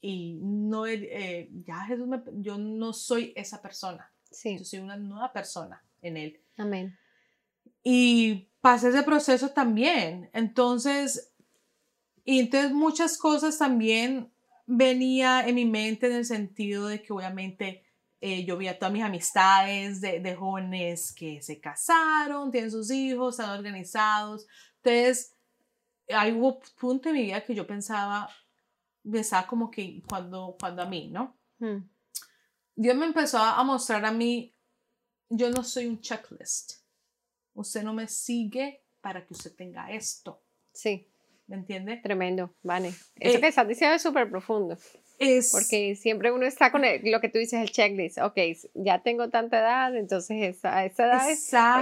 y 0.00 0.38
no, 0.42 0.86
eh, 0.86 1.50
ya 1.66 1.84
Jesús 1.84 2.06
me, 2.06 2.22
yo 2.34 2.56
no 2.56 2.92
soy 2.92 3.32
esa 3.36 3.60
persona. 3.60 4.12
Sí. 4.30 4.58
Yo 4.58 4.64
soy 4.64 4.78
una 4.80 4.96
nueva 4.96 5.32
persona 5.32 5.84
en 6.02 6.16
Él. 6.16 6.40
Amén. 6.56 6.98
Y 7.82 8.48
pasé 8.60 8.88
ese 8.88 9.02
proceso 9.02 9.50
también. 9.50 10.30
Entonces, 10.32 11.32
y 12.24 12.40
entonces 12.40 12.72
muchas 12.72 13.18
cosas 13.18 13.58
también 13.58 14.32
venía 14.66 15.46
en 15.46 15.54
mi 15.54 15.64
mente 15.64 16.06
en 16.06 16.12
el 16.12 16.24
sentido 16.24 16.88
de 16.88 17.02
que 17.02 17.12
obviamente 17.12 17.85
eh, 18.20 18.44
yo 18.44 18.56
vi 18.56 18.68
a 18.68 18.78
todas 18.78 18.92
mis 18.92 19.02
amistades 19.02 20.00
de, 20.00 20.20
de, 20.20 20.34
jóvenes 20.34 21.12
que 21.12 21.42
se 21.42 21.60
casaron, 21.60 22.50
tienen 22.50 22.70
sus 22.70 22.90
hijos, 22.90 23.38
están 23.38 23.56
organizados. 23.56 24.46
Entonces, 24.82 25.34
hay 26.08 26.32
un 26.32 26.58
punto 26.78 27.08
en 27.08 27.14
mi 27.14 27.22
vida 27.22 27.44
que 27.44 27.54
yo 27.54 27.66
pensaba, 27.66 28.28
pensaba 29.10 29.46
como 29.46 29.70
que 29.70 30.02
cuando, 30.08 30.56
cuando 30.58 30.82
a 30.82 30.86
mí, 30.86 31.08
¿no? 31.08 31.36
Hmm. 31.58 31.88
Dios 32.74 32.96
me 32.96 33.06
empezó 33.06 33.38
a 33.38 33.62
mostrar 33.64 34.04
a 34.04 34.12
mí, 34.12 34.54
yo 35.28 35.50
no 35.50 35.62
soy 35.62 35.86
un 35.86 36.00
checklist. 36.00 36.74
Usted 37.54 37.82
no 37.82 37.94
me 37.94 38.06
sigue 38.06 38.84
para 39.00 39.26
que 39.26 39.32
usted 39.32 39.54
tenga 39.54 39.90
esto. 39.90 40.42
Sí. 40.72 41.08
¿Me 41.46 41.56
entiende? 41.56 41.98
Tremendo, 41.98 42.52
vale. 42.62 42.88
Eso 42.88 43.38
eh, 43.38 43.40
que 43.40 43.46
estás 43.46 43.68
diciendo 43.68 43.94
es 43.94 44.02
súper 44.02 44.28
profundo. 44.28 44.76
Es, 45.18 45.52
porque 45.52 45.94
siempre 45.96 46.30
uno 46.30 46.44
está 46.44 46.70
con 46.70 46.82
lo 46.82 47.20
que 47.20 47.28
tú 47.28 47.38
dices, 47.38 47.60
el 47.60 47.70
checklist. 47.70 48.18
Ok, 48.18 48.36
ya 48.74 49.02
tengo 49.02 49.30
tanta 49.30 49.60
edad, 49.60 49.96
entonces 49.96 50.56
esa, 50.56 50.84
esa 50.84 51.06
edad 51.06 51.30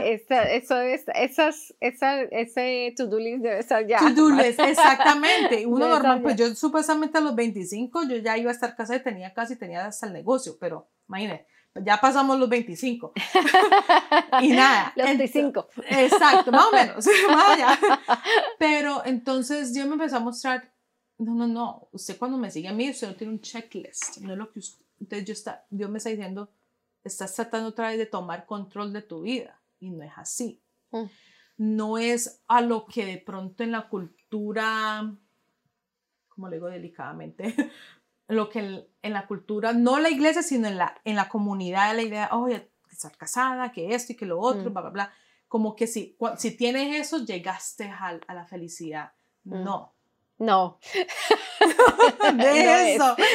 esa, 0.07 0.43
eso 0.53 0.81
esas, 0.81 1.75
esa, 1.81 2.23
ese 2.23 2.95
to-do 2.97 3.19
list 3.19 3.43
debe 3.43 3.59
estar 3.59 3.85
ya. 3.87 3.99
To-do 3.99 4.31
list, 4.37 4.61
exactamente. 4.61 5.67
Uno 5.67 5.89
normal, 5.89 6.23
pues 6.23 6.37
yo 6.37 6.55
supuestamente 6.55 7.19
a 7.19 7.23
los 7.23 7.35
25 7.35 8.05
yo 8.05 8.17
ya 8.19 8.39
iba 8.39 8.51
a 8.51 8.55
estar 8.55 8.77
casada 8.77 9.01
y 9.01 9.03
tenía 9.03 9.33
casi, 9.33 9.57
tenía 9.57 9.87
hasta 9.87 10.07
el 10.07 10.13
negocio, 10.13 10.57
pero 10.61 10.89
imagínate, 11.09 11.47
ya 11.83 12.01
pasamos 12.01 12.39
los 12.39 12.49
25. 12.49 13.13
y 14.43 14.49
nada. 14.49 14.93
Los 14.97 15.07
25. 15.07 15.69
Exacto, 15.89 16.53
más 16.53 16.67
o 16.67 16.73
menos. 16.73 17.05
Pero 18.59 19.05
entonces 19.05 19.73
Dios 19.73 19.87
me 19.87 19.95
empezó 19.95 20.17
a 20.17 20.21
mostrar, 20.21 20.73
no, 21.19 21.35
no, 21.35 21.47
no, 21.47 21.89
usted 21.93 22.19
cuando 22.19 22.39
me 22.39 22.51
sigue 22.51 22.69
a 22.69 22.73
mí, 22.73 22.91
usted 22.91 23.09
no 23.09 23.15
tiene 23.15 23.33
un 23.33 23.41
checklist, 23.41 24.19
no 24.19 24.33
es 24.33 24.39
lo 24.39 24.53
que 24.53 24.61
usted, 24.61 24.85
entonces 25.01 25.27
yo 25.27 25.33
está, 25.33 25.65
Dios 25.71 25.91
me 25.91 25.99
está 25.99 26.11
diciendo, 26.11 26.51
estás 27.03 27.35
tratando 27.35 27.69
otra 27.69 27.89
vez 27.89 27.99
de 27.99 28.07
tomar 28.07 28.47
control 28.47 28.93
de 28.93 29.03
tu 29.03 29.23
vida 29.23 29.61
y 29.81 29.91
no 29.91 30.03
es 30.03 30.13
así. 30.17 30.61
Mm. 30.91 31.05
No 31.57 31.99
es 31.99 32.43
a 32.49 32.61
lo 32.61 32.87
que 32.87 33.07
de 33.07 33.19
pronto 33.19 33.63
en 33.63 33.73
la 33.73 33.89
cultura, 33.89 35.15
como 36.29 36.49
le 36.49 36.57
digo 36.57 36.69
delicadamente, 36.69 37.55
lo 38.29 38.49
que 38.49 38.87
en, 39.03 39.13
la 39.13 39.27
cultura, 39.27 39.73
no 39.73 39.99
la 39.99 40.11
iglesia, 40.11 40.43
sino 40.43 40.69
en 40.69 40.79
la, 40.79 41.01
en 41.05 41.17
la 41.17 41.29
comunidad, 41.29 41.95
la 41.95 42.03
idea, 42.03 42.31
oye, 42.33 42.71
estar 42.91 43.17
casada, 43.17 43.73
que 43.73 43.95
esto 43.95 44.13
y 44.13 44.17
que 44.17 44.27
lo 44.27 44.41
otro, 44.41 44.71
mm. 44.71 44.73
bla, 44.73 44.83
bla, 44.83 44.91
bla. 44.91 45.13
Como 45.49 45.77
que 45.77 45.87
si, 45.87 46.17
si 46.39 46.57
tienes 46.57 46.97
eso, 46.97 47.25
llegaste 47.25 47.85
a, 47.89 48.19
a 48.27 48.35
la 48.35 48.47
felicidad. 48.47 49.13
Mm. 49.45 49.65
No. 49.65 49.95
No. 50.39 50.79
de 52.35 52.95
eso. 52.95 53.17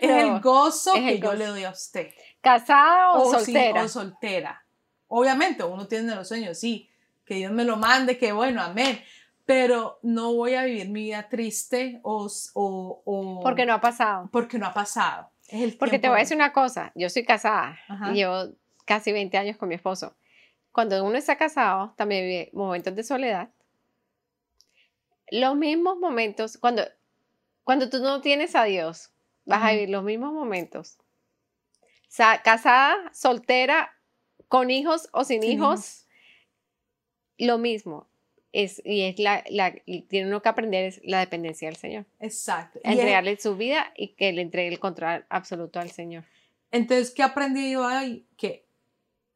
Es. 0.00 0.10
el 0.10 0.40
gozo 0.40 0.92
que 0.94 1.18
yo 1.18 1.34
le 1.34 1.46
doy 1.46 1.64
a 1.64 1.70
usted. 1.70 2.10
¿Casada 2.40 3.12
o, 3.12 3.30
soltera? 3.30 3.82
o 3.82 3.88
soltera. 3.88 4.64
Obviamente, 5.08 5.64
uno 5.64 5.86
tiene 5.86 6.14
los 6.14 6.28
sueños, 6.28 6.58
sí. 6.58 6.88
Que 7.24 7.34
Dios 7.34 7.52
me 7.52 7.64
lo 7.64 7.76
mande, 7.76 8.16
que 8.16 8.32
bueno, 8.32 8.62
amén 8.62 9.02
pero 9.48 9.98
no 10.02 10.34
voy 10.34 10.56
a 10.56 10.64
vivir 10.64 10.90
mi 10.90 11.04
vida 11.04 11.26
triste 11.30 12.00
o... 12.02 12.28
o, 12.52 13.40
porque 13.42 13.64
no 13.64 13.72
ha 13.72 13.80
pasado. 13.80 14.28
Porque 14.30 14.58
no 14.58 14.66
ha 14.66 14.74
pasado. 14.74 15.30
porque 15.78 15.98
te 15.98 16.10
voy 16.10 16.18
a 16.18 16.20
decir 16.20 16.36
una 16.36 16.52
cosa, 16.52 16.92
yo 16.94 17.08
soy 17.08 17.24
casada, 17.24 17.78
y 18.12 18.16
llevo 18.16 18.52
casi 18.84 19.10
20 19.10 19.38
años 19.38 19.56
con 19.56 19.70
mi 19.70 19.76
esposo. 19.76 20.14
Cuando 20.70 21.02
uno 21.02 21.16
está 21.16 21.38
casado, 21.38 21.94
también 21.96 22.26
vive 22.26 22.50
momentos 22.52 22.94
de 22.94 23.02
soledad. 23.02 23.48
Los 25.30 25.56
mismos 25.56 25.96
momentos, 25.98 26.58
cuando, 26.58 26.82
cuando 27.64 27.88
tú 27.88 28.00
no 28.00 28.20
tienes 28.20 28.54
a 28.54 28.64
Dios, 28.64 29.12
vas 29.46 29.62
a 29.64 29.72
vivir 29.72 29.88
los 29.88 30.04
mismos 30.04 30.34
momentos. 30.34 30.98
casada, 32.44 32.96
soltera, 33.14 33.96
con 34.48 34.70
hijos 34.70 35.08
o 35.12 35.24
sin, 35.24 35.42
hijos, 35.42 36.06
lo 37.38 37.56
mismo 37.56 38.10
es, 38.62 38.82
y 38.84 39.02
es 39.02 39.20
la, 39.20 39.44
la 39.50 39.72
tiene 40.08 40.26
uno 40.26 40.42
que 40.42 40.48
aprender 40.48 40.86
es 40.86 41.00
la 41.04 41.20
dependencia 41.20 41.68
del 41.68 41.76
Señor. 41.76 42.06
Exacto. 42.18 42.80
Entregarle 42.82 43.38
su 43.38 43.56
vida 43.56 43.92
y 43.96 44.08
que 44.08 44.32
le 44.32 44.42
entregue 44.42 44.68
el 44.68 44.80
control 44.80 45.24
absoluto 45.28 45.78
al 45.78 45.92
Señor. 45.92 46.24
Entonces, 46.72 47.12
¿qué 47.12 47.22
aprendí 47.22 47.70
yo 47.70 47.86
ahí? 47.86 48.26
Que 48.36 48.66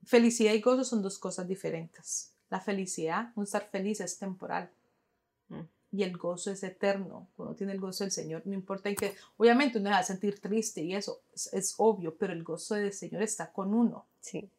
felicidad 0.05 0.53
y 0.55 0.61
gozo 0.61 0.83
son 0.83 1.03
dos 1.03 1.21
cosas 1.21 1.47
diferentes. 1.47 2.33
La 2.51 2.61
felicidad, 2.61 3.31
un 3.37 3.45
estar 3.45 3.69
feliz 3.71 4.01
es 4.01 4.19
temporal. 4.19 4.71
Mm. 5.49 5.61
Y 5.93 6.03
el 6.03 6.17
gozo 6.17 6.51
es 6.51 6.65
eterno. 6.65 7.29
Cuando 7.37 7.55
tiene 7.55 7.75
el 7.75 7.81
gozo 7.81 8.03
del 8.03 8.11
Señor, 8.11 8.43
no 8.45 8.55
importa 8.55 8.89
en 8.89 8.97
qué. 8.97 9.15
Obviamente 9.37 9.79
uno 9.79 9.91
va 9.91 9.99
a 9.99 10.03
sentir 10.03 10.41
triste 10.41 10.83
y 10.83 10.97
eso 10.97 11.21
es, 11.33 11.49
es 11.53 11.75
obvio, 11.79 12.17
pero 12.17 12.33
el 12.33 12.43
gozo 12.43 12.75
del 12.75 12.93
Señor 12.93 13.23
está 13.23 13.53
con 13.53 13.73
uno. 13.73 14.05
Sí. 14.21 14.51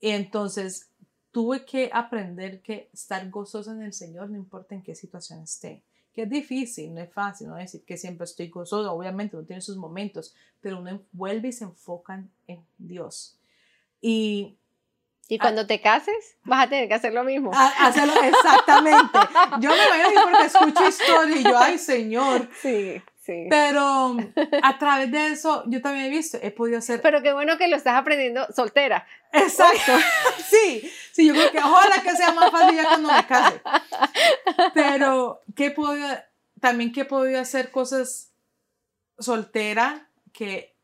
Y 0.00 0.10
entonces, 0.10 0.90
tuve 1.36 1.66
que 1.66 1.90
aprender 1.92 2.62
que 2.62 2.88
estar 2.94 3.28
gozoso 3.28 3.70
en 3.70 3.82
el 3.82 3.92
Señor 3.92 4.30
no 4.30 4.38
importa 4.38 4.74
en 4.74 4.82
qué 4.82 4.94
situación 4.94 5.42
esté. 5.42 5.82
Que 6.14 6.22
es 6.22 6.30
difícil, 6.30 6.94
no 6.94 7.02
es 7.02 7.12
fácil, 7.12 7.48
no 7.48 7.56
decir 7.56 7.84
que 7.84 7.98
siempre 7.98 8.24
estoy 8.24 8.48
gozoso, 8.48 8.90
obviamente 8.90 9.36
uno 9.36 9.44
tiene 9.44 9.60
sus 9.60 9.76
momentos, 9.76 10.34
pero 10.62 10.78
uno 10.78 11.02
vuelve 11.12 11.48
y 11.48 11.52
se 11.52 11.64
enfoca 11.64 12.24
en 12.46 12.64
Dios. 12.78 13.36
Y 14.00 14.56
y 15.28 15.38
cuando 15.38 15.66
te 15.66 15.82
cases, 15.82 16.38
vas 16.44 16.64
a 16.64 16.70
tener 16.70 16.88
que 16.88 16.94
hacer 16.94 17.12
lo 17.12 17.22
mismo. 17.22 17.50
hacerlo 17.52 18.14
exactamente. 18.22 19.18
Yo 19.60 19.70
me 19.72 19.98
imagino 19.98 20.22
porque 20.30 20.46
escucho 20.46 20.88
historias 20.88 21.40
y 21.40 21.44
yo, 21.44 21.58
ay, 21.58 21.78
Señor. 21.78 22.48
Sí. 22.62 23.02
Pero 23.26 24.16
a 24.62 24.78
través 24.78 25.10
de 25.10 25.28
eso, 25.28 25.64
yo 25.66 25.82
también 25.82 26.06
he 26.06 26.10
visto, 26.10 26.38
he 26.40 26.50
podido 26.50 26.78
hacer. 26.78 27.00
Pero 27.02 27.22
qué 27.22 27.32
bueno 27.32 27.58
que 27.58 27.68
lo 27.68 27.76
estás 27.76 27.96
aprendiendo 27.96 28.46
soltera. 28.54 29.06
Exacto. 29.32 29.92
sí, 30.50 30.90
sí, 31.12 31.26
yo 31.26 31.34
creo 31.34 31.50
que 31.50 31.58
ojalá 31.58 32.02
que 32.02 32.16
sea 32.16 32.32
más 32.32 32.50
fácil 32.50 32.76
ya 32.76 32.84
cuando 32.84 33.12
me 33.12 33.26
case. 33.26 33.60
Pero, 34.74 35.42
¿qué 35.54 35.70
podido, 35.70 36.08
también 36.60 36.92
que 36.92 37.02
he 37.02 37.04
podido 37.04 37.40
hacer 37.40 37.70
cosas 37.70 38.32
soltera 39.18 40.08
que 40.32 40.76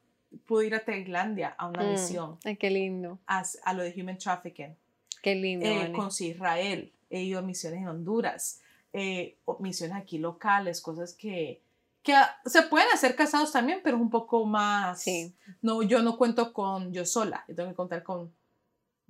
pude 0.46 0.66
ir 0.66 0.74
a 0.74 0.84
Tailandia 0.84 1.50
a 1.50 1.68
una 1.68 1.82
mm, 1.82 1.90
misión. 1.90 2.38
Ay, 2.44 2.56
qué 2.56 2.70
lindo. 2.70 3.18
A, 3.26 3.42
a, 3.64 3.74
lo 3.74 3.82
de 3.82 3.94
Human 4.00 4.18
Trafficking. 4.18 4.76
Qué 5.22 5.34
lindo. 5.34 5.66
Eh, 5.66 5.92
con 5.94 6.08
Israel. 6.18 6.92
He 7.10 7.22
ido 7.22 7.38
a 7.38 7.42
misiones 7.42 7.80
en 7.80 7.88
Honduras. 7.88 8.60
Eh, 8.92 9.36
misiones 9.60 9.96
aquí 9.96 10.18
locales, 10.18 10.80
cosas 10.80 11.14
que 11.14 11.62
que 12.02 12.14
se 12.46 12.62
pueden 12.62 12.88
hacer 12.92 13.14
casados 13.14 13.52
también, 13.52 13.80
pero 13.82 13.96
es 13.96 14.02
un 14.02 14.10
poco 14.10 14.44
más... 14.44 15.00
Sí. 15.00 15.34
No, 15.60 15.82
yo 15.82 16.02
no 16.02 16.16
cuento 16.16 16.52
con 16.52 16.92
yo 16.92 17.04
sola, 17.04 17.44
yo 17.48 17.54
tengo 17.54 17.70
que 17.70 17.76
contar 17.76 18.02
con 18.02 18.32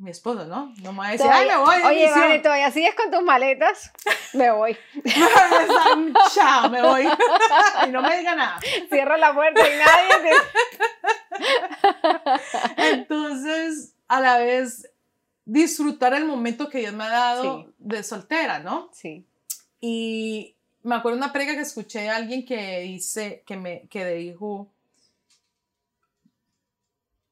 mi 0.03 0.11
esposo, 0.11 0.47
¿no? 0.47 0.73
No 0.83 0.93
me 0.93 0.99
va 0.99 1.09
a 1.09 1.13
decir, 1.13 1.31
ay, 1.31 1.47
me 1.47 1.57
voy. 1.57 1.77
Oye, 1.87 2.11
vale, 2.11 2.39
todavía 2.41 2.71
sigues 2.73 2.95
con 2.95 3.11
tus 3.11 3.23
maletas, 3.23 3.93
me 4.33 4.51
voy. 4.51 4.77
Chao, 6.35 6.69
me 6.71 6.83
voy. 6.83 7.09
y 7.87 7.91
no 7.91 8.03
me 8.03 8.19
diga 8.19 8.35
nada. 8.35 8.59
Cierro 8.91 9.17
la 9.17 9.33
puerta 9.33 9.61
y 9.61 9.73
nadie 9.79 10.33
Entonces, 12.93 13.95
a 14.09 14.21
la 14.21 14.39
vez, 14.39 14.91
disfrutar 15.45 16.15
el 16.15 16.25
momento 16.25 16.69
que 16.69 16.79
Dios 16.79 16.93
me 16.95 17.05
ha 17.05 17.11
dado 17.11 17.73
de 17.79 18.03
soltera, 18.03 18.59
¿no? 18.59 18.91
Sí. 18.93 19.25
Y 19.81 20.57
me 20.83 20.95
acuerdo 20.97 21.19
una 21.19 21.33
prega 21.33 21.55
que 21.55 21.61
escuché 21.61 22.09
a 22.09 22.17
alguien 22.17 22.45
que 22.45 22.81
dice, 22.81 23.43
que 23.47 23.57
me, 23.57 23.87
que 23.89 24.07
dijo, 24.15 24.69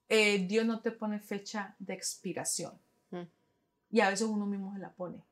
eh, 0.08 0.44
Dios 0.46 0.66
no 0.66 0.80
te 0.80 0.92
pone 0.92 1.18
fecha 1.20 1.74
de 1.78 1.94
expiración. 1.94 2.72
Mm. 3.10 3.22
Y 3.90 4.00
a 4.00 4.10
veces 4.10 4.26
uno 4.26 4.46
mismo 4.46 4.72
se 4.72 4.80
la 4.80 4.92
pone. 4.92 5.22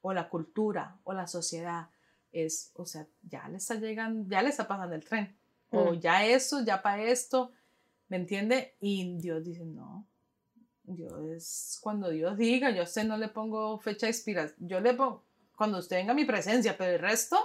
O 0.00 0.12
la 0.12 0.28
cultura, 0.28 0.96
o 1.04 1.12
la 1.12 1.26
sociedad. 1.26 1.88
Es, 2.30 2.70
o 2.74 2.86
sea, 2.86 3.06
ya 3.22 3.48
le 3.48 3.56
está 3.56 3.74
llegando, 3.74 4.28
ya 4.28 4.42
le 4.42 4.50
está 4.50 4.68
pasando 4.68 4.94
el 4.94 5.04
tren. 5.04 5.36
O 5.70 5.92
mm. 5.92 6.00
ya 6.00 6.24
eso, 6.24 6.64
ya 6.64 6.82
para 6.82 7.02
esto. 7.02 7.52
¿Me 8.08 8.16
entiende? 8.16 8.74
Y 8.80 9.16
Dios 9.18 9.44
dice, 9.44 9.64
no. 9.64 10.06
Dios 10.84 11.12
es 11.30 11.78
cuando 11.82 12.08
Dios 12.08 12.38
diga, 12.38 12.70
yo 12.70 12.86
sé, 12.86 13.04
no 13.04 13.18
le 13.18 13.28
pongo 13.28 13.78
fecha 13.78 14.06
de 14.06 14.12
expiración. 14.12 14.68
Yo 14.68 14.80
le 14.80 14.94
pongo, 14.94 15.24
cuando 15.58 15.78
usted 15.78 15.96
venga 15.96 16.12
a 16.12 16.14
mi 16.14 16.24
presencia, 16.24 16.78
pero 16.78 16.92
el 16.92 17.00
resto, 17.00 17.36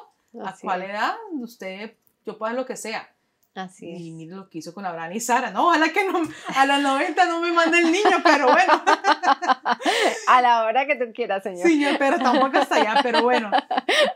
¿a 0.46 0.56
cuál 0.62 0.84
edad? 0.84 1.16
Usted, 1.32 1.96
yo 2.28 2.38
puedo 2.38 2.52
hacer 2.52 2.60
lo 2.60 2.66
que 2.68 2.78
sea. 2.78 3.10
Así 3.56 3.92
es. 3.92 4.00
Y 4.00 4.12
mire 4.12 4.36
lo 4.36 4.50
que 4.50 4.60
hizo 4.60 4.72
con 4.72 4.86
Abraham 4.86 5.14
y 5.14 5.20
Sara. 5.20 5.50
No, 5.50 5.68
ojalá 5.68 5.92
que 5.92 6.06
no, 6.06 6.22
a 6.56 6.66
los 6.68 6.80
90 6.80 7.26
no 7.26 7.42
me 7.42 7.52
mande 7.52 7.80
el 7.80 7.92
niño, 7.92 8.22
pero 8.24 8.52
bueno. 8.52 8.84
a 10.28 10.42
la 10.44 10.64
hora 10.64 10.86
que 10.86 10.96
tú 10.96 11.12
quieras, 11.12 11.42
señor. 11.42 11.68
Señor, 11.68 11.96
pero 11.98 12.20
tampoco 12.20 12.60
hasta 12.60 12.76
allá, 12.76 13.00
pero 13.02 13.24
bueno. 13.24 13.50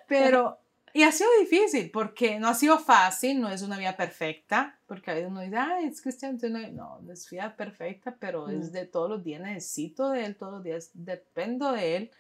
Pero, 0.08 0.60
y 0.94 1.02
ha 1.02 1.12
sido 1.12 1.30
difícil 1.40 1.90
porque 1.90 2.40
no 2.40 2.50
ha 2.50 2.54
sido 2.54 2.78
fácil, 2.78 3.42
no 3.42 3.50
es 3.50 3.64
una 3.64 3.80
vida 3.80 3.98
perfecta, 3.98 4.78
porque 4.86 5.10
a 5.10 5.16
veces 5.16 5.32
uno 5.32 5.42
dice, 5.42 5.58
ay, 5.58 5.86
es 5.86 6.02
cristiano, 6.02 6.38
no, 6.72 7.00
no 7.02 7.14
es 7.14 7.28
vida 7.32 7.56
perfecta, 7.56 8.16
pero 8.20 8.48
es 8.48 8.72
de 8.72 8.86
todos 8.86 9.10
los 9.10 9.24
días, 9.24 9.42
necesito 9.42 10.12
de 10.12 10.26
él, 10.26 10.36
todos 10.36 10.54
los 10.54 10.64
días 10.64 10.92
dependo 10.94 11.72
de 11.72 11.96
él. 11.96 12.12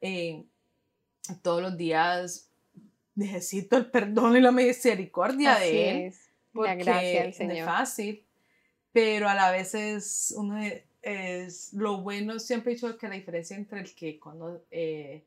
Eh, 0.00 0.44
todos 1.36 1.62
los 1.62 1.76
días 1.76 2.50
necesito 3.14 3.76
el 3.76 3.90
perdón 3.90 4.36
y 4.36 4.40
la 4.40 4.52
misericordia 4.52 5.58
de 5.58 5.90
él. 5.90 5.96
Es 6.06 6.30
porque 6.52 6.68
la 6.68 6.74
gracia 6.74 7.22
del 7.22 7.34
Señor. 7.34 7.56
es 7.56 7.64
fácil, 7.64 8.24
pero 8.92 9.28
a 9.28 9.34
la 9.34 9.50
vez 9.50 9.74
es, 9.74 10.34
uno 10.36 10.60
es, 11.02 11.72
lo 11.72 12.02
bueno, 12.02 12.38
siempre 12.38 12.72
he 12.72 12.74
dicho 12.74 12.96
que 12.98 13.08
la 13.08 13.14
diferencia 13.14 13.56
entre 13.56 13.80
el 13.80 13.94
que 13.94 14.18
cuando, 14.18 14.64
eh, 14.70 15.24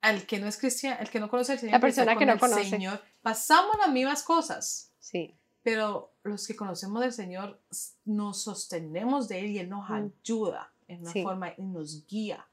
al 0.00 0.26
que 0.26 0.38
no 0.38 0.46
es 0.46 0.56
cristiano, 0.56 0.96
el 1.00 1.10
que 1.10 1.20
no 1.20 1.28
conoce 1.28 1.52
al 1.52 1.58
Señor, 1.58 1.72
la 1.74 1.80
persona 1.80 2.16
que 2.16 2.26
no 2.26 2.38
conoce, 2.38 2.64
Señor, 2.64 3.02
pasamos 3.20 3.76
las 3.78 3.90
mismas 3.90 4.22
cosas. 4.22 4.92
Sí. 4.98 5.34
Pero 5.62 6.14
los 6.22 6.46
que 6.46 6.56
conocemos 6.56 7.02
del 7.02 7.12
Señor 7.12 7.60
nos 8.04 8.42
sostenemos 8.42 9.28
de 9.28 9.40
Él 9.40 9.46
y 9.50 9.58
Él 9.58 9.68
nos 9.68 9.90
ayuda 9.90 10.72
en 10.86 11.02
una 11.02 11.12
forma 11.12 11.52
y 11.56 11.62
nos 11.62 12.06
guía, 12.06 12.46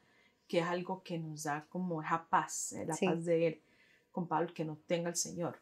que 0.47 0.59
es 0.59 0.65
algo 0.65 1.03
que 1.03 1.17
nos 1.17 1.43
da 1.43 1.65
como 1.69 2.01
esa 2.01 2.25
paz, 2.27 2.73
eh, 2.73 2.85
la 2.85 2.95
paz 2.95 3.25
de 3.25 3.47
Él. 3.47 3.61
Con 4.11 4.27
Pablo, 4.27 4.53
que 4.53 4.63
no 4.63 4.77
tenga 4.87 5.09
el 5.09 5.15
Señor 5.15 5.59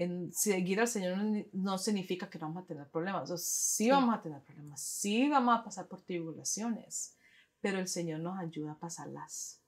en 0.00 0.32
seguir 0.32 0.80
al 0.80 0.88
Señor 0.88 1.18
no, 1.52 1.76
significa 1.76 2.30
que 2.30 2.38
no 2.38 2.46
vamos 2.46 2.64
a 2.64 2.66
tener 2.66 2.86
problemas. 2.88 3.30
O 3.30 3.36
sí, 3.36 3.90
vamos 3.90 4.14
a 4.14 4.22
tener 4.22 4.40
problemas, 4.40 4.80
sí 4.80 5.28
vamos 5.28 5.58
a 5.58 5.62
pasar 5.62 5.86
por 5.88 6.00
tribulaciones, 6.00 7.16
pero 7.60 7.78
el 7.78 7.86
Señor 7.86 8.20
nos 8.20 8.38
ayuda 8.38 8.72
a 8.72 8.78
pasarlas. 8.78 9.60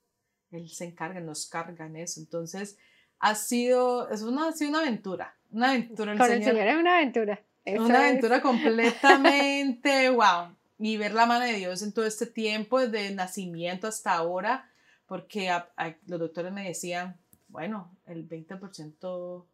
Él 0.51 0.71
se 0.71 0.87
encarga, 0.87 1.21
nos 1.21 1.47
carga 1.47 1.87
en 1.87 1.97
eso. 1.97 2.21
Entonces, 2.21 2.79
ha 3.19 3.35
sido, 3.35 4.09
es 4.09 4.23
una, 4.23 4.49
ha 4.49 4.53
sido 4.53 4.71
una 4.71 4.81
aventura. 4.81 5.37
Una 5.51 5.71
aventura. 5.71 6.13
El 6.13 6.19
Con 6.19 6.33
el 6.33 6.43
Señor 6.43 6.67
es 6.67 6.77
una 6.77 6.97
aventura. 6.97 7.43
una 7.67 7.99
aventura 7.99 8.41
completamente, 8.43 10.09
wow. 10.09 10.57
Y 10.85 10.97
ver 10.97 11.15
la 11.15 11.27
mano 11.27 11.45
de 11.45 11.53
Dios 11.53 11.81
en 11.83 11.93
todo 11.93 12.07
este 12.07 12.27
tiempo, 12.27 12.81
desde 12.81 13.15
nacimiento 13.15 13.87
hasta 13.87 14.15
ahora, 14.15 14.69
porque 15.07 15.49
los 16.09 16.19
doctores 16.19 16.53
me 16.53 16.67
decían, 16.67 17.17
bueno, 17.47 17.97
el 18.05 18.29
20% 18.29 19.45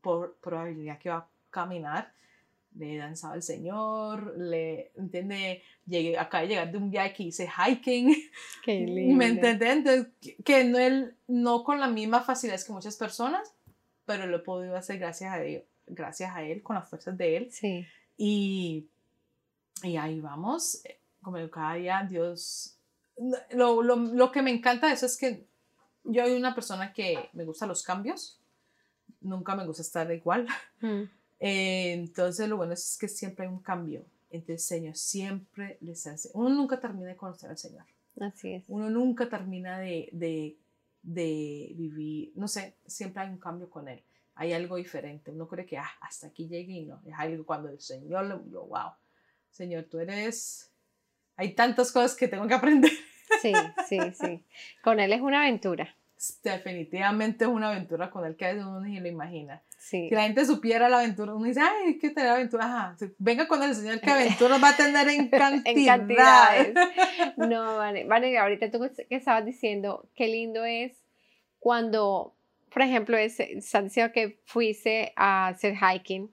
por 0.00 0.36
probabilidad 0.36 1.00
que 1.00 1.10
va 1.10 1.16
a 1.16 1.28
caminar. 1.50 2.12
Le 2.76 2.94
he 2.94 2.98
danzado 2.98 3.32
al 3.32 3.42
Señor, 3.42 4.38
le, 4.38 4.92
entiende, 4.96 5.62
llegué, 5.84 6.16
acá 6.16 6.42
de 6.42 6.46
llegar 6.46 6.70
de 6.70 6.78
un 6.78 6.92
viaje 6.92 7.12
que 7.12 7.22
hice 7.24 7.48
hiking. 7.48 8.14
Qué 8.64 8.78
lindo. 8.86 9.16
¿Me 9.16 9.26
entiende? 9.26 9.72
Entonces, 9.72 10.06
que 10.44 10.62
no, 10.62 10.78
él, 10.78 11.16
no 11.26 11.64
con 11.64 11.80
la 11.80 11.88
misma 11.88 12.20
facilidad 12.20 12.64
que 12.64 12.72
muchas 12.72 12.94
personas, 12.94 13.52
pero 14.04 14.26
lo 14.26 14.36
he 14.36 14.40
podido 14.40 14.76
hacer 14.76 15.00
gracias 15.00 15.34
a 15.34 15.40
Dios, 15.40 15.64
gracias 15.88 16.36
a 16.36 16.44
Él, 16.44 16.62
con 16.62 16.76
las 16.76 16.88
fuerzas 16.88 17.18
de 17.18 17.36
Él. 17.36 17.48
Sí. 17.50 17.84
Y, 18.16 18.86
y 19.82 19.96
ahí 19.96 20.20
vamos, 20.20 20.82
como 21.22 21.38
cada 21.50 21.74
día 21.74 22.06
Dios, 22.08 22.76
lo, 23.50 23.82
lo, 23.82 23.96
lo 23.96 24.32
que 24.32 24.42
me 24.42 24.50
encanta 24.50 24.86
de 24.86 24.94
eso 24.94 25.06
es 25.06 25.16
que 25.16 25.46
yo 26.04 26.24
soy 26.24 26.36
una 26.36 26.54
persona 26.54 26.92
que 26.92 27.28
me 27.32 27.44
gusta 27.44 27.66
los 27.66 27.82
cambios 27.82 28.38
nunca 29.20 29.54
me 29.54 29.66
gusta 29.66 29.82
estar 29.82 30.10
igual. 30.12 30.46
Mm. 30.80 31.10
Eh, 31.40 31.92
entonces 31.92 32.48
lo 32.48 32.56
bueno 32.56 32.72
es 32.72 32.96
que 33.00 33.08
siempre 33.08 33.44
hay 33.44 33.52
un 33.52 33.60
cambio 33.60 34.04
entre 34.30 34.54
el 34.54 34.60
Señor, 34.60 34.96
siempre 34.96 35.76
les 35.80 36.06
hace. 36.06 36.30
Uno 36.34 36.50
nunca 36.50 36.78
termina 36.78 37.08
de 37.08 37.16
conocer 37.16 37.50
al 37.50 37.58
Señor. 37.58 37.84
Así 38.20 38.54
es. 38.54 38.64
Uno 38.68 38.88
nunca 38.88 39.28
termina 39.28 39.80
de, 39.80 40.08
de, 40.12 40.56
de 41.02 41.72
vivir, 41.74 42.32
no 42.36 42.46
sé, 42.46 42.76
siempre 42.86 43.22
hay 43.22 43.30
un 43.30 43.38
cambio 43.38 43.68
con 43.68 43.88
Él. 43.88 44.02
Hay 44.36 44.52
algo 44.52 44.76
diferente. 44.76 45.32
Uno 45.32 45.48
cree 45.48 45.66
que 45.66 45.78
ah, 45.78 45.90
hasta 46.00 46.28
aquí 46.28 46.46
llegué 46.46 46.74
y 46.74 46.84
no. 46.86 47.02
Es 47.04 47.14
algo 47.16 47.44
cuando 47.44 47.68
el 47.70 47.80
Señor, 47.80 48.26
lo, 48.26 48.38
wow, 48.66 48.92
Señor, 49.50 49.84
tú 49.84 49.98
eres... 49.98 50.72
Hay 51.36 51.54
tantas 51.54 51.92
cosas 51.92 52.16
que 52.16 52.28
tengo 52.28 52.46
que 52.46 52.54
aprender. 52.54 52.90
Sí, 53.42 53.52
sí, 53.88 53.98
sí. 54.14 54.44
Con 54.82 54.98
Él 55.00 55.12
es 55.12 55.20
una 55.20 55.42
aventura 55.42 55.94
definitivamente 56.42 57.44
es 57.44 57.50
una 57.50 57.70
aventura 57.70 58.10
con 58.10 58.24
el 58.24 58.36
que 58.36 58.52
uno 58.54 58.80
ni 58.80 58.98
lo 58.98 59.08
imagina. 59.08 59.62
Si 59.78 60.10
la 60.10 60.22
gente 60.22 60.44
supiera 60.44 60.88
la 60.88 60.98
aventura, 60.98 61.34
uno 61.34 61.44
dice, 61.44 61.60
ay, 61.60 61.86
hay 61.86 61.98
que 61.98 62.10
tener 62.10 62.30
aventura. 62.30 62.64
Ajá, 62.64 62.96
venga 63.18 63.46
con 63.46 63.62
el 63.62 63.74
Señor 63.74 64.00
que 64.00 64.10
aventuras 64.10 64.62
va 64.62 64.70
a 64.70 64.76
tener 64.76 65.08
en 65.08 65.28
cantidades. 65.28 66.74
no, 67.36 67.76
vale, 67.76 68.04
vale, 68.04 68.36
ahorita 68.36 68.70
tú 68.70 68.80
que 69.08 69.14
estabas 69.14 69.44
diciendo, 69.44 70.08
qué 70.14 70.26
lindo 70.26 70.64
es 70.64 70.92
cuando, 71.60 72.34
por 72.72 72.82
ejemplo, 72.82 73.16
es, 73.16 73.38
estás 73.38 73.84
diciendo 73.84 74.12
que 74.12 74.40
fuiste 74.44 75.12
a 75.16 75.48
hacer 75.48 75.76
hiking. 75.76 76.30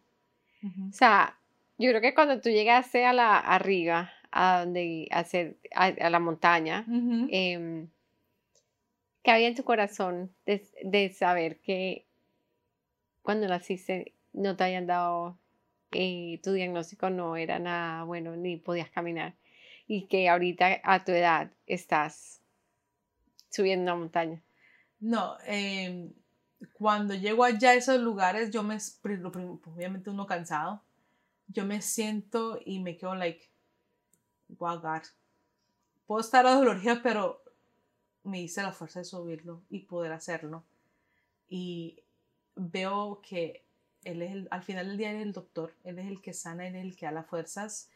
O 0.90 0.94
sea, 0.94 1.38
yo 1.78 1.90
creo 1.90 2.02
que 2.02 2.14
cuando 2.14 2.40
tú 2.42 2.50
llegaste 2.50 3.06
a 3.06 3.14
la 3.14 3.38
arriba, 3.38 4.12
a 4.32 4.62
donde 4.62 5.08
hacer 5.12 5.58
a, 5.74 6.10
la 6.10 6.20
montaña, 6.20 6.86
¿Qué 9.26 9.32
había 9.32 9.48
en 9.48 9.56
tu 9.56 9.64
corazón 9.64 10.36
de, 10.46 11.12
saber 11.12 11.60
que 11.62 12.06
cuando 13.24 13.48
naciste 13.48 14.14
no 14.34 14.56
te 14.56 14.66
habían 14.66 14.86
dado, 14.86 15.40
eh, 15.92 16.40
tu 16.44 16.52
diagnóstico 16.52 17.10
no 17.10 17.36
era 17.36 17.58
nada 17.58 18.04
bueno 18.04 18.36
ni 18.36 18.58
podías 18.58 18.92
caminar 18.92 19.34
y 19.88 20.06
que 20.06 20.30
ahorita 20.30 20.80
a 20.84 21.04
tu 21.04 21.12
edad 21.12 21.50
estás 21.66 22.40
subiendo 23.50 23.92
una 23.92 23.96
montaña? 23.96 24.44
No, 25.00 25.38
em, 25.48 26.14
cuando 26.74 27.16
llego 27.16 27.44
allá 27.44 27.72
a 27.72 27.74
esos 27.74 28.00
lugares, 28.00 28.52
yo 28.52 28.62
me, 28.62 28.78
obviamente 29.66 30.12
uno 30.12 30.28
cansado, 30.28 30.84
yo 31.48 31.66
me 31.66 31.82
siento 31.82 32.60
y 32.66 32.80
me 32.80 32.98
quedo 32.98 33.16
like, 33.16 33.50
wow, 34.50 34.82
Puedo 36.06 36.22
estar 36.22 36.46
dolorida, 36.46 37.02
pero 37.02 37.44
me 38.24 38.42
hice 38.42 38.62
la 38.62 38.72
fuerza 38.72 39.00
de 39.00 39.06
subirlo 39.06 39.64
y 39.70 39.80
poder 39.82 40.12
hacerlo. 40.12 40.64
Y 41.48 42.04
veo 42.56 43.22
que 43.22 43.66
él 44.04 44.22
es 44.22 44.32
el, 44.32 44.48
al 44.52 44.64
final 44.64 44.88
del 44.88 44.98
día 44.98 45.12
él 45.12 45.18
es 45.18 45.24
el 45.24 45.34
doctor, 45.34 45.74
él 45.84 46.00
es 46.00 46.08
el 46.08 46.22
que 46.22 46.34
sana, 46.34 46.68
él 46.68 46.76
es 46.76 46.84
el 46.84 46.96
que 46.96 47.06
da 47.06 47.12
las 47.12 47.28
fuerzas. 47.28 47.90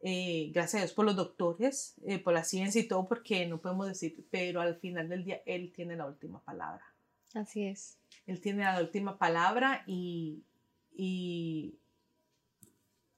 Eh, 0.00 0.50
gracias 0.52 0.74
a 0.74 0.84
Dios 0.84 0.92
por 0.92 1.06
los 1.06 1.16
doctores, 1.16 1.94
eh, 2.06 2.18
por 2.18 2.34
la 2.34 2.44
ciencia 2.44 2.80
y 2.80 2.88
todo, 2.88 3.06
porque 3.06 3.46
no 3.46 3.60
podemos 3.60 3.88
decir, 3.88 4.26
pero 4.30 4.60
al 4.60 4.76
final 4.76 5.08
del 5.08 5.24
día 5.24 5.42
él 5.46 5.72
tiene 5.72 5.96
la 5.96 6.06
última 6.06 6.42
palabra. 6.42 6.84
Así 7.34 7.64
es. 7.64 7.98
Él 8.26 8.40
tiene 8.40 8.64
la 8.64 8.80
última 8.80 9.18
palabra 9.18 9.82
y, 9.86 10.42
y 10.94 11.78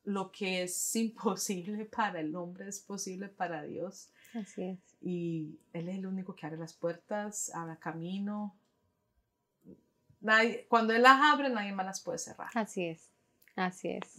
lo 0.08 0.32
que 0.32 0.62
es 0.62 0.96
imposible 0.96 1.84
para 1.84 2.20
el 2.20 2.34
hombre 2.34 2.68
es 2.68 2.80
posible 2.80 3.28
para 3.28 3.62
Dios. 3.62 4.10
Así 4.34 4.62
es. 4.62 4.78
Y 5.00 5.58
Él 5.72 5.88
es 5.88 5.96
el 5.96 6.06
único 6.06 6.34
que 6.34 6.46
abre 6.46 6.58
las 6.58 6.72
puertas, 6.72 7.54
abre 7.54 7.78
camino. 7.78 8.56
Nadie, 10.20 10.66
cuando 10.68 10.92
Él 10.94 11.02
las 11.02 11.20
abre, 11.20 11.48
nadie 11.48 11.72
más 11.72 11.86
las 11.86 12.00
puede 12.00 12.18
cerrar. 12.18 12.48
Así 12.54 12.86
es, 12.86 13.12
así 13.54 13.90
es. 13.90 14.18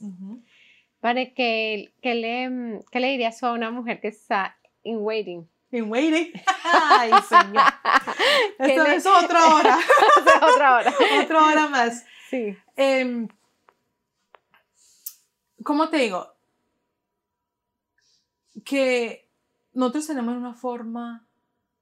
Vale, 1.01 1.33
¿qué, 1.33 1.91
le, 2.01 2.81
¿qué 2.91 2.99
le 2.99 3.07
dirías 3.09 3.43
a 3.43 3.51
una 3.51 3.71
mujer 3.71 3.99
que 3.99 4.07
está 4.07 4.57
in 4.83 4.99
waiting? 4.99 5.49
In 5.71 5.91
waiting. 5.91 6.31
Ay, 6.63 7.11
señor. 7.27 7.63
Eso 8.59 8.85
es 8.85 9.05
otra 9.05 9.55
hora. 9.55 9.77
otra 10.41 10.75
hora. 10.77 10.93
otra 11.23 11.45
hora 11.45 11.67
más. 11.67 12.05
Sí. 12.29 12.55
Eh, 12.77 13.27
¿Cómo 15.64 15.89
te 15.89 15.97
digo? 15.97 16.34
Que 18.64 19.28
nosotros 19.74 20.07
tenemos 20.07 20.36
una 20.36 20.53
forma 20.53 21.26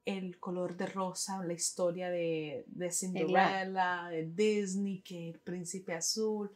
el 0.04 0.38
color 0.38 0.76
de 0.76 0.86
rosa, 0.86 1.44
la 1.44 1.52
historia 1.52 2.08
de, 2.08 2.64
de 2.66 2.90
Cinderella, 2.90 4.08
de 4.10 4.24
Disney, 4.24 5.02
que 5.02 5.28
el 5.30 5.38
príncipe 5.38 5.92
azul. 5.92 6.50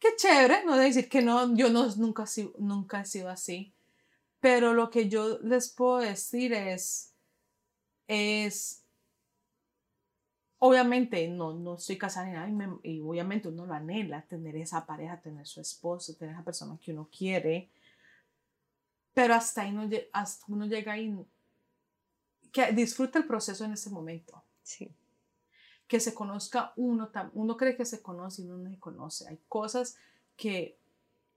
Qué 0.00 0.08
chévere, 0.16 0.64
no 0.64 0.76
de 0.76 0.86
decir 0.86 1.08
que 1.08 1.22
no, 1.22 1.54
yo 1.54 1.70
no, 1.70 1.86
nunca, 1.96 2.24
nunca 2.58 3.00
he 3.00 3.04
sido 3.04 3.28
así. 3.28 3.72
Pero 4.40 4.74
lo 4.74 4.90
que 4.90 5.08
yo 5.08 5.38
les 5.38 5.68
puedo 5.68 5.98
decir 5.98 6.52
es, 6.52 7.12
es, 8.08 8.82
obviamente 10.58 11.26
no, 11.28 11.52
no 11.52 11.74
estoy 11.74 11.98
casada 11.98 12.26
ni 12.26 12.32
nada 12.32 12.80
y, 12.82 12.90
y, 12.96 13.00
obviamente 13.00 13.48
uno 13.48 13.66
lo 13.66 13.74
anhela, 13.74 14.22
tener 14.22 14.56
esa 14.56 14.86
pareja, 14.86 15.20
tener 15.20 15.46
su 15.46 15.60
esposo, 15.60 16.14
tener 16.14 16.34
esa 16.34 16.44
persona 16.44 16.78
que 16.82 16.92
uno 16.92 17.08
quiere 17.16 17.68
pero 19.18 19.34
hasta 19.34 19.62
ahí 19.62 19.72
no, 19.72 19.90
hasta 20.12 20.44
uno 20.46 20.66
llega 20.66 20.92
ahí 20.92 21.12
que 22.52 22.70
disfrute 22.70 23.18
el 23.18 23.26
proceso 23.26 23.64
en 23.64 23.72
ese 23.72 23.90
momento. 23.90 24.40
Sí. 24.62 24.92
Que 25.88 25.98
se 25.98 26.14
conozca 26.14 26.72
uno, 26.76 27.10
uno 27.34 27.56
cree 27.56 27.76
que 27.76 27.84
se 27.84 28.00
conoce 28.00 28.42
y 28.42 28.44
uno 28.44 28.58
no 28.58 28.70
se 28.70 28.78
conoce. 28.78 29.28
Hay 29.28 29.40
cosas 29.48 29.96
que 30.36 30.78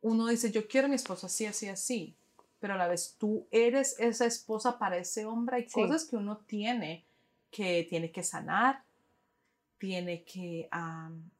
uno 0.01 0.28
dice, 0.28 0.51
yo 0.51 0.67
quiero 0.67 0.86
a 0.86 0.89
mi 0.89 0.95
esposo 0.95 1.26
así, 1.26 1.47
así, 1.47 1.69
así, 1.69 2.15
pero 2.59 2.76
a 2.76 2.78
la 2.78 2.88
vez 2.88 3.15
tú 3.17 3.47
eres 3.49 3.95
esa 3.97 4.28
esposa 4.28 4.78
para 4.78 4.97
ese 4.97 5.26
hombre. 5.26 5.55
Hay 5.55 5.65
cosas 5.65 6.05
que 6.05 6.17
uno 6.17 6.38
tiene 6.38 7.03
que 7.49 7.88
tiene 7.89 8.11
que 8.11 8.22
sanar, 8.22 8.84
tiene 9.82 10.24
que, 10.24 10.70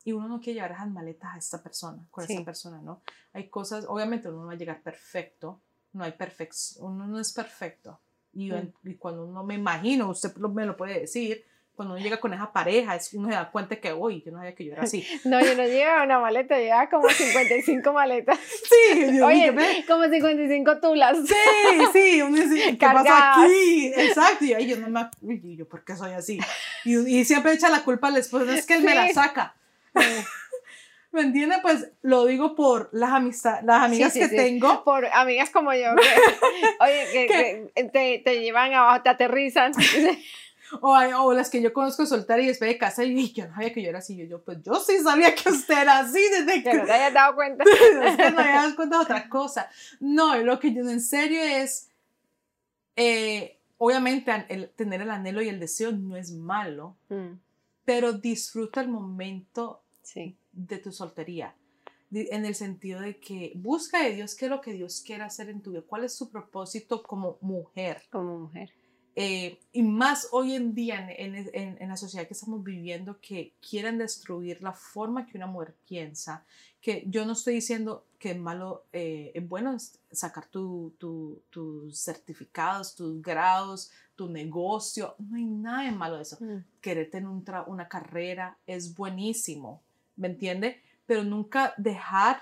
y 0.04 0.12
uno 0.12 0.28
no 0.28 0.42
quiere 0.42 0.56
llevar 0.56 0.72
esas 0.72 0.90
maletas 0.90 1.36
a 1.36 1.38
esta 1.38 1.62
persona, 1.62 2.04
con 2.10 2.24
esa 2.24 2.44
persona, 2.44 2.82
¿no? 2.82 3.04
Hay 3.34 3.50
cosas, 3.50 3.86
obviamente 3.88 4.30
uno 4.30 4.40
no 4.40 4.48
va 4.48 4.54
a 4.54 4.56
llegar 4.56 4.82
perfecto, 4.82 5.62
no 5.94 6.04
hay 6.04 6.14
perfección, 6.14 6.88
uno 6.88 7.06
no 7.06 7.20
es 7.20 7.34
perfecto. 7.34 8.00
Y, 8.34 8.52
mm. 8.52 8.74
y 8.86 8.96
cuando 8.96 9.28
uno 9.28 9.44
me 9.44 9.54
imagino, 9.54 10.10
usted 10.10 10.36
me 10.38 10.66
lo 10.66 10.76
puede 10.76 11.02
decir, 11.02 11.46
cuando 11.76 11.96
uno 11.96 12.04
llega 12.04 12.20
con 12.20 12.34
esa 12.34 12.52
pareja, 12.52 12.96
es, 12.96 13.14
uno 13.14 13.30
se 13.30 13.36
da 13.36 13.50
cuenta 13.50 13.76
que, 13.78 13.94
uy, 13.94 14.22
yo 14.26 14.32
no 14.32 14.38
sabía 14.38 14.54
que 14.56 14.66
yo 14.66 14.74
era 14.74 14.84
así. 14.84 15.06
No, 15.26 15.40
yo 15.40 15.56
no 15.56 15.64
llevaba 15.64 16.04
una 16.04 16.20
maleta, 16.20 16.58
llevaba 16.58 16.90
como 16.90 17.10
55 17.10 17.94
maletas. 17.94 18.40
Sí, 18.94 19.18
yo 19.18 19.26
Oye, 19.26 19.54
como 19.88 20.08
55 20.08 20.80
tulas. 20.80 21.18
Sí, 21.26 21.86
sí, 21.94 22.22
uno 22.22 22.38
dice, 22.38 22.78
¿qué 22.78 22.86
pasa 22.86 23.44
aquí? 23.44 23.92
Exacto, 23.96 24.46
y 24.46 24.68
yo 24.68 24.78
no 24.78 24.90
me, 24.90 25.10
uy, 25.22 25.56
yo, 25.58 25.68
¿por 25.68 25.84
qué 25.84 25.96
soy 25.96 26.12
así? 26.12 26.40
Y, 26.86 26.98
y 27.20 27.26
siempre 27.26 27.54
echa 27.54 27.70
la 27.70 27.84
culpa 27.84 28.08
al 28.08 28.18
esposo, 28.18 28.52
es 28.52 28.66
que 28.66 28.76
él 28.76 28.84
me 28.84 28.96
la 28.96 29.12
saca. 29.14 29.56
¿Me 31.12 31.22
entiende? 31.22 31.58
Pues 31.62 31.92
lo 32.02 32.26
digo 32.26 32.56
por 32.56 32.90
las 32.94 33.12
amistades, 33.12 33.66
las 33.66 33.84
amigas 33.84 34.14
que 34.14 34.30
tengo. 34.30 34.84
Por 34.86 35.06
amigas 35.08 35.50
como 35.50 35.74
yo. 35.74 35.90
oye, 36.80 37.08
que, 37.12 37.72
te, 37.92 38.22
te, 38.24 38.40
llevan 38.40 38.74
abajo, 38.74 39.04
te 39.04 39.10
aterrizan. 39.10 39.74
O, 40.80 40.94
o, 40.94 41.34
las 41.34 41.50
que 41.50 41.62
yo 41.62 41.74
conozco 41.74 42.06
soltar 42.06 42.40
y 42.40 42.48
después 42.48 42.70
de 42.70 42.78
casa 42.78 43.04
y 43.04 43.34
yo 43.34 43.48
no 43.48 43.54
sabía 43.54 43.74
que 43.74 43.82
yo 43.82 43.90
era 43.90 44.00
así. 44.00 44.16
Yo, 44.16 44.26
yo, 44.26 44.42
pues 44.42 44.60
yo 44.64 44.76
sí 44.76 45.00
sabía 45.00 45.36
que 45.36 45.50
usted 45.50 45.82
era 45.82 46.00
así 46.00 46.22
desde 46.32 46.64
que... 46.64 46.74
No 46.74 46.86
te 46.86 46.92
hayas 46.92 47.14
dado 47.14 47.36
cuenta. 47.36 47.64
es 47.64 48.18
que 48.18 48.32
no 48.32 48.40
hayas 48.40 48.64
dado 48.64 48.76
cuenta 48.76 48.98
de 48.98 49.04
otra 49.04 49.30
cosa. 49.30 49.70
No, 50.00 50.38
lo 50.38 50.60
que 50.60 50.74
yo 50.74 50.82
en 50.90 51.02
serio 51.02 51.42
es, 51.42 51.90
eh, 52.96 53.58
obviamente 53.78 54.32
el, 54.50 54.70
tener 54.70 55.02
el 55.02 55.12
anhelo 55.12 55.42
y 55.42 55.50
el 55.50 55.60
deseo 55.60 55.92
no 55.92 56.16
es 56.16 56.32
malo, 56.32 56.96
mm. 57.10 57.34
pero 57.84 58.14
disfruta 58.14 58.82
el 58.82 58.88
momento 58.88 59.82
sí. 60.04 60.38
de 60.54 60.78
tu 60.78 60.92
soltería. 60.92 61.56
En 62.14 62.46
el 62.46 62.56
sentido 62.56 63.00
de 63.00 63.18
que 63.22 63.54
busca 63.56 64.04
de 64.04 64.14
Dios 64.14 64.36
qué 64.36 64.46
es 64.46 64.52
lo 64.52 64.60
que 64.60 64.74
Dios 64.74 65.02
quiere 65.06 65.24
hacer 65.24 65.48
en 65.48 65.62
tu 65.62 65.72
vida, 65.72 65.82
cuál 65.88 66.04
es 66.04 66.14
su 66.14 66.30
propósito 66.30 67.04
como 67.04 67.38
mujer. 67.40 68.04
Como 68.12 68.38
mujer 68.38 68.74
eh, 69.16 69.60
y 69.74 69.84
más 69.84 70.30
hoy 70.32 70.54
en 70.54 70.74
día 70.74 71.12
en, 71.12 71.36
en, 71.36 71.78
en, 71.82 71.90
la 71.90 71.98
sociedad 71.98 72.28
que 72.28 72.34
estamos 72.34 72.64
viviendo 72.64 73.20
que 73.20 73.54
quieren 73.68 73.98
destruir 73.98 74.64
la 74.64 74.72
forma 74.72 75.26
que 75.26 75.38
una 75.38 75.48
mujer 75.48 75.76
piensa, 75.86 76.46
que 76.80 77.04
yo 77.08 77.26
no 77.26 77.34
estoy 77.34 77.56
diciendo 77.56 78.06
que 78.18 78.32
es 78.32 78.38
malo, 78.38 78.86
eh, 78.94 79.32
es 79.36 79.48
bueno 79.48 79.76
sacar 80.12 80.48
tus 80.48 80.94
certificados, 81.94 82.96
tus 82.96 83.22
grados, 83.22 83.92
tu 84.16 84.30
negocio, 84.30 85.16
no 85.20 85.36
hay 85.36 85.46
nada 85.46 85.84
de 85.84 85.92
malo 85.92 86.16
de 86.16 86.22
eso. 86.22 86.38
Mm. 86.40 86.64
Querer 86.80 87.10
tener 87.10 87.30
una 87.68 87.90
carrera 87.90 88.58
es 88.66 88.96
buenísimo, 88.96 89.82
¿me 90.16 90.30
entiende? 90.30 90.82
Pero 91.06 91.24
nunca 91.24 91.74
dejar 91.78 92.42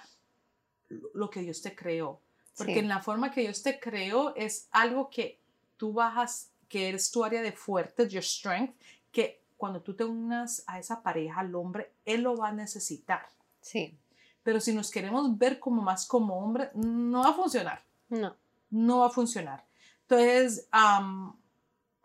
lo 1.13 1.29
que 1.31 1.41
Dios 1.41 1.61
te 1.63 1.75
creó, 1.75 2.21
porque 2.55 2.79
en 2.79 2.89
la 2.89 3.01
forma 3.01 3.31
que 3.31 3.41
Dios 3.41 3.63
te 3.63 3.79
creó 3.79 4.35
es 4.35 4.67
algo 4.71 5.09
que 5.09 5.39
tú 5.77 5.93
vas 5.93 6.51
que 6.69 6.87
eres 6.87 7.11
tu 7.11 7.25
área 7.25 7.41
de 7.41 7.51
fuerte, 7.51 8.07
your 8.07 8.23
strength, 8.23 8.75
que 9.11 9.41
cuando 9.57 9.81
tú 9.81 9.93
te 9.93 10.05
unas 10.05 10.63
a 10.67 10.79
esa 10.79 11.03
pareja, 11.03 11.41
al 11.41 11.53
hombre, 11.55 11.91
él 12.05 12.21
lo 12.21 12.37
va 12.37 12.49
a 12.49 12.53
necesitar. 12.53 13.27
Sí. 13.59 13.97
Pero 14.43 14.61
si 14.61 14.73
nos 14.73 14.89
queremos 14.89 15.37
ver 15.37 15.59
como 15.59 15.81
más 15.81 16.07
como 16.07 16.39
hombre, 16.39 16.69
no 16.75 17.23
va 17.23 17.31
a 17.31 17.33
funcionar. 17.33 17.83
No. 18.07 18.35
No 18.69 18.99
va 18.99 19.07
a 19.07 19.11
funcionar. 19.11 19.65
Entonces, 20.03 20.69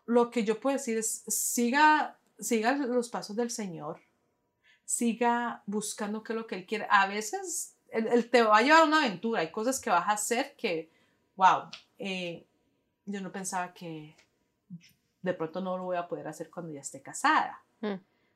lo 0.05 0.29
que 0.29 0.43
yo 0.43 0.59
puedo 0.59 0.75
decir 0.75 0.97
es, 0.97 1.23
siga, 1.27 2.17
siga 2.37 2.75
los 2.75 3.09
pasos 3.09 3.35
del 3.35 3.49
Señor, 3.49 4.01
siga 4.83 5.63
buscando 5.65 6.23
qué 6.23 6.33
es 6.33 6.37
lo 6.37 6.47
que 6.47 6.55
Él 6.55 6.65
quiere. 6.65 6.87
A 6.89 7.07
veces 7.07 7.75
Él, 7.89 8.29
te 8.29 8.41
va 8.41 8.57
a 8.57 8.61
llevar 8.61 8.81
a 8.81 8.85
una 8.85 8.97
aventura, 8.97 9.41
hay 9.41 9.51
cosas 9.51 9.79
que 9.79 9.89
vas 9.89 10.07
a 10.07 10.13
hacer 10.13 10.55
que, 10.57 10.91
wow, 11.35 11.69
eh, 11.97 12.45
yo 13.05 13.21
no 13.21 13.31
pensaba 13.31 13.73
que, 13.73 14.15
de 15.25 15.33
pronto 15.33 15.59
no 15.59 15.77
lo 15.77 15.85
voy 15.85 15.97
a 15.97 16.07
poder 16.07 16.27
hacer 16.27 16.49
cuando 16.49 16.71
ya 16.71 16.81
esté 16.81 17.01
casada. 17.01 17.59
Mm. 17.81 17.95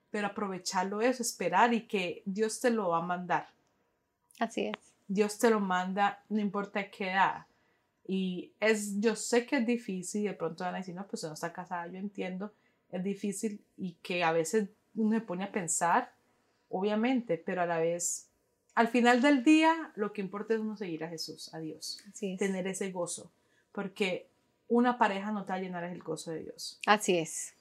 Pero 0.09 0.27
aprovecharlo 0.27 1.01
es 1.01 1.19
esperar 1.19 1.73
y 1.73 1.87
que 1.87 2.23
Dios 2.25 2.59
te 2.59 2.71
lo 2.71 2.89
va 2.89 2.97
a 2.97 3.01
mandar. 3.01 3.47
Así 4.39 4.65
es. 4.65 4.75
Dios 5.07 5.37
te 5.37 5.51
lo 5.51 5.59
manda, 5.59 6.23
no 6.29 6.39
importa 6.39 6.89
qué 6.89 7.11
edad. 7.11 7.45
Y 8.07 8.51
es, 8.59 8.99
yo 8.99 9.15
sé 9.15 9.45
que 9.45 9.57
es 9.57 9.67
difícil, 9.67 10.23
de 10.23 10.33
pronto 10.33 10.63
van 10.63 10.75
a 10.75 10.77
decir, 10.79 10.95
no, 10.95 11.05
pues 11.05 11.23
no 11.23 11.33
está 11.33 11.53
casada, 11.53 11.85
yo 11.87 11.99
entiendo, 11.99 12.51
es 12.91 13.03
difícil 13.03 13.61
y 13.77 13.93
que 14.01 14.23
a 14.23 14.31
veces 14.31 14.69
uno 14.95 15.19
se 15.19 15.21
pone 15.21 15.43
a 15.43 15.51
pensar, 15.51 16.11
obviamente, 16.69 17.37
pero 17.37 17.61
a 17.61 17.67
la 17.67 17.77
vez, 17.77 18.27
al 18.73 18.87
final 18.87 19.21
del 19.21 19.43
día, 19.43 19.91
lo 19.95 20.11
que 20.11 20.21
importa 20.21 20.55
es 20.55 20.59
uno 20.59 20.75
seguir 20.75 21.03
a 21.03 21.09
Jesús, 21.09 21.53
a 21.53 21.59
Dios, 21.59 22.03
tener 22.39 22.65
ese 22.65 22.91
gozo, 22.91 23.31
porque 23.71 24.28
una 24.69 24.97
pareja 24.97 25.31
no 25.31 25.43
te 25.43 25.51
va 25.51 25.57
a 25.57 25.61
llenar 25.61 25.83
el 25.83 26.01
gozo 26.01 26.31
de 26.31 26.43
Dios. 26.43 26.79
Así 26.85 27.17
es. 27.17 27.53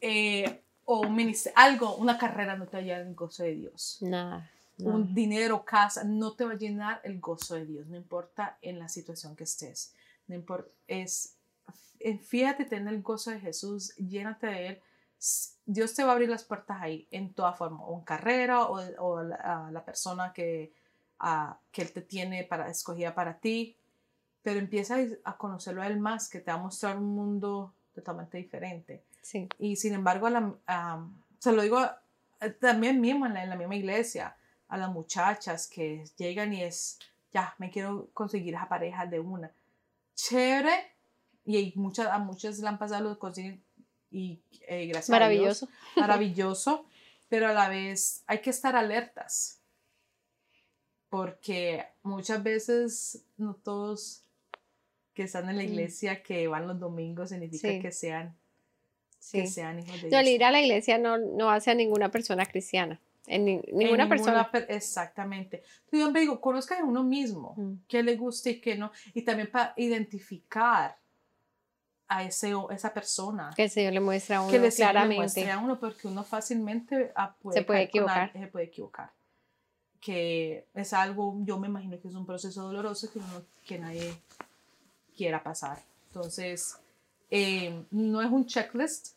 Eh, 0.00 0.62
o 0.84 1.00
un 1.00 1.34
algo, 1.56 1.96
una 1.96 2.16
carrera 2.16 2.56
no 2.56 2.66
te 2.66 2.76
va 2.76 2.82
a 2.82 2.86
llenar 2.86 3.06
el 3.06 3.14
gozo 3.14 3.42
de 3.42 3.54
Dios. 3.54 3.98
Nada. 4.00 4.50
Un 4.78 5.14
dinero, 5.14 5.64
casa, 5.64 6.04
no 6.04 6.34
te 6.34 6.44
va 6.44 6.52
a 6.52 6.56
llenar 6.56 7.00
el 7.02 7.18
gozo 7.18 7.54
de 7.54 7.64
Dios, 7.64 7.86
no 7.86 7.96
importa 7.96 8.58
en 8.60 8.78
la 8.78 8.88
situación 8.88 9.34
que 9.34 9.44
estés. 9.44 9.94
No 10.28 10.34
importa, 10.34 10.70
es, 10.86 11.34
fíjate, 12.22 12.66
tener 12.66 12.92
el 12.92 13.02
gozo 13.02 13.30
de 13.30 13.40
Jesús, 13.40 13.96
llénate 13.96 14.46
de 14.46 14.66
Él. 14.68 14.82
Dios 15.64 15.94
te 15.94 16.04
va 16.04 16.10
a 16.10 16.12
abrir 16.12 16.28
las 16.28 16.44
puertas 16.44 16.76
ahí 16.80 17.08
en 17.10 17.32
toda 17.32 17.54
forma, 17.54 17.82
o 17.84 17.98
en 17.98 18.04
carrera, 18.04 18.64
o, 18.64 18.78
o 18.98 19.22
la, 19.22 19.70
la, 19.72 19.84
persona 19.84 20.34
que, 20.34 20.74
que 21.72 21.82
Él 21.82 21.92
te 21.92 22.02
tiene 22.02 22.44
para, 22.44 22.68
escogida 22.68 23.14
para 23.14 23.38
ti 23.38 23.76
pero 24.46 24.60
empieza 24.60 24.98
a 25.24 25.36
conocerlo 25.36 25.82
a 25.82 25.88
él 25.88 25.98
más, 25.98 26.28
que 26.28 26.38
te 26.38 26.52
va 26.52 26.56
a 26.56 26.62
mostrar 26.62 26.96
un 26.98 27.16
mundo 27.16 27.74
totalmente 27.92 28.38
diferente. 28.38 29.02
Sí. 29.20 29.48
Y 29.58 29.74
sin 29.74 29.92
embargo, 29.92 30.28
se 31.40 31.52
lo 31.52 31.62
digo 31.62 31.80
eh, 32.40 32.50
también 32.50 33.00
mismo 33.00 33.26
en 33.26 33.34
la, 33.34 33.56
misma 33.56 33.74
iglesia, 33.74 34.36
a 34.68 34.76
las 34.76 34.88
muchachas 34.88 35.66
que 35.66 36.04
llegan 36.16 36.54
y 36.54 36.62
es, 36.62 37.00
ya, 37.32 37.56
me 37.58 37.72
quiero 37.72 38.08
conseguir 38.14 38.54
esa 38.54 38.68
pareja 38.68 39.04
de 39.04 39.18
una. 39.18 39.50
Chévere, 40.14 40.92
y 41.44 41.56
hay 41.56 41.72
muchas, 41.74 42.06
a 42.06 42.18
muchas 42.20 42.60
le 42.60 42.68
han 42.68 42.78
pasado 42.78 43.02
lo 43.02 43.18
consiguen 43.18 43.60
y 44.12 44.38
eh, 44.68 44.86
gracias 44.86 45.10
maravilloso. 45.10 45.66
a 45.66 45.68
Dios, 45.70 45.96
maravilloso, 45.96 46.86
pero 47.28 47.48
a 47.48 47.52
la 47.52 47.68
vez 47.68 48.22
hay 48.28 48.40
que 48.40 48.50
estar 48.50 48.76
alertas 48.76 49.58
porque 51.08 51.84
muchas 52.04 52.40
veces 52.44 53.24
no 53.36 53.54
todos 53.54 54.22
que 55.16 55.22
están 55.22 55.48
en 55.48 55.56
la 55.56 55.64
iglesia, 55.64 56.22
que 56.22 56.46
van 56.46 56.68
los 56.68 56.78
domingos, 56.78 57.30
significa 57.30 57.80
que 57.80 57.90
sean 57.90 58.36
que 59.32 59.46
sean 59.46 59.80
hijos 59.80 59.94
de 59.94 60.08
Dios. 60.08 60.12
No, 60.12 60.28
ir 60.28 60.44
a 60.44 60.50
la 60.50 60.60
iglesia 60.60 60.98
no, 60.98 61.16
no 61.16 61.50
hace 61.50 61.70
a 61.70 61.74
ninguna 61.74 62.10
persona 62.10 62.44
cristiana. 62.44 63.00
En, 63.26 63.44
ninguna, 63.44 64.08
persona. 64.08 64.48
exactamente. 64.68 65.56
Entonces, 65.56 65.90
yo 65.90 65.98
siempre 65.98 66.20
digo, 66.20 66.40
conozca 66.40 66.78
a 66.78 66.84
uno 66.84 67.02
mismo, 67.02 67.54
mm. 67.56 67.72
qué 67.88 68.04
le 68.04 68.14
gusta 68.14 68.50
y 68.50 68.60
qué 68.60 68.76
no. 68.76 68.92
Y 69.14 69.22
también 69.22 69.50
para 69.50 69.72
identificar 69.78 70.96
a 72.06 72.22
ese, 72.22 72.52
esa 72.70 72.94
persona. 72.94 73.50
Que 73.56 73.64
el 73.64 73.70
Señor 73.70 73.94
le 73.94 74.00
muestra 74.00 74.36
a 74.36 74.42
uno 74.42 74.52
que 74.52 74.60
le 74.60 74.70
claramente. 74.70 75.16
Muestre 75.16 75.50
a 75.50 75.58
uno 75.58 75.80
porque 75.80 76.06
uno 76.06 76.22
fácilmente 76.22 77.10
ah, 77.16 77.34
puede 77.40 77.58
se 77.58 77.64
puede 77.64 77.82
equivocar. 77.82 78.32
se 78.32 78.46
puede 78.46 78.66
equivocar. 78.66 79.10
Que 79.98 80.68
es 80.74 80.92
algo, 80.92 81.36
yo 81.40 81.58
me 81.58 81.66
imagino 81.66 81.98
que 81.98 82.06
es 82.06 82.14
un 82.14 82.26
proceso 82.26 82.62
doloroso 82.62 83.10
que, 83.10 83.18
uno, 83.18 83.42
que 83.66 83.78
nadie 83.80 84.14
quiera 85.16 85.42
pasar. 85.42 85.82
Entonces, 86.08 86.78
eh, 87.30 87.84
no 87.90 88.22
es 88.22 88.30
un 88.30 88.46
checklist. 88.46 89.16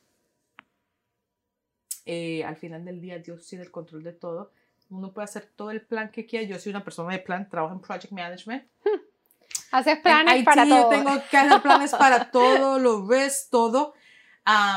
Eh, 2.06 2.43
al 2.43 2.56
final 2.56 2.84
del 2.86 3.02
día, 3.02 3.20
Dios 3.20 3.45
tiene 3.45 3.64
el 3.64 3.72
control 3.72 4.04
de 4.04 4.14
todo. 4.14 4.52
Uno 4.89 5.14
puede 5.14 5.26
hacer 5.26 5.47
todo 5.56 5.70
el 5.72 5.82
plan 5.82 6.10
que 6.10 6.26
quiera. 6.26 6.47
Yo 6.47 6.58
soy 6.58 6.72
una 6.72 6.84
persona 6.84 7.14
de 7.14 7.20
plan, 7.20 7.47
trabajo 7.47 7.76
en 7.76 7.82
project 7.82 8.12
management. 8.12 8.64
Haces 9.72 10.00
planes 10.00 10.43
para 10.43 10.64
todo. 10.64 10.91
Yo 10.91 10.97
tengo 10.97 11.24
que 11.30 11.38
hacer 11.38 11.62
planes 11.62 11.91
para 11.91 12.32
todo, 12.32 12.80
lo 12.80 13.06
ves 13.06 13.50
todo. 13.52 13.93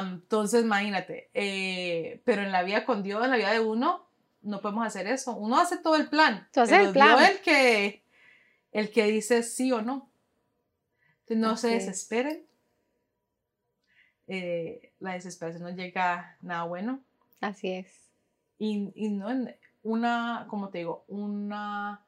entonces, 0.03 0.63
imagínate. 0.63 1.31
Eh, 1.33 2.21
pero 2.25 2.43
en 2.43 2.53
la 2.53 2.63
vida 2.63 2.85
con 2.85 3.03
Dios, 3.03 3.25
en 3.25 3.31
la 3.31 3.37
vida 3.37 3.53
de 3.53 3.61
uno, 3.61 4.07
no 4.43 4.61
podemos 4.61 4.87
hacer 4.87 5.07
eso. 5.07 5.35
Uno 5.35 5.59
hace 5.59 5.79
todo 5.79 5.97
el 5.97 6.11
plan. 6.11 6.45
Entonces, 6.47 6.79
el 6.79 6.93
plan. 6.93 7.17
Dios 7.17 7.31
el 7.31 7.41
que, 7.41 8.05
el 8.73 8.91
que 8.91 9.05
dice 9.07 9.43
sí 9.43 9.73
o 9.73 9.81
no 9.81 10.12
no 11.31 11.57
se 11.57 11.69
desesperen. 11.69 12.47
eh, 14.27 14.93
la 15.01 15.15
desesperación 15.15 15.63
no 15.65 15.71
llega 15.71 16.15
a 16.19 16.37
nada 16.43 16.65
bueno. 16.65 17.03
Así 17.41 17.73
es. 17.73 18.11
Y, 18.59 18.93
y 18.95 19.11
no 19.11 19.31
en 19.31 19.55
una, 19.83 20.47
como 20.49 20.69
te 20.71 20.79
digo, 20.79 21.05
una 21.09 22.07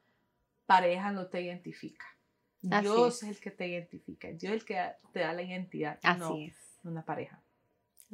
pareja 0.66 1.10
no 1.12 1.26
te 1.26 1.42
identifica. 1.42 2.04
Dios 2.60 3.22
es. 3.22 3.28
el 3.28 3.40
que 3.40 3.50
te 3.50 3.66
identifica, 3.68 4.28
Dios 4.28 4.44
es 4.44 4.60
el 4.60 4.64
que 4.64 4.80
te 5.12 5.20
da 5.20 5.32
la 5.34 5.42
identidad, 5.42 5.98
Así 6.02 6.18
no 6.20 6.36
es. 6.38 6.78
una 6.82 7.04
pareja. 7.04 7.42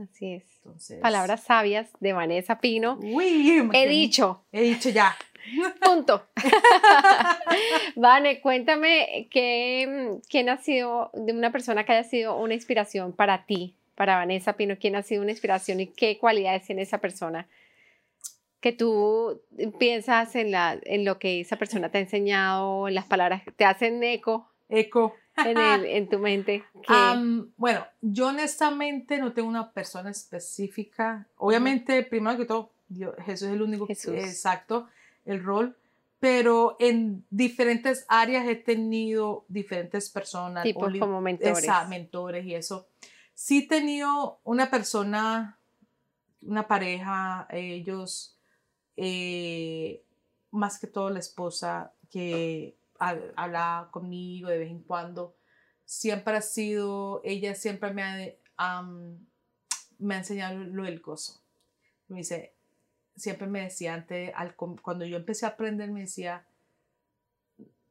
Así 0.01 0.35
es. 0.35 0.45
Entonces, 0.57 1.01
Palabras 1.01 1.43
sabias 1.43 1.91
de 2.01 2.13
Vanessa 2.13 2.59
Pino. 2.59 2.99
Uy, 3.03 3.69
He 3.73 3.89
dicho. 3.89 4.45
He 4.53 4.63
dicho 4.63 4.89
ya. 4.89 5.17
Punto. 5.83 6.27
Vane, 7.97 8.41
cuéntame 8.41 9.29
que, 9.31 10.19
quién 10.29 10.49
ha 10.49 10.59
sido, 10.59 11.11
de 11.15 11.33
una 11.33 11.53
persona 11.53 11.85
que 11.85 11.93
haya 11.93 12.05
sido 12.05 12.37
una 12.37 12.55
inspiración 12.55 13.13
para 13.13 13.47
ti, 13.47 13.75
para 13.95 14.17
Vanessa 14.17 14.55
Pino, 14.55 14.77
quién 14.79 14.97
ha 14.97 15.03
sido 15.03 15.23
una 15.23 15.33
inspiración 15.33 15.81
y 15.81 15.87
qué 15.87 16.19
cualidades 16.19 16.65
tiene 16.67 16.83
esa 16.83 16.99
persona 16.99 17.47
que 18.61 18.73
tú 18.73 19.41
piensas 19.79 20.37
en, 20.37 20.51
la, 20.51 20.79
en 20.83 21.05
lo 21.05 21.19
que 21.19 21.41
esa 21.41 21.57
persona 21.57 21.91
te 21.91 21.99
ha 21.99 22.03
enseñado, 22.03 22.89
en 22.89 22.95
las 22.95 23.07
palabras, 23.07 23.43
te 23.57 23.65
hacen 23.65 24.03
eco. 24.03 24.51
Eco. 24.69 25.17
En, 25.47 25.59
el, 25.59 25.85
en 25.85 26.09
tu 26.09 26.19
mente. 26.19 26.65
bueno, 27.57 27.87
yo 28.01 28.29
honestamente 28.29 29.19
no 29.19 29.33
tengo 29.33 29.49
una 29.49 29.73
persona 29.73 30.11
específica. 30.11 31.27
Obviamente, 31.37 32.03
primero 32.03 32.37
que 32.37 32.45
todo, 32.45 32.73
Jesús 33.25 33.49
es 33.49 33.55
el 33.55 33.63
único 33.63 33.87
Jesús. 33.87 34.15
exacto, 34.15 34.89
el 35.25 35.43
rol. 35.43 35.77
Pero 36.19 36.77
en 36.81 37.25
diferentes 37.31 38.05
áreas 38.09 38.47
he 38.47 38.57
tenido 38.57 39.47
diferentes 39.49 40.11
personas. 40.11 40.65
Tipos 40.65 40.93
como 40.99 41.21
mentores. 41.23 41.65
Esa, 41.65 41.87
mentores 41.87 42.45
y 42.45 42.55
eso. 42.55 42.89
Sí 43.33 43.61
he 43.61 43.69
tenido 43.69 44.39
una 44.45 44.71
persona, 44.71 45.59
una 46.43 46.69
pareja, 46.69 47.49
ellos 47.51 48.37
eh, 48.97 50.05
más 50.51 50.79
que 50.79 50.87
todo 50.87 51.09
la 51.09 51.21
esposa 51.21 51.95
que 52.11 52.77
habla 53.01 53.89
conmigo 53.91 54.49
de 54.49 54.59
vez 54.59 54.71
en 54.71 54.83
cuando, 54.83 55.35
siempre 55.85 56.37
ha 56.37 56.43
sido, 56.43 57.21
ella 57.25 57.55
siempre 57.55 57.93
me 57.93 58.39
ha, 58.57 58.83
me 59.99 60.15
ha 60.15 60.19
enseñado 60.19 60.59
lo 60.59 60.85
del 60.85 61.01
gozo. 61.01 61.41
Me 62.09 62.19
dice, 62.19 62.53
siempre 63.17 63.47
me 63.47 63.63
decía 63.63 63.95
antes, 63.95 64.33
al, 64.37 64.55
cuando 64.55 65.05
yo 65.05 65.17
empecé 65.17 65.47
a 65.47 65.51
aprender, 65.51 65.91
me 65.91 66.03
decía, 66.03 66.47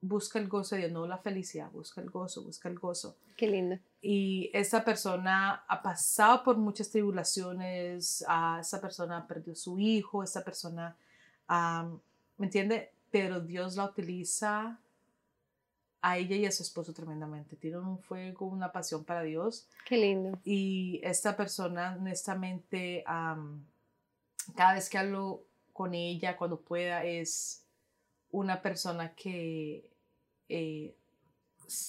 busca 0.01 0.39
el 0.39 0.47
gozo 0.47 0.75
de 0.75 0.81
Dios, 0.81 0.91
no 0.91 1.07
la 1.07 1.17
felicidad, 1.17 1.69
busca 1.71 2.01
el 2.01 2.09
gozo, 2.09 2.43
busca 2.43 2.69
el 2.69 2.79
gozo. 2.79 3.17
Qué 3.35 3.47
lindo. 3.47 3.77
Y 4.01 4.49
esa 4.53 4.83
persona 4.83 5.63
ha 5.67 5.81
pasado 5.81 6.43
por 6.43 6.57
muchas 6.57 6.89
tribulaciones, 6.89 8.23
a 8.27 8.59
esa 8.61 8.79
persona 8.79 9.27
perdió 9.27 9.55
su 9.55 9.77
hijo, 9.79 10.23
esa 10.23 10.43
persona, 10.43 10.95
¿me 12.37 12.45
entiende? 12.45 12.91
Pero 13.11 13.41
Dios 13.41 13.75
la 13.75 13.85
utiliza 13.85 14.79
a 16.01 16.17
ella 16.17 16.35
y 16.35 16.45
a 16.45 16.51
su 16.51 16.63
esposo 16.63 16.93
tremendamente. 16.93 17.55
Tienen 17.55 17.81
un 17.81 17.99
fuego, 17.99 18.45
una 18.45 18.71
pasión 18.71 19.03
para 19.03 19.23
Dios. 19.23 19.67
Qué 19.85 19.97
lindo. 19.97 20.39
Y 20.43 21.01
esta 21.03 21.35
persona, 21.35 21.95
honestamente, 21.99 23.03
cada 24.55 24.73
vez 24.73 24.89
que 24.89 24.97
hablo 24.97 25.43
con 25.73 25.93
ella, 25.93 26.37
cuando 26.37 26.61
pueda, 26.61 27.03
es 27.03 27.65
una 28.31 28.61
persona 28.61 29.13
que 29.15 29.89
eh, 30.47 30.95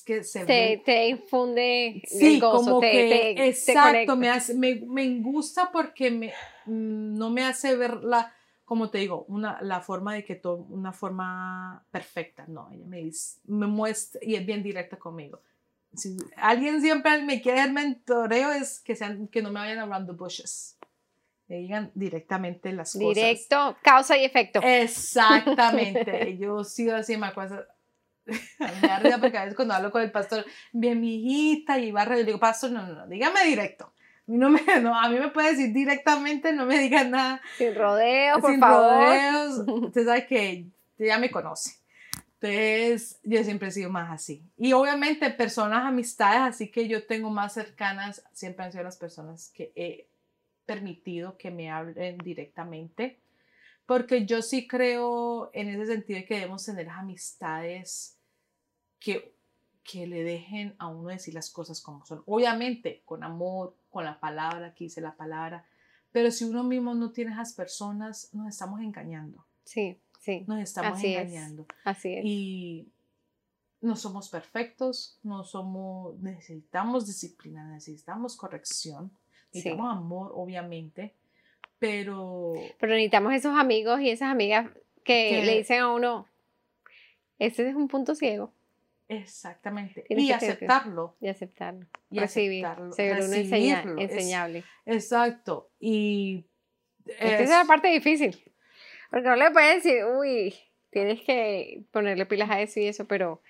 que 0.04 0.22
se 0.24 0.44
te, 0.44 0.82
te 0.84 1.08
infunde 1.08 2.02
sí, 2.06 2.34
el 2.34 2.40
gozo, 2.40 2.64
como 2.64 2.80
te, 2.80 2.90
que, 2.90 3.32
te- 3.34 3.48
exacto, 3.48 4.16
me, 4.16 4.28
hace, 4.28 4.54
me, 4.54 4.74
me 4.74 5.20
gusta 5.20 5.70
porque 5.72 6.10
me, 6.10 6.32
mm, 6.66 7.16
no 7.16 7.30
me 7.30 7.44
hace 7.44 7.74
ver 7.76 8.04
la, 8.04 8.34
como 8.70 8.88
te 8.88 8.98
digo, 8.98 9.24
una, 9.26 9.60
la 9.62 9.80
forma 9.80 10.14
de 10.14 10.24
que 10.24 10.36
todo, 10.36 10.58
una 10.68 10.92
forma 10.92 11.84
perfecta, 11.90 12.44
no, 12.46 12.70
ella 12.70 12.86
me 12.86 12.98
dice, 12.98 13.40
me 13.46 13.66
muestra 13.66 14.20
y 14.22 14.36
es 14.36 14.46
bien 14.46 14.62
directa 14.62 14.96
conmigo. 14.96 15.42
Si 15.92 16.16
alguien 16.36 16.80
siempre 16.80 17.20
me 17.24 17.42
quiere 17.42 17.58
dar 17.58 17.72
mentoreo 17.72 18.52
es 18.52 18.78
que, 18.78 18.94
sean, 18.94 19.26
que 19.26 19.42
no 19.42 19.50
me 19.50 19.58
vayan 19.58 19.80
hablando 19.80 20.14
bushes, 20.14 20.78
me 21.48 21.56
digan 21.56 21.90
directamente 21.96 22.72
las 22.72 22.92
cosas. 22.92 23.08
Directo, 23.08 23.76
causa 23.82 24.16
y 24.16 24.24
efecto. 24.24 24.60
Exactamente. 24.62 26.36
Yo 26.38 26.62
sigo 26.62 26.94
así, 26.94 27.16
me 27.16 27.26
acuerdo. 27.26 27.66
Me 28.60 29.10
da 29.10 29.18
porque 29.18 29.36
a 29.36 29.42
veces 29.46 29.56
cuando 29.56 29.74
hablo 29.74 29.90
con 29.90 30.02
el 30.02 30.12
pastor, 30.12 30.46
bien 30.70 31.00
mi 31.00 31.16
hijita 31.16 31.80
y 31.80 31.90
barra, 31.90 32.16
yo 32.16 32.24
digo, 32.24 32.38
pastor, 32.38 32.70
no, 32.70 32.86
no, 32.86 32.94
no, 32.94 33.08
dígame 33.08 33.42
directo. 33.46 33.92
A 34.30 34.32
mí, 34.32 34.38
no 34.38 34.48
me, 34.48 34.60
no, 34.80 34.94
a 34.94 35.08
mí 35.08 35.18
me 35.18 35.28
puede 35.28 35.50
decir 35.50 35.72
directamente, 35.72 36.52
no 36.52 36.66
me 36.66 36.78
diga 36.78 37.02
nada. 37.02 37.40
Sin 37.58 37.74
rodeos, 37.74 38.40
por 38.40 38.50
sin 38.52 38.60
favor. 38.60 38.92
rodeos. 38.92 39.64
Usted 39.86 40.04
sabe 40.04 40.26
que 40.26 40.66
ya 40.98 41.18
me 41.18 41.30
conoce. 41.30 41.80
Entonces, 42.40 43.18
yo 43.24 43.42
siempre 43.42 43.68
he 43.68 43.72
sido 43.72 43.90
más 43.90 44.10
así. 44.10 44.42
Y 44.56 44.72
obviamente, 44.72 45.28
personas, 45.30 45.84
amistades, 45.84 46.54
así 46.54 46.70
que 46.70 46.86
yo 46.86 47.06
tengo 47.06 47.28
más 47.30 47.54
cercanas, 47.54 48.24
siempre 48.32 48.64
han 48.64 48.72
sido 48.72 48.84
las 48.84 48.96
personas 48.96 49.50
que 49.54 49.72
he 49.74 50.08
permitido 50.64 51.36
que 51.36 51.50
me 51.50 51.68
hablen 51.68 52.16
directamente, 52.18 53.18
porque 53.84 54.24
yo 54.24 54.40
sí 54.40 54.68
creo 54.68 55.50
en 55.52 55.68
ese 55.68 55.86
sentido 55.86 56.20
que 56.26 56.34
debemos 56.34 56.64
tener 56.64 56.88
amistades 56.88 58.16
que, 59.00 59.34
que 59.82 60.06
le 60.06 60.22
dejen 60.22 60.74
a 60.78 60.88
uno 60.88 61.08
decir 61.08 61.34
las 61.34 61.50
cosas 61.50 61.80
como 61.80 62.04
son. 62.06 62.22
Obviamente, 62.26 63.02
con 63.04 63.24
amor, 63.24 63.76
con 63.90 64.04
la 64.04 64.20
palabra, 64.20 64.74
que 64.74 64.84
dice 64.84 65.00
la 65.00 65.16
palabra, 65.16 65.64
pero 66.12 66.30
si 66.30 66.44
uno 66.44 66.62
mismo 66.64 66.94
no 66.94 67.12
tiene 67.12 67.32
esas 67.32 67.52
personas, 67.54 68.32
nos 68.34 68.48
estamos 68.48 68.80
engañando, 68.80 69.46
Sí, 69.64 70.00
sí, 70.20 70.44
nos 70.48 70.58
estamos 70.60 70.98
Así 70.98 71.14
es. 71.14 71.20
engañando. 71.22 71.66
así 71.84 72.14
es. 72.14 72.24
Y 72.24 72.88
no 73.80 73.96
somos 73.96 74.28
perfectos, 74.28 75.18
no 75.22 75.44
somos, 75.44 76.18
necesitamos 76.20 77.06
disciplina, 77.06 77.64
necesitamos 77.72 78.36
corrección, 78.36 79.10
Sí. 79.52 79.58
necesitamos 79.58 79.90
amor, 79.96 80.32
obviamente, 80.34 81.14
pero 81.78 82.52
Pero 82.78 82.92
necesitamos 82.92 83.32
esos 83.32 83.56
amigos 83.58 84.00
y 84.00 84.10
esas 84.10 84.28
amigas 84.30 84.70
que 85.04 85.30
Que- 85.30 85.42
le 85.44 85.56
dicen 85.58 85.80
a 85.80 85.92
uno, 85.92 86.26
ese 87.38 87.68
es 87.68 87.74
un 87.74 87.88
punto 87.88 88.14
ciego, 88.14 88.52
exactamente, 89.10 90.02
Tienes 90.02 90.24
y 90.24 90.28
que 90.28 90.34
aceptarlo, 90.34 91.16
y 91.20 91.28
aceptarlo. 91.28 91.86
y 92.10 92.18
recibir, 92.20 92.64
aceptarlo, 92.66 92.94
uno 92.94 93.34
enseña- 93.34 93.76
recibirlo, 93.82 94.00
es- 94.02 94.10
enseñable. 94.12 94.64
exacto, 94.86 95.70
y 95.78 96.46
Esta 97.06 97.42
es 97.42 97.50
la 97.50 97.64
parte 97.64 97.88
difícil, 97.88 98.42
porque 99.10 99.28
no 99.28 99.36
le 99.36 99.50
puedes 99.50 99.82
decir, 99.82 100.04
uy, 100.04 100.54
tienes 100.90 101.22
que 101.22 101.84
ponerle 101.92 102.26
pilas 102.26 102.50
a 102.50 102.60
eso 102.60 102.80
y 102.80 102.86
eso, 102.86 103.06
pero 103.06 103.42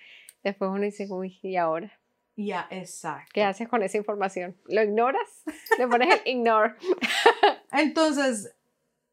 después 0.43 0.69
uno 0.71 0.81
dice, 0.81 1.07
uy, 1.09 1.39
¿y 1.43 1.55
ahora? 1.55 1.91
ya, 2.35 2.67
exacto. 2.71 3.29
¿Qué 3.33 3.43
haces 3.43 3.67
con 3.67 3.83
esa 3.83 3.97
información? 3.97 4.57
¿Lo 4.65 4.81
ignoras? 4.81 5.43
Le 5.77 5.87
pones 5.87 6.09
el 6.25 6.31
ignore. 6.37 6.73
Entonces, 7.71 8.55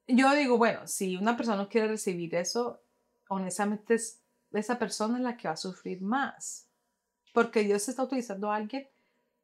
yo 0.07 0.35
digo, 0.35 0.57
bueno, 0.57 0.87
si 0.87 1.17
una 1.17 1.37
persona 1.37 1.59
no 1.59 1.69
quiere 1.69 1.89
recibir 1.89 2.35
eso, 2.37 2.81
honestamente 3.29 3.95
es 3.95 4.23
esa 4.53 4.79
persona 4.79 5.19
la 5.19 5.37
que 5.37 5.49
va 5.49 5.55
a 5.55 5.59
sufrir 5.59 6.01
más. 6.01 6.69
Porque 7.33 7.63
Dios 7.63 7.89
está 7.89 8.03
utilizando 8.03 8.51
a 8.51 8.57
alguien 8.57 8.89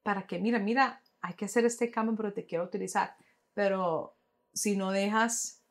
para 0.03 0.27
que, 0.27 0.39
mira, 0.39 0.59
mira, 0.59 1.03
hay 1.21 1.35
que 1.35 1.45
hacer 1.45 1.65
este 1.65 1.91
cambio, 1.91 2.17
pero 2.17 2.33
te 2.33 2.45
quiero 2.45 2.65
utilizar. 2.65 3.17
Pero 3.55 4.17
si 4.53 4.77
no 4.77 4.91
dejas, 4.91 5.63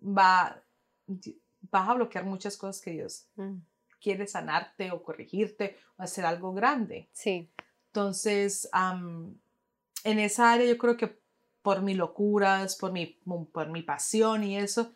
va, 0.00 0.62
vas 1.06 1.88
a 1.88 1.94
bloquear 1.94 2.24
muchas 2.24 2.56
cosas 2.56 2.82
que 2.82 2.92
Dios 2.92 3.26
Mm, 3.36 3.58
quiere 4.00 4.26
sanarte 4.26 4.90
o 4.92 5.02
corregirte 5.02 5.78
o 5.96 6.02
hacer 6.02 6.24
algo 6.26 6.52
grande. 6.52 7.08
Sí, 7.12 7.50
Entonces, 7.86 8.68
en 10.04 10.18
esa 10.18 10.52
área 10.52 10.66
yo 10.66 10.76
creo 10.76 10.96
que 10.96 11.18
por 11.62 11.80
mis 11.80 11.96
locuras, 11.96 12.76
por 12.76 12.92
mi, 12.92 13.06
por 13.52 13.70
mi 13.70 13.82
pasión 13.82 14.44
y 14.44 14.58
eso. 14.58 14.92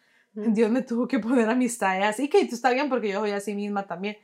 Dios 0.46 0.70
me 0.70 0.82
tuvo 0.82 1.06
que 1.08 1.18
poner 1.18 1.48
amistades 1.48 2.04
así, 2.04 2.28
que 2.28 2.46
tú 2.46 2.54
está 2.54 2.70
bien 2.70 2.88
porque 2.88 3.08
yo 3.10 3.20
soy 3.20 3.32
así 3.32 3.54
misma 3.54 3.86
también, 3.86 4.16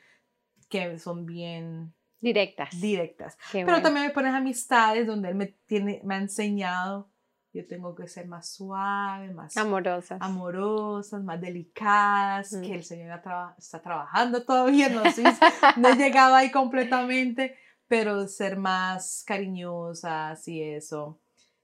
que 0.69 0.99
son 0.99 1.27
bien 1.27 1.93
directas. 2.21 2.81
directas. 2.81 3.37
Qué 3.53 3.59
Pero 3.65 3.67
bueno. 3.67 3.83
también 3.83 4.07
me 4.07 4.13
pones 4.13 4.33
amistades 4.35 5.07
donde 5.07 5.29
Él 5.29 5.35
me, 5.35 5.47
tiene, 5.67 6.01
me 6.05 6.15
ha 6.15 6.19
enseñado, 6.19 7.11
yo 7.53 7.67
tengo 7.69 7.95
que 7.95 8.09
ser 8.09 8.27
más 8.27 8.49
suave, 8.49 9.33
más 9.33 9.57
Amorosas. 9.57 10.19
amorosas, 10.21 11.23
más 11.23 11.41
delicadas, 11.41 12.53
Mm. 12.53 12.63
que 12.63 12.75
el 12.75 12.83
Señor 12.85 13.21
está 13.59 13.81
trabajando 13.83 14.45
todavía, 14.45 14.89
no, 14.89 15.05
sé, 15.13 15.23
no 15.77 15.89
he 15.89 15.97
llegado 15.97 16.35
ahí 16.35 16.51
completamente, 16.51 17.57
pero 17.87 18.27
ser 18.27 18.57
más 18.57 19.23
cariñosas 19.27 20.49
y 20.49 20.63
eso, 20.63 21.21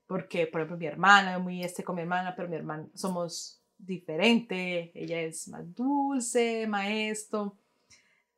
porque 0.06 0.46
por 0.46 0.60
ejemplo 0.60 0.76
mi 0.78 0.86
hermana, 0.86 1.38
muy 1.38 1.62
este 1.64 1.82
con 1.82 1.96
mi 1.96 2.02
hermana, 2.02 2.34
pero 2.36 2.48
mi 2.48 2.56
hermana 2.56 2.86
somos 2.94 3.59
diferentes, 3.86 4.90
ella 4.94 5.20
es 5.20 5.48
más 5.48 5.74
dulce, 5.74 6.66
más 6.66 6.86
esto, 6.88 7.56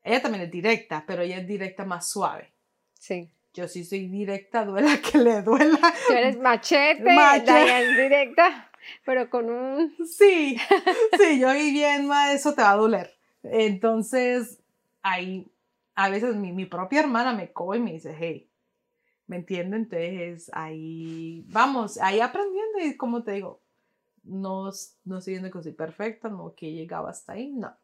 ella 0.02 0.20
también 0.20 0.44
es 0.44 0.50
directa, 0.50 1.04
pero 1.06 1.22
ella 1.22 1.38
es 1.38 1.46
directa 1.46 1.84
más 1.84 2.08
suave. 2.08 2.52
Sí. 2.98 3.30
yo 3.52 3.68
sí 3.68 3.84
soy 3.84 4.06
directa, 4.08 4.64
duela 4.64 4.98
que 5.00 5.18
le 5.18 5.42
duela. 5.42 5.78
Tú 6.06 6.12
eres 6.12 6.38
machete, 6.38 7.02
machete. 7.02 8.02
directa, 8.02 8.70
pero 9.04 9.28
con 9.28 9.50
un... 9.50 9.94
Sí, 10.06 10.56
sí, 11.18 11.40
yo 11.40 11.54
y 11.54 11.72
bien, 11.72 12.08
eso 12.32 12.54
te 12.54 12.62
va 12.62 12.72
a 12.72 12.76
doler. 12.76 13.14
Entonces, 13.42 14.60
ahí, 15.02 15.46
a 15.94 16.08
veces 16.08 16.36
mi, 16.36 16.52
mi 16.52 16.64
propia 16.64 17.00
hermana 17.00 17.32
me 17.32 17.52
coge 17.52 17.78
y 17.78 17.82
me 17.82 17.92
dice, 17.92 18.14
hey, 18.18 18.48
¿me 19.26 19.36
entiende? 19.36 19.76
Entonces, 19.76 20.50
ahí, 20.54 21.44
vamos, 21.48 21.98
ahí 21.98 22.20
aprendiendo 22.20 22.78
y 22.80 22.96
como 22.96 23.22
te 23.22 23.32
digo, 23.32 23.60
no, 24.22 24.70
no 25.04 25.18
estoy 25.18 25.34
diciendo 25.34 25.50
que 25.50 25.62
soy 25.62 25.72
perfecta, 25.72 26.28
no 26.28 26.54
que 26.54 26.68
he 26.68 26.72
llegado 26.72 27.06
hasta 27.06 27.32
ahí, 27.32 27.52
no. 27.52 27.76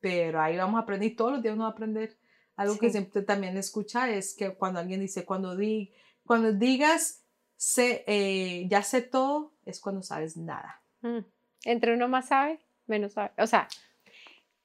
Pero 0.00 0.40
ahí 0.40 0.56
vamos 0.56 0.78
a 0.78 0.82
aprender 0.82 1.12
y 1.12 1.16
todos 1.16 1.32
los 1.32 1.42
días 1.42 1.54
uno 1.54 1.64
va 1.64 1.70
a 1.70 1.72
aprender 1.72 2.18
algo 2.58 2.76
que 2.76 2.90
siempre 2.90 3.22
también 3.22 3.56
escucha 3.56 4.10
es 4.10 4.34
que 4.34 4.50
cuando 4.54 4.80
alguien 4.80 5.00
dice, 5.00 5.24
cuando, 5.24 5.54
di, 5.56 5.92
cuando 6.26 6.52
digas, 6.52 7.24
sé, 7.56 8.02
eh, 8.08 8.66
ya 8.68 8.82
sé 8.82 9.00
todo, 9.00 9.52
es 9.64 9.80
cuando 9.80 10.02
sabes 10.02 10.36
nada. 10.36 10.82
Mm. 11.02 11.20
Entre 11.64 11.94
uno 11.94 12.08
más 12.08 12.26
sabe, 12.28 12.58
menos 12.86 13.12
sabe. 13.12 13.30
O 13.38 13.46
sea, 13.46 13.68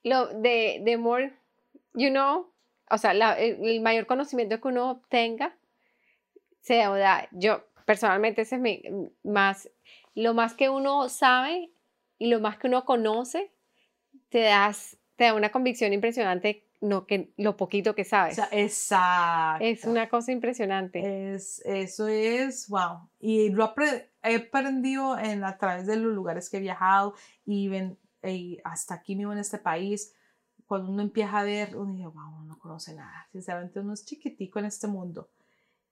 lo 0.04 0.28
de, 0.28 0.82
de 0.84 0.98
more, 0.98 1.34
you 1.94 2.10
know, 2.10 2.52
o 2.90 2.98
sea, 2.98 3.12
el, 3.38 3.82
mayor 3.82 4.08
conocimiento 4.08 4.60
que 4.60 4.68
uno 4.70 4.90
obtenga, 4.90 5.56
se 6.62 6.78
da, 6.78 7.28
yo 7.32 7.64
personalmente 7.86 8.42
ese 8.42 8.56
es 8.56 8.62
mi, 8.62 8.82
más, 9.24 9.70
lo 10.16 10.34
más 10.34 10.54
que 10.54 10.70
uno 10.70 11.10
sabe 11.10 11.72
y 12.18 12.28
lo 12.28 12.40
más 12.40 12.58
que 12.58 12.68
uno 12.68 12.86
conoce, 12.86 13.52
te 14.30 14.42
das, 14.42 14.98
te 15.16 15.26
da 15.26 15.34
una 15.34 15.52
convicción 15.52 15.94
impresionante 15.94 16.68
no 16.84 17.08
que 17.08 17.34
lo 17.38 17.56
poquito 17.58 17.96
que 17.96 18.04
sabes. 18.04 18.38
exacto. 18.52 19.64
Es 19.64 19.86
una 19.86 20.10
cosa 20.10 20.32
impresionante. 20.32 21.34
Es, 21.34 21.62
eso 21.66 22.08
es, 22.08 22.68
wow. 22.68 23.10
Y 23.20 23.50
lo 23.50 23.74
he 24.22 24.36
aprendido 24.36 25.18
en, 25.18 25.44
a 25.44 25.58
través 25.58 25.88
de 25.88 25.96
los 25.96 26.14
lugares 26.14 26.50
que 26.50 26.58
he 26.58 26.60
viajado 26.60 27.16
y, 27.46 27.70
ven, 27.70 27.98
hasta 28.64 28.96
aquí 28.96 29.16
mismo 29.16 29.32
en 29.34 29.40
este 29.40 29.58
país. 29.58 30.14
Cuando 30.66 30.92
uno 30.92 31.02
empieza 31.02 31.40
a 31.40 31.44
ver, 31.44 31.76
uno 31.76 31.94
dice, 31.94 32.08
wow, 32.08 32.36
uno 32.36 32.44
no 32.44 32.60
conoce 32.60 32.94
nada. 32.94 33.28
Sinceramente, 33.32 33.80
uno 33.80 33.94
es 33.94 34.06
chiquitico 34.06 34.60
en 34.60 34.66
este 34.66 34.88
mundo. 34.88 35.30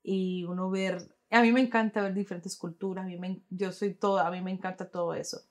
Y 0.04 0.44
uno 0.46 0.70
ver, 0.70 1.16
a 1.32 1.42
mí 1.42 1.52
me 1.52 1.62
encanta 1.62 2.02
ver 2.02 2.14
diferentes 2.14 2.58
culturas, 2.58 3.06
a 3.06 3.08
mí 3.08 3.18
me, 3.18 3.42
yo 3.50 3.72
soy 3.72 3.94
todo, 3.94 4.20
a 4.20 4.30
mí 4.30 4.42
me 4.42 4.52
encanta 4.52 4.90
todo 4.90 5.14
eso. 5.14 5.42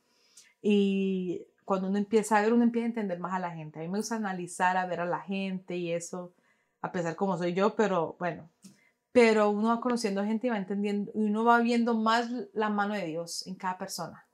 Y 0.62 1.46
cuando 1.64 1.88
uno 1.88 1.98
empieza 1.98 2.36
a 2.36 2.42
ver, 2.42 2.52
uno 2.52 2.64
empieza 2.64 2.84
a 2.84 2.88
entender 2.88 3.18
más 3.18 3.32
a 3.32 3.38
la 3.38 3.50
gente. 3.52 3.78
A 3.78 3.82
mí 3.82 3.88
me 3.88 3.98
gusta 3.98 4.16
analizar, 4.16 4.76
a 4.76 4.86
ver 4.86 5.00
a 5.00 5.06
la 5.06 5.20
gente 5.20 5.76
y 5.76 5.92
eso, 5.92 6.34
a 6.82 6.92
pesar 6.92 7.16
como 7.16 7.38
soy 7.38 7.54
yo, 7.54 7.74
pero 7.74 8.16
bueno, 8.18 8.50
pero 9.12 9.50
uno 9.50 9.68
va 9.68 9.80
conociendo 9.80 10.24
gente 10.24 10.46
y 10.46 10.50
va 10.50 10.58
entendiendo, 10.58 11.10
y 11.14 11.24
uno 11.24 11.44
va 11.44 11.60
viendo 11.60 11.94
más 11.94 12.30
la 12.52 12.68
mano 12.68 12.94
de 12.94 13.06
Dios 13.06 13.46
en 13.46 13.54
cada 13.54 13.78
persona. 13.78 14.26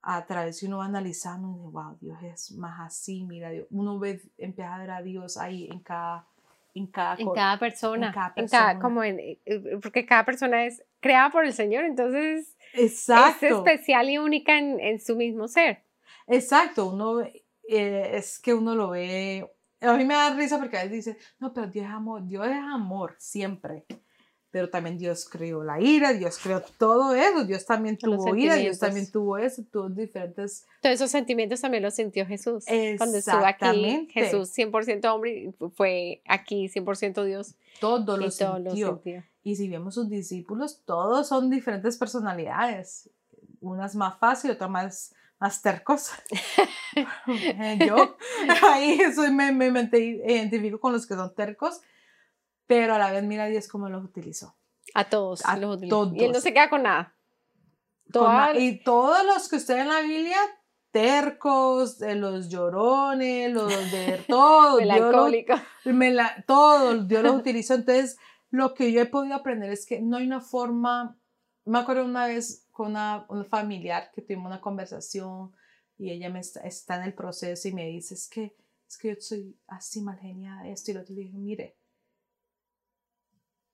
A 0.00 0.24
través 0.26 0.60
de 0.60 0.66
uno 0.66 0.78
va 0.78 0.86
analizando, 0.86 1.48
y 1.48 1.70
wow, 1.70 1.98
Dios 2.00 2.22
es 2.22 2.52
más 2.52 2.80
así, 2.80 3.24
mira, 3.24 3.50
uno 3.70 3.98
ve, 3.98 4.22
empieza 4.38 4.74
a 4.74 4.78
ver 4.78 4.90
a 4.90 5.02
Dios 5.02 5.36
ahí 5.36 5.68
en 5.70 5.80
cada, 5.80 6.26
en 6.74 6.86
cada, 6.86 7.16
en 7.16 7.30
cada 7.32 7.58
persona, 7.58 8.08
en 8.08 8.12
cada 8.12 8.34
persona. 8.34 8.78
como 8.78 9.02
eh, 9.02 9.40
eh, 9.44 9.78
porque 9.82 10.06
cada 10.06 10.24
persona 10.24 10.64
es 10.64 10.84
creada 11.00 11.30
por 11.30 11.44
el 11.44 11.52
Señor, 11.52 11.84
entonces 11.84 12.56
Exacto. 12.74 13.46
es 13.46 13.52
especial 13.52 14.10
y 14.10 14.18
única 14.18 14.58
en, 14.58 14.80
en 14.80 15.00
su 15.00 15.16
mismo 15.16 15.48
ser. 15.48 15.84
Exacto, 16.26 16.86
uno 16.86 17.20
eh, 17.22 18.10
es 18.14 18.38
que 18.38 18.54
uno 18.54 18.74
lo 18.74 18.90
ve. 18.90 19.50
A 19.80 19.94
mí 19.94 20.04
me 20.04 20.14
da 20.14 20.34
risa 20.34 20.58
porque 20.58 20.76
a 20.76 20.84
veces 20.84 21.04
dice, 21.04 21.18
no, 21.38 21.52
pero 21.52 21.68
Dios 21.68 21.86
es 21.86 21.92
amor, 21.92 22.26
Dios 22.26 22.46
es 22.46 22.56
amor 22.56 23.14
siempre. 23.18 23.84
Pero 24.50 24.70
también 24.70 24.96
Dios 24.96 25.28
creó 25.28 25.62
la 25.62 25.80
ira, 25.80 26.14
Dios 26.14 26.38
creó 26.42 26.62
todo 26.78 27.14
eso, 27.14 27.44
Dios 27.44 27.66
también 27.66 27.98
tuvo 27.98 28.34
ira, 28.34 28.54
Dios 28.56 28.78
también 28.78 29.10
tuvo 29.10 29.36
eso, 29.36 29.62
tuvo 29.70 29.90
diferentes... 29.90 30.64
Todos 30.80 30.94
esos 30.94 31.10
sentimientos 31.10 31.60
también 31.60 31.82
los 31.82 31.94
sintió 31.94 32.24
Jesús. 32.24 32.64
Cuando 32.96 33.18
estuvo 33.18 33.44
aquí, 33.44 34.08
Jesús 34.10 34.56
100% 34.56 35.14
hombre, 35.14 35.52
fue 35.74 36.22
aquí 36.26 36.68
100% 36.68 37.24
Dios. 37.24 37.56
Todo 37.80 38.16
lo, 38.16 38.30
todo 38.30 38.58
lo 38.58 38.74
sintió. 38.74 39.24
Y 39.44 39.56
si 39.56 39.68
vemos 39.68 39.94
sus 39.94 40.08
discípulos, 40.08 40.82
todos 40.84 41.28
son 41.28 41.50
diferentes 41.50 41.98
personalidades. 41.98 43.10
Unas 43.60 43.94
más 43.94 44.18
fácil, 44.18 44.52
otras 44.52 44.70
más 44.70 45.12
más 45.38 45.62
tercos. 45.62 46.10
Yo 47.86 48.16
ahí 48.68 49.00
soy, 49.14 49.30
me, 49.30 49.52
me, 49.52 49.68
identifico 49.68 50.80
con 50.80 50.92
los 50.92 51.06
que 51.06 51.14
son 51.14 51.34
tercos, 51.34 51.80
pero 52.68 52.94
a 52.94 52.98
la 52.98 53.10
vez 53.10 53.24
mira 53.24 53.46
Dios 53.46 53.66
cómo 53.66 53.88
los 53.88 54.04
utilizó. 54.04 54.54
A 54.94 55.08
todos. 55.08 55.44
A 55.44 55.56
los 55.56 55.80
todos. 55.88 56.14
Y 56.14 56.22
él 56.24 56.32
no 56.32 56.40
se 56.40 56.52
queda 56.52 56.70
con 56.70 56.84
nada. 56.84 57.16
y 58.54 58.84
todos 58.84 59.24
los 59.24 59.48
que 59.48 59.56
usted 59.56 59.78
en 59.78 59.88
la 59.88 60.02
Biblia, 60.02 60.36
tercos, 60.90 61.98
de 61.98 62.14
los 62.14 62.48
llorones, 62.48 63.52
los 63.52 63.68
de 63.90 64.22
todos. 64.28 64.80
Melancólicos. 64.80 65.60
todos, 66.46 67.08
Dios 67.08 67.22
los 67.22 67.36
utilizó. 67.36 67.74
Entonces, 67.74 68.18
lo 68.50 68.74
que 68.74 68.92
yo 68.92 69.00
he 69.00 69.06
podido 69.06 69.34
aprender 69.34 69.70
es 69.70 69.86
que 69.86 70.00
no 70.00 70.18
hay 70.18 70.26
una 70.26 70.42
forma, 70.42 71.18
me 71.64 71.78
acuerdo 71.78 72.04
una 72.04 72.26
vez 72.26 72.66
con 72.70 72.90
una, 72.90 73.26
familiar 73.48 74.10
que 74.14 74.20
tuvimos 74.20 74.46
una 74.46 74.60
conversación 74.60 75.52
y 75.96 76.10
ella 76.10 76.28
me 76.28 76.40
está, 76.40 76.60
está, 76.60 76.96
en 76.96 77.04
el 77.04 77.14
proceso 77.14 77.66
y 77.66 77.72
me 77.72 77.86
dice, 77.86 78.14
es 78.14 78.28
que, 78.28 78.54
es 78.86 78.98
que 78.98 79.08
yo 79.08 79.20
soy 79.20 79.58
así 79.66 80.02
mal 80.02 80.18
geniada, 80.18 80.68
esto 80.68 80.90
y 80.90 80.94
lo 80.94 81.00
otro. 81.00 81.14
Le 81.14 81.22
dije, 81.22 81.38
mire, 81.38 81.78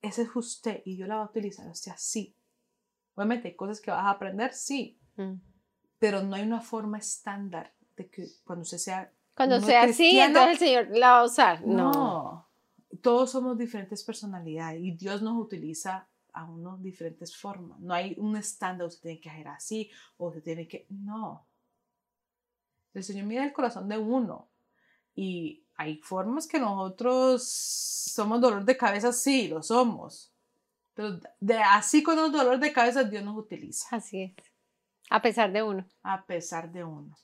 ese 0.05 0.22
es 0.22 0.36
usted 0.36 0.82
y 0.85 0.97
yo 0.97 1.06
la 1.06 1.16
voy 1.16 1.26
a 1.26 1.31
utilizar 1.31 1.68
usted 1.68 1.93
así. 1.93 2.36
Obviamente 3.14 3.48
hay 3.48 3.56
cosas 3.56 3.81
que 3.81 3.90
vas 3.90 4.05
a 4.05 4.10
aprender, 4.10 4.52
sí, 4.52 4.98
mm. 5.16 5.35
pero 5.98 6.22
no 6.22 6.36
hay 6.36 6.43
una 6.43 6.60
forma 6.60 6.98
estándar 6.98 7.72
de 7.97 8.09
que 8.10 8.26
cuando 8.44 8.62
usted 8.62 8.78
sea... 8.78 9.12
Cuando 9.35 9.60
sea 9.60 9.85
así, 9.85 10.18
entonces 10.18 10.52
el 10.52 10.59
Señor 10.59 10.89
la 10.97 11.10
va 11.12 11.20
a 11.20 11.24
usar. 11.24 11.66
No. 11.66 11.90
no. 11.90 12.48
Todos 13.02 13.31
somos 13.31 13.59
diferentes 13.59 14.05
personalidades 14.05 14.81
y 14.81 14.93
Dios 14.93 15.22
nos 15.22 15.36
utiliza 15.36 16.09
a 16.32 16.44
unas 16.44 16.81
diferentes 16.82 17.36
formas. 17.36 17.81
No 17.81 17.94
hay 17.94 18.14
un 18.18 18.36
estándar, 18.36 18.86
usted 18.86 19.02
tiene 19.02 19.20
que 19.20 19.31
hacer 19.31 19.48
así 19.48 19.90
o 20.18 20.28
usted 20.28 20.43
tiene 20.43 20.68
que... 20.68 20.86
No. 20.90 21.47
El 22.93 23.02
Señor 23.02 23.26
mira 23.26 23.44
el 23.44 23.52
corazón 23.52 23.89
de 23.89 23.98
uno 23.98 24.51
y 25.14 25.64
hay 25.76 25.98
formas 25.98 26.46
que 26.46 26.59
nosotros 26.59 27.42
somos 27.44 28.40
dolor 28.40 28.64
de 28.64 28.76
cabeza, 28.76 29.12
sí, 29.12 29.48
lo 29.48 29.62
somos. 29.62 30.32
Pero 30.94 31.18
de, 31.40 31.59
así 31.59 32.02
con 32.02 32.18
un 32.18 32.30
dolor 32.30 32.59
de 32.59 32.72
cabeza 32.72 33.05
Dios 33.05 33.24
nos 33.24 33.36
utiliza. 33.36 33.96
Así 33.96 34.22
es. 34.22 34.32
A 35.10 35.20
pesar 35.20 35.52
de 35.52 35.62
uno. 35.62 35.86
A 36.02 36.24
pesar 36.24 36.70
de 36.70 36.84
uno 36.84 37.16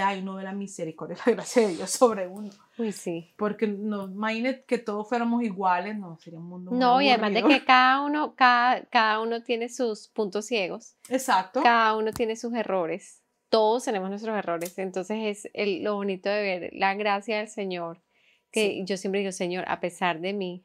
hay 0.00 0.20
uno 0.20 0.36
de 0.36 0.44
la 0.44 0.52
misericordia 0.52 1.16
y 1.26 1.30
la 1.30 1.36
gracia 1.36 1.66
de 1.66 1.74
Dios 1.74 1.90
sobre 1.90 2.26
uno. 2.26 2.50
Uy, 2.78 2.92
sí. 2.92 3.34
Porque 3.36 3.66
no, 3.66 4.04
imagínate 4.04 4.64
que 4.64 4.78
todos 4.78 5.08
fuéramos 5.08 5.42
iguales, 5.42 5.98
no, 5.98 6.16
sería 6.18 6.38
un 6.38 6.46
mundo 6.46 6.70
No, 6.70 7.02
y 7.02 7.10
además 7.10 7.34
de 7.34 7.42
que 7.42 7.64
cada 7.64 8.00
uno, 8.02 8.34
cada, 8.34 8.84
cada 8.86 9.20
uno 9.20 9.42
tiene 9.42 9.68
sus 9.68 10.08
puntos 10.08 10.46
ciegos. 10.46 10.96
Exacto. 11.08 11.62
Cada 11.62 11.96
uno 11.96 12.12
tiene 12.12 12.36
sus 12.36 12.54
errores. 12.54 13.21
Todos 13.52 13.84
tenemos 13.84 14.08
nuestros 14.08 14.34
errores. 14.34 14.78
Entonces 14.78 15.18
es 15.20 15.50
el, 15.52 15.84
lo 15.84 15.96
bonito 15.96 16.30
de 16.30 16.40
ver 16.40 16.70
la 16.72 16.94
gracia 16.94 17.36
del 17.36 17.48
Señor. 17.48 18.02
Que 18.50 18.82
yo 18.86 18.96
siempre 18.96 19.20
digo, 19.20 19.30
Señor, 19.30 19.66
a 19.68 19.78
pesar 19.78 20.20
de 20.20 20.32
mí, 20.32 20.64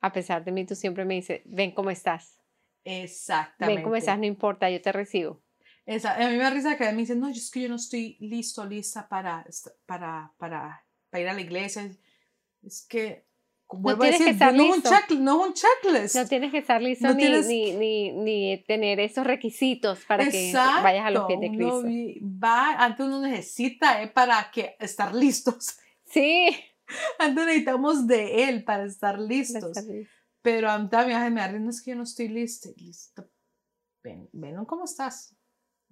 a 0.00 0.12
pesar 0.12 0.44
de 0.44 0.50
mí, 0.50 0.66
tú 0.66 0.74
siempre 0.74 1.04
me 1.04 1.14
dices, 1.14 1.42
ven 1.44 1.70
cómo 1.70 1.90
estás. 1.90 2.40
Exactamente. 2.82 3.76
Ven 3.76 3.84
cómo 3.84 3.94
estás, 3.94 4.18
no 4.18 4.26
importa, 4.26 4.68
yo 4.68 4.82
te 4.82 4.90
recibo. 4.90 5.44
Esa, 5.86 6.16
a 6.16 6.28
mí 6.28 6.36
me 6.36 6.42
da 6.42 6.50
risa 6.50 6.76
que 6.76 6.90
me 6.90 7.02
dicen, 7.02 7.20
no, 7.20 7.28
es 7.28 7.52
que 7.52 7.60
yo 7.60 7.68
no 7.68 7.76
estoy 7.76 8.16
listo, 8.18 8.66
lista 8.66 9.08
para, 9.08 9.46
para, 9.86 10.32
para, 10.38 10.84
para 11.08 11.22
ir 11.22 11.28
a 11.28 11.34
la 11.34 11.40
iglesia. 11.40 11.88
Es 12.64 12.84
que, 12.84 13.26
vuelvo 13.68 14.04
a 14.04 14.06
decir, 14.06 14.36
no, 14.52 14.74
es 14.74 14.84
un 15.10 15.24
no 15.24 15.40
es 15.40 15.48
un 15.48 15.54
checklist. 15.54 16.16
No 16.16 16.26
tienes 16.26 16.50
que 16.50 16.58
estar 16.58 16.80
listo 16.80 17.12
ni, 17.14 17.28
ni, 17.28 17.72
ni, 17.72 18.12
ni, 18.12 18.64
tener 18.64 19.00
esos 19.00 19.26
requisitos 19.26 20.00
para 20.06 20.28
que 20.28 20.52
vayas 20.52 21.06
a 21.06 21.10
los 21.10 21.26
pies 21.26 21.40
de 21.40 21.48
Cristo. 21.48 21.82
va, 22.22 22.74
antes 22.74 23.06
uno 23.06 23.20
necesita 23.20 24.02
eh, 24.02 24.08
para 24.08 24.50
que 24.50 24.76
estar 24.80 25.14
listos. 25.14 25.78
Sí. 26.06 26.54
Antes 27.18 27.46
necesitamos 27.46 28.06
de 28.06 28.44
Él 28.44 28.62
para 28.62 28.84
estar 28.84 29.18
listos. 29.18 29.76
Pero 30.42 30.70
a 30.70 30.78
mí 30.78 30.88
también 30.88 31.32
me 31.32 31.40
da 31.40 31.46
es 31.68 31.82
que 31.82 31.90
yo 31.90 31.96
no 31.96 32.04
estoy 32.04 32.28
listo. 32.28 32.68
listo. 32.76 33.28
Ven, 34.02 34.28
ven 34.32 34.64
cómo 34.66 34.84
estás 34.84 35.34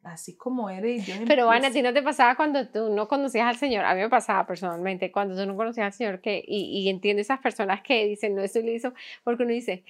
así 0.02 0.36
como 0.36 0.68
eres. 0.70 1.06
Yo 1.06 1.14
Pero 1.26 1.50
Ana, 1.50 1.68
¿a 1.68 1.70
ti 1.70 1.82
no 1.82 1.92
te 1.92 2.02
pasaba 2.02 2.36
cuando 2.36 2.68
tú 2.68 2.90
no 2.94 3.08
conocías 3.08 3.46
al 3.46 3.56
Señor? 3.56 3.84
A 3.84 3.94
mí 3.94 4.00
me 4.00 4.08
pasaba 4.08 4.46
personalmente, 4.46 5.12
cuando 5.12 5.36
tú 5.36 5.46
no 5.46 5.56
conocías 5.56 5.86
al 5.86 5.92
Señor, 5.92 6.20
que, 6.20 6.42
y, 6.46 6.80
y 6.80 6.88
entiendo 6.88 7.20
esas 7.20 7.40
personas 7.40 7.82
que 7.82 8.06
dicen, 8.06 8.34
no 8.34 8.42
estoy 8.42 8.62
listo, 8.62 8.92
porque 9.24 9.42
uno 9.42 9.52
dice, 9.52 9.84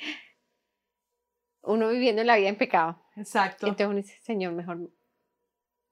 uno 1.62 1.88
viviendo 1.88 2.22
la 2.24 2.36
vida 2.36 2.48
en 2.48 2.56
pecado. 2.56 3.00
Exacto. 3.16 3.66
Entonces 3.66 3.86
uno 3.86 3.96
dice, 3.96 4.18
Señor, 4.22 4.52
mejor. 4.52 4.90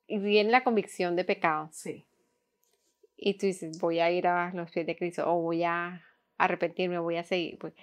Y 0.06 0.18
viene 0.18 0.50
la 0.50 0.64
convicción 0.64 1.16
de 1.16 1.24
pecado. 1.24 1.68
Sí. 1.72 2.06
Y 3.16 3.34
tú 3.34 3.46
dices, 3.46 3.78
voy 3.78 4.00
a 4.00 4.10
ir 4.10 4.26
a 4.26 4.50
los 4.54 4.70
pies 4.70 4.86
de 4.86 4.96
Cristo 4.96 5.24
o 5.26 5.40
voy 5.40 5.62
a, 5.62 6.02
arrepentirme, 6.38 6.98
voy 6.98 7.16
a 7.16 7.24
seguir. 7.24 7.58
Pues, 7.58 7.74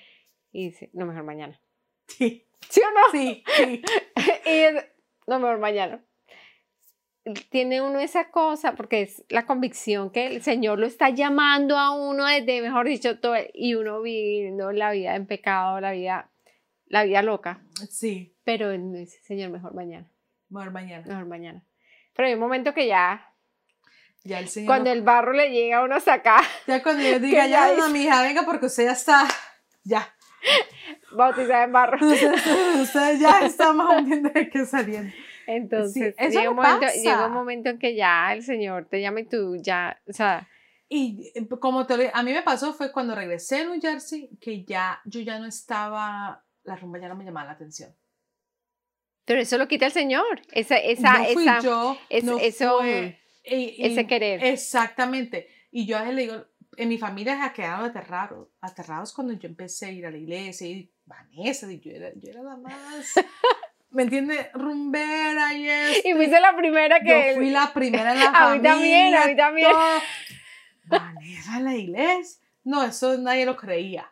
y 0.51 0.65
dice, 0.65 0.89
no, 0.93 1.05
mejor 1.05 1.23
mañana. 1.23 1.59
Sí. 2.07 2.45
¿Sí 2.69 2.81
o 2.81 2.91
no? 2.91 3.11
Sí, 3.11 3.43
sí. 3.55 3.81
y 4.45 4.49
es, 4.49 4.85
no, 5.27 5.39
mejor 5.39 5.59
mañana. 5.59 6.03
Tiene 7.49 7.81
uno 7.81 7.99
esa 7.99 8.29
cosa, 8.29 8.73
porque 8.75 9.01
es 9.01 9.23
la 9.29 9.45
convicción 9.45 10.11
que 10.11 10.27
el 10.27 10.41
Señor 10.41 10.79
lo 10.79 10.85
está 10.85 11.09
llamando 11.09 11.77
a 11.77 11.91
uno 11.91 12.25
desde, 12.25 12.61
mejor 12.61 12.87
dicho, 12.87 13.19
todo, 13.19 13.35
y 13.53 13.75
uno 13.75 14.01
viviendo 14.01 14.71
la 14.71 14.91
vida 14.91 15.15
en 15.15 15.25
pecado, 15.25 15.79
la 15.79 15.91
vida, 15.91 16.29
la 16.85 17.03
vida 17.03 17.21
loca. 17.21 17.61
Sí. 17.89 18.35
Pero 18.43 18.71
dice, 18.71 19.19
Señor, 19.23 19.49
mejor 19.49 19.73
mañana. 19.73 20.07
Mejor 20.49 20.71
mañana. 20.71 21.05
Mejor 21.05 21.25
mañana. 21.25 21.63
Pero 22.15 22.27
hay 22.27 22.33
un 22.33 22.39
momento 22.39 22.73
que 22.73 22.87
ya, 22.87 23.33
Ya 24.23 24.39
el 24.39 24.47
Señor. 24.47 24.67
cuando 24.67 24.91
el 24.91 25.01
barro 25.01 25.33
le 25.33 25.51
llega 25.51 25.79
a 25.79 25.83
uno 25.83 25.95
hasta 25.95 26.13
acá, 26.13 26.41
Ya 26.65 26.81
cuando 26.81 27.03
yo 27.03 27.19
diga, 27.21 27.47
ya, 27.47 27.73
no, 27.75 27.89
mi 27.89 28.03
hija, 28.03 28.21
venga, 28.23 28.43
porque 28.43 28.67
usted 28.67 28.85
ya 28.85 28.91
está. 28.93 29.27
Ya. 29.83 30.13
bautizada 31.11 31.63
en 31.63 31.71
barro. 31.71 31.97
Usted, 32.07 32.81
usted 32.81 33.19
ya 33.19 33.45
está 33.45 33.73
más 33.73 33.99
hundiendo 33.99 34.29
de 34.29 34.49
que 34.49 34.65
saliendo. 34.65 35.13
Entonces, 35.47 36.13
eso 36.17 36.39
llega, 36.39 36.49
un 36.51 36.55
momento, 36.57 36.81
pasa. 36.81 36.93
llega 36.95 37.25
un 37.27 37.33
momento 37.33 37.69
en 37.69 37.79
que 37.79 37.95
ya 37.95 38.31
el 38.33 38.43
Señor 38.43 38.85
te 38.89 39.01
llama 39.01 39.21
y 39.21 39.25
tú 39.25 39.55
ya, 39.57 39.99
o 40.07 40.13
sea, 40.13 40.47
Y 40.89 41.31
eh, 41.35 41.47
como 41.59 41.85
te 41.87 41.97
lo- 41.97 42.09
a 42.15 42.21
mí 42.23 42.31
me 42.33 42.43
pasó 42.43 42.73
fue 42.73 42.91
cuando 42.91 43.15
regresé 43.15 43.59
a 43.61 43.63
New 43.65 43.81
Jersey 43.81 44.29
que 44.39 44.63
ya 44.63 45.01
yo 45.05 45.19
ya 45.21 45.39
no 45.39 45.45
estaba, 45.45 46.45
la 46.63 46.75
rumba 46.75 46.99
ya 46.99 47.07
no 47.09 47.15
me 47.15 47.25
llamaba 47.25 47.47
la 47.47 47.53
atención. 47.53 47.95
pero 49.25 49.41
eso 49.41 49.57
lo 49.57 49.67
quita 49.67 49.87
el 49.87 49.91
Señor. 49.91 50.41
Esa, 50.53 50.77
esa, 50.77 51.17
no 51.19 51.25
fui 51.25 51.43
esa, 51.43 51.59
yo, 51.59 51.97
es- 52.09 52.23
no 52.23 52.37
eso, 52.39 52.77
fue- 52.79 53.19
y- 53.43 53.55
y- 53.77 53.85
ese 53.87 54.07
querer. 54.07 54.41
Exactamente. 54.43 55.47
Y 55.71 55.85
yo 55.85 55.97
a 55.97 56.01
veces 56.01 56.15
le 56.15 56.21
digo, 56.21 56.45
en 56.77 56.87
mi 56.89 56.97
familia 56.97 57.41
se 57.45 57.53
quedaron 57.53 57.83
aterrados, 57.85 58.47
aterrados 58.61 59.13
cuando 59.13 59.33
yo 59.33 59.49
empecé 59.49 59.87
a 59.87 59.91
ir 59.91 60.05
a 60.05 60.11
la 60.11 60.17
iglesia 60.17 60.67
y 60.67 60.93
Vanessa, 61.05 61.69
y 61.71 61.79
yo 61.81 61.91
era, 61.91 62.11
yo 62.15 62.29
era 62.31 62.41
la 62.43 62.55
más, 62.55 63.15
¿me 63.89 64.03
entiendes? 64.03 64.47
Rumbera 64.53 65.53
y 65.53 65.69
esto. 65.69 66.09
y 66.09 66.13
fuiste 66.13 66.39
la 66.39 66.55
primera 66.55 66.99
que... 66.99 67.29
Yo 67.31 67.35
fui 67.35 67.49
la 67.49 67.73
primera 67.73 68.13
en 68.13 68.19
la 68.19 68.25
A 68.33 68.55
mí 68.55 68.61
familia. 68.61 68.71
también, 68.71 69.15
a 69.15 69.25
mí 69.25 69.35
también. 69.35 69.71
todo. 69.71 70.01
Vanessa 70.85 71.59
la 71.59 71.75
iglesia. 71.75 72.47
No, 72.63 72.83
eso 72.83 73.17
nadie 73.17 73.45
lo 73.45 73.55
creía. 73.55 74.11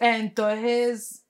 Entonces, 0.00 1.24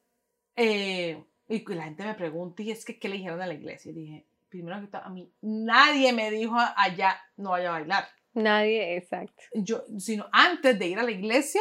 eh, 0.57 1.23
y 1.49 1.75
la 1.75 1.85
gente 1.85 2.05
me 2.05 2.15
pregunta, 2.15 2.63
¿y 2.63 2.71
es 2.71 2.85
que 2.85 2.99
qué 2.99 3.09
le 3.09 3.17
dijeron 3.17 3.41
a 3.41 3.47
la 3.47 3.55
iglesia? 3.55 3.91
Y 3.91 3.95
dije, 3.95 4.27
primero 4.49 4.81
que 4.81 4.87
todo, 4.87 5.03
a 5.03 5.11
mí 5.11 5.31
nadie 5.43 6.13
me 6.13 6.31
dijo 6.31 6.57
allá 6.77 7.21
no 7.37 7.51
vaya 7.51 7.69
a 7.69 7.73
bailar. 7.79 8.09
Nadie, 8.33 8.97
exacto. 8.97 9.43
Yo, 9.53 9.85
sino 9.99 10.29
antes 10.33 10.79
de 10.79 10.87
ir 10.87 10.99
a 10.99 11.03
la 11.03 11.11
iglesia, 11.11 11.61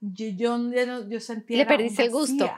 yo, 0.00 0.26
yo, 0.28 1.08
yo 1.08 1.20
sentía. 1.20 1.58
Le 1.58 1.66
perdiste 1.66 2.04
el 2.04 2.10
gusto. 2.10 2.50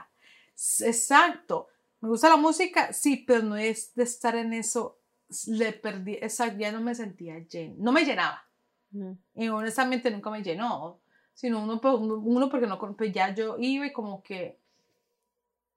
Exacto. 0.81 1.69
Me 2.03 2.09
gusta 2.09 2.29
la 2.29 2.37
música, 2.37 2.93
sí, 2.93 3.17
pero 3.27 3.43
no 3.43 3.57
es 3.57 3.95
de 3.95 4.03
estar 4.03 4.37
en 4.37 4.53
eso. 4.53 4.99
Le 5.47 5.73
perdí, 5.73 6.15
exacto, 6.15 6.59
ya 6.59 6.71
no 6.73 6.81
me 6.83 6.95
sentía 6.95 7.39
lleno, 7.39 7.77
no 7.79 7.93
me 7.93 8.05
llenaba. 8.05 8.45
Ujú. 8.93 9.17
Y 9.35 9.49
honestamente 9.49 10.11
nunca 10.11 10.29
me 10.31 10.43
llenó, 10.43 11.01
sino 11.33 11.63
uno, 11.63 11.81
uno 12.19 12.49
porque 12.51 12.67
no, 12.67 12.79
pues 12.79 13.13
ya 13.13 13.35
yo 13.35 13.57
iba 13.59 13.87
y 13.87 13.93
como 13.93 14.23
que, 14.23 14.59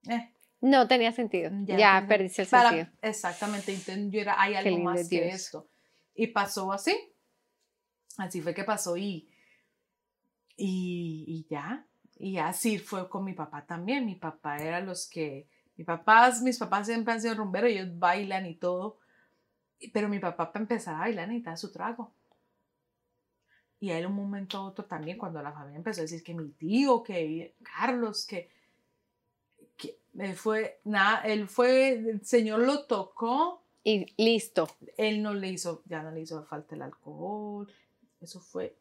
eh, 0.10 0.34
No 0.62 0.88
tenía 0.88 1.12
sentido. 1.14 1.52
Ya 1.64 1.78
Ya, 1.78 1.94
tenía- 2.00 2.08
perdiste 2.08 2.42
el 2.42 2.48
para- 2.50 2.70
sentido. 2.72 2.98
exactamente, 3.02 3.72
entonces 3.74 4.10
yo 4.12 4.20
era, 4.20 4.42
hay 4.42 4.56
algo 4.56 4.78
más 4.80 5.02
es 5.02 5.10
que 5.10 5.22
Dios. 5.24 5.36
esto. 5.36 5.70
Y 6.16 6.28
pasó 6.28 6.72
así, 6.74 6.98
así 8.18 8.42
fue 8.42 8.54
que 8.54 8.64
pasó 8.64 8.98
y, 8.98 9.30
y, 10.58 11.26
y 11.28 11.48
ya, 11.50 11.86
y 12.18 12.38
así 12.38 12.78
fue 12.80 13.08
con 13.10 13.24
mi 13.24 13.34
papá 13.34 13.66
también, 13.66 14.06
mi 14.06 14.16
papá 14.16 14.58
era 14.58 14.80
los 14.82 15.08
que, 15.10 15.48
mis 15.78 15.86
papás, 15.86 16.42
mis 16.42 16.58
papás 16.58 16.88
siempre 16.88 17.14
han 17.14 17.22
sido 17.22 17.36
rumberos, 17.36 17.70
ellos 17.70 17.90
bailan 18.00 18.46
y 18.46 18.56
todo, 18.56 18.98
pero 19.94 20.08
mi 20.10 20.20
papá 20.20 20.52
para 20.52 20.64
empezar 20.64 20.96
a 20.96 21.00
bailar 21.00 21.28
necesitaba 21.28 21.58
su 21.58 21.72
trago. 21.72 22.12
Y 23.80 23.92
a 23.92 24.00
él 24.00 24.06
un 24.06 24.14
momento 24.16 24.64
otro 24.64 24.86
también, 24.86 25.18
cuando 25.18 25.42
la 25.42 25.52
familia 25.52 25.78
empezó 25.78 26.02
a 26.02 26.04
decir 26.04 26.24
que 26.24 26.34
mi 26.34 26.50
tío, 26.50 27.04
que 27.04 27.56
Carlos, 27.62 28.26
que, 28.26 28.50
que 29.78 30.00
él 30.18 30.34
fue, 30.36 30.80
nada, 30.86 31.22
él 31.22 31.48
fue, 31.48 31.90
el 31.90 32.26
Señor 32.26 32.62
lo 32.62 32.86
tocó, 32.86 33.62
Y 33.84 34.06
listo. 34.18 34.68
él 34.98 35.22
no 35.22 35.34
le 35.34 35.50
hizo, 35.50 35.84
ya 35.86 36.02
no 36.02 36.12
le 36.12 36.22
hizo 36.22 36.44
falta 36.46 36.74
el 36.76 36.82
alcohol, 36.84 37.70
eso 38.22 38.40
fue 38.40 38.76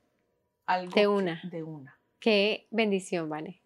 algo 0.67 0.93
De 0.95 1.07
una. 1.09 1.41
de 1.51 1.63
una. 1.65 1.99
Qué 2.21 2.67
bendición, 2.71 3.29
Vane. 3.29 3.61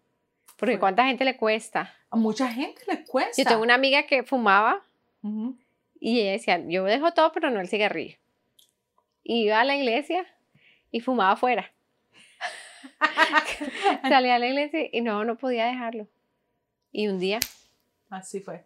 Porque 0.59 0.73
Fue- 0.73 0.79
cuánta 0.79 1.05
gente 1.05 1.23
le 1.25 1.37
cuesta. 1.37 1.93
A 2.09 2.15
mucha 2.17 2.51
gente 2.51 2.81
le 2.87 3.03
cuesta. 3.05 3.41
Yo 3.41 3.47
tengo 3.47 3.61
una 3.63 3.75
amiga 3.75 4.03
que 4.03 4.23
fumaba 4.23 4.83
Ujú. 5.23 5.55
y 5.99 6.19
ella 6.21 6.31
decía, 6.33 6.59
yo 6.67 6.83
dejo 6.83 7.13
todo, 7.13 7.31
pero 7.31 7.49
no 7.49 7.59
el 7.61 7.67
cigarrillo. 7.69 8.17
Y 9.23 9.43
iba 9.45 9.59
a 9.59 9.63
la 9.63 9.75
iglesia 9.75 10.25
y 10.91 10.99
fumaba 11.01 11.31
afuera. 11.33 11.71
Salía 14.07 14.35
a 14.35 14.39
la 14.39 14.47
iglesia 14.47 14.87
y 14.91 15.01
no, 15.01 15.23
no 15.23 15.37
podía 15.37 15.65
dejarlo. 15.65 16.07
Y 16.91 17.07
un 17.07 17.19
día 17.19 17.39
Así 18.09 18.39
fue. 18.39 18.63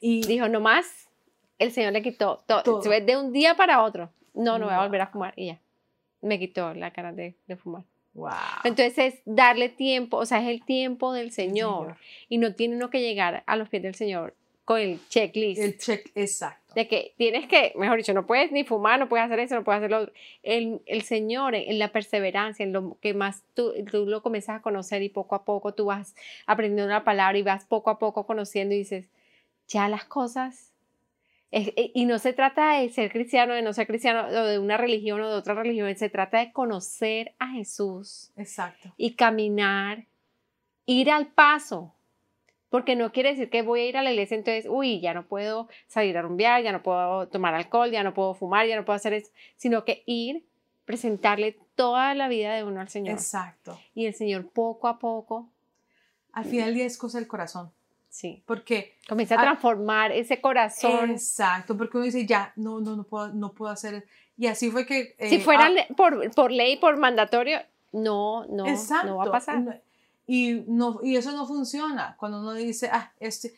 Y 0.00 0.26
dijo, 0.26 0.48
no 0.48 0.60
más, 0.60 1.08
el 1.58 1.70
Señor 1.70 1.92
le 1.92 2.00
quitó 2.02 2.42
todo. 2.46 2.62
Todo. 2.62 2.80
De 2.80 3.16
un 3.16 3.32
día 3.32 3.54
para 3.54 3.82
otro. 3.82 4.10
No, 4.32 4.58
no 4.58 4.66
voy 4.66 4.74
a 4.74 4.80
volver 4.82 5.02
a 5.02 5.06
fumar. 5.08 5.34
Y 5.36 5.46
ya, 5.48 5.58
me 6.22 6.38
quitó 6.38 6.72
la 6.74 6.90
cara 6.92 7.12
de, 7.12 7.34
de 7.46 7.56
fumar. 7.56 7.84
Wow. 8.16 8.30
Entonces 8.64 8.98
es 8.98 9.20
darle 9.24 9.68
tiempo, 9.68 10.16
o 10.16 10.26
sea, 10.26 10.42
es 10.42 10.48
el 10.48 10.64
tiempo 10.64 11.12
del 11.12 11.30
Señor. 11.30 11.46
Señor. 11.46 11.96
Y 12.28 12.38
no 12.38 12.54
tiene 12.54 12.76
uno 12.76 12.90
que 12.90 13.00
llegar 13.00 13.44
a 13.46 13.56
los 13.56 13.68
pies 13.68 13.82
del 13.82 13.94
Señor 13.94 14.34
con 14.66 14.80
el 14.80 14.98
checklist. 15.08 15.62
El 15.62 15.78
check, 15.78 16.10
exacto. 16.16 16.74
de 16.74 16.88
que 16.88 17.14
tienes 17.16 17.46
que, 17.46 17.72
mejor 17.76 17.98
dicho, 17.98 18.12
no 18.12 18.26
puedes 18.26 18.50
ni 18.50 18.64
fumar, 18.64 18.98
no 18.98 19.08
puedes 19.08 19.24
hacer 19.24 19.38
eso, 19.38 19.54
no 19.54 19.62
puedes 19.62 19.78
hacer 19.78 19.90
lo 19.92 20.00
otro. 20.00 20.12
El, 20.42 20.82
el 20.86 21.02
Señor, 21.02 21.54
en 21.54 21.78
la 21.78 21.92
perseverancia, 21.92 22.64
en 22.64 22.72
lo 22.72 22.98
que 23.00 23.14
más 23.14 23.44
tú, 23.54 23.72
tú 23.88 24.06
lo 24.06 24.22
comienzas 24.22 24.56
a 24.56 24.62
conocer 24.62 25.02
y 25.02 25.08
poco 25.08 25.36
a 25.36 25.44
poco 25.44 25.72
tú 25.72 25.86
vas 25.86 26.16
aprendiendo 26.46 26.92
la 26.92 27.04
palabra 27.04 27.38
y 27.38 27.42
vas 27.42 27.64
poco 27.64 27.90
a 27.90 28.00
poco 28.00 28.26
conociendo 28.26 28.74
y 28.74 28.78
dices, 28.78 29.08
ya 29.68 29.88
las 29.88 30.04
cosas. 30.04 30.72
Es- 31.50 31.72
e- 31.76 31.92
y 31.94 32.04
no 32.06 32.18
se 32.18 32.32
trata 32.32 32.78
de 32.78 32.88
ser 32.90 33.10
cristiano, 33.12 33.54
de 33.54 33.62
no 33.62 33.72
ser 33.72 33.86
cristiano, 33.86 34.26
o 34.28 34.44
de 34.44 34.58
una 34.58 34.76
religión 34.76 35.20
o 35.20 35.28
de 35.28 35.36
otra 35.36 35.54
religión, 35.54 35.94
se 35.96 36.08
trata 36.10 36.38
de 36.38 36.52
conocer 36.52 37.34
a 37.38 37.48
Jesús 37.50 38.30
Exacto. 38.36 38.92
y 38.96 39.14
caminar, 39.14 40.06
ir 40.86 41.10
al 41.10 41.26
paso. 41.28 41.92
Porque 42.68 42.96
no 42.96 43.12
quiere 43.12 43.30
decir 43.30 43.48
que 43.48 43.62
voy 43.62 43.80
a 43.80 43.86
ir 43.88 43.96
a 43.96 44.02
la 44.02 44.10
iglesia, 44.10 44.36
entonces, 44.36 44.66
uy, 44.68 45.00
ya 45.00 45.14
no 45.14 45.26
puedo 45.26 45.68
salir 45.86 46.18
a 46.18 46.22
rumbear, 46.22 46.62
ya 46.64 46.72
no 46.72 46.82
puedo 46.82 47.28
tomar 47.28 47.54
alcohol, 47.54 47.90
ya 47.92 48.02
no 48.02 48.12
puedo 48.12 48.34
fumar, 48.34 48.66
ya 48.66 48.74
no 48.76 48.84
puedo 48.84 48.96
hacer 48.96 49.12
eso, 49.12 49.30
sino 49.56 49.84
que 49.84 50.02
ir, 50.04 50.44
presentarle 50.84 51.56
toda 51.76 52.14
la 52.14 52.26
vida 52.28 52.54
de 52.54 52.64
uno 52.64 52.80
al 52.80 52.88
Señor. 52.88 53.14
Exacto. 53.14 53.78
Y 53.94 54.06
el 54.06 54.14
Señor 54.14 54.48
poco 54.50 54.88
a 54.88 54.98
poco, 54.98 55.48
Al 56.32 56.44
final 56.44 56.66
del 56.66 56.74
día 56.74 56.84
es 56.86 56.98
cosa 56.98 57.18
del 57.18 57.28
corazón. 57.28 57.70
Sí, 58.16 58.42
Porque 58.46 58.94
comienza 59.08 59.34
a 59.34 59.38
Ah, 59.38 59.42
transformar 59.42 60.10
ese 60.12 60.40
corazón. 60.40 61.10
Exacto, 61.10 61.76
porque 61.76 61.98
uno 61.98 62.06
dice, 62.06 62.24
ya, 62.26 62.52
no, 62.56 62.80
no, 62.80 62.96
no 62.96 63.04
puedo, 63.04 63.28
no 63.32 63.52
puedo 63.52 63.70
hacer. 63.70 64.06
Y 64.38 64.46
así 64.46 64.70
fue 64.70 64.86
que... 64.86 65.14
si 65.28 65.36
eh, 65.36 65.40
fuera 65.40 65.66
ah, 65.66 65.94
por, 65.96 66.30
por 66.34 66.50
ley, 66.50 66.76
por 66.78 66.96
mandatorio, 66.96 67.58
no, 67.92 68.46
no, 68.46 68.66
exacto, 68.66 69.08
no 69.08 69.16
va 69.18 69.24
a 69.24 69.30
pasar. 69.30 69.60
no- 69.60 69.74
Y, 70.26 70.64
no, 70.66 71.00
y 71.02 71.16
eso 71.16 71.32
no 71.32 71.46
funciona. 71.46 72.16
Cuando 72.18 72.40
uno 72.40 72.54
dice, 72.54 72.88
ah, 72.92 73.12
este, 73.20 73.54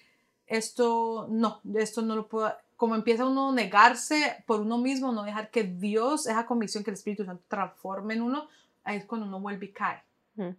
esto 0.47 1.27
no, 1.31 1.61
esto 1.77 2.03
no 2.03 2.17
lo 2.17 2.27
puedo... 2.29 2.53
Como 2.77 2.95
empieza 2.95 3.27
uno 3.27 3.51
a 3.51 3.55
negarse 3.55 4.43
por 4.47 4.61
uno 4.61 4.79
mismo, 4.79 5.11
no 5.13 5.23
dejar 5.25 5.51
que 5.51 5.65
Dios, 5.65 6.27
esa 6.27 6.47
convicción 6.47 6.85
que 6.85 6.91
el 6.91 6.95
Espíritu 6.95 7.25
Santo 7.25 7.43
transforme 7.49 8.15
en 8.15 8.23
uno, 8.23 8.49
ahí 8.85 8.99
es 8.99 9.05
cuando 9.05 9.27
uno 9.27 9.41
vuelve 9.41 9.67
y 9.67 9.73
cae. 9.73 10.03
Ujú. 10.37 10.55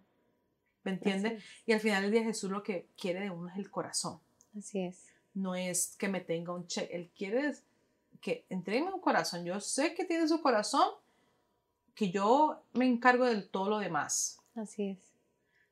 ¿Me 0.84 0.92
entiendes? 0.92 1.42
Y 1.66 1.72
al 1.72 1.80
final 1.80 2.02
del 2.02 2.12
día 2.12 2.24
Jesús 2.24 2.50
lo 2.50 2.62
que 2.62 2.88
quiere 2.98 3.20
de 3.20 3.30
uno 3.30 3.48
es 3.50 3.56
el 3.56 3.70
corazón. 3.70 4.18
Así 4.56 4.80
es. 4.80 5.06
no 5.34 5.54
es 5.54 5.94
que 5.96 6.08
me 6.08 6.20
tenga 6.20 6.52
un 6.52 6.66
cheque, 6.66 6.96
él 6.96 7.10
quiere 7.16 7.54
que 8.20 8.44
entregue 8.48 8.82
un 8.82 9.00
corazón. 9.00 9.44
Yo 9.44 9.60
sé 9.60 9.94
que 9.94 10.04
tiene 10.04 10.26
su 10.26 10.40
corazón, 10.42 10.88
que 11.94 12.10
yo 12.10 12.62
me 12.72 12.86
encargo 12.86 13.24
de 13.26 13.42
todo 13.42 13.68
lo 13.70 13.78
demás. 13.78 14.38
Así 14.54 14.88
es. 14.90 14.98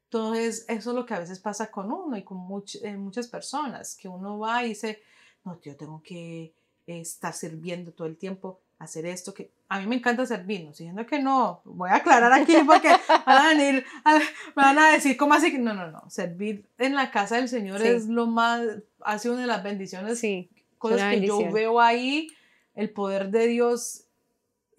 Entonces, 0.04 0.64
eso 0.68 0.90
es 0.90 0.96
lo 0.96 1.04
que 1.04 1.14
a 1.14 1.18
veces 1.18 1.38
pasa 1.40 1.70
con 1.70 1.90
uno 1.92 2.16
y 2.16 2.22
con 2.22 2.38
much- 2.38 2.78
eh, 2.82 2.96
muchas 2.96 3.28
personas, 3.28 3.94
que 3.96 4.08
uno 4.08 4.38
va 4.38 4.64
y 4.64 4.68
dice, 4.70 5.02
no, 5.44 5.60
yo 5.60 5.76
tengo 5.76 6.02
que 6.02 6.54
eh, 6.86 7.00
estar 7.00 7.34
sirviendo 7.34 7.92
todo 7.92 8.06
el 8.06 8.16
tiempo, 8.16 8.60
hacer 8.78 9.06
esto, 9.06 9.34
que 9.34 9.50
a 9.68 9.80
mí 9.80 9.86
me 9.86 9.96
encanta 9.96 10.24
servir, 10.24 10.62
no 10.64 10.70
estoy 10.70 10.86
diciendo 10.86 11.04
que 11.06 11.18
no, 11.20 11.60
voy 11.64 11.90
a 11.90 11.96
aclarar 11.96 12.32
aquí 12.32 12.54
porque 12.66 12.88
van 13.26 13.44
a 13.44 13.48
venir, 13.48 13.84
a- 14.04 14.18
me 14.18 14.22
van 14.54 14.78
a 14.78 14.90
decir, 14.92 15.16
¿cómo 15.16 15.34
así? 15.34 15.50
que-?" 15.50 15.58
No, 15.58 15.74
no, 15.74 15.90
no, 15.90 16.08
servir 16.08 16.64
en 16.78 16.94
la 16.94 17.10
casa 17.10 17.36
del 17.36 17.48
Señor 17.48 17.80
Sí. 17.80 17.88
es 17.88 18.06
lo 18.06 18.26
más, 18.26 18.62
ha 19.00 19.18
sido 19.18 19.34
una 19.34 19.42
de 19.42 19.48
las 19.48 19.62
bendiciones 19.64 20.20
Sí, 20.20 20.48
cosas 20.78 21.12
que 21.12 21.26
yo 21.26 21.50
veo 21.52 21.80
ahí, 21.80 22.28
el 22.74 22.90
poder 22.90 23.30
de 23.30 23.48
Dios 23.48 24.04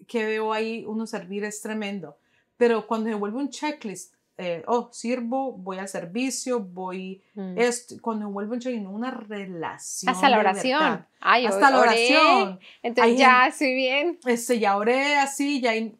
que 0.06 0.24
veo 0.24 0.52
ahí, 0.52 0.84
uno 0.86 1.06
servir 1.06 1.44
es 1.44 1.60
tremendo. 1.60 2.16
Pero 2.56 2.86
cuando 2.86 3.10
se 3.10 3.14
vuelve 3.14 3.38
un 3.38 3.50
checklist, 3.50 4.14
eh, 4.40 4.64
oh, 4.66 4.88
sirvo, 4.92 5.52
voy 5.52 5.78
al 5.78 5.88
servicio, 5.88 6.60
voy, 6.60 7.22
Mm. 7.34 7.58
esto, 7.58 7.94
cuando 8.00 8.28
vuelvo 8.30 8.54
en 8.54 8.86
una 8.86 9.10
relación. 9.10 10.12
Hasta 10.14 10.28
la 10.28 10.38
oración. 10.38 11.06
Ay, 11.20 11.46
Hasta 11.46 11.70
la 11.70 11.80
oración. 11.80 12.60
Entonces 12.82 13.18
ya 13.18 13.46
estoy 13.46 13.74
bien. 13.74 14.18
Este, 14.26 14.58
ya 14.58 14.76
oré 14.76 15.16
así, 15.18 15.60
ya 15.60 15.70
hay 15.72 15.96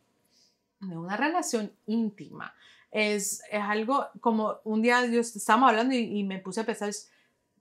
una 0.80 1.16
relación 1.16 1.72
íntima. 1.86 2.54
Es, 2.90 3.42
es 3.50 3.60
algo 3.62 4.06
como 4.20 4.56
un 4.64 4.82
día 4.82 5.04
yo 5.06 5.20
estábamos 5.20 5.68
hablando 5.70 5.94
y, 5.94 6.18
y 6.18 6.24
me 6.24 6.38
puse 6.38 6.60
a 6.62 6.64
pensar, 6.66 6.88
es- 6.88 7.10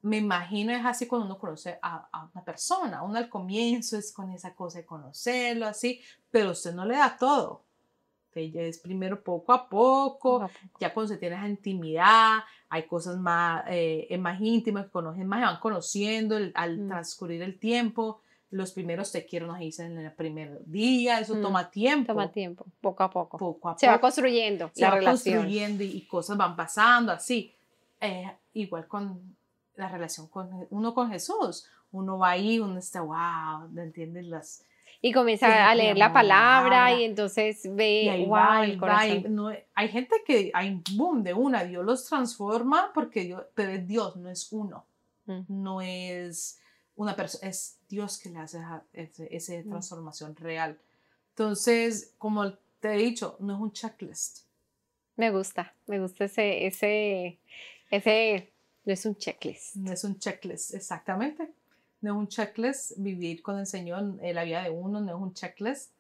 me 0.02 0.16
imagino 0.18 0.72
es 0.74 0.86
así 0.86 1.08
cuando 1.08 1.26
uno 1.26 1.38
conoce 1.38 1.78
a, 1.82 2.08
a 2.14 2.30
una 2.34 2.44
persona, 2.46 3.04
uno 3.04 3.18
al 3.18 3.28
comienzo 3.28 3.98
es 3.98 4.14
con 4.14 4.32
esa 4.32 4.56
cosa 4.56 4.78
de 4.80 4.86
conocerlo 4.86 5.68
así, 5.68 6.00
pero 6.32 6.52
usted 6.52 6.74
no 6.74 6.86
le 6.86 6.96
da 6.96 7.18
todo. 7.18 7.64
Usted 8.48 8.54
ya 8.60 8.62
es 8.62 8.80
primero 8.80 9.24
poco 9.24 9.54
a 9.54 9.68
poco, 9.70 10.50
ya 10.80 10.94
cuando 10.94 11.14
se 11.14 11.18
tiene 11.20 11.36
esa 11.36 11.48
intimidad, 11.48 12.40
hay 12.70 12.84
cosas 12.84 13.18
más, 13.18 13.64
eh, 13.68 14.16
más 14.20 14.40
íntimas 14.42 14.86
que 14.86 14.92
conocen 14.92 15.28
más, 15.28 15.40
se 15.40 15.46
van 15.46 15.60
conociendo 15.60 16.38
el- 16.38 16.52
al 16.56 16.78
Mm. 16.80 16.88
transcurrir 16.90 17.42
el 17.42 17.60
tiempo. 17.60 18.22
Los 18.52 18.72
primeros 18.72 19.12
te 19.12 19.26
quiero 19.26 19.46
nos 19.48 19.60
dicen 19.60 19.92
en 19.98 20.06
el 20.06 20.14
primer 20.14 20.64
día, 20.66 21.20
eso 21.20 21.36
Mm, 21.36 21.42
toma 21.42 21.70
tiempo. 21.70 22.14
Toma 22.14 22.32
tiempo, 22.32 22.66
poco 22.82 23.04
a 23.04 23.10
poco. 23.10 23.38
Poco 23.38 23.70
a 23.70 23.78
Se 23.78 23.88
va 23.88 24.00
construyendo 24.02 24.72
se 24.74 24.82
la 24.82 24.90
va 24.90 24.96
relación. 24.96 25.36
construyendo 25.38 25.84
y, 25.84 25.88
y 25.98 26.08
cosas 26.08 26.36
van 26.38 26.56
pasando 26.56 27.12
así. 27.12 27.54
Eh, 28.02 28.32
igual 28.54 28.88
con 28.88 29.36
la 29.76 29.88
relación 29.90 30.28
con 30.28 30.50
uno 30.72 30.94
con 30.94 31.12
Jesús. 31.12 31.66
Uno 31.92 32.18
va 32.20 32.32
ahí, 32.32 32.60
uno 32.60 32.78
está, 32.80 33.02
wow, 33.02 33.70
¿entiendes? 33.78 34.26
Las, 34.26 34.64
Y 35.02 35.14
comienza 35.14 35.46
Fíjate, 35.46 35.62
a 35.64 35.76
leer 35.76 35.98
la 35.98 36.12
palabra 36.12 36.70
palabra. 36.72 37.00
y 37.00 37.04
entonces 37.06 37.62
ve, 37.74 38.02
y 38.04 38.10
ahí 38.10 38.26
wow, 38.26 38.32
va, 38.32 38.64
el 38.66 38.72
y 38.72 38.76
va, 38.76 39.08
y 39.08 39.10
corazón. 39.22 39.36
no- 39.36 39.52
hay 39.74 39.88
gente 39.90 40.16
que 40.26 40.52
hay 40.54 40.82
boom 40.96 41.24
de 41.24 41.34
una, 41.34 41.64
Dios 41.64 41.86
los 41.86 42.06
transforma 42.06 42.92
porque 42.94 43.24
Dios, 43.24 43.44
pero 43.56 43.72
es 43.72 43.88
Dios, 43.88 44.16
no 44.18 44.30
es 44.30 44.52
uno, 44.52 44.86
Mm. 45.26 45.42
no 45.48 45.82
es 45.82 46.60
una 46.98 47.16
persona, 47.16 47.50
es 47.50 47.78
Dios 47.88 48.18
que 48.18 48.30
le 48.30 48.40
hace 48.40 48.60
esa 49.30 49.54
Mm. 49.54 49.70
transformación 49.70 50.36
real. 50.36 50.78
Entonces, 51.30 52.14
como 52.18 52.52
te 52.82 52.94
he 52.94 52.98
dicho, 52.98 53.38
no 53.40 53.54
es 53.56 53.60
un 53.62 53.72
checklist. 53.72 54.40
Me 55.16 55.32
gusta, 55.32 55.74
me 55.88 56.00
gusta 56.02 56.26
ese, 56.26 56.66
ese, 56.66 57.40
ese, 57.90 58.52
no 58.86 58.92
es 58.94 59.06
un 59.06 59.16
checklist. 59.16 59.76
No 59.78 59.92
es 59.94 60.04
un 60.04 60.18
checklist, 60.20 60.74
exactamente. 60.74 61.50
No 62.02 62.12
es 62.14 62.18
un 62.18 62.28
checklist. 62.28 62.94
Vivir 62.98 63.42
con 63.42 63.60
el 63.60 63.68
Señor 63.68 64.18
en 64.22 64.36
la 64.36 64.44
vida 64.44 64.64
de 64.64 64.70
uno 64.70 65.02
no 65.02 65.16
es 65.16 65.22
un 65.22 65.34
checklist. 65.34 65.92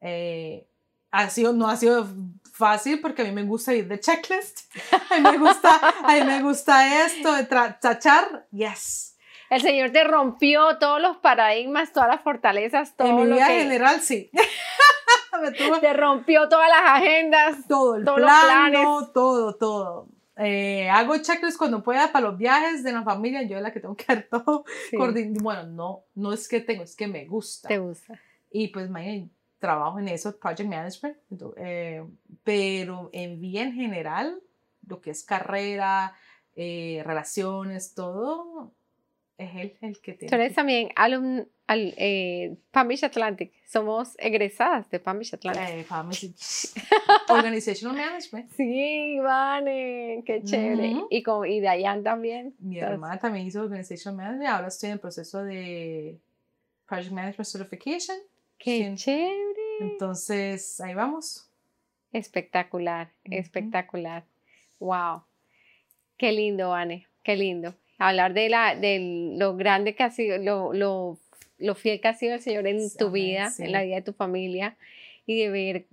Eh, 0.00 0.66
ha 1.10 1.28
sido, 1.28 1.52
no 1.52 1.68
ha 1.68 1.76
sido 1.76 2.06
fácil 2.52 3.00
porque 3.00 3.22
a 3.22 3.24
mí 3.24 3.32
me 3.32 3.42
gusta 3.42 3.74
ir 3.74 3.88
de 3.88 3.98
checklist. 3.98 4.60
A 5.10 5.18
mí 5.18 5.22
me 5.22 5.38
gusta, 5.38 5.80
a 6.04 6.14
mí 6.14 6.22
me 6.22 6.40
gusta 6.40 7.04
esto, 7.04 7.32
de 7.34 7.44
tachar, 7.44 8.46
yes. 8.52 9.16
El 9.50 9.60
Señor 9.60 9.90
te 9.90 10.04
rompió 10.04 10.78
todos 10.78 11.00
los 11.02 11.16
paradigmas, 11.16 11.92
todas 11.92 12.08
las 12.08 12.22
fortalezas, 12.22 12.96
todo 12.96 13.08
en 13.08 13.16
mi 13.16 13.24
lo 13.24 13.34
vida 13.34 13.48
que 13.48 13.62
general, 13.62 14.00
sí. 14.00 14.30
me 15.42 15.50
tuvo 15.50 15.80
te 15.80 15.92
rompió 15.92 16.48
todas 16.48 16.68
las 16.68 16.82
agendas. 16.84 17.56
todo, 17.66 17.96
el 17.96 18.04
todos 18.04 18.20
los 18.20 18.30
plano, 18.30 19.10
todo, 19.12 19.56
todo. 19.56 20.06
Eh, 20.42 20.88
hago 20.88 21.16
checklist 21.18 21.58
cuando 21.58 21.82
pueda 21.82 22.10
para 22.12 22.28
los 22.28 22.38
viajes 22.38 22.82
de 22.82 22.92
la 22.92 23.02
familia, 23.02 23.42
yo 23.42 23.56
es 23.56 23.62
la 23.62 23.72
que 23.72 23.80
tengo 23.80 23.94
que 23.94 24.04
hacer 24.08 24.28
todo. 24.30 24.64
Sí, 24.90 24.96
Bueno, 25.42 25.64
no, 25.66 26.04
no 26.14 26.32
es 26.32 26.48
que 26.48 26.60
tengo, 26.60 26.82
es 26.82 26.96
que 26.96 27.06
me 27.06 27.26
gusta. 27.26 27.68
te 27.68 27.78
gusta. 27.78 28.18
Y 28.50 28.68
pues 28.68 28.86
imagínate, 28.88 29.30
trabajo 29.58 29.98
en 29.98 30.08
eso, 30.08 30.36
project 30.38 30.68
management, 30.68 31.16
eh, 31.56 32.04
pero 32.42 33.10
en 33.12 33.40
bien 33.40 33.74
general, 33.74 34.40
lo 34.86 35.00
que 35.00 35.10
es 35.10 35.22
carrera, 35.22 36.14
eh, 36.56 37.02
relaciones, 37.04 37.94
todo, 37.94 38.72
es 39.44 39.56
él 39.56 39.76
el 39.80 40.00
que 40.00 40.12
Tú 40.12 40.18
tiene. 40.20 40.36
eres 40.36 40.48
que- 40.50 40.54
también 40.54 40.88
alum, 40.96 41.44
al, 41.66 41.94
eh, 41.96 42.56
Palm 42.70 42.88
Beach 42.88 43.04
Atlantic. 43.04 43.52
Somos 43.66 44.14
egresadas 44.18 44.90
de 44.90 44.98
Palm 45.00 45.18
Beach 45.18 45.34
Atlantic. 45.34 45.64
eh, 45.68 45.84
family- 45.84 46.34
organizational 47.28 47.96
management. 47.96 48.50
Sí, 48.52 49.18
Vane, 49.20 50.22
qué 50.26 50.42
chévere. 50.44 51.04
Y, 51.10 51.22
con, 51.22 51.46
y 51.48 51.60
Dayan 51.60 52.02
también. 52.02 52.54
Mi 52.58 52.76
Entonces, 52.76 52.92
hermana 52.94 53.18
también 53.18 53.46
hizo 53.46 53.60
organizational 53.62 54.16
management, 54.16 54.48
ahora 54.50 54.68
estoy 54.68 54.88
en 54.88 54.92
el 54.94 55.00
proceso 55.00 55.44
de 55.44 56.18
project 56.86 57.12
management 57.12 57.46
certification. 57.48 58.16
Qué 58.58 58.92
chévere. 58.94 59.60
Entonces, 59.80 60.80
ahí 60.80 60.92
vamos. 60.94 61.46
Espectacular, 62.12 63.10
espectacular. 63.24 64.24
Wow. 64.80 65.22
Qué 66.18 66.32
lindo, 66.32 66.70
Vane, 66.70 67.06
qué 67.22 67.36
lindo. 67.36 67.74
Hablar 68.00 68.34
de, 68.34 68.48
la, 68.48 68.74
de 68.74 69.34
lo 69.38 69.56
grande 69.56 69.94
que 69.94 70.02
ha 70.02 70.10
sido, 70.10 70.38
lo, 70.38 70.72
lo, 70.72 71.18
lo 71.58 71.74
fiel 71.74 72.00
que 72.00 72.08
ha 72.08 72.14
sido 72.14 72.34
el 72.34 72.40
Señor 72.40 72.66
en 72.66 72.90
tu 72.96 73.10
vida, 73.10 73.50
sí. 73.50 73.62
en 73.62 73.72
la 73.72 73.82
vida 73.82 73.96
de 73.96 74.02
tu 74.02 74.12
familia, 74.12 74.76
y 75.26 75.40
de 75.40 75.50
ver 75.50 75.84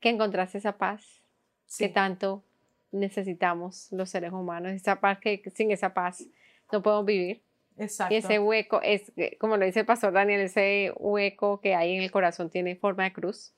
que 0.00 0.08
encontraste 0.08 0.58
esa 0.58 0.76
paz 0.76 1.20
Sí, 1.66 1.84
que 1.84 1.88
tanto 1.88 2.42
necesitamos 2.90 3.92
los 3.92 4.10
seres 4.10 4.32
humanos, 4.32 4.72
esa 4.72 4.98
paz 4.98 5.18
que 5.20 5.40
sin 5.54 5.70
esa 5.70 5.94
paz 5.94 6.26
no 6.72 6.82
podemos 6.82 7.06
vivir. 7.06 7.42
exacto. 7.78 8.12
Y 8.12 8.16
ese 8.16 8.40
hueco 8.40 8.80
es, 8.82 9.12
eh, 9.16 9.36
como 9.38 9.56
lo 9.56 9.64
dice 9.64 9.80
el 9.80 9.86
pastor 9.86 10.12
Daniel, 10.12 10.40
ese 10.40 10.92
hueco 10.96 11.60
que 11.60 11.76
hay 11.76 11.94
en 11.94 12.02
el 12.02 12.10
corazón 12.10 12.50
tiene 12.50 12.74
forma 12.74 13.04
de 13.04 13.12
cruz. 13.12 13.52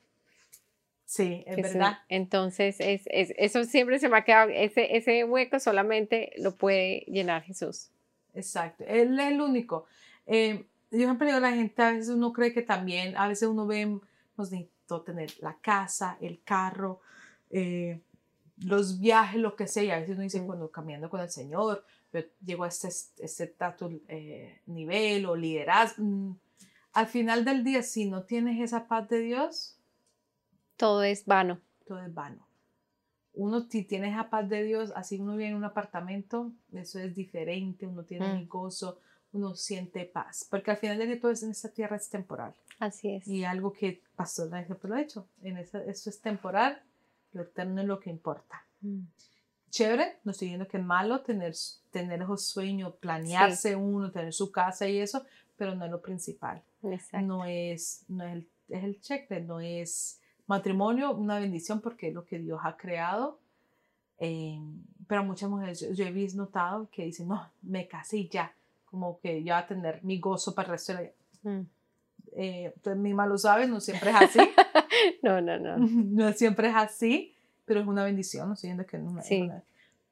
Sí, 1.15 1.45
es 1.47 1.57
verdad. 1.57 1.99
entonces, 2.09 2.77
es, 2.81 3.03
es- 3.07 3.35
eso 3.37 3.65
siempre 3.65 3.99
se 3.99 4.09
me 4.09 4.17
ha 4.19 4.25
quedado, 4.25 4.51
ese, 4.51 4.97
ese 4.97 5.25
hueco 5.25 5.59
solamente 5.61 6.33
lo 6.39 6.55
puede 6.57 7.01
llenar 7.07 7.43
Jesús. 7.43 7.91
Exacto, 8.35 8.85
él 8.87 9.19
es 9.21 9.27
el 9.33 9.41
único. 9.41 9.85
Eh, 10.27 10.65
yo 10.91 10.99
siempre 10.99 11.27
digo 11.27 11.39
a 11.39 11.41
la 11.41 11.53
gente, 11.53 11.83
a 11.83 11.93
veces 11.93 12.09
uno 12.09 12.33
cree 12.33 12.53
que 12.53 12.63
también, 12.63 13.17
a 13.17 13.29
veces 13.29 13.49
uno 13.49 13.67
ve, 13.67 13.87
nos 14.37 14.51
necesito 14.51 15.03
tener 15.03 15.31
la 15.41 15.57
casa, 15.61 16.17
el 16.21 16.43
carro, 16.43 17.01
eh, 17.51 18.01
los 18.59 19.01
viajes, 19.01 19.41
lo 19.41 19.57
que 19.57 19.67
sea, 19.67 19.83
y 19.83 19.91
a 19.91 19.97
veces 19.99 20.15
uno 20.15 20.23
dice, 20.23 20.41
Mm. 20.41 20.47
cuando 20.47 20.71
caminando 20.71 21.11
con 21.11 21.21
el 21.21 21.31
Señor, 21.31 21.85
yo 22.13 22.21
llego 22.45 22.65
a 22.65 22.69
este, 22.69 22.89
este 22.89 23.45
estatus, 23.45 23.93
eh, 24.09 24.61
nivel 24.67 25.27
o 25.27 25.35
liderazgo. 25.37 26.03
mm, 26.05 26.37
Al 26.95 27.07
final 27.07 27.45
del 27.45 27.65
día, 27.65 27.83
si 27.83 28.05
no 28.05 28.25
tienes 28.25 28.61
esa 28.61 28.87
paz 28.87 29.09
de 29.09 29.21
Dios, 29.21 29.79
Todo 30.77 31.03
es 31.03 31.25
vano. 31.27 31.61
todo 31.87 32.01
es 32.01 32.13
vano. 32.15 32.47
Uno, 33.35 33.63
si 33.69 33.83
tiene 33.85 34.11
esa 34.11 34.31
paz 34.31 34.49
de 34.49 34.63
Dios, 34.63 34.93
así 34.95 35.19
uno 35.21 35.33
vive 35.37 35.49
en 35.51 35.57
un 35.57 35.65
apartamento, 35.65 36.53
eso 36.73 36.99
es 36.99 37.15
diferente, 37.15 37.87
uno 37.87 38.05
tiene 38.05 38.27
Mm. 38.43 38.49
gozo, 38.49 38.99
uno 39.33 39.55
siente 39.55 40.05
paz, 40.05 40.47
porque 40.51 40.71
al 40.71 40.77
final 40.77 40.99
día 40.99 41.19
todo 41.21 41.31
es 41.31 41.43
en 41.43 41.51
esta 41.51 41.71
tierra 41.71 41.97
es 41.97 42.09
temporal. 42.09 42.55
Así 42.79 43.11
es. 43.11 43.27
Y 43.27 43.45
algo 43.45 43.73
que 43.73 44.03
pasó 44.17 44.47
lo 44.47 44.57
ha 44.95 45.01
hecho, 45.01 45.27
en 45.43 45.57
esa, 45.59 45.83
esto 45.85 46.11
es 46.11 46.21
temporal, 46.21 46.83
lo 47.33 47.43
eterno 47.43 47.81
es 47.81 47.87
lo 47.87 47.99
que 48.01 48.11
importa. 48.11 48.65
Mm. 48.81 49.05
Chévere, 49.71 50.19
no 50.25 50.33
estoy 50.33 50.49
diciendo 50.49 50.69
que 50.69 50.77
es 50.77 50.85
malo 50.85 51.23
tener, 51.23 51.55
tener 51.91 52.21
esos 52.23 52.45
sueños, 52.47 52.95
planearse 53.01 53.75
uno, 53.75 54.11
tener 54.11 54.35
su 54.35 54.53
casa 54.53 54.87
y 54.87 54.99
eso, 54.99 55.25
pero 55.57 55.75
no 55.75 55.87
es 55.87 55.91
lo 55.91 56.03
principal. 56.03 56.63
Exacto. 56.83 57.27
No 57.27 57.45
es, 57.47 58.05
no 58.09 58.25
es 58.25 58.33
el, 58.35 58.49
es 58.69 58.85
el 58.85 59.01
checklist, 59.01 59.47
no 59.47 59.61
es 59.61 60.21
matrimonio, 60.47 61.13
una 61.13 61.39
bendición 61.39 61.81
porque 61.81 62.09
es 62.09 62.15
lo 62.15 62.25
que 62.25 62.39
Dios 62.39 62.61
ha 62.63 62.77
creado. 62.77 63.39
Eh, 64.19 64.59
pero 65.09 65.25
muchas 65.25 65.51
mujeres, 65.51 65.81
yo, 65.81 65.93
yo 65.93 66.05
he 66.05 66.13
visto, 66.13 66.39
notado 66.39 66.89
que 66.93 67.05
dicen, 67.05 67.29
no, 67.29 67.51
me 67.63 67.89
casé 67.89 68.19
y 68.19 68.29
ya, 68.29 68.53
como 68.85 69.19
que 69.21 69.43
ya 69.43 69.55
va 69.55 69.59
a 69.61 69.67
tener 69.67 70.03
mi 70.05 70.19
gozo 70.21 70.55
para 70.55 70.67
el 70.67 70.73
resto 70.73 70.93
de 70.93 70.97
la 70.97 71.03
vida. 71.03 71.15
Mm. 71.43 71.67
Eh, 72.35 72.75
tú 72.83 72.91
misma 72.97 73.27
lo 73.27 73.37
sabes, 73.37 73.69
no 73.69 73.81
siempre 73.81 74.11
es 74.11 74.17
así, 74.17 74.39
No, 75.23 75.41
no, 75.41 75.59
no. 75.59 75.77
no 75.79 76.33
siempre 76.33 76.69
es 76.69 76.75
así, 76.77 77.35
pero 77.65 77.81
es 77.81 77.87
una 77.87 78.05
bendición, 78.05 78.49
no 78.49 78.55
estoy 78.55 78.69
diciendo 78.71 78.87
que 78.89 78.99
no 78.99 79.19
es 79.19 79.27
Sí. 79.27 79.43
una- 79.43 79.63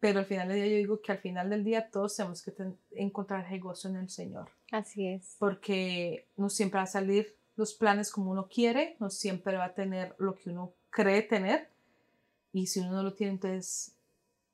Pero 0.01 0.19
al 0.21 0.25
final 0.25 0.49
del 0.49 0.57
día 0.57 0.67
yo 0.67 0.77
digo 0.77 1.01
que 1.03 1.13
al 1.13 1.19
final 1.19 1.49
del 1.51 1.63
día 1.63 1.89
todos 1.91 2.17
tenemos 2.17 2.43
que 2.43 2.51
ten- 2.51 2.77
encontrar 2.93 3.47
el 3.53 3.61
gozo 3.61 3.89
en 3.89 3.97
el 3.97 4.09
Señor. 4.11 4.51
Así 4.73 5.07
es. 5.07 5.37
porque 5.39 6.27
no 6.37 6.49
siempre 6.49 6.79
va 6.79 6.85
a 6.85 6.87
salir 6.87 7.35
los 7.61 7.75
planes 7.75 8.11
como 8.11 8.31
uno 8.31 8.49
quiere, 8.49 8.97
no 8.99 9.11
siempre 9.11 9.57
va 9.57 9.67
a 9.67 9.75
tener 9.75 10.15
lo 10.19 10.35
que 10.35 10.49
uno 10.51 10.73
cree 10.89 11.21
tener. 11.23 11.69
Y 12.53 12.67
si 12.67 12.81
uno 12.81 12.91
no 12.93 13.03
lo 13.03 13.13
tiene, 13.15 13.35
entonces 13.35 13.95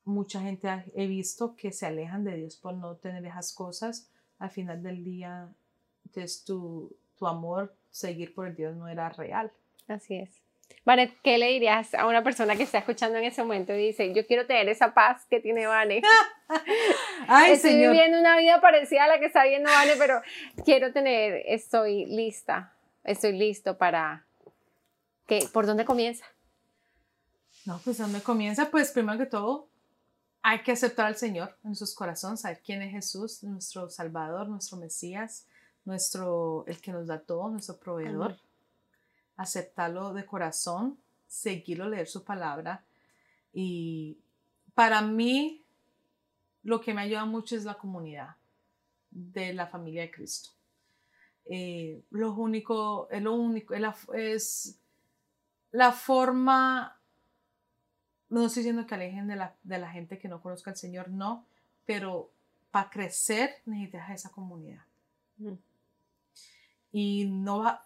mucha 0.04 0.40
gente 0.40 0.68
ha- 0.68 0.84
he 0.94 1.06
visto 1.06 1.54
que 1.56 1.70
se 1.72 1.86
alejan 1.86 2.24
de 2.24 2.36
Dios 2.36 2.56
por 2.56 2.74
no 2.74 2.96
tener 2.96 3.24
esas 3.24 3.52
cosas. 3.54 4.10
Al 4.38 4.50
final 4.50 4.82
del 4.82 5.02
día, 5.04 5.48
entonces 6.04 6.44
tu, 6.44 6.94
tu 7.16 7.26
amor, 7.26 7.74
seguir 7.90 8.34
por 8.34 8.48
el 8.48 8.56
Dios 8.56 8.76
no 8.76 8.88
era 8.88 9.08
real. 9.08 9.50
Así 9.88 10.16
es. 10.16 10.42
Vane, 10.84 11.14
¿qué 11.22 11.38
le 11.38 11.46
dirías 11.46 11.94
a 11.94 12.06
una 12.08 12.24
persona 12.24 12.56
que 12.56 12.64
está 12.64 12.78
escuchando 12.78 13.18
en 13.18 13.24
ese 13.24 13.40
momento 13.42 13.72
y 13.72 13.78
dice, 13.86 14.12
yo 14.12 14.26
quiero 14.26 14.46
tener 14.46 14.68
esa 14.68 14.92
paz 14.94 15.24
que 15.30 15.38
tiene 15.40 15.66
Vane? 15.66 16.02
Ay, 17.28 17.52
estoy 17.52 17.72
Señor. 17.72 17.92
viviendo 17.92 18.18
una 18.18 18.36
vida 18.36 18.60
parecida 18.60 19.04
a 19.04 19.08
la 19.08 19.18
que 19.20 19.26
está 19.26 19.44
viviendo 19.44 19.70
Vane, 19.70 19.92
pero 19.98 20.20
quiero 20.64 20.92
tener, 20.92 21.42
estoy 21.46 22.06
lista, 22.06 22.75
estoy 23.06 23.32
listo 23.32 23.78
para... 23.78 24.26
¿Qué, 25.26 25.48
¿Por 25.52 25.66
dónde 25.66 25.84
comienza? 25.84 26.24
No, 27.64 27.80
pues 27.82 27.98
donde 27.98 28.22
comienza, 28.22 28.70
pues 28.70 28.92
primero 28.92 29.18
que 29.18 29.26
todo, 29.26 29.68
hay 30.42 30.62
que 30.62 30.70
aceptar 30.70 31.06
al 31.06 31.16
Señor 31.16 31.56
en 31.64 31.74
sus 31.74 31.94
corazones, 31.94 32.42
saber 32.42 32.62
quién 32.64 32.80
es 32.82 32.92
Jesús, 32.92 33.42
nuestro 33.42 33.90
Salvador, 33.90 34.48
nuestro 34.48 34.76
Mesías, 34.76 35.46
nuestro, 35.84 36.64
el 36.68 36.80
que 36.80 36.92
nos 36.92 37.08
da 37.08 37.18
todo, 37.18 37.48
nuestro 37.50 37.76
proveedor. 37.78 38.36
Aceptarlo 39.36 40.12
de 40.14 40.24
corazón, 40.24 40.98
seguirlo, 41.26 41.88
leer 41.88 42.06
su 42.06 42.22
palabra. 42.22 42.84
Y 43.52 44.18
para 44.74 45.02
mí, 45.02 45.64
lo 46.62 46.80
que 46.80 46.94
me 46.94 47.02
ayuda 47.02 47.24
mucho 47.24 47.56
es 47.56 47.64
la 47.64 47.74
comunidad 47.74 48.36
de 49.10 49.52
la 49.52 49.66
familia 49.66 50.02
de 50.02 50.10
Cristo. 50.12 50.50
Eh, 51.48 52.02
lo 52.10 52.32
único, 52.34 53.08
es 53.10 53.22
lo 53.22 53.34
único, 53.34 53.74
es 53.74 54.78
la 55.70 55.92
forma 55.92 56.96
no 58.28 58.46
estoy 58.46 58.62
diciendo 58.62 58.86
que 58.86 58.94
alejen 58.94 59.28
de 59.28 59.36
la, 59.78 59.90
gente 59.90 60.18
que 60.18 60.28
no 60.28 60.42
conozca 60.42 60.70
al 60.70 60.76
Señor, 60.76 61.08
no, 61.08 61.44
pero 61.84 62.30
para 62.70 62.90
crecer 62.90 63.50
necesitas 63.66 64.10
esa 64.10 64.30
comunidad. 64.30 64.82
Mm. 65.38 65.52
Y 66.92 67.26
no 67.26 67.60
va, 67.60 67.84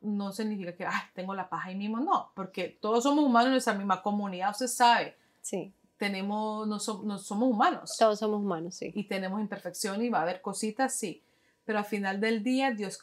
no 0.00 0.32
significa 0.32 0.74
que 0.74 0.86
tengo 1.14 1.34
la 1.34 1.48
paz 1.48 1.66
ahí 1.66 1.76
mismo, 1.76 2.00
no, 2.00 2.30
porque 2.34 2.68
todos 2.68 3.02
somos 3.02 3.24
humanos 3.24 3.46
en 3.46 3.52
nuestra 3.52 3.74
misma 3.74 4.02
comunidad, 4.02 4.50
usted 4.50 4.68
sabe. 4.68 5.16
Sí. 5.40 5.72
Tenemos, 5.98 6.66
no, 6.66 6.80
somos 6.80 7.30
humanos. 7.30 7.94
Todos 7.96 8.18
somos 8.18 8.40
humanos, 8.40 8.74
sí. 8.74 8.90
Y 8.94 9.04
tenemos 9.04 9.40
imperfección 9.40 10.02
y 10.02 10.08
va 10.08 10.18
a 10.18 10.22
haber 10.22 10.40
cositas, 10.40 10.94
sí. 10.94 11.22
Pero 11.64 11.78
al 11.78 11.84
final 11.84 12.20
del 12.20 12.42
día, 12.42 12.72
Dios 12.72 12.98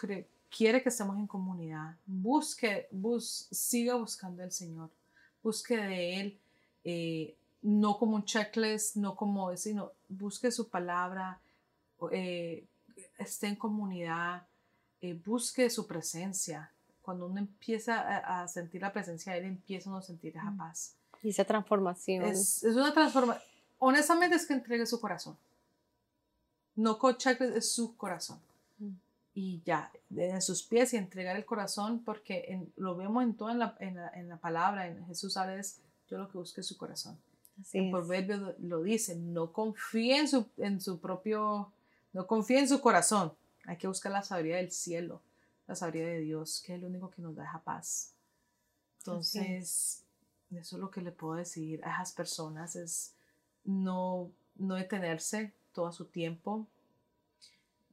quiere 0.49 0.83
que 0.83 0.89
estemos 0.89 1.17
en 1.17 1.27
comunidad. 1.27 1.95
Busque, 2.05 2.87
bus, 2.91 3.47
siga 3.51 3.95
buscando 3.95 4.43
al 4.43 4.51
Señor. 4.51 4.89
Busque 5.41 5.77
de 5.77 6.19
Él 6.19 6.39
eh, 6.83 7.35
no 7.61 7.97
como 7.97 8.15
un 8.15 8.25
checklist, 8.25 8.95
no 8.95 9.15
como, 9.15 9.55
sino 9.57 9.91
busque 10.07 10.51
su 10.51 10.69
palabra, 10.69 11.39
eh, 12.11 12.65
esté 13.17 13.47
en 13.47 13.55
comunidad, 13.55 14.47
eh, 15.01 15.13
busque 15.13 15.69
su 15.69 15.85
presencia. 15.85 16.71
Cuando 17.01 17.25
uno 17.25 17.39
empieza 17.39 17.99
a, 18.41 18.47
sentir 18.47 18.81
la 18.81 18.93
presencia 18.93 19.33
de 19.33 19.39
Él, 19.39 19.45
empieza 19.45 19.95
a 19.95 20.01
sentir 20.01 20.37
esa 20.37 20.51
mm. 20.51 20.57
paz. 20.57 20.95
Y 21.21 21.29
esa 21.29 21.43
transformación. 21.43 22.23
Es, 22.23 22.63
una 22.63 22.93
transformación. 22.93 23.43
Honestamente 23.79 24.35
es 24.35 24.45
que 24.45 24.53
entregue 24.53 24.85
su 24.85 24.99
corazón. 25.01 25.37
No 26.75 26.97
con 26.97 27.17
checklist, 27.17 27.57
es 27.57 27.71
su 27.71 27.95
corazón. 27.97 28.39
Y 29.41 29.61
ya, 29.65 29.89
en 30.17 30.41
sus 30.41 30.63
pies 30.63 30.93
y 30.93 30.97
entregar 30.97 31.37
el 31.37 31.45
corazón, 31.45 32.03
porque 32.03 32.67
lo 32.75 32.97
vemos 32.97 33.23
en 33.23 33.37
toda 33.37 33.53
en 33.53 33.59
la, 33.95 34.11
en 34.13 34.27
la, 34.27 34.35
palabra, 34.35 34.85
en 34.85 35.05
Jesús 35.05 35.37
habla 35.37 35.61
yo 36.09 36.17
lo 36.17 36.29
que 36.29 36.37
busco 36.37 36.59
es 36.59 36.67
su 36.67 36.75
corazón. 36.75 37.17
Así 37.61 37.77
el 37.77 37.89
proverbio 37.89 38.53
lo 38.59 38.83
dice, 38.83 39.15
no 39.15 39.53
confíe 39.53 40.17
en 40.17 40.27
su, 40.27 40.45
en 40.57 40.81
su 40.81 40.99
propio, 40.99 41.71
no 42.11 42.27
confíe 42.27 42.59
en 42.59 42.67
su 42.67 42.81
corazón. 42.81 43.31
Hay 43.63 43.77
que 43.77 43.87
buscar 43.87 44.11
la 44.11 44.23
sabiduría 44.23 44.57
del 44.57 44.71
cielo, 44.71 45.21
la 45.67 45.75
sabiduría 45.75 46.15
de 46.15 46.19
Dios, 46.19 46.61
que 46.65 46.75
es 46.75 46.81
lo 46.81 46.87
único 46.87 47.09
que 47.09 47.21
nos 47.21 47.33
deja 47.33 47.63
paz. 47.63 48.11
Entonces, 48.97 50.03
eso 50.51 50.75
es 50.75 50.81
lo 50.81 50.91
que 50.91 50.99
le 50.99 51.13
puedo 51.13 51.35
decir 51.35 51.81
a 51.85 51.93
esas 51.93 52.11
personas, 52.11 52.75
es 52.75 53.13
no, 53.63 54.33
no 54.55 54.75
detenerse 54.75 55.53
todo 55.71 55.93
su 55.93 56.03
tiempo, 56.07 56.67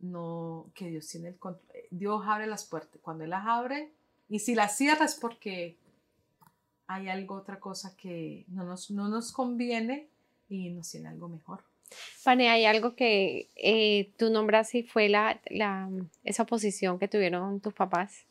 no, 0.01 0.71
que 0.75 0.89
Dios 0.89 1.07
tiene 1.09 1.29
el 1.29 1.37
control. 1.37 1.67
Dios 1.91 2.23
abre 2.27 2.47
las 2.47 2.65
puertas, 2.65 3.01
cuando 3.03 3.25
Él 3.25 3.31
las 3.31 3.47
abre, 3.47 3.93
y 4.29 4.41
si 4.41 4.55
las 4.55 4.77
cierra 4.77 5.05
es 5.05 5.15
porque 5.15 5.77
hay 6.87 7.09
algo, 7.09 7.35
otra 7.35 7.59
cosa 7.59 7.97
que 7.97 8.45
no 8.49 8.65
nos, 8.65 8.91
no 8.91 9.09
nos 9.09 9.33
conviene 9.33 10.09
y 10.49 10.71
nos 10.71 10.91
tiene 10.91 11.09
algo 11.09 11.29
mejor. 11.29 11.65
Pane, 12.25 12.49
hay 12.49 12.65
algo 12.65 12.97
que 12.97 13.51
eh, 13.55 14.13
tú 14.17 14.31
nombras 14.31 14.75
y 14.75 14.83
fue 14.83 15.09
la, 15.09 15.41
la, 15.47 15.89
esa 16.25 16.43
oposición 16.43 16.99
que 16.99 17.09
tuvieron 17.09 17.61
tus 17.61 17.75
papás, 17.75 18.25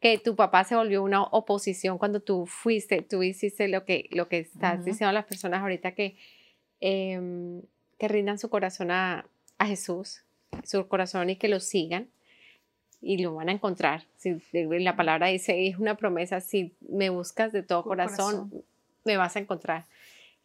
que 0.00 0.18
tu 0.18 0.36
papá 0.36 0.64
se 0.64 0.76
volvió 0.76 1.02
una 1.02 1.22
oposición 1.22 1.98
cuando 1.98 2.20
tú 2.20 2.46
fuiste, 2.46 3.02
tú 3.02 3.22
hiciste 3.22 3.68
lo 3.68 3.84
que, 3.84 4.08
lo 4.12 4.28
que 4.28 4.40
estás 4.40 4.84
diciendo 4.84 5.10
a 5.10 5.12
las 5.12 5.24
personas 5.24 5.62
ahorita 5.62 5.92
que, 5.92 6.16
em, 6.80 7.62
que 7.98 8.08
rindan 8.08 8.38
su 8.38 8.48
corazón 8.48 8.90
a, 8.90 9.26
a 9.58 9.66
Jesús, 9.66 10.22
su 10.64 10.86
corazón 10.88 11.30
y 11.30 11.36
que 11.36 11.48
lo 11.48 11.60
sigan 11.60 12.08
y 13.04 13.18
lo 13.18 13.34
van 13.34 13.48
a 13.48 13.52
encontrar. 13.52 14.04
Si 14.16 14.40
la 14.52 14.96
palabra 14.96 15.28
dice, 15.28 15.68
es 15.68 15.78
una 15.78 15.96
promesa, 15.96 16.40
si 16.40 16.74
me 16.80 17.10
buscas 17.10 17.52
de 17.52 17.62
todo 17.62 17.84
corazón, 17.84 18.64
me 19.04 19.16
vas 19.16 19.36
a 19.36 19.40
encontrar. 19.40 19.84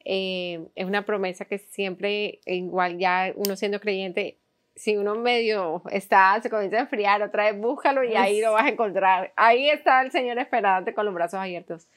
Eh, 0.04 0.68
es 0.76 0.86
una 0.86 1.06
promesa 1.06 1.46
que 1.46 1.58
siempre, 1.58 2.40
igual 2.46 2.98
ya 2.98 3.32
uno 3.36 3.56
siendo 3.56 3.80
creyente, 3.80 4.38
si 4.76 4.98
uno 4.98 5.16
medio 5.16 5.82
está, 5.92 6.40
se 6.42 6.50
comienza 6.50 6.78
a 6.78 6.82
enfriar, 6.82 7.22
otra 7.22 7.52
vez 7.52 7.60
búscalo 7.60 8.04
y 8.04 8.16
ahí 8.16 8.42
lo 8.42 8.54
vas 8.54 8.66
a 8.66 8.70
encontrar. 8.70 9.34
Ahí 9.36 9.70
está 9.70 10.02
el 10.02 10.12
Señor 10.12 10.38
esperándote 10.38 10.94
con 10.94 11.06
los 11.06 11.14
brazos 11.14 11.40
abiertos. 11.40 11.88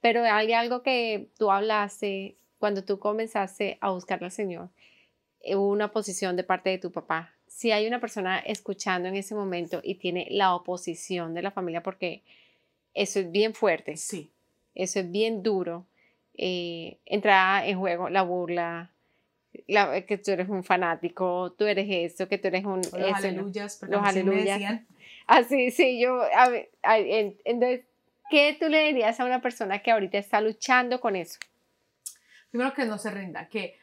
Pero 0.00 0.22
hay 0.22 0.52
algo 0.52 0.82
que 0.82 1.28
tú 1.38 1.50
hablaste 1.50 2.36
cuando 2.58 2.84
tú 2.84 2.98
comenzaste 2.98 3.78
a 3.80 3.90
buscar 3.90 4.22
al 4.24 4.30
Señor, 4.30 4.68
hubo 5.44 5.68
una 5.68 5.92
posición 5.92 6.36
de 6.36 6.44
parte 6.44 6.70
de 6.70 6.78
tu 6.78 6.90
papá 6.90 7.35
si 7.56 7.72
hay 7.72 7.86
una 7.86 8.00
persona 8.00 8.38
escuchando 8.40 9.08
en 9.08 9.16
ese 9.16 9.34
momento 9.34 9.80
y 9.82 9.94
tiene 9.94 10.26
la 10.28 10.54
oposición 10.54 11.32
de 11.32 11.40
la 11.40 11.50
familia, 11.50 11.82
porque 11.82 12.22
eso 12.92 13.18
es 13.18 13.32
bien 13.32 13.54
fuerte. 13.54 13.96
Sí. 13.96 14.30
Eso 14.74 15.00
es 15.00 15.10
bien 15.10 15.42
duro. 15.42 15.86
Eh, 16.34 16.98
entra 17.06 17.66
en 17.66 17.78
juego 17.78 18.10
la 18.10 18.20
burla, 18.20 18.90
que 19.54 20.20
tú 20.22 20.32
eres 20.32 20.50
un 20.50 20.64
fanático, 20.64 21.54
tú 21.56 21.64
eres 21.64 21.86
esto, 21.88 22.28
que 22.28 22.36
tú 22.36 22.48
eres 22.48 22.66
un... 22.66 22.82
los 22.82 23.14
aleluyas, 23.14 23.82
los 23.88 24.06
aleluyas. 24.06 24.82
Así, 25.26 25.70
sí, 25.70 25.98
yo... 25.98 26.24
entonces, 26.82 27.86
¿qué 28.28 28.54
tú 28.60 28.68
le 28.68 28.84
dirías 28.84 29.18
a 29.18 29.24
una 29.24 29.40
persona 29.40 29.78
que 29.78 29.90
ahorita 29.90 30.18
está 30.18 30.42
luchando 30.42 31.00
con 31.00 31.16
eso? 31.16 31.38
Primero 32.50 32.74
que 32.74 32.84
no 32.84 32.98
se 32.98 33.10
rinda, 33.10 33.48
que 33.48 33.78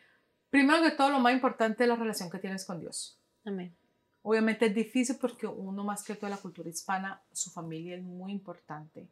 primero 0.51 0.83
que 0.83 0.91
todo 0.91 1.09
lo 1.09 1.17
más 1.17 1.33
importante 1.33 1.81
es 1.81 1.89
la 1.89 1.95
relación 1.95 2.29
que 2.29 2.37
tienes 2.37 2.65
con 2.65 2.79
Dios. 2.79 3.17
Amén. 3.45 3.75
Obviamente 4.21 4.67
es 4.67 4.73
difícil 4.73 5.17
porque 5.19 5.45
uno 5.45 5.83
más 5.83 6.03
que 6.03 6.15
toda 6.15 6.29
la 6.29 6.37
cultura 6.37 6.69
hispana, 6.69 7.21
su 7.33 7.49
familia 7.51 7.95
es 7.95 8.03
muy 8.03 8.31
importante. 8.31 9.05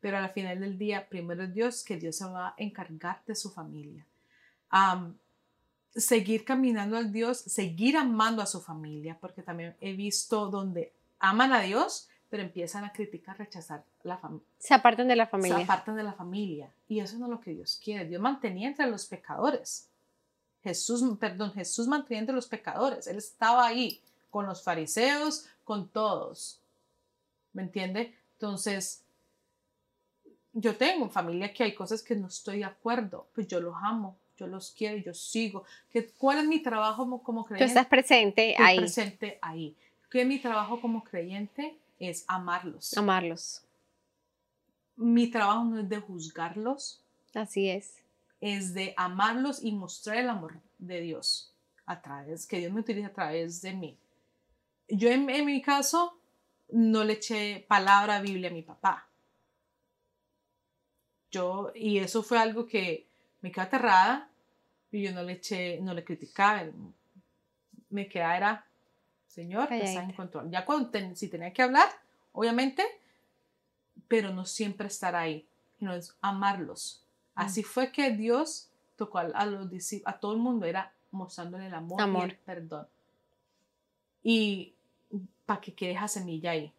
Pero 0.00 0.18
al 0.18 0.30
final 0.30 0.60
del 0.60 0.76
día, 0.76 1.08
primero 1.08 1.44
es 1.44 1.54
Dios, 1.54 1.82
que 1.82 1.96
Dios 1.96 2.16
se 2.16 2.26
va 2.26 2.48
a 2.48 2.54
encargar 2.58 3.22
de 3.26 3.34
su 3.34 3.50
familia. 3.50 4.04
seguir 5.94 6.44
caminando 6.44 6.96
al 6.96 7.12
Dios, 7.12 7.38
seguir 7.38 7.96
amando 7.96 8.42
a 8.42 8.46
su 8.46 8.60
familia, 8.60 9.16
porque 9.18 9.42
también 9.42 9.76
he 9.80 9.94
visto 9.94 10.50
donde 10.50 10.92
aman 11.20 11.52
a 11.52 11.60
Dios, 11.60 12.08
pero 12.28 12.42
empiezan 12.42 12.84
a 12.84 12.92
criticar, 12.92 13.38
rechazar 13.38 13.84
la 14.02 14.18
familia. 14.18 14.46
Se 14.58 14.74
apartan 14.74 15.08
de 15.08 15.16
la 15.16 15.26
familia. 15.26 15.56
Se 15.56 15.62
apartan 15.62 15.96
de 15.96 16.02
la 16.02 16.12
familia. 16.12 16.68
Y 16.88 16.98
eso 16.98 17.16
no 17.16 17.26
es 17.26 17.30
lo 17.30 17.40
que 17.40 17.52
Dios 17.52 17.80
quiere. 17.82 18.06
Dios 18.06 18.20
mantenía 18.20 18.68
entre 18.68 18.90
los 18.90 19.06
pecadores. 19.06 19.88
Jesús, 20.64 21.02
perdón, 21.20 21.52
Jesús 21.52 21.86
mantenía 21.86 22.20
entre 22.20 22.34
los 22.34 22.48
pecadores. 22.48 23.06
Él 23.06 23.18
estaba 23.18 23.66
ahí 23.66 24.00
con 24.30 24.46
los 24.46 24.62
fariseos, 24.62 25.46
con 25.62 25.88
todos. 25.88 26.58
¿Me 27.52 27.62
entiende? 27.62 28.14
Entonces, 28.32 29.02
yo 30.54 30.74
tengo 30.74 31.10
familia 31.10 31.52
que 31.52 31.64
hay 31.64 31.74
cosas 31.74 32.02
que 32.02 32.16
no 32.16 32.28
estoy 32.28 32.58
de 32.58 32.64
acuerdo, 32.64 33.28
pues 33.34 33.46
yo 33.46 33.60
los 33.60 33.74
amo, 33.82 34.16
yo 34.38 34.46
los 34.46 34.70
quiero, 34.70 34.96
yo 34.96 35.12
sigo. 35.12 35.64
¿Qué, 35.90 36.08
¿Cuál 36.08 36.38
es 36.38 36.46
mi 36.46 36.62
trabajo 36.62 37.22
como, 37.22 37.44
creyente? 37.44 37.66
Tú 37.66 37.68
estás 37.68 37.86
presente 37.86 38.52
Estoy 38.52 38.66
ahí. 38.66 38.78
presente 38.78 39.38
ahí. 39.42 39.76
¿Qué 40.10 40.22
es 40.22 40.26
mi 40.26 40.38
trabajo 40.38 40.80
como 40.80 41.04
creyente? 41.04 41.76
Es 41.98 42.24
amarlos. 42.26 42.96
Amarlos. 42.96 43.62
Mi 44.96 45.26
trabajo 45.28 45.64
no 45.64 45.78
es 45.78 45.88
de 45.88 45.98
juzgarlos. 45.98 47.02
Así 47.34 47.68
es 47.68 48.03
es 48.40 48.74
de 48.74 48.94
amarlos 48.96 49.62
y 49.62 49.72
mostrar 49.72 50.18
el 50.18 50.28
amor 50.28 50.60
de 50.78 51.00
Dios 51.00 51.54
a 51.86 52.00
través, 52.00 52.46
que 52.46 52.58
Dios 52.58 52.72
me 52.72 52.80
utiliza 52.80 53.08
a 53.08 53.12
través 53.12 53.62
de 53.62 53.72
mí. 53.72 53.98
Yo 54.88 55.08
en, 55.10 55.26
mi 55.26 55.62
caso 55.62 56.18
no 56.70 57.04
le 57.04 57.14
eché 57.14 57.64
palabra 57.68 58.20
Biblia 58.20 58.50
a 58.50 58.52
mi 58.52 58.62
papá. 58.62 59.08
Yo, 61.30 61.72
y 61.74 61.98
eso 61.98 62.22
fue 62.22 62.38
algo 62.38 62.66
que 62.66 63.06
me 63.40 63.50
quedó 63.50 63.64
aterrada 63.64 64.30
y 64.90 65.02
yo 65.02 65.12
no 65.12 65.22
le 65.22 65.34
eché, 65.34 65.80
no 65.80 65.94
le 65.94 66.04
criticaba. 66.04 66.64
Me 67.90 68.08
quedaba 68.08 68.36
era, 68.36 68.66
Señor, 69.26 69.68
que 69.68 69.82
está 69.82 70.02
en 70.02 70.12
control. 70.12 70.50
Ya 70.50 70.64
cuando 70.64 70.90
si 71.14 71.28
tenía 71.28 71.52
que 71.52 71.62
hablar, 71.62 71.88
obviamente, 72.32 72.84
pero 74.06 74.32
no 74.32 74.44
siempre 74.44 74.86
estar 74.86 75.16
ahí, 75.16 75.46
sino 75.78 75.94
es 75.94 76.16
amarlos 76.20 77.03
Así 77.34 77.62
fue 77.62 77.90
que 77.90 78.10
Dios 78.10 78.68
tocó 78.96 79.18
a, 79.18 79.46
los 79.46 79.68
a 80.04 80.18
todo 80.18 80.32
el 80.32 80.38
mundo, 80.38 80.66
era 80.66 80.92
mostrándole 81.10 81.66
el 81.66 81.74
amor, 81.74 82.00
y 82.00 82.30
el 82.30 82.36
perdón. 82.38 82.86
Y 84.22 84.74
para 85.46 85.60
que 85.60 85.74
quede 85.74 85.92
esa 85.92 86.08
semilla 86.08 86.52
ahí. 86.52 86.72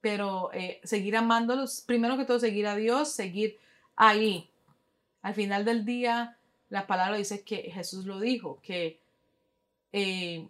Pero 0.00 0.50
eh, 0.52 0.80
seguir 0.82 1.16
amándolos, 1.16 1.82
primero 1.82 2.16
que 2.16 2.24
todo 2.24 2.40
seguir 2.40 2.66
a 2.66 2.74
Dios, 2.74 3.10
seguir 3.10 3.58
ahí. 3.94 4.50
Al 5.22 5.34
final 5.34 5.64
del 5.64 5.84
día, 5.84 6.36
la 6.68 6.86
palabra 6.86 7.16
dice 7.16 7.42
que 7.42 7.70
Jesús 7.70 8.04
lo 8.04 8.18
dijo, 8.18 8.58
que, 8.62 8.98
eh, 9.92 10.48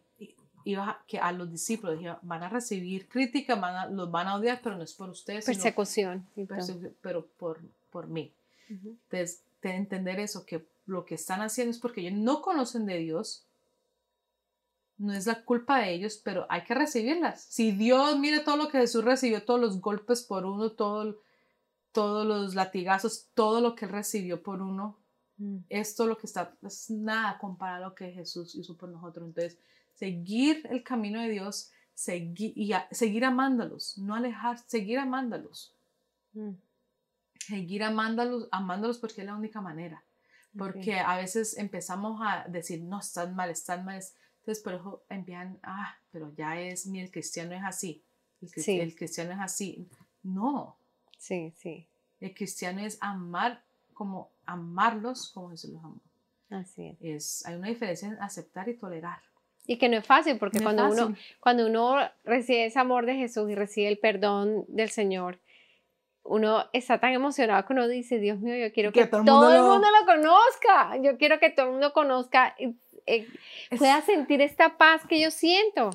iba, 0.65 1.03
que 1.07 1.19
a 1.19 1.33
los 1.33 1.51
discípulos 1.51 2.01
van 2.23 2.43
a 2.43 2.49
recibir 2.49 3.09
crítica, 3.09 3.57
van 3.57 3.77
a, 3.77 3.87
los 3.87 4.11
van 4.11 4.29
a 4.29 4.37
odiar, 4.37 4.61
pero 4.63 4.77
no 4.77 4.85
es 4.85 4.95
por 4.95 5.11
ustedes. 5.11 5.45
Persecución. 5.45 6.27
pero 7.03 7.27
por, 7.39 7.61
por 7.91 8.07
mí. 8.07 8.33
Entonces, 8.69 9.43
de 9.63 9.75
entender 9.75 10.19
eso, 10.21 10.47
que 10.47 10.67
lo 10.87 11.05
que 11.05 11.15
están 11.15 11.41
haciendo 11.41 11.71
es 11.71 11.79
porque 11.79 12.01
ellos 12.01 12.19
no 12.19 12.43
conocen 12.43 12.87
de 12.87 12.99
Dios, 12.99 13.45
no 14.99 15.13
es 15.13 15.27
la 15.27 15.45
culpa 15.45 15.81
de 15.81 15.93
ellos, 15.93 16.21
pero 16.23 16.47
hay 16.49 16.65
que 16.65 16.75
recibirlas. 16.75 17.43
Si 17.43 17.73
Dios 17.73 18.19
mire 18.19 18.41
todo 18.41 18.57
lo 18.57 18.69
que 18.69 18.79
Jesús 18.79 19.05
recibió, 19.05 19.45
todos 19.45 19.61
los 19.61 19.81
golpes 19.81 20.23
por 20.23 20.45
uno, 20.47 20.73
todo, 20.73 21.21
todos 21.93 22.27
los 22.27 22.55
latigazos, 22.55 23.27
todo 23.35 23.61
lo 23.61 23.75
que 23.75 23.87
él 23.87 23.91
recibió 23.91 24.43
por 24.43 24.63
uno, 24.63 24.97
mm. 25.39 25.59
esto 25.69 26.07
lo 26.07 26.19
que 26.19 26.27
está, 26.27 26.55
es 26.63 26.91
nada 26.91 27.39
comparado 27.39 27.87
a 27.87 27.89
lo 27.89 27.95
que 27.95 28.13
Jesús 28.13 28.55
hizo 28.55 28.77
por 28.77 28.89
nosotros. 28.89 29.27
Entonces, 29.27 29.59
seguir 29.95 30.67
el 30.71 30.83
camino 30.83 31.21
de 31.21 31.31
Dios 31.31 31.73
seguir, 31.95 32.53
y 32.57 32.73
seguir 32.91 33.25
amándolos, 33.25 33.99
no 33.99 34.15
alejar, 34.15 34.59
seguir 34.67 34.99
amándolos. 34.99 35.73
Mm. 36.33 36.51
Seguir 37.47 37.83
amándolos, 37.83 38.49
amándolos 38.51 38.99
porque 38.99 39.23
es 39.23 39.27
la 39.27 39.35
única 39.35 39.61
manera. 39.61 40.03
Porque 40.57 40.99
a 40.99 41.17
veces 41.17 41.57
empezamos 41.57 42.21
a 42.23 42.45
decir, 42.47 42.83
no, 42.83 43.01
están 43.01 43.35
mal, 43.35 43.51
están 43.51 43.85
mal. 43.85 44.03
Entonces, 44.41 44.63
por 44.63 44.75
eso 44.75 45.05
empiezan, 45.09 45.59
ah, 45.63 45.97
pero 46.11 46.33
ya 46.35 46.61
es, 46.61 46.87
mi 46.87 47.01
el 47.01 47.11
cristiano 47.11 47.55
es 47.55 47.63
así. 47.65 48.03
El, 48.41 48.81
el 48.81 48.95
cristiano 48.95 49.33
es 49.33 49.39
así. 49.41 49.89
No. 50.23 50.77
Sí, 51.19 51.55
sí. 51.57 51.87
El 52.21 52.35
cristiano 52.35 52.81
es 52.81 52.99
amar 53.01 53.63
como 53.95 54.31
amarlos 54.47 55.31
como 55.33 55.51
Jesús 55.51 55.71
los 55.71 55.85
amó. 55.85 56.01
Así 56.51 56.87
es. 56.87 56.97
es. 57.01 57.47
Hay 57.47 57.55
una 57.55 57.69
diferencia 57.69 58.09
en 58.09 58.21
aceptar 58.21 58.69
y 58.69 58.75
tolerar. 58.75 59.21
Y 59.67 59.79
que 59.79 59.89
no 59.89 59.97
es 59.97 60.07
fácil, 60.07 60.39
porque 60.39 60.61
cuando, 60.61 60.91
Uno, 60.91 61.15
cuando 61.41 61.67
uno 61.67 61.97
recibe 62.25 62.67
ese 62.67 62.79
amor 62.79 63.07
de 63.07 63.15
Jesús 63.15 63.49
y 63.49 63.55
recibe 63.55 63.89
el 63.89 63.99
perdón 63.99 64.65
del 64.69 64.91
Señor, 64.91 65.39
uno 66.25 66.65
está 66.73 66.99
tan 66.99 67.13
emocionado 67.13 67.65
que 67.67 67.73
uno 67.73 67.89
dice, 67.89 68.19
Dios 68.19 68.39
mío, 68.39 68.55
yo 68.57 68.73
quiero 68.73 68.93
que, 68.93 69.07
todo, 69.07 69.21
el 69.53 69.63
mundo 69.63 69.87
lo 70.01 70.07
conozca, 70.07 70.97
yo 71.03 71.19
quiero 71.19 71.39
que 71.39 71.51
todo 71.51 71.67
el 71.67 71.73
mundo 71.73 71.93
conozca, 71.93 72.55
eh, 72.59 73.29
pueda 73.77 74.01
sentir 74.03 74.41
esta 74.41 74.77
paz 74.77 75.03
que 75.09 75.21
yo 75.21 75.31
siento. 75.31 75.91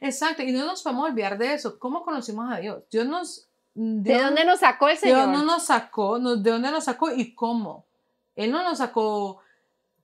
Exacto, 0.00 0.42
y 0.42 0.52
no 0.52 0.66
nos 0.66 0.82
podemos 0.82 1.10
olvidar 1.10 1.38
de 1.38 1.54
eso, 1.54 1.78
¿cómo 1.78 2.02
conocimos 2.02 2.52
a 2.52 2.58
Dios? 2.58 2.82
Dios 2.90 3.06
nos... 3.06 3.44
¿De 3.74 4.20
dónde 4.20 4.44
nos 4.44 4.60
sacó 4.60 4.88
el 4.88 4.98
Señor? 4.98 5.18
Dios 5.18 5.28
no 5.28 5.44
nos 5.44 5.66
sacó, 5.66 6.18
¿de 6.18 6.50
dónde 6.50 6.70
nos 6.70 6.84
sacó 6.84 7.12
y 7.14 7.32
cómo? 7.34 7.86
Él 8.34 8.50
no 8.50 8.64
nos 8.64 8.78
sacó 8.78 9.40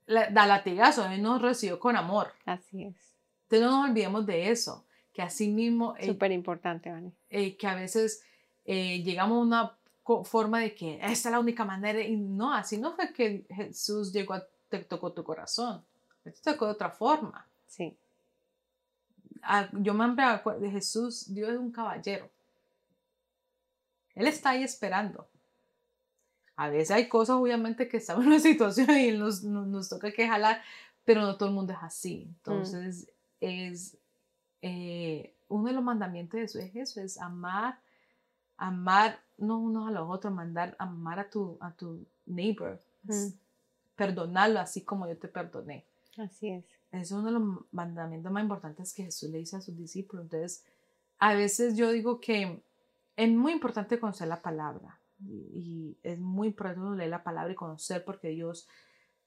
da 0.07 0.45
latigazo, 0.45 1.05
Él 1.09 1.21
nos 1.21 1.41
recibió 1.41 1.79
con 1.79 1.95
amor. 1.95 2.33
Así 2.45 2.83
es. 2.83 2.95
Entonces 3.43 3.61
no 3.61 3.71
nos 3.71 3.89
olvidemos 3.89 4.25
de 4.25 4.51
eso, 4.51 4.85
que 5.13 5.21
así 5.21 5.49
mismo... 5.49 5.95
Eh, 5.97 6.07
Súper 6.07 6.31
importante, 6.31 6.91
Vani. 6.91 7.11
Eh, 7.29 7.57
que 7.57 7.67
a 7.67 7.75
veces 7.75 8.23
eh, 8.65 9.03
llegamos 9.03 9.37
a 9.37 9.41
una 9.41 9.77
forma 10.23 10.59
de 10.59 10.75
que 10.75 10.95
esta 10.95 11.29
es 11.29 11.31
la 11.31 11.39
única 11.39 11.65
manera, 11.65 12.01
y 12.01 12.15
no, 12.15 12.53
así 12.53 12.77
no 12.77 12.93
fue 12.93 13.13
que 13.13 13.45
Jesús 13.49 14.11
llegó 14.11 14.33
a, 14.33 14.43
te 14.69 14.79
tocó 14.79 15.11
tu 15.13 15.23
corazón, 15.23 15.83
te 16.23 16.31
tocó 16.31 16.65
de 16.65 16.71
otra 16.71 16.89
forma. 16.89 17.47
Sí. 17.67 17.95
Ah, 19.41 19.69
yo 19.73 19.93
me 19.93 20.23
acuerdo 20.23 20.61
de 20.61 20.71
Jesús, 20.71 21.33
Dios 21.33 21.51
es 21.51 21.57
un 21.57 21.71
caballero. 21.71 22.29
Él 24.15 24.27
está 24.27 24.51
ahí 24.51 24.63
esperando. 24.63 25.27
A 26.55 26.69
veces 26.69 26.91
hay 26.91 27.09
cosas, 27.09 27.35
obviamente, 27.35 27.87
que 27.87 27.97
estamos 27.97 28.23
en 28.23 28.31
una 28.31 28.39
situación 28.51 28.89
y 28.91 29.11
nos, 29.11 29.43
nos, 29.43 29.89
toca 29.89 30.11
que 30.11 30.27
jalar, 30.27 30.61
pero 31.03 31.21
no 31.21 31.37
todo 31.37 31.49
el 31.49 31.55
mundo 31.55 31.73
es 31.73 31.79
así. 31.81 32.23
Entonces, 32.23 33.11
es 33.41 33.97
eh, 34.61 35.35
uno 35.47 35.67
de 35.67 35.73
los 35.73 35.83
mandamientos 35.83 36.39
de 36.39 36.41
Jesús 36.41 36.61
es 36.61 36.75
eso, 36.75 37.01
es 37.01 37.19
amar 37.19 37.79
amar 38.57 39.19
no 39.37 39.57
unos 39.57 39.87
a 39.87 39.91
los 39.91 40.09
otros, 40.09 40.33
mandar 40.33 40.75
amar 40.79 41.19
a 41.19 41.29
tu, 41.29 41.57
a 41.61 41.71
tu 41.71 42.05
neighbor, 42.25 42.81
perdonarlo 43.95 44.59
así 44.59 44.81
como 44.81 45.07
yo 45.07 45.17
te 45.17 45.27
perdoné. 45.27 45.85
Así 46.17 46.49
es. 46.49 46.65
Es 46.91 47.11
uno 47.11 47.25
de 47.25 47.31
los 47.31 47.43
mandamientos 47.71 48.31
más 48.31 48.43
importantes 48.43 48.93
que 48.93 49.03
Jesús 49.03 49.29
le 49.29 49.39
dice 49.39 49.57
a 49.57 49.61
sus 49.61 49.75
discípulos. 49.75 50.25
Entonces, 50.25 50.63
a 51.19 51.33
veces 51.33 51.75
yo 51.75 51.91
digo 51.91 52.19
que 52.19 52.61
es 53.15 53.29
muy 53.29 53.51
importante 53.51 53.99
conocer 53.99 54.27
la 54.27 54.41
palabra 54.41 54.99
y, 55.19 55.97
es 56.03 56.19
muy 56.19 56.49
importante 56.49 56.97
leer 56.97 57.09
la 57.09 57.23
palabra 57.23 57.51
y 57.51 57.55
conocer 57.55 58.03
porque 58.03 58.29
Dios 58.29 58.67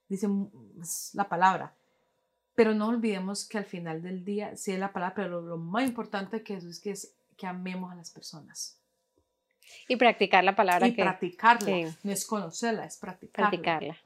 dice 0.09 0.29
la 1.15 1.29
palabra. 1.29 1.75
Pero 2.55 2.75
no 2.75 2.89
olvidemos 2.89 3.47
que 3.47 3.59
al 3.59 3.65
final 3.65 4.03
del 4.03 4.25
día, 4.25 4.57
sí 4.57 4.73
es 4.73 4.79
la 4.79 4.93
palabra, 4.93 5.15
pero 5.15 5.41
lo, 5.41 5.57
más 5.59 5.87
importante 5.87 6.43
que 6.43 6.55
Jesús 6.55 6.77
es 6.77 6.81
que, 6.81 6.91
es 6.91 7.15
que 7.37 7.47
amemos 7.47 7.93
a 7.93 7.95
las 7.95 8.11
personas. 8.11 8.78
Y 9.89 9.97
practicar 9.97 10.45
la 10.45 10.55
palabra. 10.55 10.87
Y 10.87 10.93
practicarla. 10.93 11.97
No 12.03 12.13
es 12.13 12.27
conocerla, 12.27 12.85
es 12.85 12.97
practicarla. 12.97 13.51
Practicarla. 13.51 13.97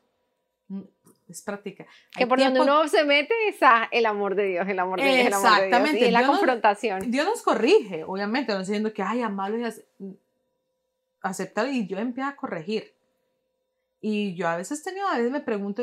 Mm, 0.68 0.82
es 1.28 1.42
práctica. 1.42 1.86
Que 2.16 2.26
por 2.26 2.38
donde 2.38 2.60
uno 2.60 2.86
se 2.88 3.04
mete 3.04 3.34
es 3.48 3.56
el 3.90 4.06
amor 4.06 4.34
de 4.34 4.46
Dios, 4.46 4.68
el 4.68 4.78
amor 4.78 5.00
de 5.00 5.06
Dios, 5.06 5.42
de 5.42 5.68
Dios. 5.68 6.08
Y 6.08 6.10
la 6.10 6.26
confrontación. 6.26 7.10
Dios 7.10 7.26
nos 7.26 7.42
corrige, 7.42 8.04
obviamente, 8.04 8.52
no 8.52 8.60
diciendo 8.60 8.92
que, 8.92 9.02
ay, 9.02 9.22
amarlo 9.22 9.58
y 9.58 10.16
aceptar, 11.20 11.68
y 11.68 11.86
yo 11.86 11.98
empiezo 11.98 12.28
a 12.28 12.36
corregir. 12.36 12.94
Y 14.00 14.34
yo 14.34 14.48
a 14.48 14.56
veces 14.56 14.82
tengo, 14.82 15.06
a 15.06 15.16
veces 15.16 15.30
me 15.30 15.40
pregunto, 15.40 15.82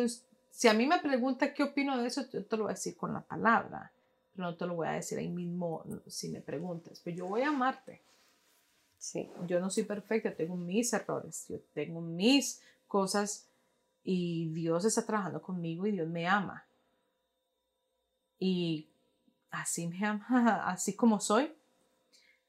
si 0.51 0.67
a 0.67 0.73
mí 0.73 0.85
me 0.85 0.99
pregunta 0.99 1.53
qué 1.53 1.63
opino 1.63 1.97
de 1.97 2.07
eso, 2.07 2.29
yo 2.31 2.45
te 2.45 2.57
lo 2.57 2.63
voy 2.63 2.71
a 2.71 2.75
decir 2.75 2.97
con 2.97 3.13
la 3.13 3.21
palabra, 3.21 3.91
pero 4.35 4.49
no 4.49 4.57
te 4.57 4.65
lo 4.65 4.75
voy 4.75 4.87
a 4.87 4.91
decir 4.91 5.17
ahí 5.17 5.29
mismo 5.29 5.83
si 6.07 6.29
me 6.29 6.41
preguntas, 6.41 7.01
pero 7.03 7.15
yo 7.15 7.27
voy 7.27 7.43
a 7.43 7.49
amarte. 7.49 8.01
Sí. 8.99 9.29
Yo 9.47 9.59
no 9.61 9.69
soy 9.69 9.83
perfecta, 9.83 10.35
tengo 10.35 10.57
mis 10.57 10.91
errores, 10.91 11.45
yo 11.47 11.57
tengo 11.73 12.01
mis 12.01 12.61
cosas 12.87 13.47
y 14.03 14.49
Dios 14.49 14.83
está 14.83 15.05
trabajando 15.05 15.41
conmigo 15.41 15.87
y 15.87 15.91
Dios 15.91 16.07
me 16.07 16.27
ama. 16.27 16.65
Y 18.37 18.87
así 19.49 19.87
me 19.87 20.05
ama, 20.05 20.63
así 20.67 20.95
como 20.95 21.19
soy. 21.19 21.51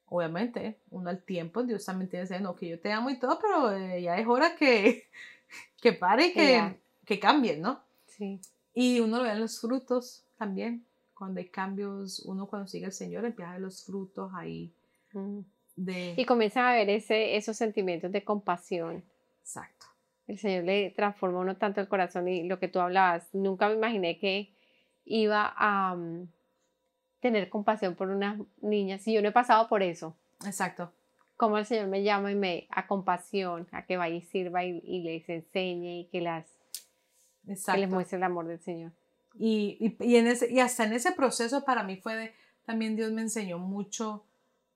Obviamente, 0.06 0.80
uno 0.90 1.08
al 1.08 1.22
tiempo, 1.22 1.62
Dios 1.62 1.84
también 1.84 2.10
tiene 2.10 2.26
que 2.26 2.32
decir, 2.32 2.42
no, 2.42 2.56
que 2.56 2.68
yo 2.68 2.80
te 2.80 2.90
amo 2.90 3.10
y 3.10 3.18
todo, 3.20 3.38
pero 3.40 3.70
eh, 3.70 4.02
ya 4.02 4.18
es 4.18 4.26
hora 4.26 4.56
que, 4.56 5.08
que 5.80 5.92
pare 5.92 6.26
y 6.26 6.32
que, 6.32 6.80
que 7.06 7.20
cambie, 7.20 7.56
¿no? 7.58 7.80
Sí. 8.08 8.40
Y 8.74 8.98
uno 8.98 9.18
lo 9.18 9.22
ve 9.22 9.30
en 9.30 9.40
los 9.40 9.60
frutos 9.60 10.24
también. 10.36 10.84
Cuando 11.14 11.38
hay 11.38 11.48
cambios, 11.48 12.20
uno 12.20 12.46
cuando 12.46 12.66
sigue 12.66 12.86
al 12.86 12.92
Señor 12.92 13.24
empieza 13.24 13.50
a 13.50 13.52
ver 13.52 13.62
los 13.62 13.84
frutos 13.84 14.32
ahí. 14.34 14.72
Y 16.16 16.24
comienzan 16.24 16.66
a 16.66 16.72
ver 16.72 16.90
ese, 16.90 17.36
esos 17.36 17.56
sentimientos 17.56 18.12
de 18.12 18.24
compasión. 18.24 19.02
Exacto. 19.40 19.86
El 20.26 20.38
Señor 20.38 20.64
le 20.64 20.90
transforma 20.90 21.40
uno 21.40 21.56
tanto 21.56 21.80
el 21.80 21.88
corazón 21.88 22.28
y 22.28 22.44
lo 22.44 22.58
que 22.58 22.68
tú 22.68 22.80
hablabas, 22.80 23.34
nunca 23.34 23.68
me 23.68 23.74
imaginé 23.74 24.18
que 24.18 24.52
iba 25.04 25.52
a 25.56 25.96
mm, 25.96 26.28
tener 27.20 27.48
compasión 27.48 27.94
por 27.94 28.10
una 28.10 28.38
niña 28.60 28.98
si 28.98 29.12
yo 29.12 29.22
no 29.22 29.28
he 29.28 29.32
pasado 29.32 29.68
por 29.68 29.82
eso. 29.82 30.16
Exacto. 30.44 30.92
Como 31.36 31.58
el 31.58 31.64
Señor 31.64 31.88
me 31.88 32.02
llama 32.02 32.30
y 32.30 32.34
me 32.34 32.68
a 32.70 32.86
compasión, 32.86 33.66
a 33.72 33.86
que 33.86 33.96
vaya 33.96 34.14
y 34.14 34.22
sirva 34.22 34.64
y, 34.64 35.02
les 35.02 35.28
enseñe 35.28 36.00
y 36.00 36.08
que 36.12 36.20
las 36.20 36.46
les 37.44 37.88
muestre 37.88 38.18
el 38.18 38.22
amor 38.22 38.46
del 38.46 38.60
Señor. 38.60 38.92
Y, 39.34 39.96
y, 40.00 40.16
en 40.16 40.26
ese, 40.26 40.52
y 40.52 40.60
hasta 40.60 40.84
en 40.84 40.92
ese 40.92 41.12
proceso 41.12 41.64
para 41.64 41.82
mí 41.82 41.96
fue 41.96 42.14
de, 42.14 42.34
también 42.64 42.94
Dios 42.94 43.10
me 43.12 43.22
enseñó 43.22 43.58
mucho 43.58 44.26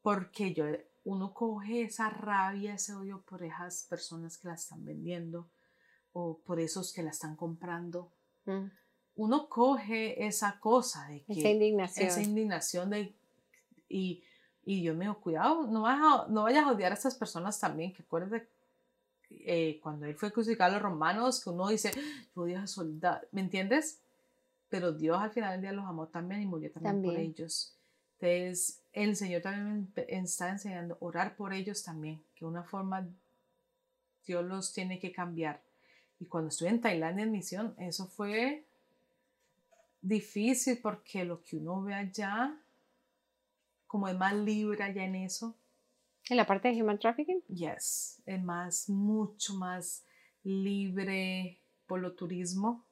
porque 0.03 0.53
yo 0.53 0.65
uno 1.05 1.35
coge 1.35 1.83
esa 1.83 2.09
rabia, 2.09 2.75
ese 2.75 2.95
odio 2.95 3.21
por 3.23 3.43
esas 3.43 3.85
personas 3.85 4.39
que 4.39 4.49
la 4.49 4.55
están 4.55 4.85
vendiendo 4.85 5.49
o 6.13 6.39
por 6.39 6.61
esos 6.61 6.93
que 6.93 7.03
la 7.03 7.11
están 7.11 7.37
comprando. 7.37 8.11
Mm. 8.47 8.67
Uno 9.17 9.49
coge 9.49 10.27
esa 10.27 10.59
cosa 10.59 11.07
de 11.09 11.23
que... 11.23 11.33
Esa 11.33 11.51
indignación. 11.51 12.07
Esa 12.07 12.23
indignación 12.23 12.91
de... 12.91 13.15
Y, 13.89 14.25
y 14.65 14.83
yo 14.83 14.95
me 14.95 15.05
digo, 15.05 15.21
cuidado, 15.21 15.67
no 15.67 15.83
vayas, 15.83 16.03
a, 16.03 16.27
no 16.29 16.45
vayas 16.45 16.65
a 16.65 16.73
odiar 16.73 16.93
a 16.93 16.95
esas 16.95 17.15
personas 17.15 17.61
también, 17.61 17.93
que 17.93 18.03
acuérdate 18.03 18.49
eh, 19.31 19.79
cuando 19.83 20.07
él 20.07 20.15
fue 20.17 20.33
crucificado 20.33 20.73
a 20.73 20.75
los 20.75 20.83
romanos, 20.83 21.43
que 21.43 21.51
uno 21.51 21.69
dice, 21.69 21.93
yo 22.35 22.43
odio 22.43 22.61
a 22.61 22.67
soldados, 22.67 23.29
¿me 23.31 23.43
entiendes? 23.43 24.01
Pero 24.69 24.93
Dios 24.93 25.19
al 25.21 25.31
final 25.31 25.53
del 25.53 25.61
día 25.61 25.73
los 25.73 25.85
amó 25.85 26.09
también 26.09 26.43
y 26.43 26.47
murió 26.47 26.71
también. 26.73 27.03
por 27.03 27.17
ellos. 27.17 27.77
Entonces, 28.21 28.81
el 28.93 29.17
Señor 29.17 29.43
también 29.43 29.93
está 30.09 30.51
enseñando 30.51 30.95
a 30.95 30.99
orar 31.01 31.37
por 31.37 31.53
ellos 31.53 31.83
también, 31.83 32.23
que 32.35 32.45
una 32.45 32.63
forma 32.63 33.07
Dios 34.27 34.45
los 34.45 34.73
tiene 34.73 34.99
que 34.99 35.13
cambiar. 35.13 35.63
Y 36.21 36.27
cuando 36.27 36.49
estuve 36.49 36.69
en 36.69 36.81
Tailandia 36.81 37.25
en 37.25 37.33
misión, 37.33 37.75
eso 37.79 38.07
fue 38.07 38.65
difícil 40.01 40.79
porque 40.81 41.25
lo 41.25 41.43
que 41.43 41.57
uno 41.57 41.83
ve 41.83 41.95
allá, 41.95 42.57
como 43.87 44.09
es 44.09 44.17
más 44.17 44.35
libre 44.35 44.83
allá 44.85 45.05
en 45.05 45.17
eso. 45.17 45.57
¿En 46.31 46.37
la 46.37 46.47
parte 46.47 46.69
de 46.69 46.83
human 46.83 46.99
trafficking? 46.99 47.43
Yes, 47.49 48.23
es 48.25 48.43
más, 48.43 48.89
mucho 48.89 49.55
más 49.55 50.05
libre. 50.43 51.61
por 51.87 52.01
lo 52.01 52.15
turismo 52.15 52.84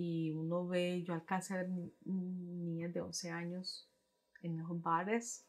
y 0.00 0.30
uno 0.30 0.64
ve, 0.64 1.02
yo 1.02 1.12
alcancé 1.12 1.54
a 1.54 1.56
ver 1.56 1.70
niñas 2.04 2.94
de 2.94 3.00
11 3.00 3.30
años 3.32 3.90
en 4.42 4.56
los 4.56 4.80
bares. 4.80 5.44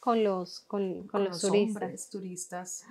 Con 0.00 0.22
los, 0.22 0.60
con, 0.60 1.08
los, 1.14 1.40
turistas. 1.40 2.10
turistas. 2.10 2.84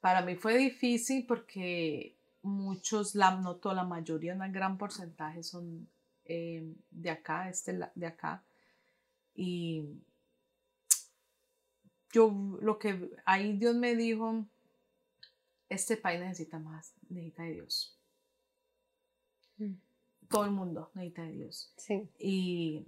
Para 0.00 0.22
mí 0.22 0.36
fue 0.36 0.56
difícil 0.56 1.26
porque 1.26 2.16
muchos, 2.42 3.16
la, 3.16 3.34
no 3.40 3.56
toda 3.56 3.74
la 3.74 3.82
mayoría, 3.82 4.34
un 4.34 4.52
gran 4.52 4.78
porcentaje 4.78 5.42
son 5.42 5.88
eh, 6.26 6.76
de 6.92 7.10
acá, 7.10 7.48
este, 7.48 7.76
de 7.96 8.06
acá. 8.06 8.44
Y 9.34 10.00
yo 12.12 12.32
lo 12.60 12.78
que 12.78 13.10
ahí 13.24 13.58
Dios 13.58 13.74
me 13.74 13.96
dijo, 13.96 14.46
este 15.68 15.96
país 15.96 16.20
necesita 16.20 16.60
más, 16.60 16.94
necesita 17.08 17.42
de 17.42 17.54
Dios. 17.54 17.98
Mm. 19.62 19.78
Todo 20.28 20.44
el 20.44 20.50
mundo 20.50 20.90
necesita 20.94 21.22
de 21.22 21.32
Dios. 21.32 21.72
Sí. 21.76 22.08
Y 22.18 22.86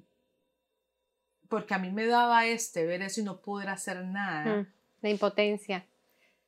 porque 1.48 1.74
a 1.74 1.78
mí 1.78 1.90
me 1.90 2.06
daba 2.06 2.46
este, 2.46 2.84
ver 2.84 3.02
eso 3.02 3.20
y 3.20 3.24
no 3.24 3.40
poder 3.40 3.68
hacer 3.68 4.04
nada. 4.04 4.62
Mm, 4.62 4.66
la 5.02 5.10
impotencia. 5.10 5.86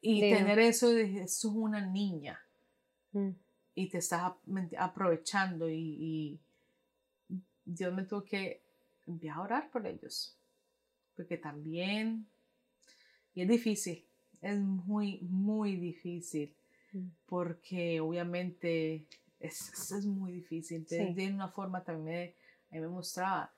Y 0.00 0.20
tener 0.20 0.58
eso, 0.58 0.90
eso 0.96 1.48
es 1.48 1.54
una 1.54 1.84
niña. 1.84 2.40
Mm. 3.12 3.30
Y 3.74 3.88
te 3.88 3.98
estás 3.98 4.32
aprovechando 4.78 5.68
y, 5.68 5.78
y 5.78 6.40
Dios 7.64 7.92
me 7.92 8.04
tuvo 8.04 8.24
que 8.24 8.62
enviar 9.06 9.36
a 9.36 9.42
orar 9.42 9.70
por 9.70 9.86
ellos. 9.86 10.36
Porque 11.14 11.36
también, 11.36 12.26
y 13.34 13.42
es 13.42 13.48
difícil, 13.48 14.06
es 14.40 14.58
muy, 14.58 15.20
muy 15.20 15.76
difícil. 15.76 16.56
Mm. 16.92 17.08
Porque 17.26 18.00
obviamente 18.00 19.06
es, 19.40 19.90
es 19.92 20.06
muy 20.06 20.32
difícil. 20.32 20.86
De, 20.86 21.30
una 21.32 21.48
forma 21.48 21.82
también 21.84 22.34
me, 22.70 22.80
me 22.80 22.88
mostraba, 22.88 23.52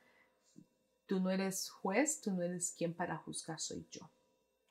tú 1.06 1.20
no 1.20 1.30
eres 1.30 1.70
juez, 1.70 2.20
tú 2.20 2.32
no 2.32 2.42
eres 2.42 2.74
quien 2.76 2.94
para 2.94 3.16
juzgar, 3.16 3.58
soy 3.58 3.86
yo. 3.90 4.10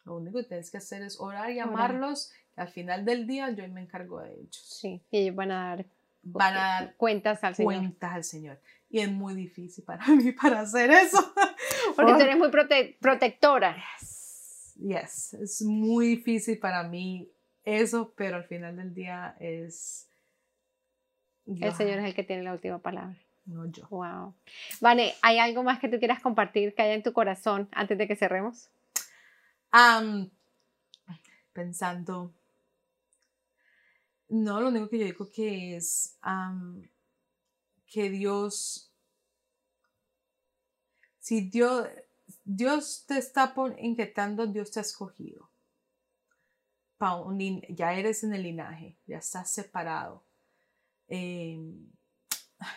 Lo 0.05 0.15
único 0.15 0.37
que 0.37 0.45
tienes 0.45 0.71
que 0.71 0.77
hacer 0.77 1.01
es 1.01 1.19
orar 1.19 1.51
y 1.51 1.59
amarlos. 1.59 2.31
al 2.55 2.69
final 2.69 3.03
del 3.03 3.27
día 3.27 3.51
yo 3.51 3.67
me 3.67 3.81
encargo 3.81 4.21
de 4.21 4.33
ellos. 4.33 4.79
Sí, 4.79 5.03
y 5.11 5.17
ellos 5.17 5.35
van 5.35 5.51
a 5.51 5.75
dar, 5.75 5.85
van 6.23 6.53
a 6.53 6.59
dar 6.59 6.95
cuentas 6.95 7.43
al 7.43 7.55
Señor. 7.55 7.73
Cuentas 7.73 8.13
al 8.13 8.23
Señor. 8.23 8.61
Y 8.89 8.99
es 8.99 9.11
muy 9.11 9.35
difícil 9.35 9.83
para 9.83 10.05
mí 10.15 10.31
para 10.31 10.61
hacer 10.61 10.91
eso. 10.91 11.33
Porque 11.95 12.13
tú 12.13 12.21
eres 12.21 12.37
muy 12.37 12.49
protectora. 12.99 13.75
Yes, 14.79 15.33
es 15.33 15.61
muy 15.63 16.07
difícil 16.07 16.59
para 16.59 16.83
mí 16.83 17.29
eso, 17.63 18.13
pero 18.15 18.37
al 18.37 18.45
final 18.45 18.77
del 18.77 18.93
día 18.93 19.35
es... 19.39 20.07
El 21.47 21.73
Señor 21.73 21.99
es 21.99 22.05
el 22.05 22.13
que 22.13 22.23
tiene 22.23 22.43
la 22.43 22.53
última 22.53 22.79
palabra. 22.79 23.15
No 23.45 23.65
yo. 23.71 23.87
Wow. 23.89 24.35
Vale, 24.81 25.15
¿hay 25.21 25.39
algo 25.39 25.63
más 25.63 25.79
que 25.79 25.87
tú 25.87 25.97
quieras 25.99 26.21
compartir 26.21 26.75
que 26.75 26.81
haya 26.81 26.93
en 26.93 27.03
tu 27.03 27.13
corazón 27.13 27.69
antes 27.71 27.97
de 27.97 28.07
que 28.07 28.15
cerremos? 28.15 28.69
pensando. 31.53 32.33
No, 34.29 34.61
lo 34.61 34.67
único 34.67 34.89
que 34.89 34.99
yo 34.99 35.05
digo 35.05 35.31
que 35.31 35.77
es 35.77 36.17
que 37.87 38.09
Dios, 38.09 38.91
si 41.19 41.49
Dios, 41.49 41.87
Dios 42.43 43.05
te 43.07 43.17
está 43.17 43.55
inquietando, 43.79 44.45
Dios 44.45 44.71
te 44.71 44.79
ha 44.79 44.81
escogido. 44.81 45.49
Ya 47.69 47.93
eres 47.93 48.23
en 48.23 48.33
el 48.33 48.43
linaje, 48.43 48.97
ya 49.05 49.17
estás 49.17 49.49
separado. 49.51 50.26
Em, 51.07 51.89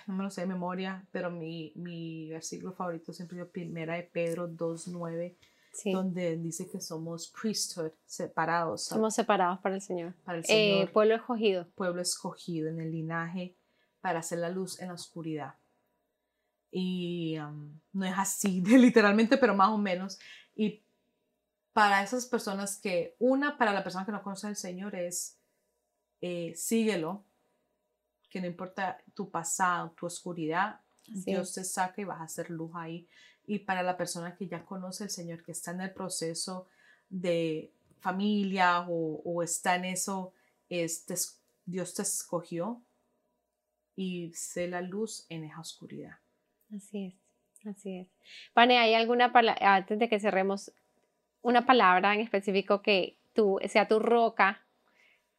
no 0.07 0.15
me 0.15 0.25
lo 0.25 0.31
sé 0.31 0.43
de 0.43 0.47
memoria, 0.47 1.07
pero 1.11 1.31
mi, 1.31 1.73
mi 1.77 2.29
versículo 2.31 2.73
favorito 2.73 3.13
siempre 3.13 3.41
es 3.41 3.49
primera 3.49 3.95
de 3.95 4.03
Pedro 4.05 4.49
2.9, 4.49 5.37
donde 5.93 6.37
dice 6.37 6.69
que 6.69 6.81
somos 6.81 7.29
priesthood, 7.29 7.93
separados. 8.05 8.85
Somos 8.85 9.15
separados 9.15 9.61
para 9.61 9.77
el 9.77 9.83
Señor. 9.83 10.15
Para 10.25 10.39
el 10.39 10.45
eh, 10.45 10.47
Señor. 10.47 10.93
pueblo 10.93 11.15
escogido. 11.15 11.69
Pueblo 11.75 12.03
escogido 12.03 12.69
en 12.69 12.81
el 12.81 12.91
linaje 12.91 13.57
para 14.01 14.21
hacer 14.21 14.39
la 14.39 14.51
luz 14.51 14.81
en 14.81 14.89
la 14.89 14.95
oscuridad 14.95 15.55
y 16.71 17.39
um, 17.39 17.81
no 17.93 18.07
es 18.07 18.15
así 18.17 18.61
literalmente, 18.67 19.37
pero 19.37 19.55
más 19.55 19.71
o 19.71 19.79
menos. 19.79 20.19
Y 20.55 20.85
para 21.73 22.03
esas 22.03 22.27
personas 22.27 22.79
que, 22.79 23.17
una, 23.19 23.59
para 23.59 23.73
la 23.73 23.83
persona 23.83 24.05
que 24.05 24.13
no 24.13 24.23
conoce 24.23 24.47
al 24.47 24.57
Señor 24.57 24.95
es, 24.95 25.39
eh, 26.21 26.53
síguelo, 26.55 27.25
que 28.31 28.41
no 28.41 28.47
importa 28.47 28.99
tu 29.15 29.29
pasado, 29.29 29.91
tu 29.91 30.07
oscuridad, 30.07 30.81
Dios 31.07 31.53
te 31.53 31.65
saca 31.65 32.01
y 32.01 32.05
vas 32.05 32.21
a 32.21 32.25
hacer 32.25 32.51
luz 32.51 32.71
ahí. 32.75 33.07
Y 33.47 33.59
para 33.59 33.83
la 33.83 33.97
persona 33.97 34.37
que 34.37 34.47
ya 34.47 34.65
conoce 34.65 35.05
al 35.05 35.11
Señor, 35.11 35.43
que 35.43 35.53
está 35.53 35.73
en 35.73 35.81
el 35.81 35.91
proceso 35.91 36.69
de 37.09 37.73
familia 38.01 38.87
o, 38.89 39.21
o 39.25 39.43
está 39.43 39.75
en 39.75 39.87
eso, 39.87 40.33
este, 40.69 41.15
Dios 41.67 41.95
te 41.95 42.03
escogió 42.03 42.81
y 43.97 44.33
sé 44.35 44.69
la 44.69 44.81
luz 44.81 45.27
en 45.29 45.45
esa 45.45 45.61
oscuridad. 45.61 46.17
Así 46.75 47.07
es, 47.07 47.67
así 47.67 47.99
es. 47.99 48.09
Pane, 48.55 48.79
¿hay 48.79 48.95
alguna 48.95 49.33
palabra, 49.33 49.75
antes 49.75 49.99
de 49.99 50.09
que 50.09 50.21
cerremos, 50.21 50.73
una 51.43 51.67
palabra 51.67 52.15
en 52.15 52.21
específico 52.21 52.83
que 52.83 53.17
tú, 53.35 53.59
sea 53.69 53.89
tu 53.89 53.99
roca? 53.99 54.63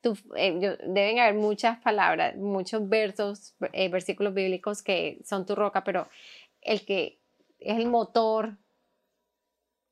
Tu, 0.01 0.17
eh, 0.35 0.77
deben 0.83 1.19
haber 1.19 1.35
muchas 1.35 1.79
palabras, 1.79 2.35
muchos 2.35 2.89
versos, 2.89 3.55
eh, 3.73 3.89
versículos 3.89 4.33
bíblicos 4.33 4.81
que 4.81 5.19
son 5.23 5.45
tu 5.45 5.55
roca, 5.55 5.83
pero 5.83 6.07
el 6.61 6.85
que 6.85 7.19
es 7.59 7.77
el 7.77 7.87
motor 7.87 8.57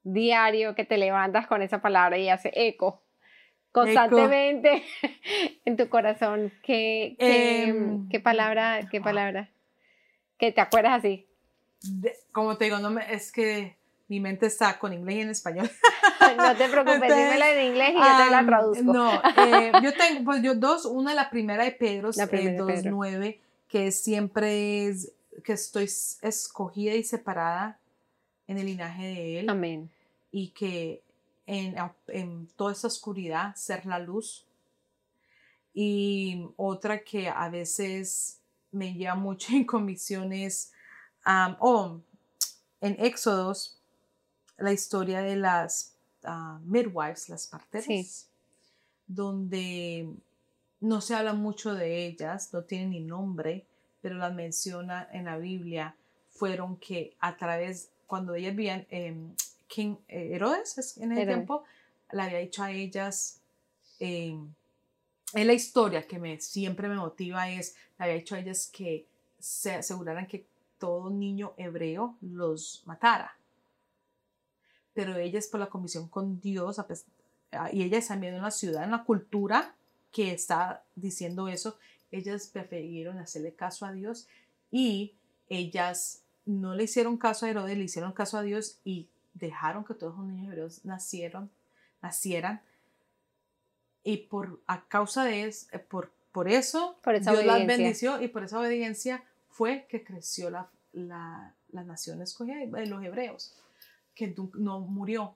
diario 0.04 0.74
que 0.76 0.86
te 0.86 0.98
levantas 0.98 1.46
con 1.46 1.62
esa 1.62 1.82
palabra 1.82 2.18
y 2.18 2.30
hace 2.30 2.52
eco 2.56 3.04
constantemente 3.72 4.84
en 5.66 5.78
tu 5.78 5.90
corazón. 5.90 6.52
¿Qué, 6.64 7.16
qué, 7.20 7.66
em, 7.66 8.10
qué 8.10 8.20
palabra, 8.20 8.88
qué 8.90 9.00
palabra? 9.00 9.52
Que 10.40 10.52
te 10.52 10.62
acuerdas 10.62 10.94
así 10.98 11.30
como 12.32 12.58
te 12.58 12.66
digo, 12.66 12.80
no 12.80 12.90
me, 12.90 13.14
es 13.14 13.32
que 13.32 13.78
mi 14.10 14.20
mente 14.20 14.48
está 14.48 14.78
con 14.80 14.92
inglés 14.92 15.18
y 15.18 15.22
en 15.22 15.30
español. 15.30 15.72
no 16.38 16.56
te 16.56 16.68
preocupes, 16.68 17.02
dímela 17.02 17.54
en 17.54 17.68
inglés 17.68 17.92
y 17.92 18.00
yo 18.00 18.26
te 18.26 18.32
la 18.32 18.46
traduzco. 18.46 18.84
No, 18.84 19.22
eh, 19.38 19.72
yo 19.84 19.94
tengo, 19.94 20.26
pues 20.26 20.42
yo 20.42 20.56
dos, 20.56 20.86
una 20.86 21.14
la 21.14 21.30
primera 21.30 21.64
de 21.64 21.72
Pedro, 21.72 22.10
la 22.16 22.26
primera 22.26 22.58
2.9, 22.58 23.40
que 23.68 23.92
siempre 23.92 24.88
es, 24.88 25.14
que 25.44 25.54
estoy 25.54 25.84
escogida 25.84 26.96
y 26.96 27.04
separada 27.04 27.80
en 28.48 28.58
el 28.58 28.66
linaje 28.66 29.04
de 29.04 29.40
Él. 29.40 29.50
Amén. 29.50 29.92
Y 30.32 30.50
que 30.50 31.04
en, 31.46 31.76
en 32.08 32.48
toda 32.56 32.72
esa 32.72 32.88
oscuridad 32.88 33.56
ser 33.56 33.86
la 33.86 34.00
luz. 34.00 34.48
Y 35.72 36.48
otra 36.58 37.04
que 37.04 37.30
a 37.30 37.48
veces 37.50 38.40
me 38.72 38.96
lleva 38.96 39.14
mucho 39.14 39.50
en 39.54 39.66
comisiones 39.66 40.72
o 41.60 42.02
en 42.82 42.96
Éxodos, 43.00 43.79
la 44.60 44.72
historia 44.72 45.22
de 45.22 45.36
las 45.36 45.96
ah, 46.24 46.60
midwives, 46.64 47.30
las 47.30 47.48
parteras, 47.48 48.28
donde 49.08 50.14
no 50.82 51.02
se 51.02 51.16
habla 51.16 51.34
mucho 51.34 51.74
de 51.74 52.06
ellas, 52.06 52.54
no 52.54 52.64
tienen 52.64 52.92
ni 52.92 53.02
nombre, 53.02 53.66
pero 54.02 54.16
las 54.16 54.34
menciona 54.34 55.08
en 55.12 55.26
la 55.26 55.38
Biblia, 55.38 55.96
fueron 56.30 56.78
que 56.78 57.16
a 57.20 57.36
través, 57.36 57.90
cuando 58.08 58.36
ellas 58.36 58.56
vivían, 58.56 58.88
eh, 58.90 59.16
King 59.68 59.98
eh, 60.08 60.32
Herodes 60.34 60.98
en 60.98 61.12
ese 61.12 61.26
tiempo, 61.26 61.64
le 62.12 62.22
había 62.22 62.40
dicho 62.40 62.64
a 62.64 62.72
ellas, 62.72 63.42
em, 64.00 64.54
en 65.34 65.48
la 65.48 65.54
historia 65.54 66.08
que 66.08 66.18
me, 66.18 66.40
siempre 66.40 66.88
me 66.88 66.96
motiva 66.96 67.50
es, 67.50 67.76
le 67.98 68.06
había 68.06 68.16
dicho 68.16 68.36
a 68.36 68.40
ellas 68.40 68.70
que 68.72 69.06
se 69.38 69.76
aseguraran 69.76 70.26
que 70.26 70.46
todo 70.80 71.10
niño 71.10 71.54
hebreo 71.58 72.16
los 72.22 72.82
matara. 72.86 73.39
Pero 75.00 75.16
ellas 75.16 75.48
por 75.48 75.62
la 75.62 75.68
comisión 75.68 76.10
con 76.10 76.42
Dios, 76.42 76.78
ah, 76.78 77.70
y 77.72 77.84
ellas 77.84 78.10
también 78.10 78.34
en 78.34 78.42
la 78.42 78.52
ciudad, 78.52 78.84
en 78.84 78.92
la 78.92 79.06
cultura 79.06 79.74
que 80.12 80.34
está 80.34 80.84
diciendo 80.94 81.48
eso, 81.48 81.78
ellas 82.12 82.48
prefirieron 82.48 83.18
hacerle 83.18 83.54
caso 83.54 83.86
a 83.86 83.94
Dios 83.94 84.28
y 84.70 85.16
ellas 85.48 86.24
no 86.46 86.76
le 86.76 86.84
hicieron 86.84 87.16
caso 87.16 87.46
a 87.46 87.50
Herodes, 87.50 87.78
le 87.78 87.86
hicieron 87.86 88.12
caso 88.12 88.38
a 88.38 88.42
Dios 88.42 88.82
y 88.84 89.08
dejaron 89.36 89.86
que 89.86 89.94
todos 89.94 90.18
los 90.18 90.26
niños 90.26 90.52
hebreos 90.52 90.84
nacieron, 90.84 91.50
nacieran. 92.02 92.62
Y 94.04 94.18
por 94.18 94.60
a 94.68 94.84
causa 94.90 95.24
de 95.24 95.46
eso, 95.46 95.68
eh, 95.72 95.80
por, 95.80 96.12
por 96.34 96.50
eso 96.50 97.00
Dios 97.06 97.46
las 97.46 97.66
bendició 97.66 98.22
y 98.22 98.28
por 98.28 98.44
esa 98.44 98.60
obediencia 98.60 99.24
fue 99.48 99.88
que 99.90 100.04
creció 100.04 100.50
la, 100.50 100.70
la, 100.92 101.56
la 101.70 101.86
nación 101.86 102.22
escogida, 102.22 102.58
de 102.58 102.86
los 102.86 103.02
hebreos, 103.02 103.56
que 104.20 104.36
no 104.56 104.82
murió. 104.82 105.34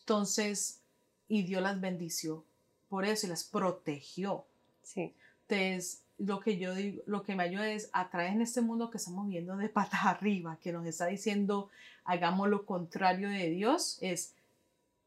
Entonces, 0.00 0.80
y 1.28 1.44
Dios 1.44 1.62
las 1.62 1.80
bendició 1.80 2.44
por 2.88 3.04
eso 3.04 3.26
y 3.26 3.30
las 3.30 3.44
protegió. 3.44 4.44
Sí. 4.82 5.14
Entonces, 5.48 6.02
lo 6.18 6.40
que 6.40 6.58
yo 6.58 6.74
digo, 6.74 7.02
lo 7.06 7.22
que 7.22 7.36
me 7.36 7.44
ayuda 7.44 7.70
es 7.70 7.88
a 7.92 8.10
través 8.10 8.32
en 8.32 8.40
este 8.40 8.62
mundo 8.62 8.90
que 8.90 8.98
estamos 8.98 9.28
viendo 9.28 9.56
de 9.56 9.68
patas 9.68 10.00
arriba, 10.04 10.58
que 10.60 10.72
nos 10.72 10.86
está 10.86 11.06
diciendo 11.06 11.70
hagamos 12.04 12.48
lo 12.48 12.66
contrario 12.66 13.28
de 13.28 13.50
Dios, 13.50 13.98
es 14.00 14.34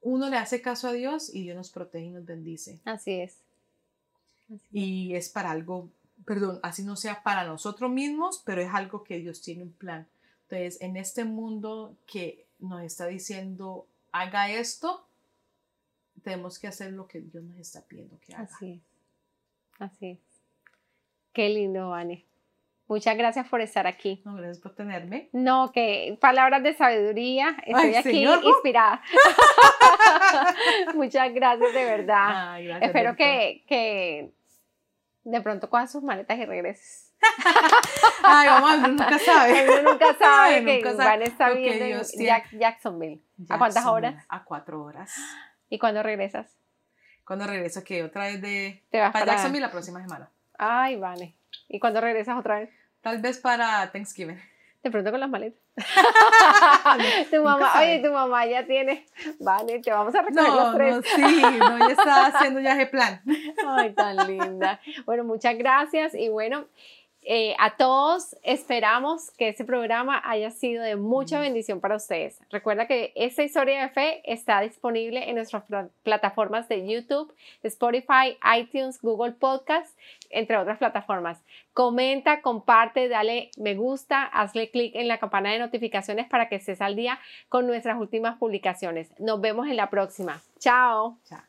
uno 0.02 0.30
le 0.30 0.38
hace 0.38 0.62
caso 0.62 0.88
a 0.88 0.94
Dios 0.94 1.34
y 1.34 1.44
Dios 1.44 1.58
nos 1.58 1.72
protege 1.72 2.06
y 2.06 2.10
nos 2.12 2.26
bendice. 2.26 2.80
Así 2.86 3.20
es. 3.20 3.38
Y 4.72 5.14
es 5.16 5.30
para 5.30 5.52
algo, 5.52 5.90
perdón, 6.26 6.60
así 6.64 6.84
no 6.84 6.96
sea 6.96 7.22
para 7.22 7.46
nosotros 7.46 7.92
mismos, 7.92 8.42
pero 8.46 8.62
es 8.62 8.74
algo 8.74 9.04
que 9.04 9.20
Dios 9.20 9.42
tiene 9.42 9.64
un 9.64 9.72
plan. 9.72 10.08
Entonces, 10.44 10.82
en 10.82 10.98
este 10.98 11.26
mundo 11.26 11.96
que 12.06 12.49
nos 12.60 12.82
está 12.84 13.08
diciendo 13.08 13.88
haga 14.12 14.50
esto, 14.50 15.08
tenemos 16.24 16.60
que 16.60 16.68
hacer 16.68 16.92
lo 16.92 17.08
que 17.08 17.22
Dios 17.22 17.44
nos 17.44 17.58
está 17.58 17.82
pidiendo 17.82 18.20
que 18.20 18.34
haga. 18.34 18.44
Así 18.44 18.74
es. 18.74 18.82
Así 19.80 20.12
es. 20.12 20.20
Qué 21.34 21.50
lindo, 21.50 21.90
Vane. 21.90 22.26
Muchas 22.88 23.16
gracias 23.16 23.48
por 23.48 23.62
estar 23.62 23.86
aquí. 23.86 24.20
No, 24.26 24.34
gracias 24.34 24.58
por 24.58 24.74
tenerme. 24.74 25.30
No, 25.32 25.72
que 25.72 26.18
palabras 26.20 26.64
de 26.64 26.74
sabiduría. 26.74 27.56
Estoy 27.64 27.94
aquí 27.94 28.26
inspirada. 28.26 29.04
Muchas 30.96 31.32
gracias, 31.32 31.72
de 31.72 31.86
verdad. 31.86 32.54
Ay, 32.54 32.66
gracias, 32.66 32.88
Espero 32.88 33.16
que, 33.16 33.64
que 33.68 34.32
de 35.24 35.42
pronto 35.42 35.70
cojas 35.70 35.92
sus 35.92 36.02
maletas 36.02 36.40
y 36.40 36.46
regreses. 36.46 37.09
Ay, 38.24 38.48
vamos, 38.48 38.74
uno 38.78 38.88
nunca 38.90 39.20
sabe. 39.20 39.70
Uno 39.70 39.92
nunca 39.92 40.14
sabe 40.18 40.56
Ay, 40.56 40.66
que 40.66 40.76
nunca 40.76 41.04
sabe 41.04 41.24
está 41.26 41.50
viendo 41.52 41.86
en 41.86 42.02
Jack, 42.26 42.50
Jacksonville. 42.52 43.22
¿A 43.50 43.58
cuántas 43.58 43.86
horas? 43.86 44.26
A 44.30 44.44
cuatro 44.44 44.84
horas. 44.84 45.14
¿Y 45.70 45.80
cuándo 45.80 46.04
regresas? 46.04 46.48
Cuando 47.26 47.46
regreso, 47.46 47.84
que 47.84 48.04
otra 48.04 48.26
vez 48.26 48.42
de 48.42 48.84
¿Te 48.90 49.00
vas 49.00 49.12
para, 49.12 49.26
para 49.26 49.38
Jacksonville 49.38 49.66
la 49.66 49.72
próxima 49.72 50.02
semana. 50.02 50.30
Ay, 50.58 50.96
vale. 50.96 51.36
¿Y 51.68 51.80
cuándo 51.80 52.02
regresas 52.02 52.38
otra 52.38 52.60
vez? 52.60 52.70
Tal 53.02 53.22
vez 53.22 53.38
para 53.38 53.92
Thanksgiving. 53.92 54.40
De 54.82 54.92
pronto 54.92 55.12
con 55.12 55.20
las 55.20 55.30
maletas. 55.30 55.62
tu 57.32 57.44
mamá, 57.44 57.74
oye, 57.80 58.00
tu 58.00 58.12
mamá 58.12 58.46
ya 58.46 58.66
tiene, 58.66 59.06
vale, 59.40 59.80
te 59.80 59.92
vamos 59.92 60.16
a 60.16 60.22
recoger 60.22 60.50
no, 60.50 60.56
los 60.56 60.76
tres. 60.76 60.96
No, 60.96 61.02
sí, 61.02 61.42
no, 61.60 61.80
ya 61.80 61.94
está 61.94 62.26
haciendo 62.28 62.62
ya 62.62 62.74
ese 62.74 62.86
plan. 62.86 63.22
Ay, 63.68 63.94
tan 63.94 64.28
linda. 64.28 64.80
Bueno, 65.06 65.26
muchas 65.26 65.58
gracias 65.58 66.14
y 66.14 66.30
bueno, 66.30 66.66
eh, 67.24 67.56
a 67.60 67.76
todos 67.76 68.36
esperamos 68.44 69.32
que 69.32 69.50
este 69.50 69.66
programa 69.66 70.22
haya 70.24 70.52
sido 70.52 70.84
de 70.84 70.96
mucha 70.96 71.40
bendición 71.40 71.80
para 71.82 71.98
ustedes. 71.98 72.40
Recuerda 72.50 72.88
que 72.88 73.12
esta 73.16 73.44
historia 73.44 73.82
de 73.82 73.90
fe 73.90 74.22
está 74.26 74.62
disponible 74.62 75.30
en 75.30 75.36
nuestras 75.36 75.64
plataformas 76.04 76.70
de 76.70 76.88
YouTube, 76.88 77.34
Spotify, 77.64 78.38
iTunes, 78.58 79.02
Google 79.02 79.34
Podcast, 79.34 79.98
entre 80.30 80.58
otras 80.58 80.78
plataformas. 80.78 81.42
Comenta, 81.74 82.42
comparte, 82.42 83.10
dale 83.10 83.52
me 83.58 83.76
gusta, 83.76 84.24
hazle 84.24 84.72
clic 84.72 84.96
en 84.96 85.08
la 85.08 85.20
campana 85.20 85.52
de 85.52 85.60
notificaciones 85.60 86.28
para 86.28 86.50
que 86.50 86.56
estés 86.56 86.82
al 86.82 86.96
día 86.96 87.20
con 87.50 87.68
nuestras 87.68 88.00
últimas 88.00 88.38
publicaciones. 88.38 89.10
Nos 89.20 89.42
vemos 89.42 89.68
en 89.68 89.76
la 89.76 89.90
próxima. 89.90 90.42
Chao. 90.58 91.18
Chao. 91.26 91.49